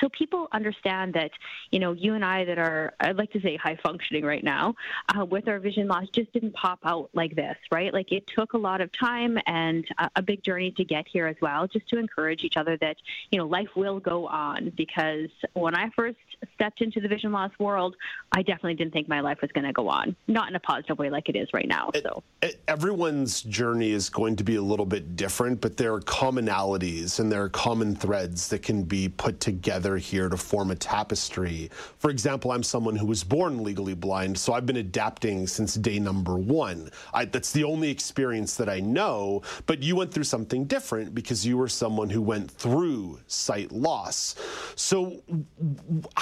so 0.00 0.08
people 0.10 0.48
understand 0.52 1.14
that 1.14 1.30
you 1.70 1.78
know 1.78 1.92
you 1.92 2.14
and 2.14 2.24
I 2.24 2.44
that 2.44 2.58
are 2.58 2.94
I'd 3.00 3.16
like 3.16 3.32
to 3.32 3.40
say 3.40 3.56
high 3.56 3.78
functioning 3.82 4.24
right 4.24 4.44
now 4.44 4.74
uh, 5.16 5.24
with 5.24 5.48
our 5.48 5.58
vision 5.58 5.88
loss 5.88 6.08
just 6.12 6.32
didn't 6.32 6.54
pop 6.54 6.80
out 6.84 7.10
like 7.12 7.34
this, 7.34 7.56
right? 7.70 7.92
Like 7.92 8.12
it 8.12 8.26
took 8.26 8.52
a 8.52 8.58
lot 8.58 8.80
of 8.80 8.90
time 8.92 9.38
and 9.46 9.84
a, 9.98 10.10
a 10.16 10.22
big 10.22 10.42
journey 10.42 10.72
to 10.72 10.84
get 10.84 11.06
here 11.08 11.26
as 11.26 11.36
well, 11.40 11.66
just 11.66 11.88
to 11.88 11.98
encourage 11.98 12.44
each 12.44 12.56
other 12.56 12.76
that 12.78 12.96
you 13.30 13.38
know 13.38 13.46
life 13.46 13.70
will 13.76 14.00
go 14.00 14.26
on 14.26 14.72
because 14.76 15.30
when 15.54 15.74
I 15.74 15.90
first 15.90 16.18
stepped 16.54 16.80
into 16.80 17.00
the 17.00 17.08
vision 17.08 17.32
loss 17.32 17.50
world, 17.58 17.96
I 18.32 18.42
definitely 18.42 18.74
didn't 18.74 18.92
think 18.92 19.08
my 19.08 19.20
life 19.20 19.38
was 19.42 19.50
going 19.52 19.66
to 19.66 19.72
go 19.72 19.88
on, 19.88 20.16
not 20.26 20.48
in 20.48 20.56
a 20.56 20.60
positive 20.60 20.98
way 20.98 21.10
like 21.10 21.28
it 21.28 21.36
is 21.36 21.48
right 21.52 21.68
now. 21.68 21.90
So 21.94 22.22
everyone's 22.68 23.42
journey 23.42 23.90
is 23.90 24.08
going 24.08 24.36
to 24.36 24.44
be 24.44 24.56
a 24.56 24.62
little 24.62 24.86
bit 24.86 25.16
different, 25.16 25.60
but 25.60 25.76
there 25.76 25.94
are 25.94 26.00
commonalities 26.00 27.20
and 27.20 27.30
there 27.30 27.42
are 27.42 27.48
common 27.48 27.94
threads 27.94 28.48
that 28.48 28.62
can 28.62 28.82
be 28.84 29.08
put 29.08 29.40
together 29.40 29.96
here 29.96 30.28
to 30.28 30.36
form 30.36 30.70
a 30.70 30.74
tapestry. 30.74 31.70
For 31.98 32.10
example, 32.10 32.52
I'm 32.52 32.62
someone 32.62 32.96
who 32.96 33.06
was 33.06 33.24
born 33.24 33.62
legally 33.62 33.94
blind, 33.94 34.38
so 34.38 34.52
I've 34.52 34.66
been 34.66 34.76
adapting 34.76 35.46
since 35.46 35.74
day 35.74 35.98
number 35.98 36.36
one. 36.36 36.90
I, 37.12 37.24
that's 37.24 37.52
the 37.52 37.64
only 37.64 37.90
experience 37.90 38.56
that 38.56 38.68
I 38.68 38.80
know, 38.80 39.42
but 39.66 39.82
you 39.82 39.96
went 39.96 40.12
through 40.12 40.24
something 40.24 40.64
different 40.64 41.14
because 41.14 41.46
you 41.46 41.56
were 41.56 41.68
someone 41.68 42.10
who 42.10 42.22
went 42.22 42.50
through 42.50 43.20
sight 43.26 43.72
loss. 43.72 44.34
So, 44.74 45.22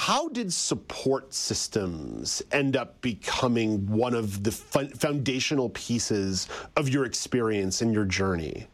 how 0.05 0.29
did 0.29 0.53
support 0.53 1.33
systems 1.33 2.43
end 2.51 2.77
up 2.77 3.01
becoming 3.01 3.87
one 3.87 4.13
of 4.13 4.43
the 4.43 4.51
foundational 4.51 5.69
pieces 5.69 6.47
of 6.75 6.87
your 6.87 7.05
experience 7.05 7.81
and 7.81 7.91
your 7.91 8.05
journey? 8.05 8.67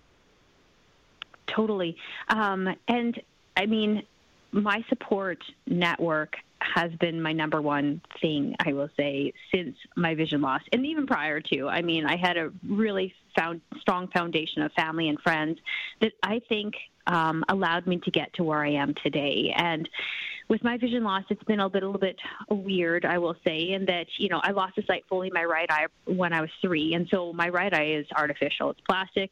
Totally. 1.48 1.96
Um, 2.28 2.76
and 2.90 3.18
I 3.56 3.66
mean, 3.66 4.04
my 4.52 4.84
support 4.90 5.42
network 5.68 6.36
has 6.60 6.92
been 6.96 7.22
my 7.22 7.32
number 7.32 7.62
one 7.62 8.02
thing, 8.22 8.54
I 8.60 8.74
will 8.74 8.90
say, 8.98 9.32
since 9.56 9.78
my 9.96 10.16
vision 10.16 10.42
loss, 10.42 10.62
and 10.74 10.86
even 10.86 11.08
prior 11.08 11.40
to. 11.40 11.70
I 11.70 11.82
mean, 11.82 12.06
I 12.06 12.18
had 12.18 12.36
a 12.36 12.52
really 12.68 13.16
found 13.38 13.62
strong 13.80 14.10
foundation 14.10 14.64
of 14.64 14.74
family 14.74 15.08
and 15.08 15.18
friends 15.22 15.60
that 16.02 16.12
I 16.24 16.42
think 16.50 16.74
um, 17.08 17.46
allowed 17.48 17.88
me 17.88 18.00
to 18.00 18.12
get 18.12 18.34
to 18.34 18.44
where 18.44 18.64
I 18.66 18.72
am 18.72 18.94
today. 18.96 19.54
And 19.56 19.88
with 20.52 20.66
my 20.66 20.78
vision 20.78 21.02
loss, 21.06 21.24
it's 21.30 21.44
been 21.46 21.62
a 21.62 21.68
little 21.68 21.98
bit 21.98 22.18
weird, 22.50 23.06
I 23.06 23.20
will 23.20 23.38
say, 23.48 23.72
in 23.72 23.86
that, 23.86 24.08
you 24.18 24.28
know, 24.28 24.42
I 24.44 24.52
lost 24.52 24.76
the 24.76 24.84
sight 24.86 25.06
fully 25.08 25.32
my 25.34 25.46
right 25.46 25.72
eye 25.72 25.86
when 26.04 26.34
I 26.34 26.42
was 26.42 26.50
three. 26.62 26.94
And 26.94 27.08
so 27.10 27.32
my 27.32 27.48
right 27.48 27.74
eye 27.74 27.94
is 27.94 28.06
artificial, 28.14 28.72
it's 28.72 28.82
plastic. 28.82 29.32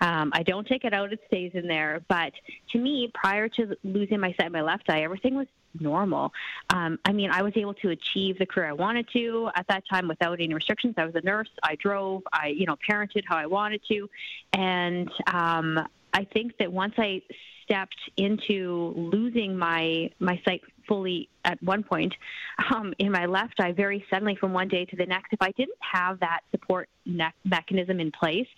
Um, 0.00 0.30
I 0.32 0.44
don't 0.44 0.64
take 0.64 0.84
it 0.84 0.94
out, 0.94 1.12
it 1.12 1.18
stays 1.26 1.50
in 1.54 1.66
there. 1.66 2.04
But 2.08 2.34
to 2.70 2.78
me, 2.78 3.10
prior 3.12 3.48
to 3.48 3.76
losing 3.82 4.20
my 4.20 4.32
sight 4.34 4.46
in 4.46 4.52
my 4.52 4.62
left 4.62 4.88
eye, 4.88 5.02
everything 5.02 5.34
was 5.34 5.48
normal. 5.80 6.32
Um, 6.72 7.00
I 7.04 7.10
mean, 7.14 7.32
I 7.32 7.42
was 7.42 7.54
able 7.56 7.74
to 7.74 7.88
achieve 7.88 8.38
the 8.38 8.46
career 8.46 8.68
I 8.68 8.72
wanted 8.72 9.08
to 9.14 9.50
at 9.56 9.66
that 9.66 9.82
time 9.90 10.06
without 10.06 10.40
any 10.40 10.54
restrictions. 10.54 10.94
I 10.98 11.04
was 11.04 11.16
a 11.16 11.22
nurse. 11.22 11.50
I 11.64 11.74
drove. 11.74 12.22
I, 12.32 12.46
you 12.46 12.66
know, 12.66 12.76
parented 12.88 13.24
how 13.26 13.36
I 13.36 13.46
wanted 13.46 13.82
to, 13.88 14.08
and 14.52 15.10
um, 15.26 15.84
I 16.14 16.28
think 16.32 16.58
that 16.58 16.72
once 16.72 16.94
I 16.96 17.22
stepped 17.70 18.10
into 18.16 18.92
losing 18.96 19.56
my 19.56 20.10
my 20.18 20.40
sight 20.44 20.62
fully 20.88 21.28
at 21.44 21.62
one 21.62 21.84
point 21.84 22.12
um, 22.72 22.92
in 22.98 23.12
my 23.12 23.26
left 23.26 23.60
eye 23.60 23.72
very 23.72 24.04
suddenly 24.10 24.34
from 24.34 24.52
one 24.52 24.66
day 24.66 24.84
to 24.84 24.96
the 24.96 25.06
next, 25.06 25.32
if 25.32 25.40
I 25.40 25.52
didn't 25.52 25.78
have 25.78 26.18
that 26.20 26.40
support 26.50 26.88
ne- 27.06 27.32
mechanism 27.44 28.00
in 28.00 28.10
place, 28.10 28.48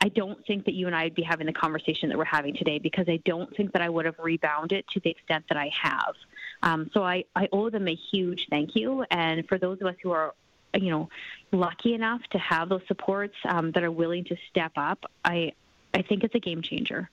I 0.00 0.08
don't 0.08 0.44
think 0.46 0.64
that 0.64 0.74
you 0.74 0.86
and 0.86 0.96
I 0.96 1.04
would 1.04 1.14
be 1.14 1.22
having 1.22 1.46
the 1.46 1.52
conversation 1.52 2.08
that 2.08 2.16
we're 2.16 2.24
having 2.24 2.54
today 2.54 2.78
because 2.78 3.06
I 3.08 3.20
don't 3.26 3.54
think 3.56 3.72
that 3.72 3.82
I 3.82 3.90
would 3.90 4.06
have 4.06 4.18
rebounded 4.18 4.86
to 4.94 5.00
the 5.00 5.10
extent 5.10 5.44
that 5.50 5.58
I 5.58 5.70
have. 5.82 6.14
Um, 6.62 6.90
so 6.94 7.02
I, 7.02 7.24
I 7.34 7.48
owe 7.52 7.68
them 7.68 7.88
a 7.88 7.94
huge 7.94 8.46
thank 8.48 8.74
you. 8.74 9.04
And 9.10 9.46
for 9.46 9.58
those 9.58 9.78
of 9.82 9.86
us 9.86 9.96
who 10.02 10.12
are 10.12 10.34
you 10.74 10.90
know, 10.90 11.08
lucky 11.52 11.94
enough 11.94 12.20
to 12.32 12.38
have 12.38 12.68
those 12.68 12.82
supports 12.88 13.34
um, 13.44 13.72
that 13.72 13.82
are 13.82 13.90
willing 13.90 14.24
to 14.24 14.36
step 14.50 14.72
up, 14.76 15.04
I, 15.24 15.52
I 15.94 16.02
think 16.02 16.24
it's 16.24 16.34
a 16.34 16.40
game 16.40 16.60
changer 16.60 17.10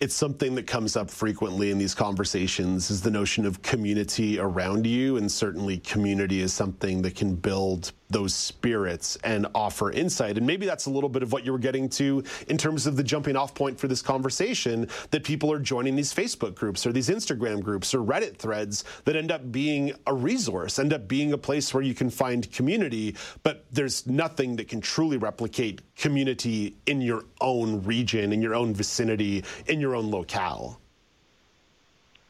it's 0.00 0.14
something 0.14 0.54
that 0.56 0.66
comes 0.66 0.96
up 0.96 1.08
frequently 1.08 1.70
in 1.70 1.78
these 1.78 1.94
conversations 1.94 2.90
is 2.90 3.00
the 3.00 3.10
notion 3.10 3.46
of 3.46 3.62
community 3.62 4.38
around 4.38 4.86
you 4.86 5.16
and 5.16 5.30
certainly 5.30 5.78
community 5.78 6.40
is 6.40 6.52
something 6.52 7.00
that 7.02 7.14
can 7.14 7.34
build 7.34 7.92
those 8.10 8.34
spirits 8.34 9.16
and 9.24 9.46
offer 9.54 9.90
insight. 9.90 10.36
And 10.36 10.46
maybe 10.46 10.66
that's 10.66 10.86
a 10.86 10.90
little 10.90 11.08
bit 11.08 11.22
of 11.22 11.32
what 11.32 11.44
you 11.44 11.52
were 11.52 11.58
getting 11.58 11.88
to 11.90 12.22
in 12.48 12.56
terms 12.56 12.86
of 12.86 12.96
the 12.96 13.02
jumping 13.02 13.34
off 13.34 13.54
point 13.54 13.78
for 13.78 13.88
this 13.88 14.02
conversation 14.02 14.88
that 15.10 15.24
people 15.24 15.50
are 15.50 15.58
joining 15.58 15.96
these 15.96 16.14
Facebook 16.14 16.54
groups 16.54 16.86
or 16.86 16.92
these 16.92 17.08
Instagram 17.08 17.62
groups 17.62 17.94
or 17.94 17.98
Reddit 17.98 18.36
threads 18.36 18.84
that 19.04 19.16
end 19.16 19.32
up 19.32 19.50
being 19.50 19.92
a 20.06 20.14
resource, 20.14 20.78
end 20.78 20.92
up 20.92 21.08
being 21.08 21.32
a 21.32 21.38
place 21.38 21.74
where 21.74 21.82
you 21.82 21.94
can 21.94 22.10
find 22.10 22.50
community, 22.52 23.16
but 23.42 23.64
there's 23.72 24.06
nothing 24.06 24.56
that 24.56 24.68
can 24.68 24.80
truly 24.80 25.16
replicate 25.16 25.80
community 25.96 26.76
in 26.86 27.00
your 27.00 27.24
own 27.40 27.82
region, 27.82 28.32
in 28.32 28.40
your 28.40 28.54
own 28.54 28.74
vicinity, 28.74 29.42
in 29.66 29.80
your 29.80 29.83
own 29.92 30.10
locale. 30.10 30.80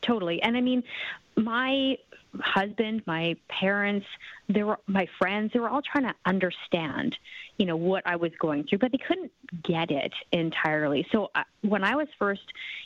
Totally. 0.01 0.43
And 0.43 0.57
I 0.57 0.61
mean, 0.61 0.83
my 1.37 1.99
husband, 2.41 3.03
my 3.07 3.37
parents, 3.49 4.07
there 4.49 4.67
were 4.67 4.79
my 4.87 5.09
friends, 5.19 5.53
they 5.53 5.61
were 5.61 5.69
all 5.69 5.83
trying 5.83 6.05
to 6.05 6.15
understand, 6.27 7.17
you 7.59 7.67
know, 7.67 7.77
what 7.77 8.03
I 8.07 8.17
was 8.17 8.33
going 8.39 8.65
through, 8.65 8.79
but 8.79 8.93
they 8.93 8.99
couldn't 8.99 9.33
get 9.63 9.91
it 9.91 10.13
entirely. 10.33 11.07
So 11.13 11.31
uh, 11.35 11.45
when 11.63 11.85
I 11.85 11.95
was 11.97 12.09
first, 12.19 12.43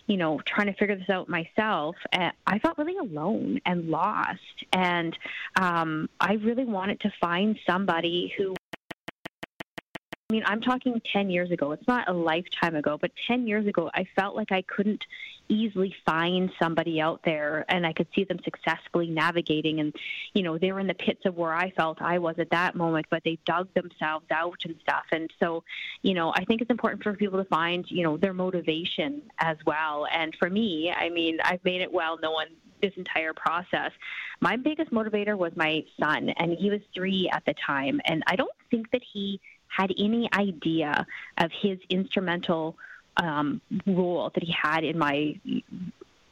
you 0.07 0.17
know, 0.17 0.41
trying 0.45 0.67
to 0.67 0.75
figure 0.75 0.97
this 0.97 1.09
out 1.09 1.29
myself, 1.29 1.97
uh, 2.13 2.31
I 2.47 2.59
felt 2.59 2.79
really 2.79 2.99
alone 2.99 3.61
and 3.65 3.89
lost, 3.89 4.65
and 4.73 5.17
um, 5.61 6.09
I 6.21 6.35
really 6.35 6.65
wanted 6.65 7.01
to 7.01 7.13
find 7.21 7.59
somebody 7.67 8.33
who 8.37 8.55
I 10.31 10.35
mean, 10.35 10.45
I'm 10.45 10.61
talking 10.61 11.01
10 11.11 11.31
years 11.31 11.51
ago. 11.51 11.73
It's 11.73 11.89
not 11.89 12.07
a 12.07 12.13
lifetime 12.13 12.77
ago, 12.77 12.99
but 13.01 13.11
10 13.27 13.47
years 13.47 13.67
ago, 13.67 13.91
I 13.95 14.07
felt 14.15 14.37
like 14.37 14.53
I 14.53 14.61
couldn't 14.61 15.03
easily 15.49 15.97
find 16.05 16.51
somebody 16.61 17.01
out 17.01 17.23
there 17.25 17.65
and 17.71 17.87
I 17.87 17.95
could 17.95 18.09
see 18.15 18.25
them 18.25 18.39
successfully 18.45 19.09
navigating. 19.09 19.81
And, 19.81 19.97
you 20.35 20.43
know, 20.43 20.59
they 20.59 20.71
were 20.71 20.81
in 20.81 20.87
the 20.87 20.93
pits 20.93 21.23
of 21.25 21.37
where 21.37 21.55
I 21.55 21.71
felt 21.71 22.03
I 22.03 22.19
was 22.19 22.35
at 22.39 22.51
that 22.51 22.75
moment, 22.75 23.07
but 23.09 23.23
they 23.25 23.39
dug 23.47 23.73
themselves 23.73 24.27
out 24.31 24.59
and 24.67 24.75
stuff. 24.83 25.07
And 25.13 25.31
so, 25.41 25.65
you 26.03 26.13
know, 26.13 26.31
I 26.37 26.45
think 26.45 26.61
it's 26.61 26.71
important 26.71 27.03
for 27.03 27.15
people 27.15 27.43
to 27.43 27.49
find, 27.49 27.87
you 27.89 28.03
know, 28.03 28.19
their 28.19 28.35
motivation 28.35 29.23
as 29.39 29.57
well. 29.65 30.07
And 30.13 30.37
for 30.39 30.51
me, 30.51 30.93
I 30.95 31.09
mean, 31.09 31.39
I've 31.43 31.65
made 31.65 31.81
it 31.81 31.91
well 31.91 32.19
known 32.21 32.49
this 32.83 32.93
entire 32.99 33.33
process. 33.33 33.93
My 34.41 34.57
biggest 34.57 34.91
motivator 34.91 35.39
was 35.39 35.53
my 35.57 35.85
son, 35.99 36.29
and 36.37 36.53
he 36.53 36.69
was 36.69 36.81
three 36.95 37.31
at 37.33 37.45
the 37.47 37.55
time. 37.67 37.99
And 38.05 38.23
I 38.27 38.37
don't 38.37 38.53
think 38.71 38.91
that 38.91 39.03
he 39.11 39.41
had 39.69 39.93
any 39.99 40.29
idea 40.33 41.07
of 41.37 41.51
his 41.53 41.79
instrumental 41.89 42.77
um, 43.17 43.61
role 43.87 44.31
that 44.35 44.43
he 44.43 44.53
had 44.53 44.85
in 44.85 44.99
my 44.99 45.39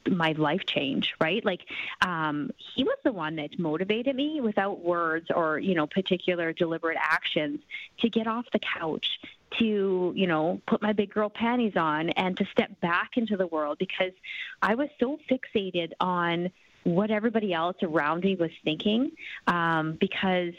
my 0.09 0.33
life 0.33 0.65
change 0.67 1.15
right? 1.21 1.45
Like 1.45 1.63
um, 2.01 2.51
he 2.59 2.85
was 2.85 2.97
the 3.05 3.13
one 3.13 3.37
that 3.37 3.59
motivated 3.59 4.15
me 4.15 4.41
without 4.41 4.81
words 4.81 5.31
or 5.35 5.59
you 5.59 5.75
know 5.75 5.87
particular 5.87 6.53
deliberate 6.53 6.99
actions 7.01 7.61
to 7.99 8.09
get 8.09 8.27
off 8.27 8.47
the 8.53 8.61
couch 8.61 9.19
to 9.59 10.13
you 10.15 10.27
know 10.27 10.61
put 10.67 10.83
my 10.83 10.93
big 10.93 11.13
girl 11.13 11.31
panties 11.31 11.77
on 11.77 12.11
and 12.11 12.37
to 12.37 12.45
step 12.47 12.81
back 12.81 13.17
into 13.17 13.37
the 13.37 13.47
world 13.47 13.79
because 13.79 14.13
i 14.61 14.75
was 14.75 14.89
so 14.99 15.19
fixated 15.31 15.93
on 16.01 16.51
what 16.85 17.11
everybody 17.11 17.53
else 17.53 17.77
around 17.83 18.25
me 18.25 18.37
was 18.37 18.51
thinking 18.65 19.11
um, 19.47 19.97
because 20.01 20.55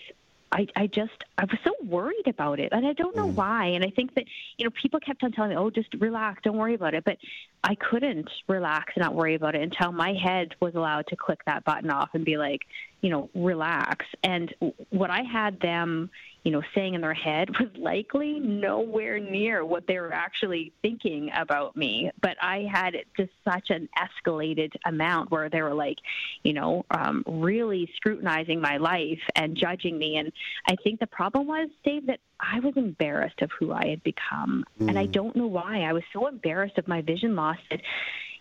I, 0.51 0.67
I 0.75 0.87
just 0.87 1.23
I 1.37 1.43
was 1.43 1.57
so 1.63 1.73
worried 1.83 2.27
about 2.27 2.59
it, 2.59 2.69
and 2.71 2.85
I 2.87 2.93
don't 2.93 3.15
know 3.15 3.27
mm. 3.27 3.33
why. 3.33 3.65
And 3.67 3.83
I 3.83 3.89
think 3.89 4.15
that 4.15 4.25
you 4.57 4.65
know 4.65 4.71
people 4.71 4.99
kept 4.99 5.23
on 5.23 5.31
telling 5.31 5.51
me, 5.51 5.57
"Oh, 5.57 5.69
just 5.69 5.93
relax, 5.99 6.41
don't 6.43 6.57
worry 6.57 6.73
about 6.73 6.93
it." 6.93 7.03
But 7.03 7.17
I 7.63 7.75
couldn't 7.75 8.29
relax 8.47 8.93
and 8.95 9.03
not 9.03 9.13
worry 9.13 9.35
about 9.35 9.55
it 9.55 9.61
until 9.61 9.91
my 9.91 10.13
head 10.13 10.55
was 10.59 10.75
allowed 10.75 11.07
to 11.07 11.15
click 11.15 11.43
that 11.45 11.65
button 11.65 11.89
off 11.89 12.09
and 12.13 12.23
be 12.23 12.37
like, 12.37 12.61
you 13.01 13.09
know, 13.09 13.29
relax. 13.35 14.05
And 14.23 14.53
what 14.89 15.09
I 15.09 15.21
had 15.21 15.59
them, 15.59 16.09
you 16.43 16.51
know, 16.51 16.63
saying 16.73 16.95
in 16.95 17.01
their 17.01 17.13
head 17.13 17.49
was 17.59 17.69
likely 17.77 18.39
nowhere 18.39 19.19
near 19.19 19.63
what 19.63 19.85
they 19.87 19.99
were 19.99 20.13
actually 20.13 20.73
thinking 20.81 21.29
about 21.35 21.75
me. 21.75 22.11
But 22.21 22.37
I 22.41 22.67
had 22.71 22.95
just 23.15 23.31
such 23.43 23.69
an 23.69 23.87
escalated 23.97 24.73
amount 24.85 25.29
where 25.29 25.49
they 25.49 25.61
were 25.61 25.73
like, 25.73 25.97
you 26.43 26.53
know, 26.53 26.85
um, 26.89 27.23
really 27.27 27.89
scrutinizing 27.95 28.59
my 28.59 28.77
life 28.77 29.21
and 29.35 29.55
judging 29.55 29.97
me. 29.97 30.17
And 30.17 30.31
I 30.67 30.75
think 30.83 30.99
the 30.99 31.07
problem 31.07 31.47
was, 31.47 31.69
Dave, 31.83 32.07
that 32.07 32.19
I 32.39 32.59
was 32.59 32.75
embarrassed 32.77 33.41
of 33.41 33.51
who 33.59 33.71
I 33.71 33.87
had 33.87 34.03
become. 34.03 34.65
Mm. 34.79 34.89
And 34.89 34.99
I 34.99 35.05
mm. 35.05 35.11
don't 35.11 35.35
know 35.35 35.47
why. 35.47 35.81
I 35.81 35.93
was 35.93 36.03
so 36.13 36.27
embarrassed 36.27 36.77
of 36.77 36.87
my 36.87 37.01
vision 37.01 37.35
loss 37.35 37.57
that, 37.69 37.81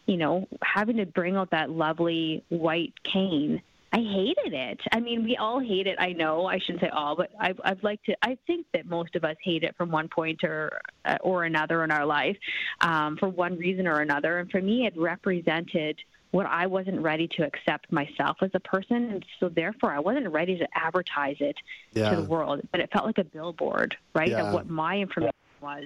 you 0.07 0.17
know, 0.17 0.49
having 0.63 0.97
to 0.97 1.07
bring 1.07 1.37
out 1.37 1.51
that 1.51 1.71
lovely 1.71 2.43
white 2.49 2.95
cane 3.03 3.63
I 3.93 3.99
hated 3.99 4.53
it. 4.53 4.81
I 4.93 5.01
mean, 5.01 5.25
we 5.25 5.37
all 5.37 5.61
hate 5.61 5.87
it. 5.87 5.97
I 5.99 6.13
know 6.13 6.47
I 6.47 6.59
shouldn't 6.59 6.81
say 6.81 6.89
all, 6.89 7.17
but 7.17 7.31
I've, 7.39 7.61
I've 7.65 7.83
like 7.83 8.03
to. 8.05 8.17
I 8.23 8.37
think 8.47 8.67
that 8.75 8.87
most 8.87 9.15
of 9.15 9.25
us 9.25 9.37
hate 9.43 9.63
it 9.63 9.75
from 9.77 9.91
one 9.91 10.09
point 10.09 10.43
or 10.45 10.81
uh, 11.05 11.17
or 11.23 11.45
another 11.45 11.85
in 11.85 11.91
our 11.91 12.05
life, 12.05 12.37
um, 12.81 13.17
for 13.17 13.29
one 13.29 13.57
reason 13.57 13.87
or 13.87 14.01
another. 14.01 14.39
And 14.39 14.51
for 14.51 14.61
me, 14.61 14.87
it 14.87 14.95
represented 14.97 15.99
what 16.33 16.47
I 16.47 16.67
wasn't 16.67 17.01
ready 17.01 17.29
to 17.37 17.45
accept 17.45 17.91
myself 17.91 18.39
as 18.43 18.51
a 18.55 18.61
person, 18.61 19.11
and 19.11 19.25
so 19.41 19.49
therefore 19.49 19.93
I 19.93 20.01
wasn't 20.01 20.29
ready 20.29 20.59
to 20.59 20.67
advertise 20.75 21.37
it 21.41 21.57
Yeah. 21.95 22.11
to 22.11 22.17
the 22.17 22.29
world. 22.29 22.61
But 22.73 22.81
it 22.81 22.91
felt 22.93 23.07
like 23.07 23.19
a 23.19 23.25
billboard, 23.25 23.97
right, 24.15 24.29
Yeah. 24.29 24.49
of 24.49 24.53
what 24.53 24.69
my 24.69 24.99
information 24.99 25.33
was 25.63 25.85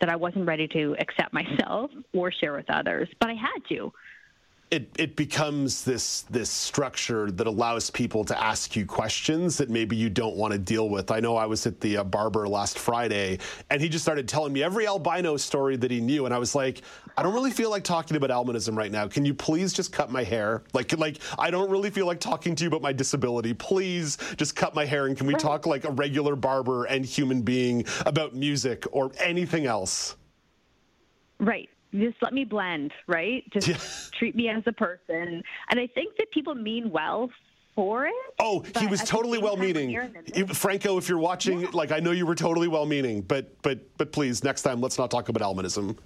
that 0.00 0.10
I 0.10 0.16
wasn't 0.16 0.46
ready 0.46 0.68
to 0.68 0.94
accept 1.00 1.32
myself 1.32 1.90
or 2.12 2.30
share 2.30 2.52
with 2.52 2.70
others. 2.70 3.08
But 3.18 3.30
I 3.30 3.34
had 3.34 3.58
to. 3.70 3.92
It 4.70 4.88
it 4.98 5.16
becomes 5.16 5.82
this 5.82 6.22
this 6.22 6.50
structure 6.50 7.30
that 7.30 7.46
allows 7.46 7.90
people 7.90 8.24
to 8.24 8.38
ask 8.42 8.76
you 8.76 8.84
questions 8.84 9.56
that 9.56 9.70
maybe 9.70 9.96
you 9.96 10.10
don't 10.10 10.36
want 10.36 10.52
to 10.52 10.58
deal 10.58 10.90
with. 10.90 11.10
I 11.10 11.20
know 11.20 11.36
I 11.36 11.46
was 11.46 11.66
at 11.66 11.80
the 11.80 11.98
uh, 11.98 12.04
barber 12.04 12.46
last 12.46 12.78
Friday, 12.78 13.38
and 13.70 13.80
he 13.80 13.88
just 13.88 14.04
started 14.04 14.28
telling 14.28 14.52
me 14.52 14.62
every 14.62 14.86
albino 14.86 15.36
story 15.38 15.76
that 15.76 15.90
he 15.90 16.00
knew, 16.00 16.26
and 16.26 16.34
I 16.34 16.38
was 16.38 16.54
like, 16.54 16.82
I 17.16 17.22
don't 17.22 17.32
really 17.32 17.50
feel 17.50 17.70
like 17.70 17.82
talking 17.82 18.16
about 18.16 18.30
albinism 18.30 18.76
right 18.76 18.92
now. 18.92 19.08
Can 19.08 19.24
you 19.24 19.32
please 19.32 19.72
just 19.72 19.90
cut 19.90 20.10
my 20.10 20.22
hair? 20.22 20.62
Like 20.74 20.96
like 20.98 21.18
I 21.38 21.50
don't 21.50 21.70
really 21.70 21.90
feel 21.90 22.06
like 22.06 22.20
talking 22.20 22.54
to 22.54 22.64
you 22.64 22.68
about 22.68 22.82
my 22.82 22.92
disability. 22.92 23.54
Please 23.54 24.18
just 24.36 24.54
cut 24.54 24.74
my 24.74 24.84
hair, 24.84 25.06
and 25.06 25.16
can 25.16 25.26
we 25.26 25.34
talk 25.34 25.66
like 25.66 25.84
a 25.84 25.90
regular 25.90 26.36
barber 26.36 26.84
and 26.84 27.06
human 27.06 27.40
being 27.40 27.86
about 28.04 28.34
music 28.34 28.84
or 28.92 29.12
anything 29.18 29.64
else? 29.64 30.16
Right. 31.40 31.70
Just 31.92 32.16
let 32.20 32.32
me 32.32 32.44
blend, 32.44 32.92
right? 33.06 33.42
Just 33.50 34.12
treat 34.14 34.36
me 34.36 34.48
as 34.48 34.62
a 34.66 34.72
person. 34.72 35.42
And 35.70 35.80
I 35.80 35.86
think 35.86 36.16
that 36.18 36.30
people 36.32 36.54
mean 36.54 36.90
well 36.90 37.30
for 37.74 38.06
it. 38.06 38.12
Oh, 38.40 38.64
he 38.78 38.86
was 38.86 39.02
totally 39.04 39.38
well-meaning. 39.38 39.98
Franco, 40.48 40.98
if 40.98 41.08
you're 41.08 41.18
watching, 41.18 41.70
like 41.70 41.92
I 41.92 42.00
know 42.00 42.10
you 42.10 42.26
were 42.26 42.34
totally 42.34 42.68
well-meaning, 42.68 43.22
but 43.22 43.62
but 43.62 43.78
but 43.96 44.12
please, 44.12 44.42
next 44.42 44.62
time 44.62 44.80
let's 44.80 44.98
not 44.98 45.10
talk 45.10 45.28
about 45.28 45.42
albinism. 45.42 45.96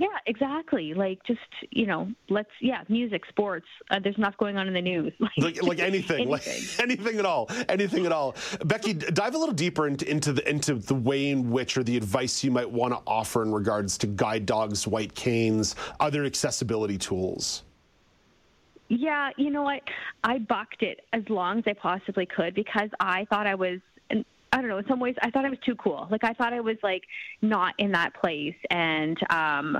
Yeah, 0.00 0.06
exactly. 0.24 0.94
Like 0.94 1.22
just, 1.26 1.40
you 1.72 1.84
know, 1.84 2.10
let's 2.30 2.48
yeah, 2.62 2.84
music, 2.88 3.22
sports. 3.28 3.66
Uh, 3.90 4.00
there's 4.02 4.16
enough 4.16 4.34
going 4.38 4.56
on 4.56 4.66
in 4.66 4.72
the 4.72 4.80
news. 4.80 5.12
Like 5.36 5.62
like 5.62 5.78
anything, 5.78 6.26
like 6.26 6.46
anything 6.78 7.18
at 7.18 7.26
all, 7.26 7.50
anything 7.68 8.06
at 8.06 8.12
all. 8.12 8.32
Becki, 8.64 9.12
dive 9.12 9.34
a 9.34 9.38
little 9.38 9.54
deeper 9.54 9.86
into 9.86 10.10
into 10.10 10.32
the 10.32 10.48
into 10.48 10.74
the 10.76 10.94
way 10.94 11.28
in 11.28 11.50
which 11.50 11.76
or 11.76 11.84
the 11.84 11.98
advice 11.98 12.42
you 12.42 12.50
might 12.50 12.70
want 12.70 12.94
to 12.94 13.00
offer 13.06 13.42
in 13.42 13.52
regards 13.52 13.98
to 13.98 14.06
guide 14.06 14.46
dogs, 14.46 14.86
white 14.86 15.14
canes, 15.14 15.76
other 16.00 16.24
accessibility 16.24 16.96
tools. 16.96 17.64
Yeah, 18.88 19.30
you 19.36 19.50
know 19.50 19.62
what? 19.62 19.82
I 20.24 20.38
bucked 20.38 20.82
it 20.82 21.00
as 21.12 21.22
long 21.28 21.58
as 21.58 21.64
I 21.66 21.74
possibly 21.74 22.24
could 22.24 22.54
because 22.54 22.88
I 22.98 23.26
thought 23.26 23.46
I 23.46 23.54
was 23.54 23.80
I 24.52 24.60
don't 24.60 24.68
know, 24.68 24.78
in 24.78 24.86
some 24.86 25.00
ways 25.00 25.14
I 25.22 25.30
thought 25.30 25.44
I 25.44 25.50
was 25.50 25.60
too 25.64 25.76
cool. 25.76 26.08
Like 26.10 26.24
I 26.24 26.32
thought 26.32 26.52
I 26.52 26.60
was 26.60 26.76
like 26.82 27.04
not 27.40 27.74
in 27.78 27.92
that 27.92 28.14
place 28.14 28.56
and 28.70 29.18
um 29.30 29.78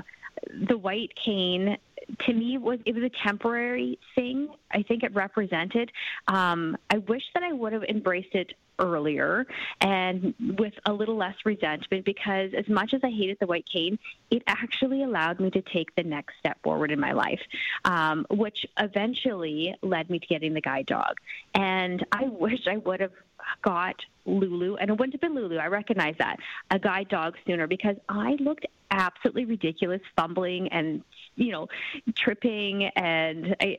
the 0.67 0.77
white 0.77 1.11
cane 1.15 1.77
to 2.25 2.33
me 2.33 2.57
was 2.57 2.79
it 2.85 2.95
was 2.95 3.03
a 3.03 3.11
temporary 3.23 3.99
thing. 4.15 4.49
I 4.71 4.83
think 4.83 5.03
it 5.03 5.13
represented. 5.13 5.91
Um, 6.27 6.77
I 6.89 6.97
wish 6.97 7.23
that 7.33 7.43
I 7.43 7.51
would 7.51 7.73
have 7.73 7.83
embraced 7.83 8.33
it 8.33 8.53
earlier 8.79 9.45
and 9.79 10.33
with 10.57 10.73
a 10.85 10.93
little 10.93 11.15
less 11.15 11.35
resentment 11.45 12.03
because 12.03 12.51
as 12.57 12.67
much 12.67 12.93
as 12.93 13.01
I 13.03 13.09
hated 13.09 13.37
the 13.39 13.45
white 13.45 13.67
cane, 13.71 13.99
it 14.31 14.41
actually 14.47 15.03
allowed 15.03 15.39
me 15.39 15.51
to 15.51 15.61
take 15.61 15.93
the 15.95 16.03
next 16.03 16.33
step 16.39 16.57
forward 16.63 16.91
in 16.91 16.99
my 16.99 17.11
life, 17.11 17.41
um, 17.85 18.25
which 18.31 18.65
eventually 18.79 19.75
led 19.83 20.09
me 20.09 20.19
to 20.19 20.25
getting 20.25 20.53
the 20.53 20.61
guide 20.61 20.87
dog. 20.87 21.17
And 21.53 22.03
I 22.11 22.23
wish 22.27 22.67
I 22.67 22.77
would 22.77 23.01
have 23.01 23.13
got 23.61 23.95
Lulu, 24.25 24.75
and 24.75 24.89
it 24.89 24.93
wouldn't 24.93 25.13
have 25.13 25.21
been 25.21 25.35
Lulu, 25.35 25.57
I 25.57 25.67
recognize 25.67 26.15
that, 26.19 26.37
a 26.69 26.79
guide 26.79 27.09
dog 27.09 27.35
sooner 27.45 27.67
because 27.67 27.95
I 28.07 28.35
looked 28.39 28.65
absolutely 28.91 29.45
ridiculous 29.45 30.01
fumbling 30.15 30.67
and, 30.69 31.03
you 31.35 31.51
know, 31.51 31.67
tripping 32.15 32.85
and 32.95 33.55
I, 33.61 33.77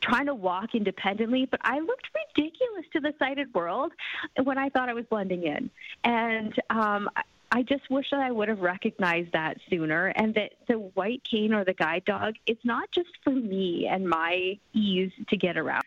trying 0.00 0.26
to 0.26 0.34
walk 0.34 0.74
independently, 0.74 1.46
but 1.46 1.60
I 1.64 1.80
looked 1.80 2.08
ridiculous 2.36 2.84
to 2.92 3.00
the 3.00 3.14
sighted 3.18 3.52
world 3.54 3.92
when 4.42 4.58
I 4.58 4.68
thought 4.68 4.88
I 4.88 4.94
was 4.94 5.04
blending 5.06 5.44
in. 5.44 5.70
And 6.04 6.54
um, 6.70 7.10
I- 7.50 7.62
just 7.62 7.88
wish 7.90 8.10
that 8.10 8.20
I 8.20 8.30
would 8.30 8.48
have 8.48 8.60
recognized 8.60 9.32
that 9.32 9.58
sooner 9.68 10.06
and 10.16 10.34
that 10.34 10.52
the 10.66 10.78
white 10.78 11.22
cane 11.24 11.52
or 11.52 11.64
the 11.64 11.74
guide 11.74 12.04
dog, 12.04 12.34
it's 12.46 12.64
not 12.64 12.90
just 12.92 13.10
for 13.22 13.30
me 13.30 13.86
and 13.86 14.08
my 14.08 14.58
ease 14.72 15.12
to 15.28 15.36
get 15.36 15.56
around, 15.56 15.84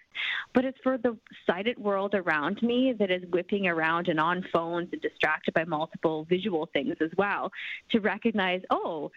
but 0.54 0.66
it's 0.66 0.78
for 0.84 0.98
the 0.98 1.18
sighted 1.48 1.78
world 1.78 2.14
around 2.14 2.62
me 2.62 2.94
that 2.94 3.10
is 3.10 3.24
whipping 3.32 3.68
around 3.68 4.08
and 4.08 4.20
on 4.20 4.46
phones 4.54 4.90
and 4.92 5.02
distracted 5.02 5.54
by 5.54 5.64
multiple 5.64 6.26
visual 6.26 6.68
things 6.68 6.96
as 7.02 7.12
well 7.18 7.52
to 7.90 8.00
recognize, 8.00 8.62
oh, 8.70 9.12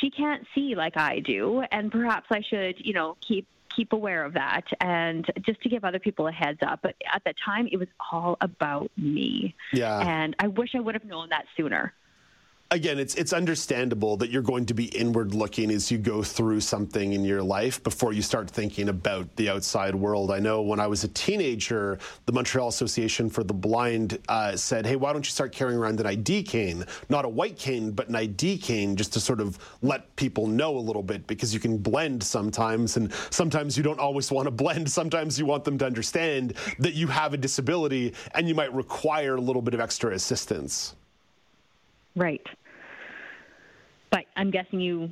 she 0.00 0.10
can't 0.10 0.46
see 0.54 0.74
like 0.74 0.96
I 0.96 1.20
do, 1.20 1.62
and 1.72 1.90
perhaps 1.90 2.26
I 2.30 2.42
should, 2.42 2.84
you 2.84 2.92
know, 2.92 3.16
keep 3.20 3.46
keep 3.76 3.92
aware 3.92 4.24
of 4.24 4.32
that 4.34 4.62
and 4.80 5.26
just 5.44 5.60
to 5.62 5.68
give 5.68 5.84
other 5.84 5.98
people 5.98 6.26
a 6.26 6.32
heads 6.32 6.58
up. 6.66 6.80
But 6.82 6.96
at 7.12 7.22
the 7.24 7.34
time, 7.44 7.68
it 7.70 7.76
was 7.76 7.88
all 8.10 8.38
about 8.40 8.90
me. 8.96 9.54
Yeah. 9.72 10.00
And 10.00 10.34
I 10.40 10.48
wish 10.48 10.70
I 10.74 10.80
would 10.80 10.94
have 10.94 11.04
known 11.04 11.28
that 11.28 11.44
sooner. 11.56 11.92
Again, 12.70 12.98
it's 12.98 13.14
it's 13.14 13.32
understandable 13.32 14.16
that 14.16 14.30
you're 14.30 14.42
going 14.42 14.66
to 14.66 14.74
be 14.74 14.86
inward 14.86 15.34
looking 15.34 15.70
as 15.70 15.90
you 15.90 15.98
go 15.98 16.22
through 16.22 16.60
something 16.60 17.12
in 17.12 17.24
your 17.24 17.42
life 17.42 17.82
before 17.82 18.12
you 18.12 18.22
start 18.22 18.50
thinking 18.50 18.88
about 18.88 19.34
the 19.36 19.48
outside 19.48 19.94
world. 19.94 20.30
I 20.30 20.38
know 20.40 20.62
when 20.62 20.80
I 20.80 20.86
was 20.86 21.04
a 21.04 21.08
teenager, 21.08 21.98
the 22.26 22.32
Montreal 22.32 22.68
Association 22.68 23.30
for 23.30 23.44
the 23.44 23.54
Blind 23.54 24.18
uh, 24.28 24.56
said, 24.56 24.86
"Hey, 24.86 24.96
why 24.96 25.12
don't 25.12 25.24
you 25.24 25.30
start 25.30 25.52
carrying 25.52 25.78
around 25.78 26.00
an 26.00 26.06
ID 26.06 26.42
cane, 26.42 26.84
not 27.08 27.24
a 27.24 27.28
white 27.28 27.56
cane, 27.56 27.92
but 27.92 28.08
an 28.08 28.16
ID 28.16 28.58
cane, 28.58 28.96
just 28.96 29.12
to 29.12 29.20
sort 29.20 29.40
of 29.40 29.58
let 29.82 30.14
people 30.16 30.46
know 30.46 30.76
a 30.76 30.80
little 30.80 31.02
bit 31.02 31.26
because 31.26 31.54
you 31.54 31.60
can 31.60 31.78
blend 31.78 32.22
sometimes, 32.22 32.96
and 32.96 33.12
sometimes 33.30 33.76
you 33.76 33.82
don't 33.82 34.00
always 34.00 34.30
want 34.30 34.46
to 34.46 34.50
blend. 34.50 34.90
Sometimes 34.90 35.38
you 35.38 35.46
want 35.46 35.64
them 35.64 35.78
to 35.78 35.86
understand 35.86 36.54
that 36.78 36.94
you 36.94 37.06
have 37.06 37.32
a 37.32 37.36
disability 37.36 38.12
and 38.34 38.48
you 38.48 38.54
might 38.54 38.72
require 38.72 39.36
a 39.36 39.40
little 39.40 39.62
bit 39.62 39.74
of 39.74 39.80
extra 39.80 40.12
assistance." 40.12 40.95
Right. 42.16 42.42
But 44.10 44.24
I'm 44.36 44.50
guessing 44.50 44.80
you 44.80 45.10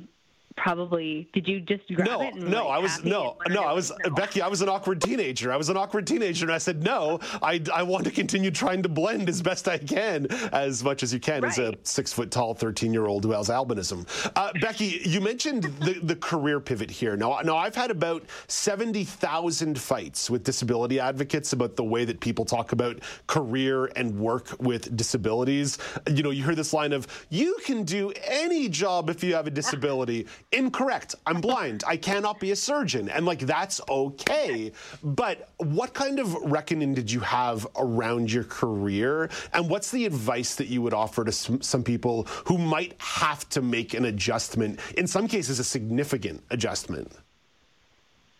probably 0.57 1.29
did 1.33 1.47
you 1.47 1.59
just 1.59 1.83
grab 1.93 2.07
no, 2.07 2.21
it? 2.21 2.33
And, 2.33 2.49
no, 2.49 2.67
like, 2.67 2.75
I 2.75 2.79
was 2.79 3.03
no, 3.03 3.37
no, 3.49 3.63
I 3.63 3.73
was 3.73 3.91
Becki. 4.05 4.41
I 4.41 4.47
was 4.47 4.61
an 4.61 4.69
awkward 4.69 5.01
teenager. 5.01 5.51
I 5.51 5.57
was 5.57 5.69
an 5.69 5.77
awkward 5.77 6.07
teenager, 6.07 6.45
and 6.45 6.53
I 6.53 6.57
said 6.57 6.83
no. 6.83 7.19
I, 7.41 7.61
I 7.73 7.83
want 7.83 8.05
to 8.05 8.11
continue 8.11 8.51
trying 8.51 8.81
to 8.83 8.89
blend 8.89 9.29
as 9.29 9.41
best 9.41 9.67
I 9.67 9.77
can, 9.77 10.27
as 10.51 10.83
much 10.83 11.03
as 11.03 11.13
you 11.13 11.19
can, 11.19 11.43
as 11.43 11.59
a 11.59 11.75
six 11.83 12.13
foot 12.13 12.31
tall 12.31 12.53
thirteen 12.53 12.93
year 12.93 13.05
old 13.05 13.23
who 13.23 13.31
has 13.31 13.49
albinism. 13.49 14.07
Uh, 14.35 14.51
Becki, 14.53 15.05
you 15.05 15.21
mentioned 15.21 15.63
the 15.81 15.99
the 16.01 16.15
career 16.15 16.59
pivot 16.59 16.89
here. 16.89 17.17
Now, 17.17 17.39
now 17.43 17.57
I've 17.57 17.75
had 17.75 17.91
about 17.91 18.23
seventy 18.47 19.03
thousand 19.03 19.79
fights 19.79 20.29
with 20.29 20.43
disability 20.43 20.99
advocates 20.99 21.53
about 21.53 21.75
the 21.75 21.83
way 21.83 22.05
that 22.05 22.19
people 22.19 22.45
talk 22.45 22.71
about 22.71 22.99
career 23.27 23.85
and 23.95 24.17
work 24.17 24.55
with 24.59 24.95
disabilities. 24.95 25.77
You 26.09 26.23
know, 26.23 26.31
you 26.31 26.43
hear 26.43 26.55
this 26.55 26.73
line 26.73 26.93
of 26.93 27.07
"You 27.29 27.57
can 27.65 27.83
do 27.83 28.11
any 28.23 28.69
job 28.69 29.09
if 29.09 29.23
you 29.23 29.35
have 29.35 29.47
a 29.47 29.51
disability." 29.51 30.27
Incorrect. 30.51 31.15
I'm 31.25 31.41
blind. 31.41 31.83
I 31.85 31.97
cannot 31.97 32.39
be 32.39 32.51
a 32.51 32.55
surgeon. 32.55 33.09
And 33.09 33.25
like 33.25 33.39
that's 33.39 33.81
okay. 33.89 34.71
But 35.03 35.49
what 35.57 35.93
kind 35.93 36.19
of 36.19 36.33
reckoning 36.33 36.93
did 36.93 37.11
you 37.11 37.19
have 37.21 37.67
around 37.77 38.31
your 38.31 38.45
career? 38.45 39.29
And 39.53 39.69
what's 39.69 39.91
the 39.91 40.05
advice 40.05 40.55
that 40.55 40.67
you 40.67 40.81
would 40.81 40.93
offer 40.93 41.25
to 41.25 41.31
some, 41.31 41.61
some 41.61 41.83
people 41.83 42.23
who 42.45 42.57
might 42.57 42.95
have 42.99 43.47
to 43.49 43.61
make 43.61 43.93
an 43.93 44.05
adjustment, 44.05 44.79
in 44.97 45.07
some 45.07 45.27
cases, 45.27 45.59
a 45.59 45.63
significant 45.63 46.43
adjustment? 46.51 47.11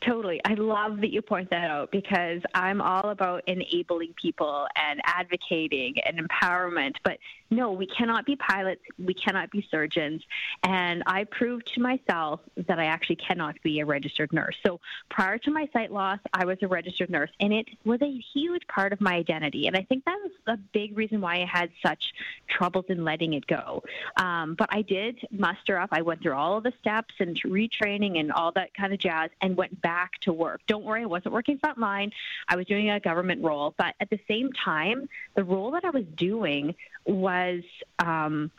Totally. 0.06 0.40
I 0.46 0.54
love 0.54 1.02
that 1.02 1.12
you 1.12 1.22
point 1.24 1.50
that 1.50 1.72
out 1.72 1.92
because 1.92 2.42
I'm 2.54 2.80
all 2.80 3.10
about 3.10 3.44
enabling 3.48 4.14
people 4.22 4.68
and 4.76 5.02
advocating 5.04 5.96
and 6.06 6.20
empowerment. 6.20 6.94
But 7.04 7.18
no, 7.56 7.72
we 7.72 7.88
cannot 7.88 8.26
be 8.26 8.36
pilots. 8.36 8.82
We 9.00 9.14
cannot 9.14 9.50
be 9.50 9.66
surgeons. 9.72 10.22
And 10.64 11.04
I 11.08 11.24
proved 11.24 11.74
to 11.74 11.82
myself 11.82 12.42
that 12.68 12.80
I 12.80 12.86
actually 12.86 13.16
cannot 13.16 13.56
be 13.64 13.80
a 13.80 13.86
registered 13.86 14.34
nurse. 14.34 14.56
So 14.66 14.80
prior 15.10 15.38
to 15.40 15.52
my 15.52 15.70
sight 15.72 15.92
loss, 15.92 16.20
I 16.34 16.46
was 16.46 16.58
a 16.62 16.68
registered 16.68 17.10
nurse, 17.10 17.32
and 17.40 17.54
it 17.54 17.68
was 17.86 18.02
a 18.02 18.22
huge 18.34 18.68
part 18.68 18.92
of 18.94 19.00
my 19.00 19.14
identity. 19.14 19.68
And 19.68 19.76
I 19.76 19.84
think 19.84 20.04
that 20.06 20.20
was 20.22 20.32
a 20.48 20.58
big 20.58 20.98
reason 20.98 21.22
why 21.22 21.36
I 21.36 21.46
had 21.46 21.70
such 21.82 22.14
troubles 22.48 22.86
in 22.90 23.04
letting 23.04 23.34
it 23.34 23.48
go. 23.48 23.84
Um, 24.18 24.56
but 24.56 24.70
I 24.72 24.82
did 24.82 25.26
muster 25.32 25.80
up. 25.80 25.90
I 25.92 26.02
went 26.02 26.22
through 26.22 26.34
all 26.34 26.58
of 26.58 26.64
the 26.64 26.74
steps 26.80 27.16
and 27.20 27.42
retraining 27.44 28.20
and 28.20 28.32
all 28.32 28.52
that 28.54 28.74
kind 28.74 28.94
of 28.94 29.00
jazz 29.00 29.30
and 29.42 29.56
went 29.56 29.82
back 29.82 30.20
to 30.22 30.34
work. 30.34 30.62
Don't 30.68 30.84
worry, 30.84 31.04
I 31.04 31.06
wasn't 31.06 31.34
working 31.34 31.58
frontline. 31.60 32.12
I 32.48 32.56
was 32.56 32.66
doing 32.66 32.90
a 32.90 33.00
government 33.00 33.44
role. 33.44 33.74
But 33.78 33.96
at 34.00 34.10
the 34.10 34.20
same 34.28 34.52
time, 34.54 35.08
the 35.36 35.44
role 35.44 35.72
that 35.72 35.86
I 35.86 35.90
was 35.90 36.06
doing 36.16 36.76
was 37.06 37.62
um, 38.00 38.52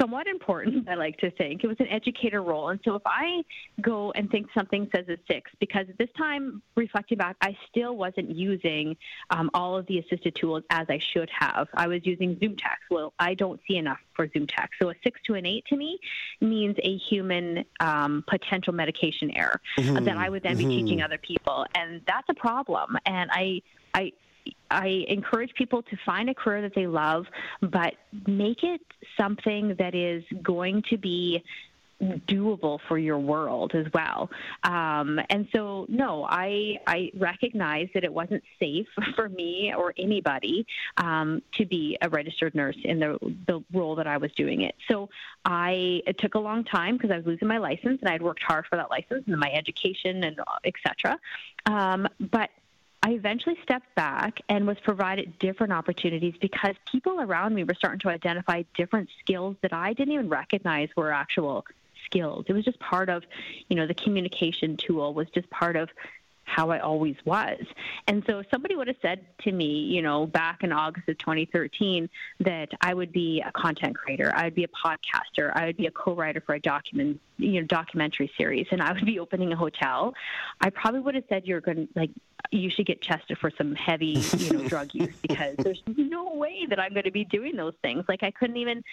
somewhat 0.00 0.26
important, 0.26 0.88
I 0.90 0.94
like 0.94 1.18
to 1.18 1.30
think. 1.30 1.64
It 1.64 1.66
was 1.66 1.76
an 1.80 1.88
educator 1.88 2.42
role. 2.42 2.70
And 2.70 2.80
so 2.84 2.94
if 2.94 3.02
I 3.06 3.42
go 3.80 4.12
and 4.12 4.30
think 4.30 4.48
something 4.54 4.88
says 4.94 5.06
a 5.08 5.16
six, 5.30 5.50
because 5.60 5.86
at 5.88 5.98
this 5.98 6.08
time, 6.16 6.62
reflecting 6.76 7.18
back, 7.18 7.36
I 7.40 7.56
still 7.70 7.96
wasn't 7.96 8.30
using 8.30 8.96
um, 9.30 9.50
all 9.54 9.76
of 9.76 9.86
the 9.86 9.98
assisted 9.98 10.34
tools 10.34 10.62
as 10.70 10.86
I 10.88 10.98
should 10.98 11.30
have. 11.38 11.68
I 11.74 11.86
was 11.86 12.00
using 12.04 12.36
ZoomText. 12.36 12.90
Well, 12.90 13.12
I 13.18 13.34
don't 13.34 13.60
see 13.68 13.76
enough 13.76 13.98
for 14.14 14.26
ZoomText. 14.28 14.68
So 14.80 14.90
a 14.90 14.94
six 15.02 15.20
to 15.26 15.34
an 15.34 15.46
eight 15.46 15.64
to 15.66 15.76
me 15.76 15.98
means 16.40 16.76
a 16.82 16.96
human 16.96 17.64
um, 17.80 18.24
potential 18.26 18.72
medication 18.72 19.30
error 19.36 19.60
mm-hmm. 19.78 20.04
that 20.04 20.16
I 20.16 20.28
would 20.28 20.42
then 20.42 20.56
be 20.56 20.64
mm-hmm. 20.64 20.86
teaching 20.86 21.02
other 21.02 21.18
people. 21.18 21.66
And 21.74 22.00
that's 22.06 22.28
a 22.28 22.34
problem. 22.34 22.96
And 23.06 23.30
I, 23.32 23.62
I, 23.94 24.12
I 24.70 25.04
encourage 25.08 25.54
people 25.54 25.82
to 25.82 25.96
find 26.04 26.28
a 26.28 26.34
career 26.34 26.62
that 26.62 26.74
they 26.74 26.86
love, 26.86 27.26
but 27.60 27.94
make 28.26 28.62
it 28.62 28.80
something 29.16 29.76
that 29.78 29.94
is 29.94 30.24
going 30.42 30.82
to 30.90 30.98
be 30.98 31.42
doable 32.02 32.78
for 32.88 32.98
your 32.98 33.18
world 33.18 33.72
as 33.74 33.86
well. 33.92 34.30
Um, 34.62 35.20
and 35.30 35.48
so, 35.54 35.86
no, 35.88 36.26
I 36.28 36.78
I 36.86 37.10
recognize 37.16 37.88
that 37.94 38.04
it 38.04 38.12
wasn't 38.12 38.42
safe 38.58 38.86
for 39.14 39.28
me 39.28 39.72
or 39.76 39.94
anybody 39.96 40.66
um, 40.96 41.42
to 41.52 41.66
be 41.66 41.96
a 42.02 42.08
registered 42.08 42.54
nurse 42.54 42.76
in 42.84 42.98
the 42.98 43.18
the 43.46 43.62
role 43.72 43.94
that 43.96 44.06
I 44.06 44.16
was 44.16 44.32
doing 44.32 44.62
it. 44.62 44.74
So 44.88 45.08
I 45.44 46.02
it 46.06 46.18
took 46.18 46.34
a 46.34 46.40
long 46.40 46.64
time 46.64 46.96
because 46.96 47.10
I 47.10 47.16
was 47.16 47.26
losing 47.26 47.48
my 47.48 47.58
license 47.58 48.00
and 48.00 48.08
I'd 48.08 48.22
worked 48.22 48.42
hard 48.42 48.66
for 48.66 48.76
that 48.76 48.90
license 48.90 49.24
and 49.26 49.36
my 49.38 49.50
education 49.52 50.24
and 50.24 50.40
etc. 50.64 51.18
Um, 51.66 52.08
but 52.18 52.50
I 53.04 53.10
eventually 53.10 53.58
stepped 53.62 53.94
back 53.94 54.40
and 54.48 54.66
was 54.66 54.78
provided 54.82 55.38
different 55.38 55.74
opportunities 55.74 56.32
because 56.40 56.74
people 56.90 57.20
around 57.20 57.54
me 57.54 57.62
were 57.62 57.74
starting 57.74 57.98
to 58.00 58.08
identify 58.08 58.62
different 58.74 59.10
skills 59.20 59.56
that 59.60 59.74
I 59.74 59.92
didn't 59.92 60.14
even 60.14 60.30
recognize 60.30 60.88
were 60.96 61.12
actual 61.12 61.66
skills. 62.06 62.46
It 62.48 62.54
was 62.54 62.64
just 62.64 62.78
part 62.80 63.10
of, 63.10 63.22
you 63.68 63.76
know, 63.76 63.86
the 63.86 63.92
communication 63.92 64.78
tool 64.78 65.12
was 65.12 65.28
just 65.34 65.50
part 65.50 65.76
of 65.76 65.90
how 66.44 66.70
I 66.70 66.78
always 66.78 67.16
was. 67.24 67.60
And 68.06 68.22
so 68.28 68.38
if 68.38 68.46
somebody 68.50 68.76
would 68.76 68.88
have 68.88 68.96
said 69.02 69.24
to 69.42 69.52
me, 69.52 69.66
you 69.66 70.02
know, 70.02 70.26
back 70.26 70.62
in 70.62 70.72
August 70.72 71.08
of 71.08 71.18
2013 71.18 72.08
that 72.40 72.68
I 72.80 72.94
would 72.94 73.12
be 73.12 73.42
a 73.44 73.50
content 73.52 73.96
creator, 73.96 74.32
I 74.34 74.44
would 74.44 74.54
be 74.54 74.64
a 74.64 74.68
podcaster, 74.68 75.52
I 75.54 75.66
would 75.66 75.76
be 75.76 75.86
a 75.86 75.90
co-writer 75.90 76.40
for 76.40 76.54
a 76.54 76.60
document, 76.60 77.20
you 77.38 77.60
know, 77.60 77.66
documentary 77.66 78.30
series, 78.36 78.66
and 78.70 78.82
I 78.82 78.92
would 78.92 79.06
be 79.06 79.18
opening 79.18 79.52
a 79.52 79.56
hotel. 79.56 80.14
I 80.60 80.70
probably 80.70 81.00
would 81.00 81.14
have 81.14 81.24
said 81.28 81.46
you're 81.46 81.60
going 81.60 81.86
to 81.86 81.88
like 81.94 82.10
you 82.50 82.70
should 82.70 82.86
get 82.86 83.00
tested 83.00 83.38
for 83.38 83.50
some 83.50 83.74
heavy, 83.74 84.22
you 84.36 84.52
know, 84.52 84.68
drug 84.68 84.90
use 84.92 85.16
because 85.22 85.56
there's 85.58 85.82
no 85.96 86.34
way 86.34 86.66
that 86.68 86.78
I'm 86.78 86.92
going 86.92 87.04
to 87.04 87.10
be 87.10 87.24
doing 87.24 87.56
those 87.56 87.74
things. 87.82 88.04
Like 88.06 88.22
I 88.22 88.30
couldn't 88.30 88.58
even 88.58 88.84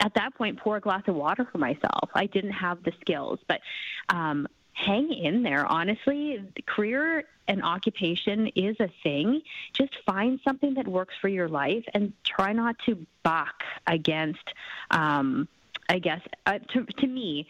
at 0.00 0.14
that 0.14 0.34
point 0.34 0.58
pour 0.58 0.76
a 0.76 0.80
glass 0.80 1.02
of 1.06 1.14
water 1.14 1.46
for 1.50 1.58
myself. 1.58 2.08
I 2.14 2.26
didn't 2.26 2.52
have 2.52 2.82
the 2.82 2.92
skills, 3.00 3.38
but 3.46 3.60
um, 4.08 4.46
hang 4.86 5.12
in 5.12 5.42
there. 5.42 5.66
Honestly, 5.66 6.42
career 6.66 7.24
and 7.48 7.62
occupation 7.62 8.46
is 8.54 8.76
a 8.80 8.88
thing. 9.02 9.42
Just 9.72 9.96
find 10.06 10.40
something 10.44 10.74
that 10.74 10.86
works 10.86 11.14
for 11.20 11.28
your 11.28 11.48
life 11.48 11.84
and 11.94 12.12
try 12.24 12.52
not 12.52 12.76
to 12.86 13.06
buck 13.22 13.62
against. 13.86 14.44
Um, 14.90 15.48
I 15.88 15.98
guess 15.98 16.20
uh, 16.46 16.60
to 16.72 16.84
to 16.84 17.06
me, 17.06 17.46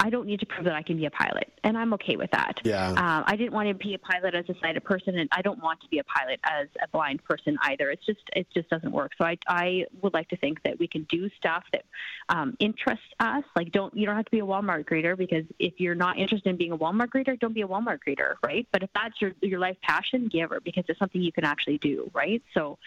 I 0.00 0.08
don't 0.08 0.26
need 0.26 0.40
to 0.40 0.46
prove 0.46 0.64
that 0.64 0.74
I 0.74 0.82
can 0.82 0.96
be 0.96 1.04
a 1.04 1.10
pilot, 1.10 1.52
and 1.62 1.76
I'm 1.76 1.92
okay 1.94 2.16
with 2.16 2.30
that. 2.30 2.58
Yeah. 2.64 2.88
Um, 2.88 3.24
I 3.26 3.36
didn't 3.36 3.52
want 3.52 3.68
to 3.68 3.74
be 3.74 3.92
a 3.92 3.98
pilot 3.98 4.34
as 4.34 4.48
a 4.48 4.54
sighted 4.58 4.82
person, 4.82 5.18
and 5.18 5.28
I 5.30 5.42
don't 5.42 5.62
want 5.62 5.80
to 5.82 5.88
be 5.88 5.98
a 5.98 6.04
pilot 6.04 6.40
as 6.42 6.68
a 6.82 6.88
blind 6.88 7.22
person 7.22 7.58
either. 7.64 7.90
It's 7.90 8.04
just 8.06 8.20
it 8.34 8.46
just 8.54 8.70
doesn't 8.70 8.92
work. 8.92 9.12
So 9.18 9.26
I 9.26 9.36
I 9.46 9.84
would 10.00 10.14
like 10.14 10.28
to 10.30 10.38
think 10.38 10.62
that 10.62 10.78
we 10.78 10.88
can 10.88 11.04
do 11.10 11.28
stuff 11.36 11.64
that 11.72 11.84
um, 12.30 12.56
interests 12.58 13.04
us. 13.20 13.44
Like 13.54 13.72
don't 13.72 13.94
you 13.94 14.06
don't 14.06 14.16
have 14.16 14.24
to 14.24 14.30
be 14.30 14.40
a 14.40 14.46
Walmart 14.46 14.86
greeter 14.86 15.18
because 15.18 15.44
if 15.58 15.74
you're 15.78 15.94
not 15.94 16.18
interested 16.18 16.48
in 16.48 16.56
being 16.56 16.72
a 16.72 16.78
Walmart 16.78 17.08
greeter, 17.08 17.38
don't 17.38 17.54
be 17.54 17.62
a 17.62 17.68
Walmart 17.68 17.98
greeter, 18.06 18.36
right? 18.42 18.66
But 18.72 18.82
if 18.82 18.90
that's 18.94 19.20
your 19.20 19.32
your 19.42 19.60
life 19.60 19.76
passion, 19.82 20.28
give 20.28 20.48
her 20.48 20.60
because 20.60 20.84
it's 20.88 20.98
something 20.98 21.20
you 21.20 21.32
can 21.32 21.44
actually 21.44 21.76
do, 21.76 22.10
right? 22.14 22.42
So 22.54 22.78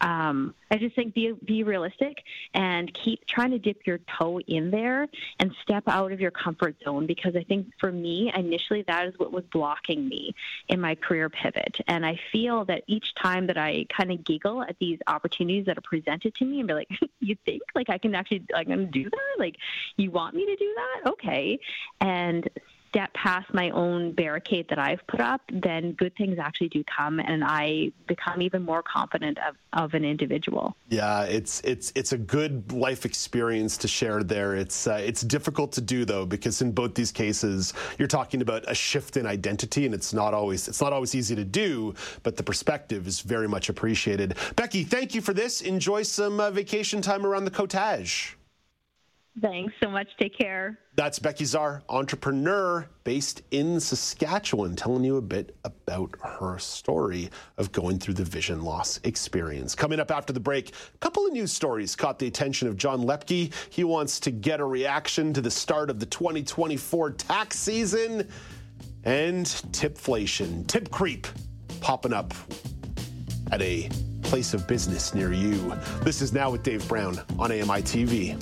um, 0.00 0.54
I 0.70 0.76
just 0.76 0.94
think 0.94 1.14
be 1.14 1.32
be 1.44 1.64
realistic 1.64 2.22
and 2.54 2.94
keep 2.94 3.26
trying 3.26 3.50
to 3.50 3.58
dip 3.58 3.88
your 3.88 3.98
toe 4.18 4.38
in 4.38 4.70
there 4.70 5.08
and 5.40 5.52
step 5.62 5.82
out 5.88 6.12
of 6.12 6.20
your 6.20 6.30
comfort 6.30 6.59
zone 6.84 7.06
because 7.06 7.36
I 7.36 7.42
think 7.44 7.68
for 7.78 7.90
me, 7.90 8.32
initially, 8.34 8.84
that 8.86 9.06
is 9.06 9.14
what 9.18 9.32
was 9.32 9.44
blocking 9.52 10.08
me 10.08 10.34
in 10.68 10.80
my 10.80 10.94
career 10.94 11.28
pivot. 11.28 11.76
And 11.86 12.04
I 12.04 12.18
feel 12.32 12.64
that 12.66 12.82
each 12.86 13.14
time 13.20 13.46
that 13.48 13.58
I 13.58 13.86
kind 13.96 14.10
of 14.12 14.24
giggle 14.24 14.62
at 14.62 14.76
these 14.78 14.98
opportunities 15.06 15.66
that 15.66 15.78
are 15.78 15.82
presented 15.82 16.34
to 16.36 16.44
me 16.44 16.60
and 16.60 16.68
be 16.68 16.74
like, 16.74 16.88
you 17.20 17.36
think 17.44 17.62
like 17.74 17.90
I 17.90 17.98
can 17.98 18.14
actually, 18.14 18.44
I'm 18.54 18.66
going 18.66 18.78
to 18.78 18.86
do 18.86 19.04
that? 19.04 19.38
Like, 19.38 19.56
you 19.96 20.10
want 20.10 20.34
me 20.34 20.46
to 20.46 20.56
do 20.56 20.74
that? 20.76 21.10
Okay. 21.10 21.58
And 22.00 22.48
step 22.90 23.12
past 23.14 23.52
my 23.54 23.70
own 23.70 24.12
barricade 24.12 24.66
that 24.68 24.78
I've 24.78 25.06
put 25.06 25.20
up, 25.20 25.40
then 25.50 25.92
good 25.92 26.14
things 26.16 26.38
actually 26.38 26.68
do 26.68 26.82
come, 26.84 27.20
and 27.20 27.42
I 27.44 27.92
become 28.08 28.42
even 28.42 28.64
more 28.64 28.82
confident 28.82 29.38
of, 29.38 29.54
of 29.72 29.94
an 29.94 30.04
individual. 30.04 30.76
Yeah, 30.88 31.22
it's 31.22 31.60
it's 31.60 31.92
it's 31.94 32.12
a 32.12 32.18
good 32.18 32.72
life 32.72 33.06
experience 33.06 33.76
to 33.78 33.88
share 33.88 34.22
there. 34.24 34.56
It's 34.56 34.86
uh, 34.86 35.00
it's 35.02 35.22
difficult 35.22 35.72
to 35.72 35.80
do 35.80 36.04
though 36.04 36.26
because 36.26 36.60
in 36.62 36.72
both 36.72 36.94
these 36.94 37.12
cases 37.12 37.72
you're 37.98 38.08
talking 38.08 38.42
about 38.42 38.64
a 38.68 38.74
shift 38.74 39.16
in 39.16 39.26
identity, 39.26 39.86
and 39.86 39.94
it's 39.94 40.12
not 40.12 40.34
always 40.34 40.66
it's 40.66 40.80
not 40.80 40.92
always 40.92 41.14
easy 41.14 41.36
to 41.36 41.44
do, 41.44 41.94
but 42.24 42.36
the 42.36 42.42
perspective 42.42 43.06
is 43.06 43.20
very 43.20 43.48
much 43.48 43.68
appreciated. 43.68 44.30
Becki, 44.56 44.86
thank 44.86 45.14
you 45.14 45.20
for 45.20 45.32
this. 45.32 45.60
Enjoy 45.60 46.02
some 46.02 46.40
uh, 46.40 46.50
vacation 46.50 47.00
time 47.00 47.24
around 47.24 47.44
the 47.44 47.50
cottage. 47.50 48.36
Thanks 49.40 49.72
so 49.82 49.88
much. 49.88 50.08
Take 50.18 50.36
care. 50.36 50.78
That's 50.96 51.18
Becki 51.18 51.44
Zerr, 51.44 51.82
entrepreneur 51.88 52.86
based 53.04 53.42
in 53.50 53.80
Saskatchewan, 53.80 54.76
telling 54.76 55.04
you 55.04 55.16
a 55.16 55.22
bit 55.22 55.56
about 55.64 56.10
her 56.22 56.58
story 56.58 57.30
of 57.56 57.72
going 57.72 57.98
through 57.98 58.14
the 58.14 58.24
vision 58.24 58.62
loss 58.62 59.00
experience. 59.04 59.74
Coming 59.74 60.00
up 60.00 60.10
after 60.10 60.32
the 60.32 60.40
break, 60.40 60.70
a 60.94 60.98
couple 60.98 61.26
of 61.26 61.32
news 61.32 61.52
stories 61.52 61.96
caught 61.96 62.18
the 62.18 62.26
attention 62.26 62.68
of 62.68 62.76
John 62.76 63.02
Loeppky. 63.02 63.52
He 63.70 63.84
wants 63.84 64.20
to 64.20 64.30
get 64.30 64.60
a 64.60 64.64
reaction 64.64 65.32
to 65.32 65.40
the 65.40 65.50
start 65.50 65.90
of 65.90 66.00
the 66.00 66.06
2024 66.06 67.12
tax 67.12 67.58
season 67.58 68.28
and 69.04 69.46
tipflation, 69.46 70.66
tip 70.66 70.90
creep 70.90 71.26
popping 71.80 72.12
up 72.12 72.34
at 73.52 73.62
a 73.62 73.88
place 74.22 74.54
of 74.54 74.66
business 74.68 75.14
near 75.14 75.32
you. 75.32 75.74
This 76.02 76.20
is 76.20 76.32
Now 76.32 76.50
with 76.50 76.62
Dave 76.62 76.86
Brown 76.88 77.18
on 77.38 77.50
AMI 77.50 77.82
TV. 77.82 78.36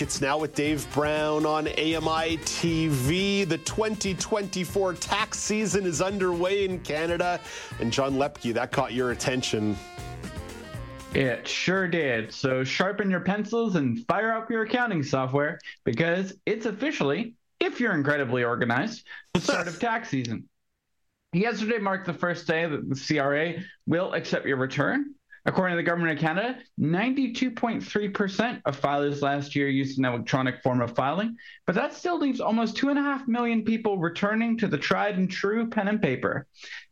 It's 0.00 0.20
now 0.20 0.38
with 0.38 0.56
Dave 0.56 0.92
Brown 0.92 1.46
on 1.46 1.68
AMI 1.68 2.38
TV. 2.38 3.48
The 3.48 3.58
2024 3.58 4.94
tax 4.94 5.38
season 5.38 5.86
is 5.86 6.02
underway 6.02 6.64
in 6.64 6.80
Canada. 6.80 7.38
And 7.78 7.92
John 7.92 8.14
Loeppky, 8.14 8.52
that 8.54 8.72
caught 8.72 8.92
your 8.92 9.12
attention. 9.12 9.76
It 11.14 11.46
sure 11.46 11.86
did. 11.86 12.32
So 12.32 12.64
sharpen 12.64 13.08
your 13.08 13.20
pencils 13.20 13.76
and 13.76 14.04
fire 14.06 14.32
up 14.32 14.50
your 14.50 14.62
accounting 14.62 15.04
software 15.04 15.60
because 15.84 16.34
it's 16.44 16.66
officially, 16.66 17.34
if 17.60 17.78
you're 17.78 17.94
incredibly 17.94 18.42
organized, 18.42 19.06
the 19.32 19.40
start 19.40 19.68
of 19.68 19.78
tax 19.80 20.08
season. 20.08 20.48
Yesterday 21.32 21.78
marked 21.78 22.06
the 22.06 22.14
first 22.14 22.48
day 22.48 22.66
that 22.66 22.88
the 22.88 22.96
CRA 22.96 23.62
will 23.86 24.12
accept 24.12 24.44
your 24.44 24.56
return 24.56 25.14
According 25.46 25.74
to 25.74 25.76
the 25.76 25.82
Government 25.82 26.18
of 26.18 26.22
Canada, 26.22 26.58
92.3% 26.80 28.62
of 28.64 28.80
filers 28.80 29.20
last 29.20 29.54
year 29.54 29.68
used 29.68 29.98
an 29.98 30.06
electronic 30.06 30.62
form 30.62 30.80
of 30.80 30.94
filing, 30.94 31.36
but 31.66 31.74
that 31.74 31.92
still 31.92 32.18
leaves 32.18 32.40
almost 32.40 32.76
2.5 32.76 33.28
million 33.28 33.62
people 33.62 33.98
returning 33.98 34.56
to 34.58 34.66
the 34.66 34.78
tried 34.78 35.18
and 35.18 35.30
true 35.30 35.68
pen 35.68 35.88
and 35.88 36.00
paper. 36.00 36.46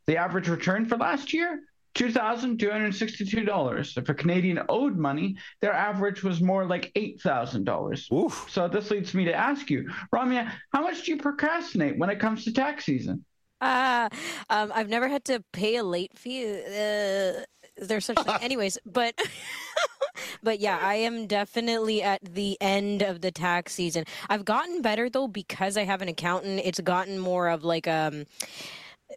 The 0.07 0.19
average 0.19 0.49
return 0.49 0.85
for 0.85 0.99
last 0.99 1.33
year? 1.33 1.63
$2,262. 1.95 3.99
If 3.99 4.09
a 4.09 4.15
Canadian 4.15 4.61
owed 4.69 4.97
money, 4.97 5.37
their 5.61 5.73
average 5.73 6.23
was 6.23 6.41
more 6.41 6.65
like 6.65 6.93
$8,000. 6.95 8.51
So 8.51 8.69
this 8.69 8.91
leads 8.91 9.15
me 9.15 9.25
to 9.27 9.35
ask 9.35 9.71
you, 9.71 9.91
Ramya, 10.15 10.53
how 10.73 10.83
much 10.83 11.05
do 11.05 11.13
you 11.13 11.19
procrastinate 11.19 11.99
when 11.99 12.11
it 12.11 12.19
comes 12.19 12.45
to 12.45 12.53
tax 12.53 12.87
season? 12.87 13.25
Uh, 13.61 14.09
um, 14.51 14.73
I've 14.75 14.89
never 14.89 15.09
had 15.09 15.25
to 15.27 15.45
pay 15.53 15.77
a 15.77 15.85
late 15.85 16.19
fee. 16.19 16.45
Uh, 16.45 17.45
there's 17.77 18.05
such 18.05 18.19
thing. 18.19 18.37
Anyways, 18.41 18.79
but 18.87 19.15
But 20.43 20.61
yeah, 20.61 20.79
I 20.81 20.97
am 20.97 21.27
definitely 21.27 22.03
at 22.03 22.21
the 22.23 22.57
end 22.61 23.03
of 23.03 23.21
the 23.21 23.31
tax 23.31 23.73
season. 23.73 24.05
I've 24.29 24.45
gotten 24.45 24.83
better 24.83 25.09
though 25.09 25.29
because 25.29 25.77
I 25.77 25.85
have 25.85 26.03
an 26.03 26.09
accountant. 26.09 26.61
It's 26.65 26.81
gotten 26.81 27.19
more 27.19 27.49
of 27.49 27.65
like 27.65 27.87
um 27.87 28.25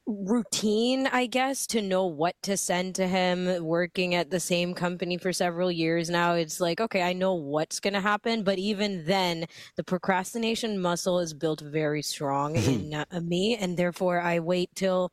routine, 0.08 1.08
I 1.08 1.26
guess, 1.26 1.66
to 1.68 1.82
know 1.82 2.06
what 2.06 2.36
to 2.44 2.58
send 2.58 2.96
to 2.96 3.08
him. 3.08 3.64
Working 3.64 4.14
at 4.16 4.30
the 4.30 4.40
same 4.40 4.74
company 4.74 5.18
for 5.18 5.34
several 5.34 5.72
years 5.72 6.10
now, 6.10 6.34
it's 6.34 6.60
like, 6.60 6.82
okay, 6.82 7.02
I 7.02 7.14
know 7.14 7.34
what's 7.34 7.80
going 7.80 7.94
to 7.94 8.02
happen. 8.02 8.44
But 8.44 8.60
even 8.60 9.06
then, 9.06 9.46
the 9.78 9.84
procrastination 9.84 10.80
muscle 10.80 11.20
is 11.20 11.34
built 11.34 11.62
very 11.62 12.02
strong 12.02 12.56
in 12.56 12.94
uh, 12.94 13.06
me. 13.22 13.58
And 13.60 13.78
therefore, 13.78 14.20
I 14.20 14.40
wait 14.40 14.70
till 14.76 15.12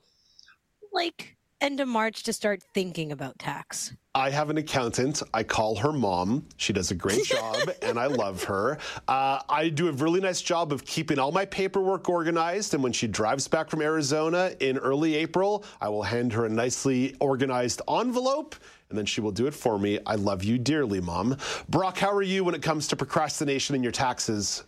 like 0.92 1.36
end 1.62 1.80
of 1.80 1.88
March 1.88 2.24
to 2.24 2.32
start 2.32 2.62
thinking 2.74 3.12
about 3.12 3.38
tax. 3.38 3.94
I 4.14 4.28
have 4.30 4.50
an 4.50 4.58
accountant. 4.58 5.22
I 5.32 5.44
call 5.44 5.76
her 5.76 5.92
mom. 5.92 6.46
She 6.56 6.72
does 6.72 6.90
a 6.90 6.94
great 6.94 7.24
job, 7.24 7.70
and 7.82 7.98
I 7.98 8.06
love 8.06 8.44
her. 8.44 8.78
Uh, 9.08 9.40
I 9.48 9.70
do 9.70 9.88
a 9.88 9.92
really 9.92 10.20
nice 10.20 10.42
job 10.42 10.72
of 10.72 10.84
keeping 10.84 11.18
all 11.18 11.32
my 11.32 11.46
paperwork 11.46 12.08
organized. 12.08 12.74
And 12.74 12.82
when 12.82 12.92
she 12.92 13.06
drives 13.06 13.48
back 13.48 13.70
from 13.70 13.80
Arizona 13.80 14.52
in 14.60 14.76
early 14.76 15.14
April, 15.14 15.64
I 15.80 15.88
will 15.88 16.02
hand 16.02 16.32
her 16.34 16.44
a 16.44 16.50
nicely 16.50 17.16
organized 17.20 17.80
envelope. 17.88 18.56
And 18.90 18.98
then 18.98 19.06
she 19.06 19.22
will 19.22 19.32
do 19.32 19.46
it 19.46 19.54
for 19.54 19.78
me. 19.78 19.98
I 20.04 20.16
love 20.16 20.44
you 20.44 20.58
dearly, 20.58 21.00
Mom. 21.00 21.38
Brock, 21.70 21.96
how 21.96 22.12
are 22.12 22.22
you 22.22 22.44
when 22.44 22.54
it 22.54 22.60
comes 22.60 22.88
to 22.88 22.96
procrastination 22.96 23.74
in 23.74 23.82
your 23.82 23.92
taxes? 23.92 24.64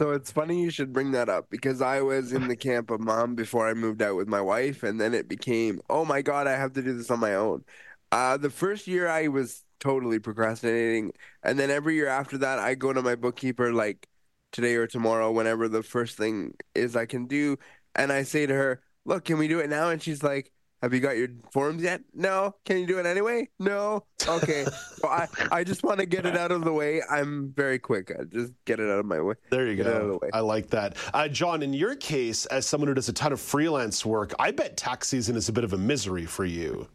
So 0.00 0.10
it's 0.10 0.32
funny 0.32 0.60
you 0.60 0.70
should 0.70 0.92
bring 0.92 1.12
that 1.12 1.28
up 1.28 1.48
because 1.50 1.80
I 1.80 2.00
was 2.02 2.32
in 2.32 2.48
the 2.48 2.56
camp 2.56 2.90
of 2.90 3.00
mom 3.00 3.36
before 3.36 3.68
I 3.68 3.74
moved 3.74 4.02
out 4.02 4.16
with 4.16 4.26
my 4.26 4.40
wife, 4.40 4.82
and 4.82 5.00
then 5.00 5.14
it 5.14 5.28
became, 5.28 5.80
oh 5.88 6.04
my 6.04 6.20
God, 6.20 6.46
I 6.48 6.56
have 6.56 6.72
to 6.74 6.82
do 6.82 6.96
this 6.96 7.10
on 7.12 7.20
my 7.20 7.34
own. 7.36 7.64
Uh, 8.10 8.36
the 8.36 8.50
first 8.50 8.88
year 8.88 9.06
I 9.08 9.28
was 9.28 9.64
totally 9.78 10.18
procrastinating, 10.18 11.12
and 11.44 11.58
then 11.58 11.70
every 11.70 11.94
year 11.94 12.08
after 12.08 12.38
that, 12.38 12.58
I 12.58 12.74
go 12.74 12.92
to 12.92 13.02
my 13.02 13.14
bookkeeper 13.14 13.72
like 13.72 14.08
today 14.52 14.74
or 14.74 14.86
tomorrow, 14.88 15.30
whenever 15.30 15.68
the 15.68 15.82
first 15.82 16.16
thing 16.16 16.54
is 16.74 16.96
I 16.96 17.06
can 17.06 17.26
do, 17.26 17.56
and 17.94 18.12
I 18.12 18.24
say 18.24 18.46
to 18.46 18.54
her, 18.54 18.82
"Look, 19.04 19.24
can 19.24 19.38
we 19.38 19.46
do 19.48 19.60
it 19.60 19.70
now?" 19.70 19.90
And 19.90 20.02
she's 20.02 20.22
like, 20.24 20.52
have 20.84 20.92
you 20.92 21.00
got 21.00 21.16
your 21.16 21.28
forms 21.50 21.82
yet? 21.82 22.02
No. 22.12 22.54
Can 22.66 22.78
you 22.78 22.86
do 22.86 22.98
it 22.98 23.06
anyway? 23.06 23.48
No. 23.58 24.04
Okay. 24.28 24.66
well, 25.02 25.12
I, 25.12 25.28
I 25.50 25.64
just 25.64 25.82
want 25.82 25.98
to 26.00 26.04
get 26.04 26.26
it 26.26 26.36
out 26.36 26.52
of 26.52 26.62
the 26.62 26.72
way. 26.74 27.00
I'm 27.10 27.54
very 27.56 27.78
quick. 27.78 28.12
I 28.12 28.24
just 28.24 28.52
get 28.66 28.80
it 28.80 28.90
out 28.90 28.98
of 28.98 29.06
my 29.06 29.18
way. 29.18 29.34
There 29.50 29.66
you 29.66 29.76
get 29.76 29.86
go. 29.86 30.20
I 30.34 30.40
like 30.40 30.68
that. 30.70 30.98
Uh, 31.14 31.26
John, 31.28 31.62
in 31.62 31.72
your 31.72 31.96
case, 31.96 32.44
as 32.46 32.66
someone 32.66 32.88
who 32.88 32.94
does 32.94 33.08
a 33.08 33.14
ton 33.14 33.32
of 33.32 33.40
freelance 33.40 34.04
work, 34.04 34.34
I 34.38 34.50
bet 34.50 34.76
tax 34.76 35.08
season 35.08 35.36
is 35.36 35.48
a 35.48 35.52
bit 35.52 35.64
of 35.64 35.72
a 35.72 35.78
misery 35.78 36.26
for 36.26 36.44
you. 36.44 36.86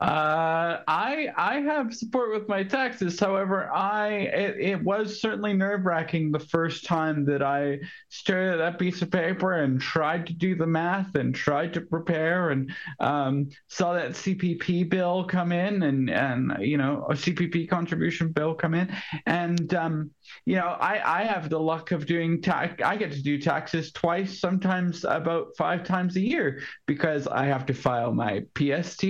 Uh, 0.00 0.80
I 0.88 1.28
I 1.36 1.60
have 1.60 1.94
support 1.94 2.32
with 2.32 2.48
my 2.48 2.64
taxes. 2.64 3.18
However, 3.18 3.72
I 3.72 4.08
it, 4.08 4.56
it 4.60 4.82
was 4.82 5.20
certainly 5.20 5.54
nerve 5.54 5.86
wracking 5.86 6.32
the 6.32 6.40
first 6.40 6.84
time 6.84 7.24
that 7.26 7.42
I 7.42 7.78
stared 8.08 8.54
at 8.54 8.56
that 8.56 8.78
piece 8.78 9.02
of 9.02 9.12
paper 9.12 9.52
and 9.52 9.80
tried 9.80 10.26
to 10.26 10.32
do 10.34 10.56
the 10.56 10.66
math 10.66 11.14
and 11.14 11.32
tried 11.32 11.72
to 11.74 11.80
prepare 11.80 12.50
and 12.50 12.72
um, 12.98 13.48
saw 13.68 13.94
that 13.94 14.10
CPP 14.10 14.90
bill 14.90 15.24
come 15.24 15.52
in 15.52 15.84
and 15.84 16.10
and 16.10 16.56
you 16.58 16.76
know 16.76 17.06
a 17.08 17.14
CPP 17.14 17.68
contribution 17.70 18.32
bill 18.32 18.52
come 18.54 18.74
in 18.74 18.92
and 19.26 19.72
um, 19.74 20.10
you 20.44 20.56
know 20.56 20.66
I 20.66 21.20
I 21.20 21.24
have 21.24 21.48
the 21.48 21.60
luck 21.60 21.92
of 21.92 22.06
doing 22.06 22.40
tax. 22.42 22.82
I 22.82 22.96
get 22.96 23.12
to 23.12 23.22
do 23.22 23.40
taxes 23.40 23.92
twice, 23.92 24.40
sometimes 24.40 25.04
about 25.04 25.56
five 25.56 25.84
times 25.84 26.16
a 26.16 26.20
year 26.20 26.62
because 26.86 27.26
I 27.26 27.46
have 27.46 27.66
to 27.66 27.74
file 27.74 28.12
my 28.12 28.44
PST, 28.56 29.04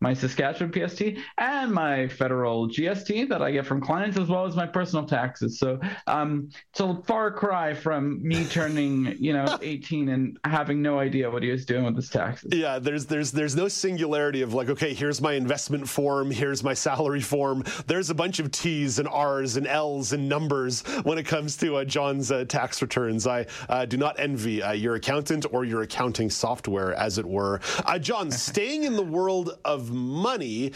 my 0.00 0.14
Saskatchewan 0.14 0.72
PST 0.72 1.02
and 1.38 1.72
my 1.72 2.08
federal 2.08 2.68
GST 2.68 3.28
that 3.28 3.42
I 3.42 3.50
get 3.50 3.66
from 3.66 3.80
clients, 3.80 4.18
as 4.18 4.28
well 4.28 4.46
as 4.46 4.56
my 4.56 4.66
personal 4.66 5.06
taxes. 5.06 5.58
So 5.58 5.80
um, 6.06 6.50
it's 6.70 6.80
a 6.80 7.00
far 7.06 7.30
cry 7.30 7.74
from 7.74 8.22
me 8.26 8.44
turning, 8.44 9.16
you 9.18 9.32
know, 9.32 9.58
18 9.62 10.08
and 10.08 10.38
having 10.44 10.82
no 10.82 10.98
idea 10.98 11.30
what 11.30 11.42
he 11.42 11.50
was 11.50 11.64
doing 11.64 11.84
with 11.84 11.96
his 11.96 12.08
taxes. 12.08 12.50
Yeah, 12.54 12.78
there's 12.78 13.06
there's 13.06 13.32
there's 13.32 13.56
no 13.56 13.68
singularity 13.68 14.42
of 14.42 14.54
like, 14.54 14.68
okay, 14.68 14.94
here's 14.94 15.20
my 15.20 15.34
investment 15.34 15.88
form, 15.88 16.30
here's 16.30 16.62
my 16.62 16.74
salary 16.74 17.20
form. 17.20 17.64
There's 17.86 18.10
a 18.10 18.14
bunch 18.14 18.38
of 18.38 18.50
T's 18.50 18.98
and 18.98 19.08
R's 19.08 19.56
and 19.56 19.66
L's 19.66 20.12
and 20.12 20.28
numbers 20.28 20.53
when 21.02 21.18
it 21.18 21.26
comes 21.26 21.56
to 21.58 21.76
uh, 21.76 21.84
John's 21.84 22.30
uh, 22.30 22.44
tax 22.44 22.80
returns. 22.80 23.26
I 23.26 23.46
uh, 23.68 23.84
do 23.84 23.96
not 23.96 24.18
envy 24.18 24.62
uh, 24.62 24.72
your 24.72 24.94
accountant 24.94 25.46
or 25.52 25.64
your 25.64 25.82
accounting 25.82 26.30
software, 26.30 26.94
as 26.94 27.18
it 27.18 27.26
were. 27.26 27.60
Uh, 27.84 27.98
John, 27.98 28.30
staying 28.50 28.84
in 28.84 28.94
the 28.94 29.02
world 29.02 29.58
of 29.64 29.90
money, 29.90 30.72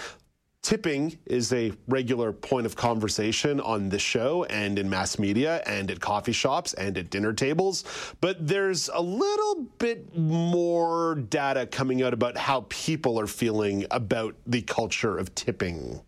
tipping 0.62 1.18
is 1.26 1.52
a 1.52 1.72
regular 1.86 2.32
point 2.32 2.66
of 2.66 2.76
conversation 2.76 3.60
on 3.60 3.88
this 3.88 4.02
show 4.02 4.44
and 4.44 4.78
in 4.78 4.90
mass 4.90 5.18
media 5.18 5.62
and 5.66 5.90
at 5.90 6.00
coffee 6.00 6.32
shops 6.32 6.74
and 6.74 6.98
at 6.98 7.10
dinner 7.10 7.32
tables. 7.32 7.84
But 8.20 8.46
there's 8.46 8.90
a 8.92 9.00
little 9.00 9.66
bit 9.78 10.16
more 10.16 11.14
data 11.14 11.66
coming 11.66 12.02
out 12.02 12.12
about 12.12 12.36
how 12.36 12.66
people 12.68 13.18
are 13.18 13.26
feeling 13.26 13.86
about 13.90 14.34
the 14.46 14.62
culture 14.62 15.16
of 15.16 15.34
tipping. 15.34 16.00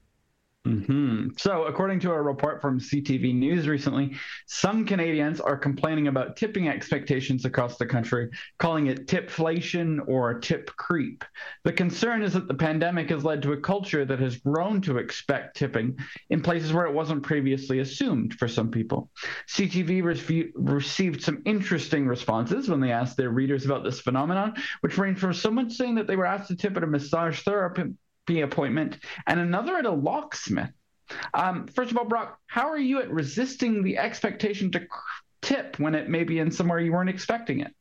Mm-hmm. 0.67 1.29
So, 1.39 1.65
according 1.65 2.01
to 2.01 2.13
a 2.13 2.21
report 2.21 2.61
from 2.61 2.79
CTV 2.79 3.35
News 3.35 3.67
recently, 3.67 4.15
some 4.47 4.85
Canadians 4.85 5.41
are 5.41 5.57
complaining 5.57 6.09
about 6.09 6.37
tipping 6.37 6.69
expectations 6.69 7.47
across 7.47 7.79
the 7.79 7.87
country, 7.87 8.29
calling 8.59 8.89
it 8.89 9.07
tipflation 9.07 10.07
or 10.07 10.39
tip 10.39 10.67
creep. 10.77 11.25
The 11.65 11.73
concern 11.73 12.23
is 12.23 12.35
that 12.35 12.47
the 12.47 12.53
pandemic 12.53 13.09
has 13.09 13.25
led 13.25 13.41
to 13.43 13.55
a 13.55 13.61
culture 13.61 14.05
that 14.05 14.19
has 14.19 14.37
grown 14.37 14.83
to 14.83 14.99
expect 14.99 15.57
tipping 15.57 15.99
in 16.29 16.43
places 16.43 16.75
where 16.75 16.85
it 16.85 16.93
wasn't 16.93 17.23
previously 17.23 17.79
assumed 17.79 18.35
for 18.35 18.47
some 18.47 18.71
people. 18.71 19.09
CTV 19.49 20.03
re- 20.03 20.53
received 20.55 21.23
some 21.23 21.41
interesting 21.47 22.07
responses 22.07 22.69
when 22.69 22.81
they 22.81 22.93
asked 22.93 23.17
their 23.17 23.31
readers 23.31 23.65
about 23.65 23.83
this 23.83 24.01
phenomenon, 24.01 24.53
which 24.83 24.99
ranged 24.99 25.23
from 25.23 25.33
someone 25.33 25.71
saying 25.71 25.95
that 25.95 26.07
they 26.07 26.17
were 26.17 26.27
asked 26.27 26.49
to 26.49 26.57
tip 26.57 26.77
at 26.77 26.85
a 26.85 26.87
massage 26.87 27.41
therapy 27.41 27.85
appointment 28.29 28.99
and 29.27 29.41
another 29.41 29.77
at 29.77 29.87
a 29.87 29.91
locksmith. 29.91 30.71
Um, 31.35 31.67
first 31.67 31.91
of 31.91 31.99
all, 31.99 32.05
Brock, 32.05 32.39
how 32.47 32.69
are 32.69 32.79
you 32.79 33.01
at 33.01 33.11
resisting 33.11 33.83
the 33.83 33.99
expectation 33.99 34.71
to 34.73 34.87
tip 35.43 35.79
when 35.79 35.95
it 35.95 36.09
may 36.09 36.25
be 36.25 36.39
in 36.39 36.51
somewhere 36.51 36.79
you 36.79 36.93
weren't 36.93 37.11
expecting 37.11 37.61
it? 37.61 37.75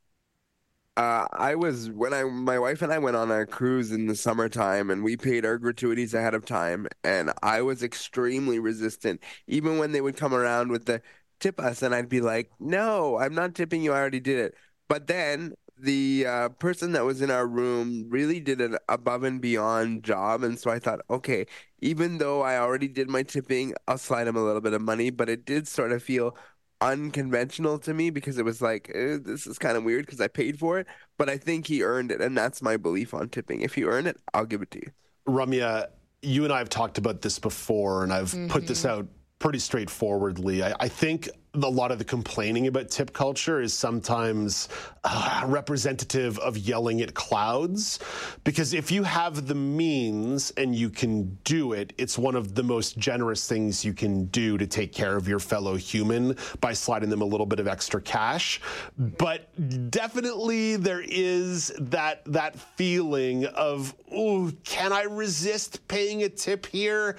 Uh, 0.98 1.28
I 1.32 1.56
was 1.56 1.90
when 1.90 2.14
I 2.14 2.24
my 2.24 2.60
wife 2.60 2.82
and 2.82 2.91
I 2.91 2.98
went 2.98 3.16
on 3.16 3.32
a 3.32 3.45
cruise 3.45 3.91
in 3.91 4.07
the 4.07 4.16
summertime, 4.16 4.90
and 4.90 5.02
we 5.02 5.16
paid 5.16 5.45
our 5.45 5.57
gratuities 5.57 6.14
ahead 6.14 6.34
of 6.34 6.45
time, 6.45 6.88
and 7.06 7.32
I 7.41 7.61
was 7.61 7.84
extremely 7.84 8.60
resistant, 8.60 9.22
even 9.48 9.78
when 9.78 9.94
they 9.94 10.02
would 10.02 10.18
come 10.18 10.34
around 10.34 10.72
with 10.72 10.86
the 10.86 11.02
tip 11.40 11.57
us, 11.60 11.82
and 11.84 11.95
I'd 11.95 12.10
be 12.10 12.20
like, 12.20 12.52
"No, 12.60 13.18
I'm 13.18 13.34
not 13.34 13.56
tipping 13.56 13.82
you. 13.82 13.94
I 13.94 13.99
already 13.99 14.20
did 14.20 14.40
it." 14.40 14.56
But 14.90 15.07
then 15.07 15.53
the 15.81 16.26
uh, 16.27 16.49
person 16.49 16.91
that 16.93 17.06
was 17.06 17.22
in 17.22 17.31
our 17.31 17.47
room 17.47 18.06
really 18.10 18.39
did 18.39 18.61
an 18.61 18.77
above 18.88 19.23
and 19.23 19.41
beyond 19.41 20.03
job. 20.03 20.43
And 20.43 20.60
so 20.60 20.69
I 20.69 20.80
thought, 20.80 20.99
okay, 21.10 21.45
even 21.81 22.18
though 22.18 22.41
I 22.41 22.57
already 22.57 22.88
did 22.88 23.10
my 23.10 23.23
tipping, 23.23 23.73
I'll 23.88 23.97
slide 23.97 24.27
him 24.27 24.35
a 24.35 24.43
little 24.43 24.61
bit 24.61 24.73
of 24.73 24.81
money. 24.81 25.10
But 25.10 25.30
it 25.30 25.45
did 25.45 25.68
sort 25.68 25.91
of 25.91 26.03
feel 26.03 26.35
unconventional 26.81 27.77
to 27.80 27.93
me 27.93 28.10
because 28.10 28.38
it 28.38 28.45
was 28.45 28.61
like, 28.61 28.91
eh, 28.93 29.18
this 29.22 29.47
is 29.47 29.57
kind 29.57 29.77
of 29.77 29.84
weird 29.84 30.06
because 30.06 30.22
I 30.22 30.27
paid 30.27 30.60
for 30.60 30.80
it. 30.80 30.88
But 31.18 31.30
I 31.30 31.38
think 31.38 31.68
he 31.68 31.84
earned 31.84 32.11
it. 32.11 32.22
And 32.22 32.38
that's 32.38 32.61
my 32.61 32.77
belief 32.77 33.14
on 33.14 33.30
tipping. 33.30 33.61
If 33.61 33.77
you 33.77 33.88
earn 33.89 34.07
it, 34.07 34.18
I'll 34.34 34.45
give 34.45 34.61
it 34.61 34.72
to 34.72 34.80
you. 34.80 34.91
Ramya, 35.27 35.88
you 36.22 36.43
and 36.43 36.53
I 36.53 36.57
have 36.57 36.69
talked 36.69 36.97
about 36.97 37.22
this 37.22 37.39
before, 37.39 38.03
and 38.03 38.11
I've 38.11 38.31
mm-hmm. 38.31 38.47
put 38.47 38.68
this 38.68 38.84
mm-hmm. 38.84 38.99
out 38.99 39.07
pretty 39.39 39.60
straightforwardly. 39.60 40.64
I, 40.64 40.73
I 40.80 40.88
think 40.88 41.30
a 41.55 41.69
lot 41.69 41.91
of 41.91 41.97
the 41.97 42.03
complaining 42.03 42.67
about 42.67 42.89
tip 42.89 43.11
culture 43.11 43.59
is 43.61 43.73
sometimes 43.73 44.69
uh, 45.03 45.43
representative 45.47 46.38
of 46.39 46.57
yelling 46.57 47.01
at 47.01 47.13
clouds. 47.15 47.99
Because 48.43 48.73
if 48.73 48.91
you 48.91 49.03
have 49.03 49.47
the 49.47 49.55
means 49.55 50.51
and 50.51 50.76
you 50.76 50.89
can 50.89 51.38
do 51.43 51.73
it, 51.73 51.93
it's 51.97 52.17
one 52.17 52.35
of 52.35 52.53
the 52.53 52.63
most 52.63 52.99
generous 52.99 53.47
things 53.47 53.84
you 53.84 53.93
can 53.93 54.26
do 54.26 54.57
to 54.57 54.67
take 54.67 54.93
care 54.93 55.15
of 55.15 55.27
your 55.27 55.39
fellow 55.39 55.76
human 55.76 56.35
by 56.61 56.73
sliding 56.73 57.09
them 57.09 57.21
a 57.21 57.26
little 57.26 57.47
bit 57.47 57.59
of 57.59 57.67
extra 57.67 58.01
cash. 58.01 58.61
But 58.97 59.49
definitely 59.89 60.76
there 60.76 61.03
is 61.03 61.71
that 61.80 62.23
that 62.26 62.59
feeling 62.59 63.45
of, 63.45 63.95
oh, 64.11 64.51
can 64.63 64.93
I 64.93 65.03
resist 65.03 65.88
paying 65.88 66.23
a 66.23 66.30
tip 66.30 66.67
here? 66.67 67.15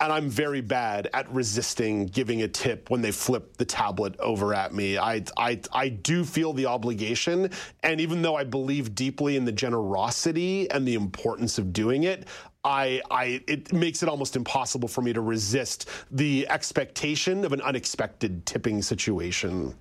And 0.00 0.12
I'm 0.12 0.30
very 0.30 0.62
bad 0.62 1.10
at 1.12 1.30
resisting 1.30 2.06
giving 2.06 2.42
a 2.42 2.48
tip 2.48 2.90
when 2.90 3.02
they 3.02 3.12
flip 3.12 3.56
the 3.58 3.64
tablet 3.66 4.18
over 4.18 4.54
at 4.54 4.72
me. 4.72 4.96
I, 4.96 5.22
I, 5.36 5.60
I 5.72 5.90
do 5.90 6.24
feel 6.24 6.54
the 6.54 6.66
obligation. 6.66 7.50
And 7.82 8.00
even 8.00 8.22
though 8.22 8.36
I 8.36 8.44
believe 8.44 8.94
deeply 8.94 9.36
in 9.36 9.44
the 9.44 9.52
generosity 9.52 10.70
and 10.70 10.88
the 10.88 10.94
importance 10.94 11.58
of 11.58 11.72
doing 11.72 12.04
it, 12.04 12.28
I, 12.64 13.02
I, 13.10 13.42
it 13.46 13.72
makes 13.72 14.02
it 14.02 14.08
almost 14.08 14.36
impossible 14.36 14.88
for 14.88 15.02
me 15.02 15.12
to 15.12 15.20
resist 15.20 15.88
the 16.10 16.46
expectation 16.48 17.44
of 17.44 17.52
an 17.52 17.60
unexpected 17.60 18.44
tipping 18.46 18.82
situation. 18.82 19.74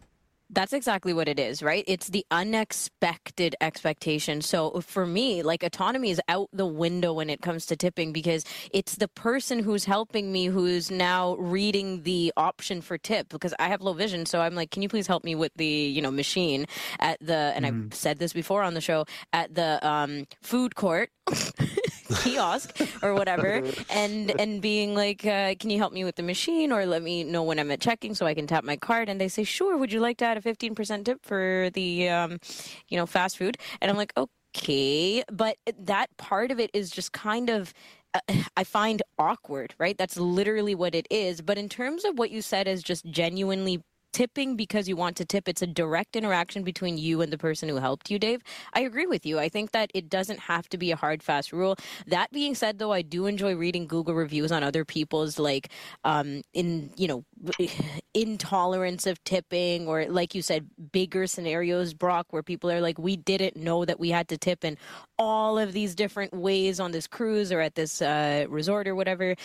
That's 0.52 0.74
exactly 0.74 1.14
what 1.14 1.28
it 1.28 1.40
is, 1.40 1.62
right? 1.62 1.84
It's 1.88 2.10
the 2.10 2.26
unexpected 2.32 3.56
expectation. 3.62 4.42
So 4.42 4.82
for 4.82 5.06
me, 5.06 5.44
like 5.44 5.62
autonomy 5.62 6.10
is 6.10 6.20
out 6.28 6.50
the 6.52 6.66
window 6.66 7.14
when 7.14 7.30
it 7.30 7.42
comes 7.42 7.68
to 7.68 7.76
tipping 7.76 8.12
because 8.12 8.44
it's 8.72 8.96
the 8.96 9.08
person 9.08 9.60
who's 9.60 9.86
helping 9.86 10.32
me 10.32 10.46
who's 10.46 10.90
now 10.90 11.36
reading 11.36 12.02
the 12.02 12.34
option 12.36 12.82
for 12.82 12.98
tip 12.98 13.30
because 13.30 13.54
I 13.60 13.68
have 13.68 13.82
low 13.82 13.94
vision. 13.94 14.26
So 14.26 14.42
I'm 14.42 14.56
like, 14.56 14.72
can 14.72 14.82
you 14.82 14.90
please 14.90 15.06
help 15.06 15.24
me 15.24 15.36
with 15.36 15.52
the, 15.56 15.66
you 15.66 16.02
know, 16.02 16.12
machine 16.12 16.66
at 17.00 17.20
the, 17.20 17.54
and 17.56 17.66
mm. 17.66 17.86
I've 17.86 17.94
said 17.94 18.18
this 18.18 18.34
before 18.34 18.64
on 18.64 18.74
the 18.74 18.82
show, 18.82 19.06
at 19.32 19.54
the 19.54 19.86
um, 19.88 20.26
food 20.42 20.76
court. 20.76 21.12
kiosk 22.18 22.76
or 23.02 23.14
whatever 23.14 23.62
and 23.90 24.34
and 24.40 24.62
being 24.62 24.96
like 24.96 25.26
uh, 25.26 25.56
can 25.60 25.70
you 25.70 25.78
help 25.78 25.94
me 25.94 26.04
with 26.04 26.16
the 26.16 26.24
machine 26.24 26.72
or 26.72 26.86
let 26.86 27.02
me 27.02 27.24
know 27.24 27.44
when 27.44 27.60
i'm 27.60 27.72
at 27.72 27.80
checking 27.80 28.14
so 28.14 28.26
i 28.26 28.34
can 28.34 28.48
tap 28.48 28.64
my 28.64 28.76
card 28.76 29.10
and 29.10 29.20
they 29.20 29.28
say 29.28 29.44
sure 29.44 29.78
would 29.78 29.92
you 29.92 30.00
like 30.00 30.18
to 30.18 30.26
add 30.26 30.38
a 30.38 30.42
15% 30.42 31.06
tip 31.06 31.20
for 31.24 31.70
the 31.74 32.10
um, 32.10 32.40
you 32.88 32.98
know 32.98 33.06
fast 33.06 33.38
food 33.38 33.58
and 33.82 33.92
i'm 33.92 33.98
like 33.98 34.14
okay 34.18 35.24
but 35.32 35.58
that 35.78 36.10
part 36.18 36.52
of 36.52 36.60
it 36.60 36.70
is 36.74 36.90
just 36.90 37.12
kind 37.12 37.50
of 37.50 37.74
uh, 38.14 38.20
I 38.58 38.64
find 38.64 39.04
awkward, 39.18 39.76
right? 39.78 39.98
That's 39.98 40.18
literally 40.18 40.76
what 40.76 40.96
it 40.96 41.08
is. 41.12 41.42
But 41.42 41.58
in 41.58 41.70
terms 41.70 42.06
of 42.06 42.18
what 42.18 42.32
you 42.32 42.42
said 42.42 42.68
as 42.68 42.82
just 42.82 43.06
genuinely 43.06 43.84
tipping 44.14 44.56
because 44.56 44.88
you 44.88 44.96
want 44.96 45.18
to 45.18 45.26
tip. 45.26 45.48
It's 45.48 45.62
a 45.62 45.68
direct 45.68 46.16
interaction 46.16 46.64
between 46.64 46.98
you 46.98 47.22
and 47.22 47.32
the 47.32 47.38
person 47.38 47.70
who 47.70 47.78
helped 47.78 48.10
you 48.10 48.20
dave. 48.20 48.42
I 48.74 48.82
agree 48.82 49.06
with 49.08 49.26
you. 49.26 49.40
I 49.40 49.50
think 49.50 49.72
that 49.72 49.92
it 49.94 50.10
doesn't 50.10 50.40
have 50.40 50.70
to 50.70 50.78
be 50.78 50.92
a 50.92 50.96
hard 50.96 51.24
fast 51.24 51.52
rule. 51.54 51.76
That 52.08 52.32
being 52.32 52.56
said 52.56 52.80
though 52.80 52.92
i 52.92 53.02
do 53.02 53.26
enjoy 53.26 53.56
reading 53.56 53.88
google 53.88 54.14
reviews 54.14 54.52
on 54.52 54.64
other 54.64 54.86
people's 54.86 55.40
like 55.40 55.70
um 56.04 56.42
in 56.54 56.92
you 56.98 57.08
know 57.08 57.26
intolerance 58.14 59.06
of 59.08 59.24
tipping 59.24 59.88
or 59.88 60.06
like 60.06 60.36
you 60.36 60.42
said 60.42 60.68
bigger 60.92 61.28
scenarios 61.28 61.94
brock 61.94 62.28
where 62.32 62.44
people 62.44 62.72
are 62.72 62.82
like 62.82 62.98
we 62.98 63.16
didn't 63.16 63.56
know 63.56 63.86
that 63.86 64.00
we 64.00 64.10
had 64.10 64.28
to 64.28 64.38
tip 64.38 64.64
in 64.66 64.78
all 65.18 65.58
of 65.58 65.74
these 65.74 65.96
different 65.96 66.34
ways 66.34 66.80
on 66.80 66.92
this 66.92 67.08
cruise 67.08 67.52
or 67.52 67.60
at 67.60 67.76
this 67.76 68.02
uh, 68.02 68.46
resort 68.50 68.88
or 68.88 68.96
whatever. 68.96 69.36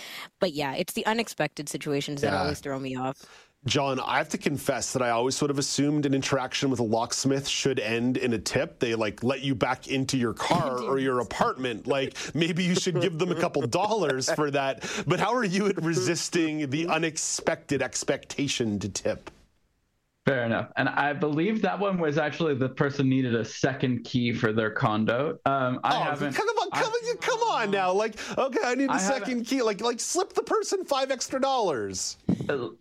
But 0.41 0.53
yeah 0.53 0.75
it's 0.75 0.93
the 0.95 1.07
unexpected 1.07 1.69
situations 1.69 2.21
that 2.23 2.33
always 2.35 2.61
throw 2.61 2.79
me 2.79 2.97
off 2.97 3.27
John, 3.67 3.99
I 3.99 4.19
have 4.19 4.29
to 4.31 4.39
confess 4.39 4.93
that 4.93 5.01
I 5.01 5.11
always 5.11 5.35
sort 5.35 5.51
of 5.51 5.59
assumed 5.59 6.05
an 6.05 6.13
interaction 6.13 6.69
with 6.69 6.81
a 6.81 6.85
locksmith 6.85 7.49
should 7.49 7.81
end 7.81 8.19
in 8.19 8.35
a 8.35 8.39
tip. 8.39 8.79
They 8.79 8.95
like 8.95 9.23
let 9.23 9.41
you 9.41 9.55
back 9.55 9.89
into 9.89 10.19
your 10.19 10.35
car 10.49 10.81
or 10.81 10.99
your 10.99 11.21
apartment. 11.21 11.87
Like 11.87 12.15
maybe 12.35 12.63
you 12.63 12.75
should 12.75 13.01
give 13.01 13.19
them 13.19 13.31
a 13.31 13.41
couple 13.41 13.63
dollars 13.67 14.31
for 14.31 14.51
that. 14.51 14.85
But 15.07 15.19
how 15.19 15.35
are 15.35 15.45
you 15.45 15.67
at 15.69 15.83
resisting 15.83 16.69
the 16.69 16.89
unexpected 16.89 17.81
expectation 17.81 18.79
to 18.81 18.89
tip? 18.89 19.31
Fair 20.25 20.47
enough. 20.47 20.71
And 20.77 20.89
I 20.89 21.13
believe 21.13 21.61
that 21.63 21.79
one 21.79 21.99
was 21.99 22.17
actually 22.17 22.55
the 22.55 22.71
person 22.71 23.11
needed 23.11 23.35
a 23.35 23.45
second 23.45 24.05
key 24.05 24.33
for 24.33 24.55
their 24.55 24.71
condo. 24.71 25.39
Um, 25.45 25.81
I 25.85 25.97
oh, 25.97 26.01
haven't. 26.01 26.33
Come 26.33 26.49
on, 26.49 26.71
come, 26.71 26.93
I, 26.95 27.15
come 27.21 27.41
on 27.41 27.71
now. 27.71 27.93
Like, 27.93 28.17
okay, 28.39 28.61
I 28.65 28.75
need 28.75 28.89
a 28.89 28.95
I 28.95 28.99
second 28.99 29.45
key. 29.45 29.61
Like, 29.61 29.83
like 29.83 30.01
slip 30.01 30.33
the 30.33 30.43
person 30.43 30.83
five 30.87 31.11
extra 31.11 31.39
dollars. 31.39 32.17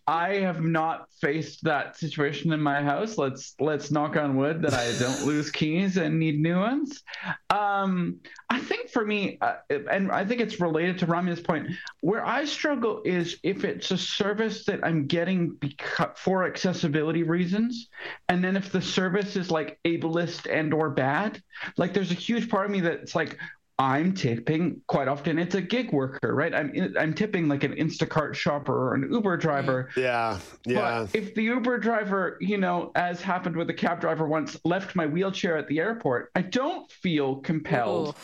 I 0.07 0.35
have 0.35 0.61
not 0.61 1.09
faced 1.19 1.63
that 1.63 1.97
situation 1.97 2.53
in 2.53 2.61
my 2.61 2.81
house. 2.81 3.17
Let's 3.17 3.55
let's 3.59 3.91
knock 3.91 4.15
on 4.15 4.35
wood 4.35 4.61
that 4.61 4.73
I 4.73 4.97
don't 4.97 5.25
lose 5.25 5.51
keys 5.51 5.97
and 5.97 6.19
need 6.19 6.39
new 6.39 6.59
ones. 6.59 7.03
Um, 7.49 8.19
I 8.49 8.59
think 8.59 8.89
for 8.89 9.05
me, 9.05 9.37
uh, 9.41 9.55
and 9.69 10.11
I 10.11 10.25
think 10.25 10.41
it's 10.41 10.59
related 10.59 10.97
to 10.99 11.07
Ramya's 11.07 11.39
point. 11.41 11.67
Where 12.01 12.25
I 12.25 12.45
struggle 12.45 13.01
is 13.03 13.37
if 13.43 13.63
it's 13.63 13.91
a 13.91 13.97
service 13.97 14.65
that 14.65 14.79
I'm 14.83 15.07
getting 15.07 15.55
beca- 15.55 16.17
for 16.17 16.45
accessibility 16.45 17.23
reasons 17.34 17.89
and 18.30 18.43
then 18.43 18.55
if 18.55 18.72
the 18.72 18.81
service 18.81 19.35
is 19.35 19.49
like 19.49 19.80
ableist 19.85 20.51
and 20.51 20.73
or 20.73 20.89
bad 20.89 21.41
like 21.77 21.93
there's 21.93 22.11
a 22.11 22.22
huge 22.27 22.49
part 22.49 22.65
of 22.65 22.72
me 22.72 22.80
that's 22.80 23.15
like 23.15 23.38
I'm 23.80 24.14
tipping 24.14 24.81
quite 24.88 25.07
often. 25.07 25.39
It's 25.39 25.55
a 25.55 25.61
gig 25.61 25.91
worker, 25.91 26.35
right? 26.35 26.53
I'm 26.53 26.93
I'm 26.97 27.11
tipping 27.11 27.47
like 27.47 27.64
an 27.64 27.73
Instacart 27.73 28.35
shopper 28.35 28.72
or 28.72 28.93
an 28.93 29.10
Uber 29.11 29.35
driver. 29.38 29.89
Yeah, 29.97 30.38
yeah. 30.64 31.07
But 31.11 31.15
if 31.19 31.34
the 31.34 31.41
Uber 31.41 31.80
driver, 31.80 32.38
you 32.39 32.60
know, 32.60 32.91
as 32.93 33.19
happened 33.19 33.55
with 33.55 33.65
the 33.65 33.73
cab 33.73 33.99
driver 33.99 34.27
once, 34.27 34.55
left 34.64 34.95
my 34.95 35.07
wheelchair 35.07 35.57
at 35.57 35.68
the 35.68 35.80
airport, 35.80 36.30
I 36.35 36.43
don't 36.43 36.89
feel 36.91 37.38
compelled. 37.38 38.10
Ooh 38.10 38.15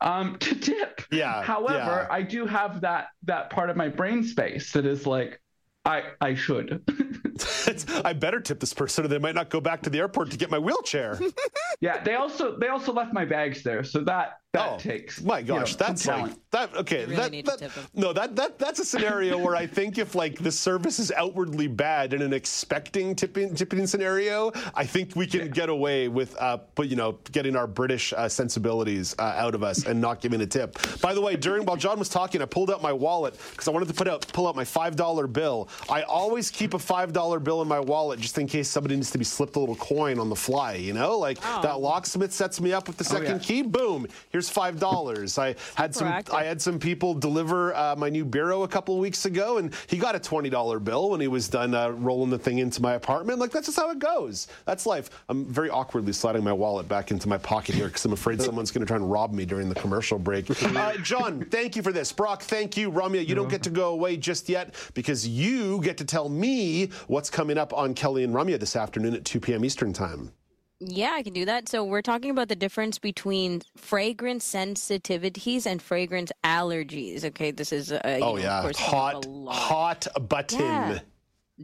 um, 0.00 0.36
to 0.38 0.54
tip. 0.54 1.02
Yeah. 1.10 1.42
However, 1.42 2.06
yeah. 2.08 2.14
I 2.14 2.22
do 2.22 2.46
have 2.46 2.82
that 2.82 3.08
that 3.24 3.50
part 3.50 3.70
of 3.70 3.76
my 3.76 3.88
brain 3.88 4.24
space 4.24 4.72
that 4.72 4.86
is 4.86 5.06
like, 5.06 5.40
I 5.86 6.02
I 6.20 6.34
should. 6.34 6.82
I 8.04 8.12
better 8.12 8.40
tip 8.40 8.60
this 8.60 8.74
person, 8.74 9.04
or 9.04 9.08
they 9.08 9.18
might 9.18 9.34
not 9.34 9.50
go 9.50 9.60
back 9.60 9.82
to 9.82 9.90
the 9.90 9.98
airport 9.98 10.30
to 10.32 10.36
get 10.36 10.50
my 10.50 10.58
wheelchair. 10.58 11.18
yeah, 11.80 12.02
they 12.02 12.16
also 12.16 12.58
they 12.58 12.68
also 12.68 12.92
left 12.92 13.12
my 13.12 13.24
bags 13.24 13.62
there, 13.62 13.84
so 13.84 14.00
that 14.00 14.40
that 14.56 14.72
oh, 14.72 14.78
takes. 14.78 15.22
My 15.22 15.42
gosh, 15.42 15.72
you 15.72 15.78
know, 15.78 15.86
that's 15.86 16.06
like 16.06 16.50
that. 16.50 16.74
Okay, 16.76 17.04
really 17.06 17.42
that, 17.42 17.58
that 17.60 17.70
no, 17.94 18.12
that 18.12 18.36
that 18.36 18.58
that's 18.58 18.80
a 18.80 18.84
scenario 18.84 19.38
where 19.38 19.56
I 19.56 19.66
think 19.66 19.98
if 19.98 20.14
like 20.14 20.38
the 20.38 20.52
service 20.52 20.98
is 20.98 21.12
outwardly 21.12 21.66
bad 21.66 22.12
in 22.12 22.22
an 22.22 22.32
expecting 22.32 23.14
tipping 23.14 23.54
tipping 23.54 23.86
scenario, 23.86 24.52
I 24.74 24.84
think 24.84 25.14
we 25.16 25.26
can 25.26 25.40
yeah. 25.40 25.46
get 25.46 25.68
away 25.68 26.08
with, 26.08 26.36
uh, 26.40 26.58
but 26.74 26.88
you 26.88 26.96
know, 26.96 27.18
getting 27.32 27.56
our 27.56 27.66
British 27.66 28.12
uh, 28.12 28.28
sensibilities 28.28 29.14
uh, 29.18 29.22
out 29.36 29.54
of 29.54 29.62
us 29.62 29.86
and 29.86 30.00
not 30.00 30.20
giving 30.20 30.40
a 30.40 30.46
tip. 30.46 30.78
By 31.00 31.14
the 31.14 31.20
way, 31.20 31.36
during 31.36 31.64
while 31.64 31.76
John 31.76 31.98
was 31.98 32.08
talking, 32.08 32.42
I 32.42 32.46
pulled 32.46 32.70
out 32.70 32.82
my 32.82 32.92
wallet 32.92 33.38
because 33.50 33.68
I 33.68 33.70
wanted 33.70 33.88
to 33.88 33.94
put 33.94 34.08
out 34.08 34.26
pull 34.32 34.48
out 34.48 34.56
my 34.56 34.64
five 34.64 34.96
dollar 34.96 35.26
bill. 35.26 35.68
I 35.88 36.02
always 36.02 36.50
keep 36.50 36.74
a 36.74 36.78
five 36.78 37.12
dollar 37.12 37.38
bill 37.38 37.62
in 37.62 37.68
my 37.68 37.80
wallet 37.80 38.20
just 38.20 38.38
in 38.38 38.46
case 38.46 38.68
somebody 38.68 38.96
needs 38.96 39.10
to 39.10 39.18
be 39.18 39.24
slipped 39.24 39.56
a 39.56 39.60
little 39.60 39.76
coin 39.76 40.18
on 40.18 40.28
the 40.28 40.36
fly. 40.36 40.74
You 40.74 40.92
know, 40.92 41.18
like 41.18 41.38
oh. 41.42 41.62
that 41.62 41.80
locksmith 41.80 42.32
sets 42.32 42.60
me 42.60 42.72
up 42.72 42.86
with 42.86 42.96
the 42.96 43.04
second 43.04 43.26
oh, 43.26 43.32
yeah. 43.34 43.38
key. 43.38 43.62
Boom, 43.62 44.06
here's 44.30 44.45
five 44.50 44.78
dollars. 44.78 45.38
I 45.38 45.54
had 45.74 45.94
some 45.94 46.08
I 46.32 46.44
had 46.44 46.60
some 46.60 46.78
people 46.78 47.14
deliver 47.14 47.74
uh, 47.74 47.96
my 47.96 48.08
new 48.08 48.24
bureau 48.24 48.62
a 48.62 48.68
couple 48.68 48.94
of 48.94 49.00
weeks 49.00 49.26
ago, 49.26 49.58
and 49.58 49.74
he 49.86 49.98
got 49.98 50.14
a 50.14 50.20
twenty 50.20 50.50
dollar 50.50 50.78
bill 50.78 51.10
when 51.10 51.20
he 51.20 51.28
was 51.28 51.48
done 51.48 51.74
uh, 51.74 51.90
rolling 51.90 52.30
the 52.30 52.38
thing 52.38 52.58
into 52.58 52.82
my 52.82 52.94
apartment. 52.94 53.38
Like 53.38 53.50
that's 53.50 53.66
just 53.66 53.78
how 53.78 53.90
it 53.90 53.98
goes. 53.98 54.48
That's 54.64 54.86
life. 54.86 55.10
I'm 55.28 55.44
very 55.46 55.70
awkwardly 55.70 56.12
sliding 56.12 56.44
my 56.44 56.52
wallet 56.52 56.88
back 56.88 57.10
into 57.10 57.28
my 57.28 57.38
pocket 57.38 57.74
here 57.74 57.86
because 57.86 58.04
I'm 58.04 58.12
afraid 58.12 58.40
someone's 58.40 58.70
going 58.70 58.80
to 58.80 58.86
try 58.86 58.96
and 58.96 59.10
rob 59.10 59.32
me 59.32 59.44
during 59.44 59.68
the 59.68 59.74
commercial 59.74 60.18
break. 60.18 60.46
Uh, 60.76 60.96
John, 60.98 61.40
thank 61.50 61.74
you 61.74 61.82
for 61.82 61.90
this. 61.90 62.12
Brock, 62.12 62.42
thank 62.42 62.76
you. 62.76 62.90
Ramya, 62.92 63.26
you 63.26 63.34
don't 63.34 63.48
get 63.48 63.62
to 63.62 63.70
go 63.70 63.90
away 63.90 64.16
just 64.16 64.48
yet 64.48 64.74
because 64.94 65.26
you 65.26 65.80
get 65.80 65.96
to 65.98 66.04
tell 66.04 66.28
me 66.28 66.90
what's 67.06 67.30
coming 67.30 67.56
up 67.56 67.72
on 67.72 67.94
Kelly 67.94 68.24
and 68.24 68.34
Ramya 68.34 68.60
this 68.60 68.76
afternoon 68.76 69.14
at 69.14 69.24
2 69.24 69.40
p.m. 69.40 69.64
Eastern 69.64 69.92
Time. 69.92 70.32
Yeah, 70.78 71.12
I 71.14 71.22
can 71.22 71.32
do 71.32 71.46
that. 71.46 71.68
So 71.68 71.84
we're 71.84 72.02
talking 72.02 72.30
about 72.30 72.48
the 72.48 72.56
difference 72.56 72.98
between 72.98 73.62
fragrance 73.76 74.44
sensitivities 74.52 75.64
and 75.64 75.80
fragrance 75.80 76.30
allergies. 76.44 77.24
Okay, 77.24 77.50
this 77.50 77.72
is 77.72 77.92
uh, 77.92 78.00
oh 78.04 78.18
know, 78.18 78.36
yeah, 78.36 78.70
hot 78.76 79.26
hot 79.48 80.06
button. 80.28 80.60
Yeah. 80.60 80.98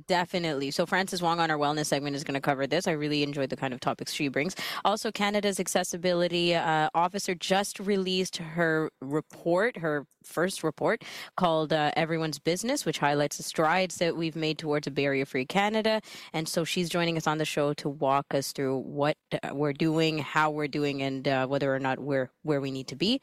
Definitely. 0.07 0.71
So 0.71 0.87
Frances 0.87 1.21
Wong 1.21 1.39
on 1.39 1.51
our 1.51 1.59
wellness 1.59 1.87
segment 1.87 2.17
is 2.17 2.25
going 2.25 2.35
to 2.35 2.41
cover 2.41 2.67
this. 2.67 2.87
I 2.89 2.93
really 2.93 3.23
enjoyed 3.23 3.51
the 3.51 3.57
kind 3.57 3.75
of 3.75 3.81
topics 3.81 4.13
she 4.15 4.29
brings. 4.29 4.57
Also, 4.87 5.13
Canada's 5.13 5.61
accessibility 5.61 6.55
uh, 6.55 6.89
officer 6.95 7.35
just 7.35 7.79
released 7.79 8.39
her 8.39 8.91
report, 9.03 9.77
her 9.77 10.07
first 10.25 10.63
report 10.63 11.05
called 11.37 11.75
uh, 11.75 11.91
Everyone's 11.95 12.39
Business, 12.39 12.87
which 12.87 12.99
highlights 12.99 13.37
the 13.37 13.43
strides 13.43 13.97
that 13.97 14.17
we've 14.17 14.37
made 14.37 14.57
towards 14.57 14.87
a 14.87 14.91
barrier-free 14.91 15.45
Canada. 15.45 16.01
And 16.33 16.49
so 16.49 16.65
she's 16.65 16.89
joining 16.89 17.19
us 17.19 17.27
on 17.27 17.37
the 17.37 17.45
show 17.45 17.75
to 17.75 17.91
walk 17.91 18.33
us 18.33 18.53
through 18.53 18.79
what 18.79 19.19
uh, 19.33 19.55
we're 19.55 19.75
doing, 19.75 20.19
how 20.19 20.51
we're 20.51 20.69
doing, 20.69 21.03
and 21.03 21.29
uh, 21.29 21.47
whether 21.47 21.75
or 21.75 21.79
not 21.79 21.99
we're 21.99 22.31
where 22.45 22.63
we 22.63 22.71
need 22.71 22.89
to 22.89 22.97
be. 22.97 23.21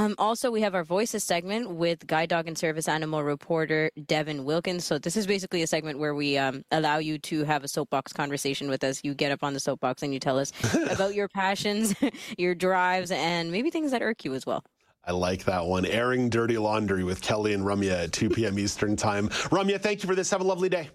Um, 0.00 0.14
also, 0.16 0.50
we 0.50 0.62
have 0.62 0.74
our 0.74 0.82
voices 0.82 1.24
segment 1.24 1.72
with 1.72 2.06
guide 2.06 2.30
dog 2.30 2.48
and 2.48 2.56
service 2.56 2.88
animal 2.88 3.22
reporter 3.22 3.90
Devin 4.06 4.46
Wilkins. 4.46 4.82
So 4.82 4.98
this 4.98 5.14
is 5.14 5.26
basically 5.26 5.60
a 5.60 5.66
segment 5.66 5.98
where 5.98 6.14
we 6.14 6.38
um, 6.38 6.64
allow 6.70 6.96
you 6.96 7.18
to 7.18 7.44
have 7.44 7.64
a 7.64 7.68
soapbox 7.68 8.10
conversation 8.10 8.70
with 8.70 8.82
us. 8.82 9.02
You 9.04 9.12
get 9.12 9.30
up 9.30 9.44
on 9.44 9.52
the 9.52 9.60
soapbox 9.60 10.02
and 10.02 10.14
you 10.14 10.18
tell 10.18 10.38
us 10.38 10.52
about 10.90 11.14
your 11.14 11.28
passions, 11.28 11.94
your 12.38 12.54
drives, 12.54 13.10
and 13.10 13.52
maybe 13.52 13.68
things 13.68 13.90
that 13.90 14.00
irk 14.00 14.24
you 14.24 14.32
as 14.32 14.46
well. 14.46 14.64
I 15.04 15.12
like 15.12 15.44
that 15.44 15.66
one. 15.66 15.84
Airing 15.84 16.30
dirty 16.30 16.56
laundry 16.56 17.04
with 17.04 17.20
Kelly 17.20 17.52
and 17.52 17.62
Ramya 17.62 18.04
at 18.04 18.12
2 18.12 18.30
p.m. 18.30 18.58
Eastern 18.58 18.96
Time. 18.96 19.28
Ramya, 19.28 19.82
thank 19.82 20.02
you 20.02 20.06
for 20.06 20.14
this. 20.14 20.30
Have 20.30 20.40
a 20.40 20.44
lovely 20.44 20.70
day. 20.70 20.88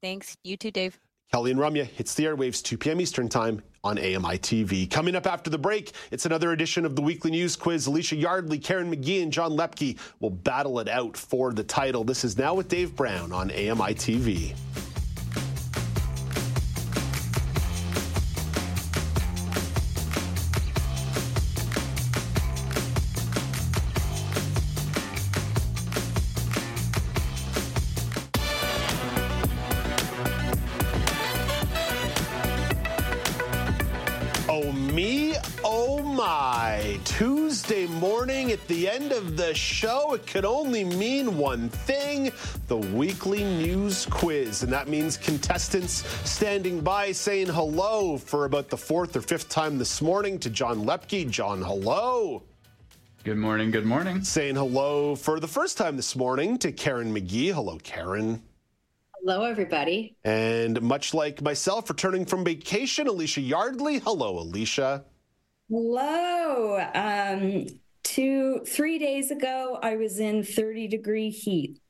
Thanks. 0.00 0.36
You 0.44 0.56
too, 0.56 0.70
Dave. 0.70 1.00
Kelly 1.32 1.50
and 1.50 1.58
Ramya 1.58 1.84
hits 1.84 2.14
the 2.14 2.26
airwaves 2.26 2.62
2 2.62 2.78
p.m. 2.78 3.00
Eastern 3.00 3.28
Time 3.28 3.60
on 3.86 3.98
AMI 3.98 4.38
TV. 4.38 4.90
Coming 4.90 5.14
up 5.14 5.26
after 5.26 5.48
the 5.48 5.58
break, 5.58 5.92
it's 6.10 6.26
another 6.26 6.50
edition 6.50 6.84
of 6.84 6.96
the 6.96 7.02
weekly 7.02 7.30
news 7.30 7.54
quiz. 7.54 7.86
Elysia 7.86 8.20
Yardley, 8.20 8.58
Karen 8.58 8.90
Magee, 8.90 9.22
and 9.22 9.32
John 9.32 9.52
Loeppky 9.52 9.96
will 10.18 10.30
battle 10.30 10.80
it 10.80 10.88
out 10.88 11.16
for 11.16 11.52
the 11.52 11.62
title. 11.62 12.02
This 12.02 12.24
is 12.24 12.36
now 12.36 12.54
with 12.54 12.68
Dave 12.68 12.96
Brown 12.96 13.32
on 13.32 13.50
AMI 13.52 13.94
TV. 13.94 14.54
Of 39.16 39.38
the 39.38 39.54
show, 39.54 40.12
it 40.12 40.26
could 40.26 40.44
only 40.44 40.84
mean 40.84 41.38
one 41.38 41.70
thing 41.70 42.30
the 42.68 42.76
weekly 42.76 43.44
news 43.44 44.04
quiz. 44.04 44.62
And 44.62 44.70
that 44.70 44.88
means 44.88 45.16
contestants 45.16 46.06
standing 46.28 46.82
by 46.82 47.12
saying 47.12 47.46
hello 47.46 48.18
for 48.18 48.44
about 48.44 48.68
the 48.68 48.76
fourth 48.76 49.16
or 49.16 49.22
fifth 49.22 49.48
time 49.48 49.78
this 49.78 50.02
morning 50.02 50.38
to 50.40 50.50
John 50.50 50.84
Loeppky. 50.84 51.30
John, 51.30 51.62
hello. 51.62 52.42
Good 53.24 53.38
morning. 53.38 53.70
Good 53.70 53.86
morning. 53.86 54.22
Saying 54.22 54.56
hello 54.56 55.16
for 55.16 55.40
the 55.40 55.48
first 55.48 55.78
time 55.78 55.96
this 55.96 56.14
morning 56.14 56.58
to 56.58 56.70
Karen 56.70 57.10
Magee. 57.10 57.48
Hello, 57.48 57.78
Karen. 57.82 58.42
Hello, 59.22 59.44
everybody. 59.44 60.14
And 60.24 60.82
much 60.82 61.14
like 61.14 61.40
myself, 61.40 61.88
returning 61.88 62.26
from 62.26 62.44
vacation, 62.44 63.06
Elysia 63.06 63.48
Yardley. 63.48 63.98
Hello, 63.98 64.44
Elysia. 64.44 65.04
Hello. 65.70 66.78
Um, 66.94 67.66
two, 68.06 68.60
three 68.64 68.98
days 68.98 69.32
ago, 69.32 69.80
I 69.82 69.96
was 69.96 70.20
in 70.20 70.44
30 70.44 70.86
degree 70.86 71.28
heat. 71.28 71.80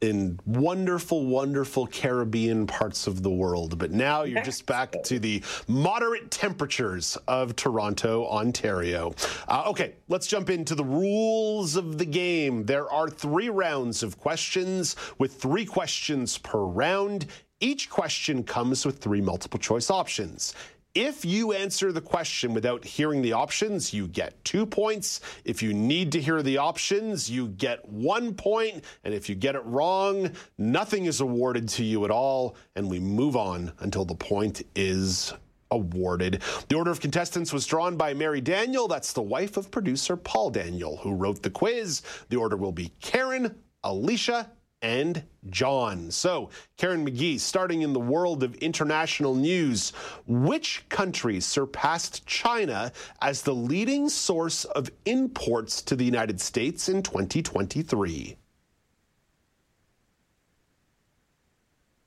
In 0.00 0.38
wonderful, 0.44 1.26
wonderful 1.26 1.86
Caribbean 1.86 2.66
parts 2.66 3.06
of 3.06 3.22
the 3.22 3.30
world. 3.30 3.78
But 3.78 3.90
now 3.90 4.22
you're 4.22 4.42
just 4.42 4.66
back 4.66 5.02
to 5.04 5.18
the 5.18 5.42
moderate 5.66 6.30
temperatures 6.30 7.16
of 7.26 7.56
Toronto, 7.56 8.26
Ontario. 8.26 9.12
Uh, 9.48 9.64
okay, 9.66 9.94
let's 10.08 10.26
jump 10.26 10.50
into 10.50 10.74
the 10.74 10.84
rules 10.84 11.74
of 11.76 11.98
the 11.98 12.04
game. 12.04 12.64
There 12.64 12.90
are 12.92 13.08
three 13.08 13.48
rounds 13.48 14.02
of 14.04 14.18
questions 14.18 14.94
with 15.18 15.34
three 15.34 15.64
questions 15.64 16.38
per 16.38 16.60
round. 16.60 17.26
Each 17.60 17.90
question 17.90 18.44
comes 18.44 18.86
with 18.86 18.98
three 18.98 19.20
multiple 19.20 19.58
choice 19.58 19.90
options. 19.90 20.54
If 21.00 21.24
you 21.24 21.52
answer 21.52 21.92
the 21.92 22.00
question 22.00 22.52
without 22.52 22.84
hearing 22.84 23.22
the 23.22 23.32
options, 23.32 23.94
you 23.94 24.08
get 24.08 24.44
two 24.44 24.66
points. 24.66 25.20
If 25.44 25.62
you 25.62 25.72
need 25.72 26.10
to 26.10 26.20
hear 26.20 26.42
the 26.42 26.58
options, 26.58 27.30
you 27.30 27.50
get 27.50 27.88
one 27.88 28.34
point. 28.34 28.84
And 29.04 29.14
if 29.14 29.28
you 29.28 29.36
get 29.36 29.54
it 29.54 29.64
wrong, 29.64 30.32
nothing 30.58 31.04
is 31.04 31.20
awarded 31.20 31.68
to 31.68 31.84
you 31.84 32.04
at 32.04 32.10
all. 32.10 32.56
And 32.74 32.90
we 32.90 32.98
move 32.98 33.36
on 33.36 33.70
until 33.78 34.04
the 34.04 34.16
point 34.16 34.62
is 34.74 35.32
awarded. 35.70 36.42
The 36.68 36.74
order 36.74 36.90
of 36.90 36.98
contestants 36.98 37.52
was 37.52 37.64
drawn 37.64 37.96
by 37.96 38.12
Mary 38.12 38.40
Daniel. 38.40 38.88
That's 38.88 39.12
the 39.12 39.22
wife 39.22 39.56
of 39.56 39.70
producer 39.70 40.16
Paul 40.16 40.50
Daniel, 40.50 40.96
who 40.96 41.14
wrote 41.14 41.44
the 41.44 41.50
quiz. 41.50 42.02
The 42.28 42.38
order 42.38 42.56
will 42.56 42.72
be 42.72 42.90
Karen, 43.00 43.54
Elysia, 43.84 44.48
and 44.82 45.22
John. 45.50 46.10
So, 46.10 46.50
Karen 46.76 47.04
Magee, 47.04 47.38
starting 47.38 47.82
in 47.82 47.92
the 47.92 48.00
world 48.00 48.42
of 48.42 48.54
international 48.56 49.34
news, 49.34 49.90
which 50.26 50.88
country 50.88 51.40
surpassed 51.40 52.26
China 52.26 52.92
as 53.20 53.42
the 53.42 53.54
leading 53.54 54.08
source 54.08 54.64
of 54.64 54.90
imports 55.04 55.82
to 55.82 55.96
the 55.96 56.04
United 56.04 56.40
States 56.40 56.88
in 56.88 57.02
2023? 57.02 58.36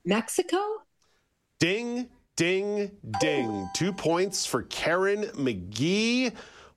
Mexico? 0.05 0.57
Ding, 1.59 2.09
ding, 2.35 2.91
ding. 3.19 3.69
Two 3.75 3.93
points 3.93 4.45
for 4.45 4.63
Karen 4.63 5.29
Magee 5.35 6.31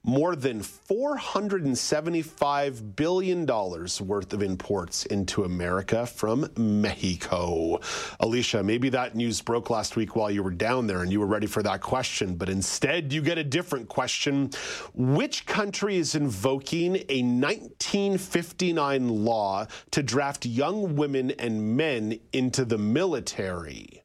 more 0.04 0.36
than 0.36 0.60
$475 0.60 2.94
billion 2.94 3.46
worth 3.46 4.32
of 4.34 4.42
imports 4.42 5.06
into 5.06 5.44
America 5.44 6.04
from 6.06 6.50
Mexico. 6.56 7.78
Elysia, 8.20 8.62
maybe 8.64 8.90
that 8.90 9.16
news 9.16 9.40
broke 9.40 9.70
last 9.70 9.96
week 9.96 10.14
while 10.14 10.30
you 10.30 10.42
were 10.42 10.50
down 10.50 10.86
there 10.86 11.00
and 11.02 11.10
you 11.10 11.20
were 11.20 11.26
ready 11.26 11.46
for 11.46 11.62
that 11.62 11.80
question, 11.80 12.34
but 12.36 12.50
instead 12.50 13.14
you 13.14 13.22
get 13.22 13.38
a 13.38 13.44
different 13.44 13.88
question. 13.88 14.50
Which 14.92 15.46
country 15.46 15.96
is 15.96 16.14
invoking 16.14 16.96
a 17.08 17.22
1959 17.22 19.08
law 19.08 19.66
to 19.90 20.02
draft 20.02 20.44
young 20.44 20.96
women 20.96 21.30
and 21.32 21.76
men 21.76 22.20
into 22.32 22.66
the 22.66 22.78
military? 22.78 24.03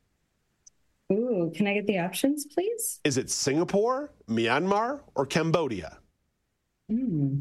Ooh, 1.11 1.52
can 1.56 1.65
I 1.68 1.73
get 1.73 1.88
the 1.88 1.99
options, 1.99 2.45
please? 2.45 2.99
Is 3.03 3.18
it 3.18 3.30
Singapore, 3.30 4.11
Myanmar, 4.27 5.02
or 5.15 5.26
Cambodia? 5.26 5.98
Hmm. 6.90 7.40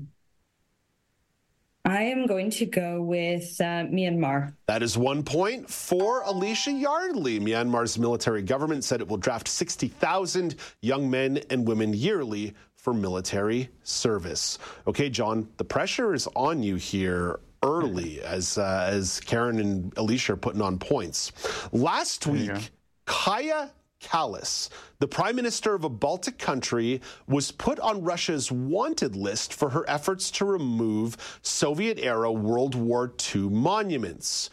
I 1.84 2.02
am 2.02 2.26
going 2.26 2.50
to 2.50 2.66
go 2.66 3.00
with 3.00 3.58
uh, 3.60 3.84
Myanmar. 3.88 4.54
That 4.66 4.82
is 4.82 4.98
one 4.98 5.22
point 5.22 5.70
for 5.70 6.22
Elysia 6.24 6.78
Yardley. 6.78 7.40
Myanmar's 7.40 7.98
military 7.98 8.42
government 8.42 8.84
said 8.84 9.00
it 9.00 9.08
will 9.08 9.16
draft 9.16 9.48
60,000 9.48 10.56
young 10.82 11.10
men 11.10 11.40
and 11.48 11.66
women 11.66 11.94
yearly 11.94 12.54
for 12.74 12.92
military 12.92 13.70
service. 13.84 14.58
Okay, 14.86 15.08
John, 15.08 15.48
the 15.56 15.64
pressure 15.64 16.12
is 16.12 16.28
on 16.36 16.62
you 16.62 16.76
here 16.76 17.40
early 17.62 18.20
as 18.22 18.58
uh, 18.58 18.88
as 18.90 19.20
Karen 19.20 19.58
and 19.58 19.94
Elysia 19.96 20.30
are 20.30 20.36
putting 20.36 20.60
on 20.60 20.78
points. 20.78 21.32
Last 21.72 22.26
week, 22.26 22.70
Kaja 23.08 23.70
Kallas, 24.00 24.68
the 24.98 25.08
prime 25.08 25.34
minister 25.34 25.74
of 25.74 25.82
a 25.82 25.88
Baltic 25.88 26.38
country, 26.38 27.00
was 27.26 27.50
put 27.50 27.80
on 27.80 28.04
Russia's 28.04 28.52
wanted 28.52 29.16
list 29.16 29.52
for 29.52 29.70
her 29.70 29.88
efforts 29.88 30.30
to 30.32 30.44
remove 30.44 31.16
Soviet 31.42 31.98
era 31.98 32.30
World 32.30 32.74
War 32.74 33.12
II 33.34 33.48
monuments. 33.48 34.50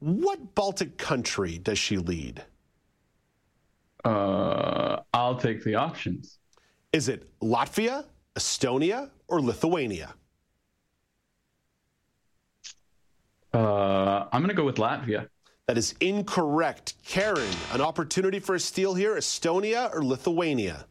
What 0.00 0.54
Baltic 0.54 0.98
country 0.98 1.56
does 1.56 1.78
she 1.78 1.96
lead? 1.96 2.44
Uh, 4.04 5.00
I'll 5.14 5.36
take 5.36 5.64
the 5.64 5.76
options. 5.76 6.38
Is 6.92 7.08
it 7.08 7.30
Latvia, 7.40 8.04
Estonia, 8.34 9.10
or 9.28 9.40
Lithuania? 9.40 10.14
Uh, 13.54 14.26
I'm 14.32 14.42
going 14.42 14.48
to 14.48 14.54
go 14.54 14.64
with 14.64 14.76
Latvia. 14.76 15.28
That 15.66 15.78
is 15.78 15.94
incorrect. 16.00 16.94
Karen, 17.06 17.48
an 17.72 17.80
opportunity 17.80 18.38
for 18.38 18.54
a 18.54 18.60
steal 18.60 18.94
here 18.94 19.14
Estonia 19.14 19.94
or 19.94 20.04
Lithuania? 20.04 20.84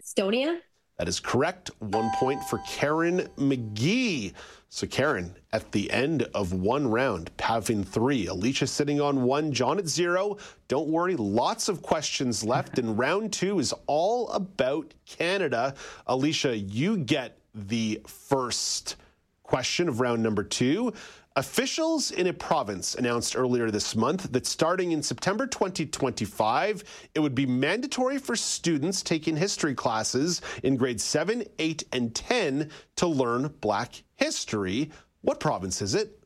Estonia? 0.00 0.58
That 0.98 1.08
is 1.08 1.20
correct. 1.20 1.70
One 1.78 2.10
point 2.16 2.42
for 2.44 2.58
Karen 2.66 3.28
Magee. 3.36 4.34
So, 4.68 4.86
Karen, 4.86 5.36
at 5.52 5.72
the 5.72 5.90
end 5.90 6.24
of 6.34 6.52
one 6.52 6.88
round, 6.90 7.30
having 7.38 7.84
three, 7.84 8.26
Elysia 8.26 8.68
sitting 8.68 9.00
on 9.00 9.22
one, 9.22 9.52
John 9.52 9.78
at 9.78 9.88
zero. 9.88 10.36
Don't 10.68 10.88
worry, 10.88 11.16
lots 11.16 11.68
of 11.68 11.82
questions 11.82 12.44
left. 12.44 12.78
and 12.78 12.98
round 12.98 13.32
two 13.32 13.60
is 13.60 13.72
all 13.86 14.28
about 14.30 14.92
Canada. 15.06 15.74
Elysia, 16.08 16.62
you 16.72 16.98
get 16.98 17.38
the 17.54 18.00
first 18.06 18.96
question 19.42 19.88
of 19.88 20.00
round 20.00 20.22
number 20.22 20.44
two. 20.44 20.92
Officials 21.36 22.10
in 22.10 22.26
a 22.26 22.32
province 22.32 22.96
announced 22.96 23.36
earlier 23.36 23.70
this 23.70 23.94
month 23.94 24.32
that 24.32 24.46
starting 24.46 24.90
in 24.90 25.00
September 25.00 25.46
2025, 25.46 26.82
it 27.14 27.20
would 27.20 27.36
be 27.36 27.46
mandatory 27.46 28.18
for 28.18 28.34
students 28.34 29.00
taking 29.00 29.36
history 29.36 29.72
classes 29.72 30.42
in 30.64 30.76
grades 30.76 31.04
7, 31.04 31.44
8, 31.60 31.84
and 31.92 32.12
10 32.16 32.68
to 32.96 33.06
learn 33.06 33.54
Black 33.60 34.02
history. 34.16 34.90
What 35.20 35.38
province 35.38 35.80
is 35.80 35.94
it? 35.94 36.18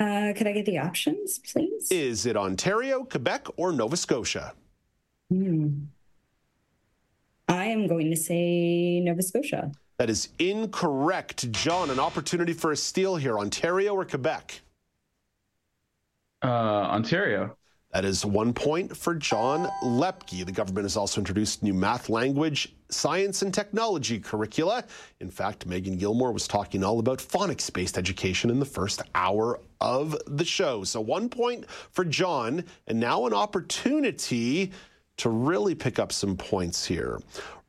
Uh, 0.00 0.32
could 0.36 0.48
I 0.48 0.52
get 0.52 0.66
the 0.66 0.78
options, 0.78 1.38
please? 1.38 1.86
Is 1.92 2.26
it 2.26 2.36
Ontario, 2.36 3.04
Quebec, 3.04 3.46
or 3.56 3.70
Nova 3.70 3.96
Scotia? 3.96 4.52
Hmm. 5.30 5.84
I 7.48 7.66
am 7.66 7.86
going 7.86 8.10
to 8.10 8.16
say 8.16 8.98
Nova 8.98 9.22
Scotia. 9.22 9.70
That 9.96 10.10
is 10.10 10.28
incorrect. 10.38 11.50
John, 11.52 11.90
an 11.90 12.00
opportunity 12.00 12.52
for 12.52 12.72
a 12.72 12.76
steal 12.76 13.16
here. 13.16 13.38
Ontario 13.38 13.94
or 13.94 14.04
Quebec? 14.04 14.60
Uh, 16.42 16.46
Ontario. 16.46 17.56
That 17.92 18.04
is 18.04 18.26
one 18.26 18.52
point 18.52 18.96
for 18.96 19.14
John 19.14 19.70
Loeppky. 19.84 20.44
The 20.44 20.50
government 20.50 20.84
has 20.84 20.96
also 20.96 21.20
introduced 21.20 21.62
new 21.62 21.72
math, 21.72 22.08
language, 22.08 22.74
science, 22.88 23.42
and 23.42 23.54
technology 23.54 24.18
curricula. 24.18 24.82
In 25.20 25.30
fact, 25.30 25.64
Meagan 25.64 25.96
Gillmore 25.96 26.32
was 26.32 26.48
talking 26.48 26.82
all 26.82 26.98
about 26.98 27.20
phonics 27.20 27.72
based 27.72 27.96
education 27.96 28.50
in 28.50 28.58
the 28.58 28.66
first 28.66 29.00
hour 29.14 29.60
of 29.80 30.16
the 30.26 30.44
show. 30.44 30.82
So, 30.82 31.00
one 31.00 31.28
point 31.28 31.70
for 31.70 32.04
John, 32.04 32.64
and 32.88 32.98
now 32.98 33.26
an 33.26 33.32
opportunity 33.32 34.72
to 35.18 35.28
really 35.28 35.76
pick 35.76 36.00
up 36.00 36.10
some 36.10 36.36
points 36.36 36.84
here. 36.84 37.20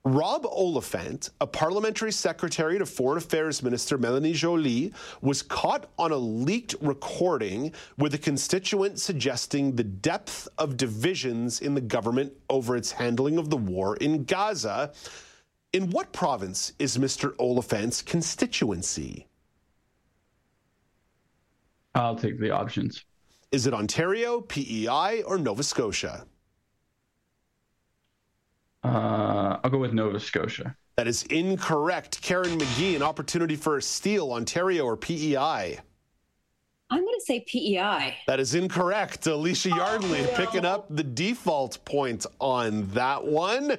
Rob 0.06 0.46
Oliphant, 0.46 1.32
a 1.42 1.48
parliamentary 1.48 2.12
secretary 2.12 2.78
to 2.78 2.86
Foreign 2.86 3.18
Affairs 3.18 3.64
Minister 3.64 3.98
Melanie 3.98 4.34
Joly, 4.34 4.94
was 5.22 5.42
caught 5.42 5.90
on 5.98 6.12
a 6.12 6.16
leaked 6.16 6.76
recording 6.80 7.74
with 7.98 8.14
a 8.14 8.20
constituent 8.20 9.00
suggesting 9.00 9.76
the 9.76 9.84
depth 9.84 10.48
of 10.60 10.78
divisions 10.78 11.60
in 11.60 11.74
the 11.74 11.82
government 11.82 12.32
over 12.52 12.78
its 12.78 12.92
handling 12.92 13.40
of 13.40 13.50
the 13.50 13.58
war 13.58 13.98
in 13.98 14.26
Gaza. 14.26 14.94
In 15.74 15.90
what 15.90 16.14
province 16.14 16.74
is 16.78 17.00
Mr. 17.00 17.36
Oliphant's 17.38 18.04
constituency? 18.04 19.28
I'll 21.96 22.16
take 22.16 22.40
the 22.40 22.52
options. 22.52 23.06
Is 23.52 23.66
it 23.66 23.74
Ontario, 23.74 24.42
PEI, 24.42 25.24
or 25.24 25.40
Nova 25.40 25.64
Scotia? 25.64 26.28
Uh, 28.86 29.60
I'll 29.64 29.72
go 29.72 29.80
with 29.80 29.94
Nova 29.94 30.20
Scotia. 30.20 30.76
That 30.98 31.08
is 31.08 31.24
incorrect. 31.24 32.22
Karen 32.22 32.58
Magee, 32.58 32.96
an 32.96 33.02
opportunity 33.02 33.56
for 33.56 33.78
a 33.78 33.82
steal, 33.82 34.32
Ontario 34.32 34.86
or 34.86 34.96
PEI. 34.96 35.80
I'm 36.92 37.02
going 37.02 37.16
to 37.16 37.26
say 37.26 37.44
PEI. 37.48 38.16
That 38.28 38.40
is 38.40 38.54
incorrect. 38.54 39.24
Elysia 39.24 39.76
Yardley 39.76 40.22
no. 40.22 40.28
picking 40.36 40.66
up 40.66 40.86
the 40.92 41.04
default 41.04 41.84
point 41.84 42.28
on 42.40 42.88
that 42.90 43.26
one. 43.26 43.78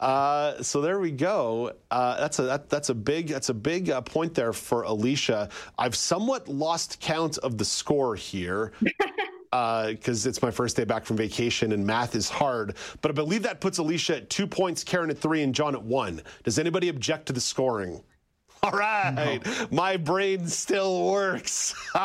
Uh, 0.00 0.60
so 0.60 0.80
there 0.80 0.98
we 0.98 1.12
go. 1.12 1.72
Uh, 1.92 2.18
that's 2.18 2.40
a 2.40 2.42
that, 2.42 2.68
that's 2.68 2.88
a 2.88 2.94
big 2.94 3.28
that's 3.28 3.50
a 3.50 3.54
big 3.54 3.88
uh, 3.88 4.00
point 4.00 4.34
there 4.34 4.52
for 4.52 4.84
Elysia. 4.84 5.48
I've 5.78 5.94
somewhat 5.94 6.48
lost 6.48 6.98
count 7.00 7.38
of 7.38 7.56
the 7.56 7.64
score 7.64 8.16
here. 8.16 8.72
Uh, 9.54 9.90
because 9.90 10.26
it's 10.26 10.42
my 10.42 10.50
first 10.50 10.76
day 10.76 10.82
back 10.82 11.04
from 11.04 11.16
vacation 11.16 11.70
and 11.70 11.86
math 11.86 12.16
is 12.16 12.28
hard. 12.28 12.74
But 13.00 13.12
I 13.12 13.14
believe 13.14 13.44
that 13.44 13.60
puts 13.60 13.78
Elysia 13.78 14.16
at 14.16 14.28
two 14.28 14.48
points, 14.48 14.82
Karen 14.82 15.10
at 15.10 15.18
three, 15.18 15.42
and 15.42 15.54
John 15.54 15.76
at 15.76 15.82
one. 15.84 16.22
Does 16.42 16.58
anybody 16.58 16.88
object 16.88 17.26
to 17.26 17.32
the 17.32 17.40
scoring? 17.40 18.02
All 18.64 18.72
right. 18.72 19.40
No. 19.46 19.66
My 19.70 19.96
brain 19.96 20.48
still 20.48 21.06
works. 21.06 21.72
All 21.94 22.00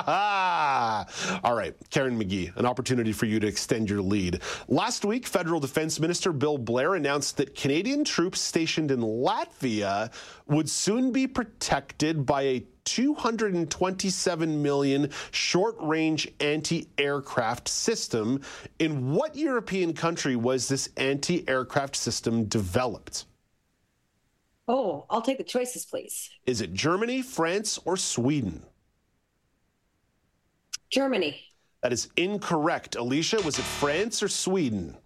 right. 1.43 1.73
Karen 1.89 2.19
Magee, 2.19 2.51
an 2.55 2.67
opportunity 2.67 3.13
for 3.13 3.25
you 3.25 3.39
to 3.39 3.47
extend 3.47 3.89
your 3.89 4.03
lead. 4.03 4.41
Last 4.67 5.03
week, 5.03 5.25
Federal 5.25 5.59
Defense 5.59 5.99
Minister 5.99 6.31
Bill 6.31 6.59
Blair 6.59 6.93
announced 6.93 7.37
that 7.37 7.55
Canadian 7.55 8.03
troops 8.03 8.41
stationed 8.41 8.91
in 8.91 8.99
Latvia 8.99 10.11
would 10.45 10.69
soon 10.69 11.11
be 11.11 11.25
protected 11.25 12.27
by 12.27 12.41
a 12.43 12.65
227 12.89 14.61
million 14.63 15.09
short 15.31 15.75
range 15.79 16.27
anti 16.39 16.87
aircraft 16.97 17.67
system. 17.67 18.41
In 18.79 19.13
what 19.13 19.35
European 19.35 19.93
country 19.93 20.35
was 20.35 20.67
this 20.67 20.89
anti 20.97 21.47
aircraft 21.47 21.95
system 21.95 22.45
developed? 22.45 23.25
Oh, 24.67 25.05
I'll 25.09 25.21
take 25.21 25.37
the 25.37 25.43
choices, 25.43 25.85
please. 25.85 26.29
Is 26.45 26.61
it 26.61 26.73
Germany, 26.73 27.21
France, 27.21 27.79
or 27.85 27.95
Sweden? 27.95 28.63
Germany. 30.89 31.39
That 31.81 31.93
is 31.93 32.09
incorrect. 32.17 32.95
Elysia, 32.95 33.43
was 33.43 33.59
it 33.59 33.65
France 33.65 34.23
or 34.23 34.27
Sweden? 34.27 34.97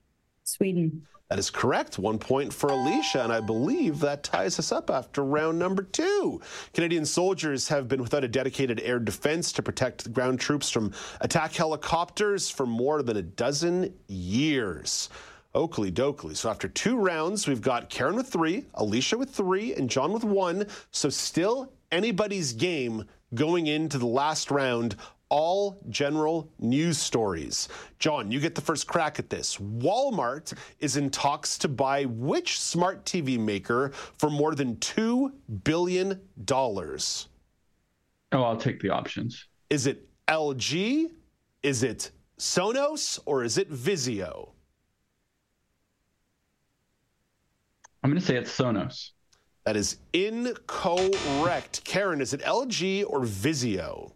Sweden. 0.43 1.05
That 1.33 1.39
is 1.39 1.49
correct. 1.49 1.97
One 1.97 2.19
point 2.19 2.53
for 2.53 2.69
Elysia, 2.69 3.23
and 3.23 3.33
I 3.33 3.39
believe 3.39 3.99
that 4.01 4.21
ties 4.21 4.59
us 4.59 4.71
up 4.71 4.91
after 4.91 5.25
round 5.25 5.57
number 5.57 5.81
two. 5.81 6.39
Canadian 6.75 7.07
soldiers 7.07 7.67
have 7.69 7.87
been 7.87 8.03
without 8.03 8.23
a 8.23 8.27
dedicated 8.27 8.79
air 8.81 8.99
defense 8.99 9.51
to 9.53 9.63
protect 9.63 10.13
ground 10.13 10.39
troops 10.39 10.69
from 10.69 10.93
attack 11.21 11.55
helicopters 11.55 12.51
for 12.51 12.67
more 12.67 13.01
than 13.01 13.17
a 13.17 13.23
dozen 13.23 13.95
years. 14.07 15.09
Oakley 15.55 15.91
Dokley. 15.91 16.37
So 16.37 16.51
after 16.51 16.67
two 16.67 16.97
rounds, 16.97 17.47
we've 17.47 17.61
got 17.61 17.89
Karen 17.89 18.15
with 18.15 18.27
three, 18.27 18.67
Elysia 18.75 19.17
with 19.17 19.31
three, 19.31 19.73
and 19.73 19.89
John 19.89 20.13
with 20.13 20.23
one. 20.23 20.67
So 20.91 21.09
still 21.09 21.73
anybody's 21.91 22.53
game 22.53 23.05
going 23.33 23.65
into 23.65 23.97
the 23.97 24.05
last 24.05 24.51
round. 24.51 24.97
All 25.33 25.79
general 25.89 26.47
news 26.59 26.99
stories. 26.99 27.67
John, 27.97 28.31
you 28.31 28.39
get 28.39 28.53
the 28.53 28.61
first 28.61 28.85
crack 28.85 29.17
at 29.17 29.31
this. 29.31 29.57
Walmart 29.57 30.53
is 30.79 30.95
in 30.95 31.09
talks 31.09 31.57
to 31.57 31.67
buy 31.67 32.05
which 32.05 32.59
smart 32.59 33.03
TV 33.03 33.39
maker 33.39 33.89
for 34.19 34.29
more 34.29 34.53
than 34.53 34.75
$2 34.75 35.31
billion? 35.63 36.21
Oh, 36.47 36.83
I'll 38.31 38.57
take 38.57 38.79
the 38.79 38.91
options. 38.91 39.47
Is 39.71 39.87
it 39.87 40.07
LG? 40.27 41.09
Is 41.63 41.81
it 41.81 42.11
Sonos? 42.37 43.17
Or 43.25 43.43
is 43.43 43.57
it 43.57 43.71
Vizio? 43.71 44.51
I'm 48.03 48.11
going 48.11 48.21
to 48.21 48.25
say 48.25 48.35
it's 48.35 48.55
Sonos. 48.55 49.13
That 49.65 49.75
is 49.77 49.97
incorrect. 50.13 51.83
Karen, 51.85 52.21
is 52.21 52.35
it 52.35 52.41
LG 52.41 53.05
or 53.07 53.21
Vizio? 53.21 54.11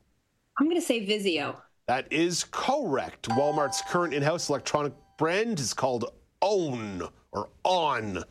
I'm 0.59 0.65
going 0.65 0.79
to 0.79 0.85
say 0.85 1.05
Vizio. 1.05 1.55
That 1.87 2.11
is 2.11 2.45
correct. 2.51 3.29
Walmart's 3.29 3.81
current 3.89 4.13
in 4.13 4.23
house 4.23 4.49
electronic 4.49 4.93
brand 5.17 5.59
is 5.59 5.73
called 5.73 6.05
OWN 6.41 7.03
or 7.31 7.49
ON. 7.63 8.23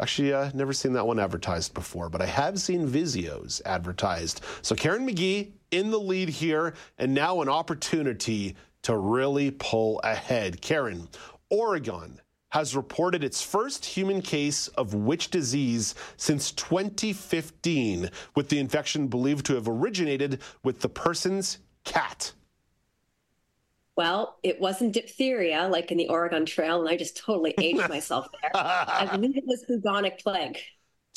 Actually, 0.00 0.32
uh, 0.32 0.50
never 0.54 0.72
seen 0.72 0.92
that 0.92 1.06
one 1.06 1.18
advertised 1.18 1.74
before, 1.74 2.08
but 2.08 2.22
I 2.22 2.26
have 2.26 2.60
seen 2.60 2.88
Vizio's 2.88 3.60
advertised. 3.64 4.42
So 4.62 4.74
Karen 4.74 5.04
Magee 5.04 5.52
in 5.70 5.90
the 5.90 5.98
lead 5.98 6.28
here, 6.28 6.74
and 6.98 7.12
now 7.12 7.42
an 7.42 7.48
opportunity 7.48 8.56
to 8.82 8.96
really 8.96 9.50
pull 9.50 10.00
ahead. 10.04 10.60
Karen, 10.60 11.08
Oregon 11.50 12.20
has 12.50 12.74
reported 12.74 13.22
its 13.22 13.42
first 13.42 13.84
human 13.84 14.22
case 14.22 14.68
of 14.68 14.94
which 14.94 15.30
disease 15.30 15.94
since 16.16 16.52
2015, 16.52 18.10
with 18.34 18.48
the 18.48 18.58
infection 18.58 19.08
believed 19.08 19.44
to 19.46 19.54
have 19.54 19.68
originated 19.68 20.40
with 20.62 20.80
the 20.80 20.88
person's 20.88 21.58
cat. 21.84 22.32
Well, 23.96 24.38
it 24.44 24.60
wasn't 24.60 24.92
diphtheria 24.92 25.68
like 25.68 25.90
in 25.90 25.98
the 25.98 26.08
Oregon 26.08 26.46
Trail, 26.46 26.80
and 26.80 26.88
I 26.88 26.96
just 26.96 27.16
totally 27.16 27.54
aged 27.58 27.88
myself 27.88 28.28
there. 28.40 28.50
I 28.54 29.08
believe 29.10 29.36
it 29.36 29.44
was 29.44 29.64
bubonic 29.66 30.20
plague. 30.20 30.58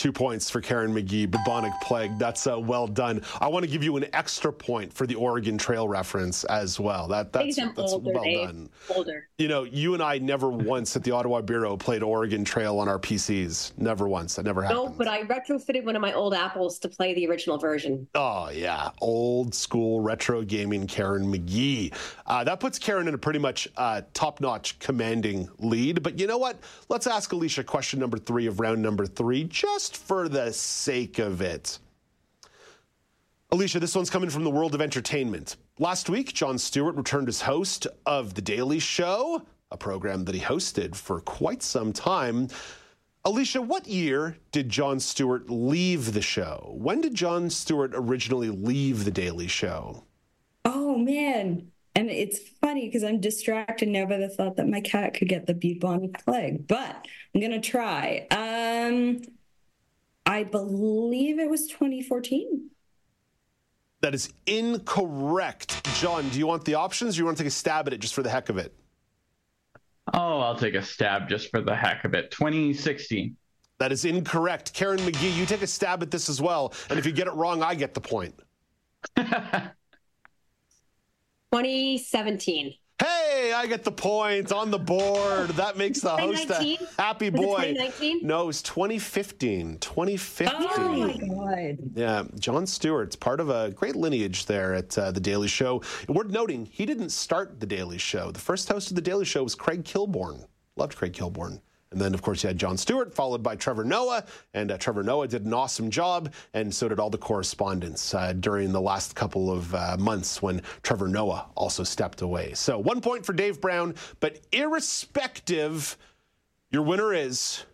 Two 0.02 0.12
points 0.12 0.50
for 0.50 0.62
Karen 0.62 0.92
Magee, 0.92 1.28
bubonic 1.28 1.72
plague. 1.80 2.18
That's 2.18 2.48
uh, 2.48 2.60
well 2.60 2.88
done. 2.88 3.22
I 3.40 3.48
want 3.48 3.66
to 3.66 3.72
give 3.72 3.84
you 3.84 3.98
an 3.98 4.08
extra 4.14 4.52
point 4.52 4.92
for 4.92 5.06
the 5.06 5.14
Oregon 5.14 5.60
Trail 5.60 5.88
reference 5.88 6.44
as 6.46 6.80
well. 6.80 7.08
That 7.08 7.32
that's, 7.32 7.56
that's 7.56 7.78
older, 7.78 8.12
well 8.12 8.24
Dave. 8.24 8.48
done. 8.48 8.70
Older. 8.96 9.28
You 9.38 9.48
know, 9.48 9.62
you 9.62 9.94
and 9.94 10.02
I 10.02 10.18
never 10.18 10.50
once 10.50 10.96
at 10.96 11.04
the 11.04 11.12
Ottawa 11.12 11.42
Bureau 11.42 11.78
played 11.78 12.02
Oregon 12.02 12.44
Trail 12.44 12.80
on 12.80 12.88
our 12.90 12.98
PCs. 12.98 13.78
Never 13.78 14.08
once. 14.08 14.38
That 14.38 14.46
never 14.46 14.64
happened. 14.64 14.86
No, 14.86 14.90
but 14.90 15.08
I 15.08 15.22
retrofitted 15.22 15.84
one 15.84 15.96
of 15.96 16.02
my 16.02 16.14
old 16.14 16.34
Apples 16.34 16.80
to 16.80 16.90
play 16.90 17.14
the 17.14 17.28
original 17.28 17.60
version. 17.60 18.08
Oh 18.16 18.50
yeah, 18.50 18.90
old 19.02 19.54
school 19.54 20.02
retro 20.02 20.42
gaming. 20.42 20.88
Karen 20.88 21.30
Magee. 21.30 21.94
Uh, 22.26 22.44
that 22.44 22.60
puts 22.60 22.80
Karen 22.80 23.08
in 23.08 23.14
a 23.14 23.20
pretty 23.20 23.38
much 23.38 23.68
uh, 23.78 24.02
top-notch, 24.16 24.80
commanding 24.80 25.48
lead. 25.60 26.02
But 26.02 26.18
you 26.18 26.26
know 26.26 26.40
what? 26.40 26.58
Let's 26.90 27.06
ask 27.06 27.30
Elysia 27.30 27.68
question 27.68 28.00
number 28.00 28.18
three 28.18 28.48
of 28.48 28.60
round 28.60 28.82
number 28.82 29.06
three, 29.06 29.44
just 29.44 29.91
for 29.98 30.30
the 30.30 30.52
sake 30.54 31.20
of 31.20 31.42
it. 31.42 31.80
Elysia, 33.52 33.82
this 33.82 33.96
one's 33.96 34.10
coming 34.10 34.30
from 34.30 34.46
the 34.46 34.50
world 34.50 34.74
of 34.74 34.82
entertainment. 34.82 35.58
Last 35.78 36.10
week, 36.10 36.34
Jon 36.34 36.58
Stewart 36.58 36.96
returned 36.96 37.28
as 37.28 37.42
host 37.42 37.86
of 38.06 38.34
The 38.34 38.42
Daily 38.42 38.80
Show, 38.80 39.42
a 39.72 39.78
program 39.78 40.24
that 40.26 40.36
he 40.36 40.42
hosted 40.42 40.96
for 40.96 41.20
quite 41.20 41.62
some 41.62 41.92
time. 41.92 42.48
Elysia, 43.26 43.66
what 43.66 43.88
year 43.88 44.38
did 44.52 44.70
Jon 44.70 45.00
Stewart 45.00 45.50
leave 45.50 46.14
the 46.14 46.22
show? 46.22 46.74
When 46.78 47.02
did 47.02 47.14
Jon 47.14 47.50
Stewart 47.50 47.92
originally 47.94 48.50
leave 48.50 49.04
The 49.04 49.12
Daily 49.12 49.48
Show? 49.48 50.06
Oh, 50.64 50.98
man. 50.98 51.72
And 51.94 52.10
it's 52.10 52.40
funny 52.40 52.88
because 52.88 53.04
I'm 53.04 53.20
distracted 53.20 53.90
now 53.90 54.06
by 54.06 54.18
the 54.18 54.30
thought 54.30 54.56
that 54.56 54.68
my 54.70 54.80
cat 54.80 55.14
could 55.14 55.28
get 55.28 55.46
the 55.46 55.54
bubonic 55.54 56.24
plague, 56.24 56.68
but 56.68 57.06
I'm 57.36 57.42
going 57.42 57.52
to 57.52 57.60
try. 57.60 58.28
Um, 58.32 59.22
I 60.26 60.44
believe 60.44 61.40
it 61.40 61.50
was 61.50 61.68
2014. 61.68 62.70
That 64.02 64.16
is 64.16 64.34
incorrect. 64.46 65.86
John, 66.00 66.28
do 66.30 66.40
you 66.40 66.48
want 66.48 66.66
the 66.66 66.76
options 66.76 67.16
or 67.16 67.22
you 67.22 67.26
want 67.26 67.38
to 67.38 67.44
take 67.44 67.50
a 67.50 67.52
stab 67.52 67.88
at 67.88 67.94
it 67.94 68.00
just 68.00 68.14
for 68.14 68.24
the 68.24 68.30
heck 68.30 68.50
of 68.50 68.58
it? 68.58 68.74
Oh, 70.14 70.40
I'll 70.40 70.56
take 70.56 70.74
a 70.74 70.82
stab 70.82 71.30
just 71.30 71.52
for 71.52 71.62
the 71.62 71.76
heck 71.76 72.04
of 72.04 72.14
it. 72.16 72.32
2016. 72.32 73.36
That 73.78 73.92
is 73.92 74.06
incorrect. 74.06 74.74
Karen 74.74 75.04
Magee, 75.06 75.30
you 75.30 75.46
take 75.46 75.62
a 75.62 75.68
stab 75.68 76.02
at 76.02 76.12
this 76.12 76.30
as 76.30 76.42
well. 76.42 76.74
And 76.90 77.00
if 77.00 77.06
you 77.06 77.12
get 77.12 77.28
it 77.28 77.34
wrong, 77.34 77.64
I 77.64 77.76
get 77.76 77.94
the 77.94 78.02
point. 78.02 78.36
2017. 81.52 82.74
Hey, 83.02 83.52
I 83.52 83.66
get 83.66 83.84
the 83.84 83.92
point 83.92 84.52
on 84.52 84.70
the 84.70 84.78
board. 84.78 85.50
That 85.52 85.76
makes 85.76 86.02
the 86.02 86.12
host 86.12 86.52
a 86.52 86.78
happy 87.00 87.32
boy. 87.32 87.76
No, 88.22 88.44
it 88.44 88.46
was 88.46 88.62
2015. 88.62 89.80
2015. 89.80 90.70
Oh 90.78 90.96
my 90.96 91.18
god. 91.18 91.78
Yeah, 91.96 92.24
Jon 92.38 92.68
Stewart's 92.68 93.16
part 93.16 93.40
of 93.40 93.50
a 93.50 93.72
great 93.72 93.96
lineage 93.96 94.46
there 94.46 94.76
at 94.76 94.96
uh, 94.98 95.10
the 95.10 95.20
Daily 95.20 95.48
Show. 95.48 95.82
And 96.08 96.16
worth 96.16 96.30
noting, 96.30 96.68
he 96.68 96.86
didn't 96.86 97.10
start 97.10 97.60
the 97.60 97.66
Daily 97.66 97.98
Show. 97.98 98.32
The 98.32 98.40
first 98.40 98.70
host 98.70 98.92
of 98.92 98.96
the 98.96 99.02
Daily 99.02 99.26
Show 99.26 99.42
was 99.42 99.56
Craig 99.56 99.84
Kilborn. 99.84 100.46
Loved 100.76 100.96
Craig 100.96 101.14
Kilborn. 101.14 101.60
And 101.92 102.00
then, 102.00 102.14
of 102.14 102.22
course, 102.22 102.42
you 102.44 102.48
had 102.48 102.58
Jon 102.58 102.78
Stewart, 102.78 103.14
followed 103.14 103.44
by 103.44 103.58
Trevor 103.58 103.84
Noah. 103.84 104.24
And 104.54 104.72
uh, 104.72 104.78
Trevor 104.78 105.04
Noah 105.04 105.28
did 105.28 105.46
an 105.46 105.54
awesome 105.54 105.90
job, 105.90 106.34
and 106.54 106.74
so 106.74 106.88
did 106.88 107.00
all 107.00 107.10
the 107.10 107.18
correspondents 107.18 108.14
uh, 108.14 108.32
during 108.34 108.72
the 108.72 108.80
last 108.80 109.14
couple 109.14 109.52
of 109.52 109.76
uh, 109.76 109.98
months 110.00 110.42
when 110.42 110.62
Trevor 110.84 111.10
Noah 111.10 111.48
also 111.56 111.84
stepped 111.84 112.22
away. 112.22 112.54
So, 112.54 112.80
one 112.80 113.02
point 113.02 113.26
for 113.26 113.34
Dave 113.34 113.60
Brown, 113.60 113.96
but 114.22 114.40
irrespective, 114.54 115.98
your 116.72 116.84
winner 116.84 117.14
is. 117.14 117.66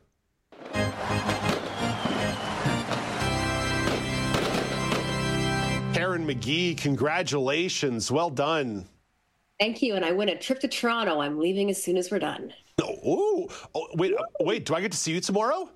Karen 5.93 6.25
Magee, 6.25 6.73
congratulations. 6.73 8.11
Well 8.11 8.31
done. 8.31 8.87
Thank 9.59 9.83
you. 9.83 9.93
And 9.95 10.03
I 10.03 10.11
win 10.11 10.29
a 10.29 10.37
trip 10.37 10.59
to 10.61 10.67
Toronto. 10.67 11.21
I'm 11.21 11.39
leaving 11.39 11.69
as 11.69 11.81
soon 11.81 11.97
as 11.97 12.09
we're 12.09 12.19
done. 12.19 12.53
Oh, 12.81 13.47
oh 13.73 13.87
wait, 13.95 14.13
uh, 14.13 14.23
wait. 14.41 14.65
Do 14.65 14.75
I 14.75 14.81
get 14.81 14.91
to 14.91 14.97
see 14.97 15.13
you 15.13 15.21
tomorrow? 15.21 15.69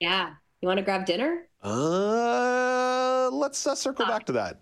Yeah. 0.00 0.34
You 0.60 0.68
want 0.68 0.78
to 0.78 0.84
grab 0.84 1.06
dinner? 1.06 1.48
Uh, 1.62 3.28
let's 3.32 3.66
uh, 3.66 3.74
circle 3.74 4.06
back 4.06 4.26
to 4.26 4.32
that. 4.32 4.60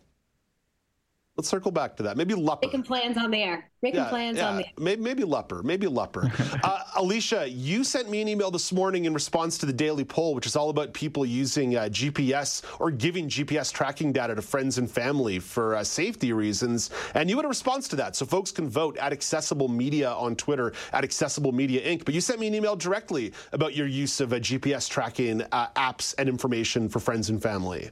Let's 1.37 1.49
circle 1.49 1.73
back 1.73 1.97
to 1.97 2.05
that. 2.05 2.17
Maybe 2.17 2.35
Lupper. 2.35 2.63
Making 2.63 2.85
plans 2.85 3.19
on 3.19 3.33
the 3.33 3.43
air. 3.43 3.69
Making 3.83 4.01
Yeah, 4.01 4.09
plans 4.09 4.39
yeah. 4.39 4.51
on 4.51 4.57
the 4.59 4.67
Maybe, 4.79 5.03
maybe 5.03 5.25
Lupper. 5.25 5.65
Maybe 5.65 5.89
Lupper. 5.89 6.31
uh, 6.63 6.85
Elysia, 6.97 7.53
you 7.53 7.83
sent 7.83 8.09
me 8.09 8.23
an 8.23 8.29
email 8.29 8.53
this 8.53 8.73
morning 8.73 9.07
in 9.07 9.13
response 9.13 9.59
to 9.59 9.67
the 9.67 9.73
daily 9.73 10.05
poll, 10.05 10.37
which 10.37 10.47
is 10.47 10.55
all 10.55 10.71
about 10.71 10.95
people 10.95 11.27
using 11.27 11.75
uh, 11.75 11.83
GPS 11.91 12.63
or 12.79 12.93
giving 12.93 13.29
GPS 13.29 13.73
tracking 13.73 14.13
data 14.13 14.37
to 14.37 14.43
friends 14.43 14.79
and 14.79 14.89
family 14.89 15.41
for 15.41 15.75
uh, 15.75 15.83
safety 15.83 16.33
reasons. 16.33 16.91
And 17.15 17.29
you 17.29 17.35
had 17.35 17.45
a 17.45 17.49
response 17.49 17.89
to 17.89 17.97
that. 17.97 18.15
So 18.15 18.25
folks 18.27 18.53
can 18.53 18.69
vote 18.69 18.97
at 18.99 19.13
Accessible 19.13 19.67
Media 19.69 20.13
on 20.13 20.37
Twitter, 20.37 20.73
at 20.93 21.03
Accessible 21.03 21.51
Media 21.51 21.81
Inc. 21.83 22.05
But 22.05 22.15
you 22.15 22.21
sent 22.21 22.39
me 22.39 22.47
an 22.47 22.55
email 22.55 22.77
directly 22.77 23.33
about 23.53 23.75
your 23.75 23.89
use 23.89 24.21
of 24.21 24.33
uh, 24.33 24.37
GPS 24.37 24.89
tracking 24.89 25.43
uh, 25.51 25.67
apps 25.75 26.15
and 26.17 26.29
information 26.29 26.89
for 26.89 27.01
friends 27.01 27.29
and 27.29 27.43
family. 27.43 27.91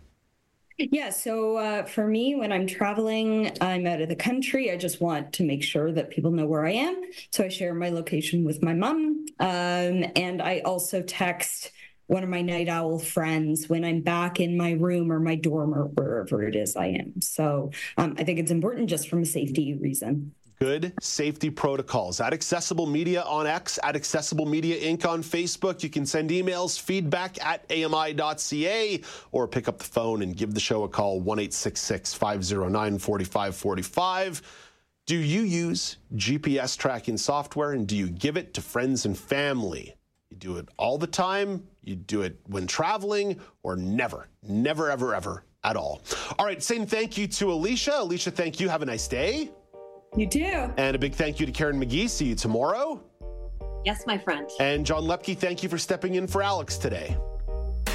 Yeah, 0.78 1.10
so 1.10 1.56
uh, 1.56 1.84
for 1.84 2.06
me, 2.06 2.34
when 2.34 2.52
I'm 2.52 2.66
traveling, 2.66 3.52
I'm 3.60 3.86
out 3.86 4.00
of 4.00 4.08
the 4.08 4.16
country. 4.16 4.70
I 4.70 4.76
just 4.76 5.00
want 5.00 5.32
to 5.34 5.44
make 5.44 5.62
sure 5.62 5.92
that 5.92 6.10
people 6.10 6.30
know 6.30 6.46
where 6.46 6.66
I 6.66 6.72
am. 6.72 7.02
So 7.30 7.44
I 7.44 7.48
share 7.48 7.74
my 7.74 7.90
location 7.90 8.44
with 8.44 8.62
my 8.62 8.74
mom. 8.74 9.26
Um, 9.38 10.04
and 10.16 10.40
I 10.42 10.60
also 10.64 11.02
text 11.02 11.72
one 12.06 12.22
of 12.22 12.28
my 12.28 12.42
night 12.42 12.68
owl 12.68 12.98
friends 12.98 13.68
when 13.68 13.84
I'm 13.84 14.00
back 14.00 14.40
in 14.40 14.56
my 14.56 14.72
room 14.72 15.10
or 15.12 15.20
my 15.20 15.34
dorm 15.34 15.74
or 15.74 15.84
wherever 15.84 16.42
it 16.42 16.56
is 16.56 16.76
I 16.76 16.86
am. 16.88 17.20
So 17.20 17.70
um, 17.96 18.14
I 18.18 18.24
think 18.24 18.38
it's 18.38 18.50
important 18.50 18.90
just 18.90 19.08
from 19.08 19.22
a 19.22 19.26
safety 19.26 19.74
reason. 19.74 20.34
Good 20.62 20.93
safety 21.01 21.51
protocols 21.51 22.20
at 22.20 22.32
Accessible 22.32 22.86
Media 22.86 23.22
on 23.22 23.48
X, 23.48 23.80
at 23.82 23.97
Accessible 23.97 24.47
Media 24.47 24.80
Inc. 24.80 25.05
on 25.05 25.20
Facebook. 25.20 25.82
You 25.82 25.90
can 25.90 26.06
send 26.06 26.30
emails, 26.30 26.80
feedback 26.80 27.44
at 27.44 27.64
AMI.ca, 27.68 29.02
or 29.32 29.48
pick 29.48 29.66
up 29.66 29.78
the 29.78 29.84
phone 29.84 30.22
and 30.22 30.36
give 30.36 30.55
the 30.55 30.60
show 30.60 30.84
a 30.84 30.89
call 30.89 31.18
1 31.18 31.51
509 31.51 32.98
4545. 33.01 34.43
Do 35.06 35.16
you 35.16 35.43
use 35.43 35.97
GPS 36.14 36.78
tracking 36.78 37.16
software 37.16 37.72
and 37.72 37.84
do 37.84 37.97
you 37.97 38.09
give 38.09 38.36
it 38.36 38.55
to 38.55 38.60
friends 38.60 39.05
and 39.05 39.18
family? 39.18 39.97
You 40.30 40.36
do 40.36 40.59
it 40.59 40.68
all 40.76 40.97
the 40.97 41.09
time, 41.09 41.66
you 41.82 41.97
do 41.97 42.22
it 42.22 42.39
when 42.47 42.68
traveling, 42.68 43.40
or 43.64 43.74
never, 43.74 44.28
never, 44.44 44.93
ever, 44.93 45.12
ever 45.12 45.44
at 45.64 45.76
all. 45.76 46.02
All 46.39 46.47
right, 46.47 46.62
saying 46.62 46.86
thank 46.86 47.18
you 47.18 47.26
to 47.26 47.47
Elysia. 47.47 48.06
Elysia, 48.06 48.32
thank 48.32 48.60
you. 48.60 48.68
Have 48.68 48.82
a 48.82 48.86
nice 48.86 49.09
day. 49.09 49.51
You 50.16 50.26
too. 50.26 50.72
And 50.76 50.94
a 50.94 50.98
big 50.98 51.14
thank 51.14 51.40
you 51.40 51.47
to 51.47 51.52
Karen 51.52 51.78
Magee. 51.78 52.09
See 52.09 52.26
you 52.26 52.34
tomorrow. 52.34 53.02
Yes, 53.84 54.06
my 54.06 54.18
friend. 54.18 54.48
And 54.60 54.84
John 54.86 55.05
Loeppky, 55.05 55.36
thank 55.36 55.62
you 55.62 55.68
for 55.68 55.78
stepping 55.78 56.14
in 56.14 56.26
for 56.26 56.43
Alex 56.43 56.76
today. 56.76 57.16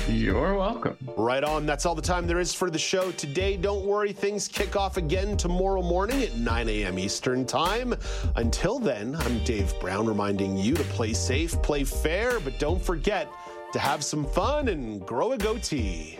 You're 0.09 0.55
welcome. 0.55 0.97
Right 1.17 1.43
on. 1.43 1.65
That's 1.65 1.85
all 1.85 1.93
the 1.93 2.01
time 2.01 2.27
there 2.27 2.39
is 2.39 2.53
for 2.53 2.69
the 2.69 2.79
show 2.79 3.11
today. 3.11 3.57
Don't 3.57 3.85
worry, 3.85 4.13
things 4.13 4.47
kick 4.47 4.77
off 4.77 4.95
again 4.95 5.35
tomorrow 5.35 5.81
morning 5.81 6.23
at 6.23 6.33
9 6.35 6.69
a.m. 6.69 6.97
Eastern 6.97 7.45
Time. 7.45 7.93
Until 8.37 8.79
then, 8.79 9.15
I'm 9.15 9.43
Dave 9.43 9.77
Brown 9.81 10.07
reminding 10.07 10.57
you 10.57 10.75
to 10.75 10.83
play 10.85 11.11
safe, 11.11 11.61
play 11.61 11.83
fair, 11.83 12.39
but 12.39 12.57
don't 12.57 12.81
forget 12.81 13.29
to 13.73 13.79
have 13.79 14.01
some 14.03 14.25
fun 14.25 14.69
and 14.69 15.05
grow 15.05 15.33
a 15.33 15.37
goatee. 15.37 16.19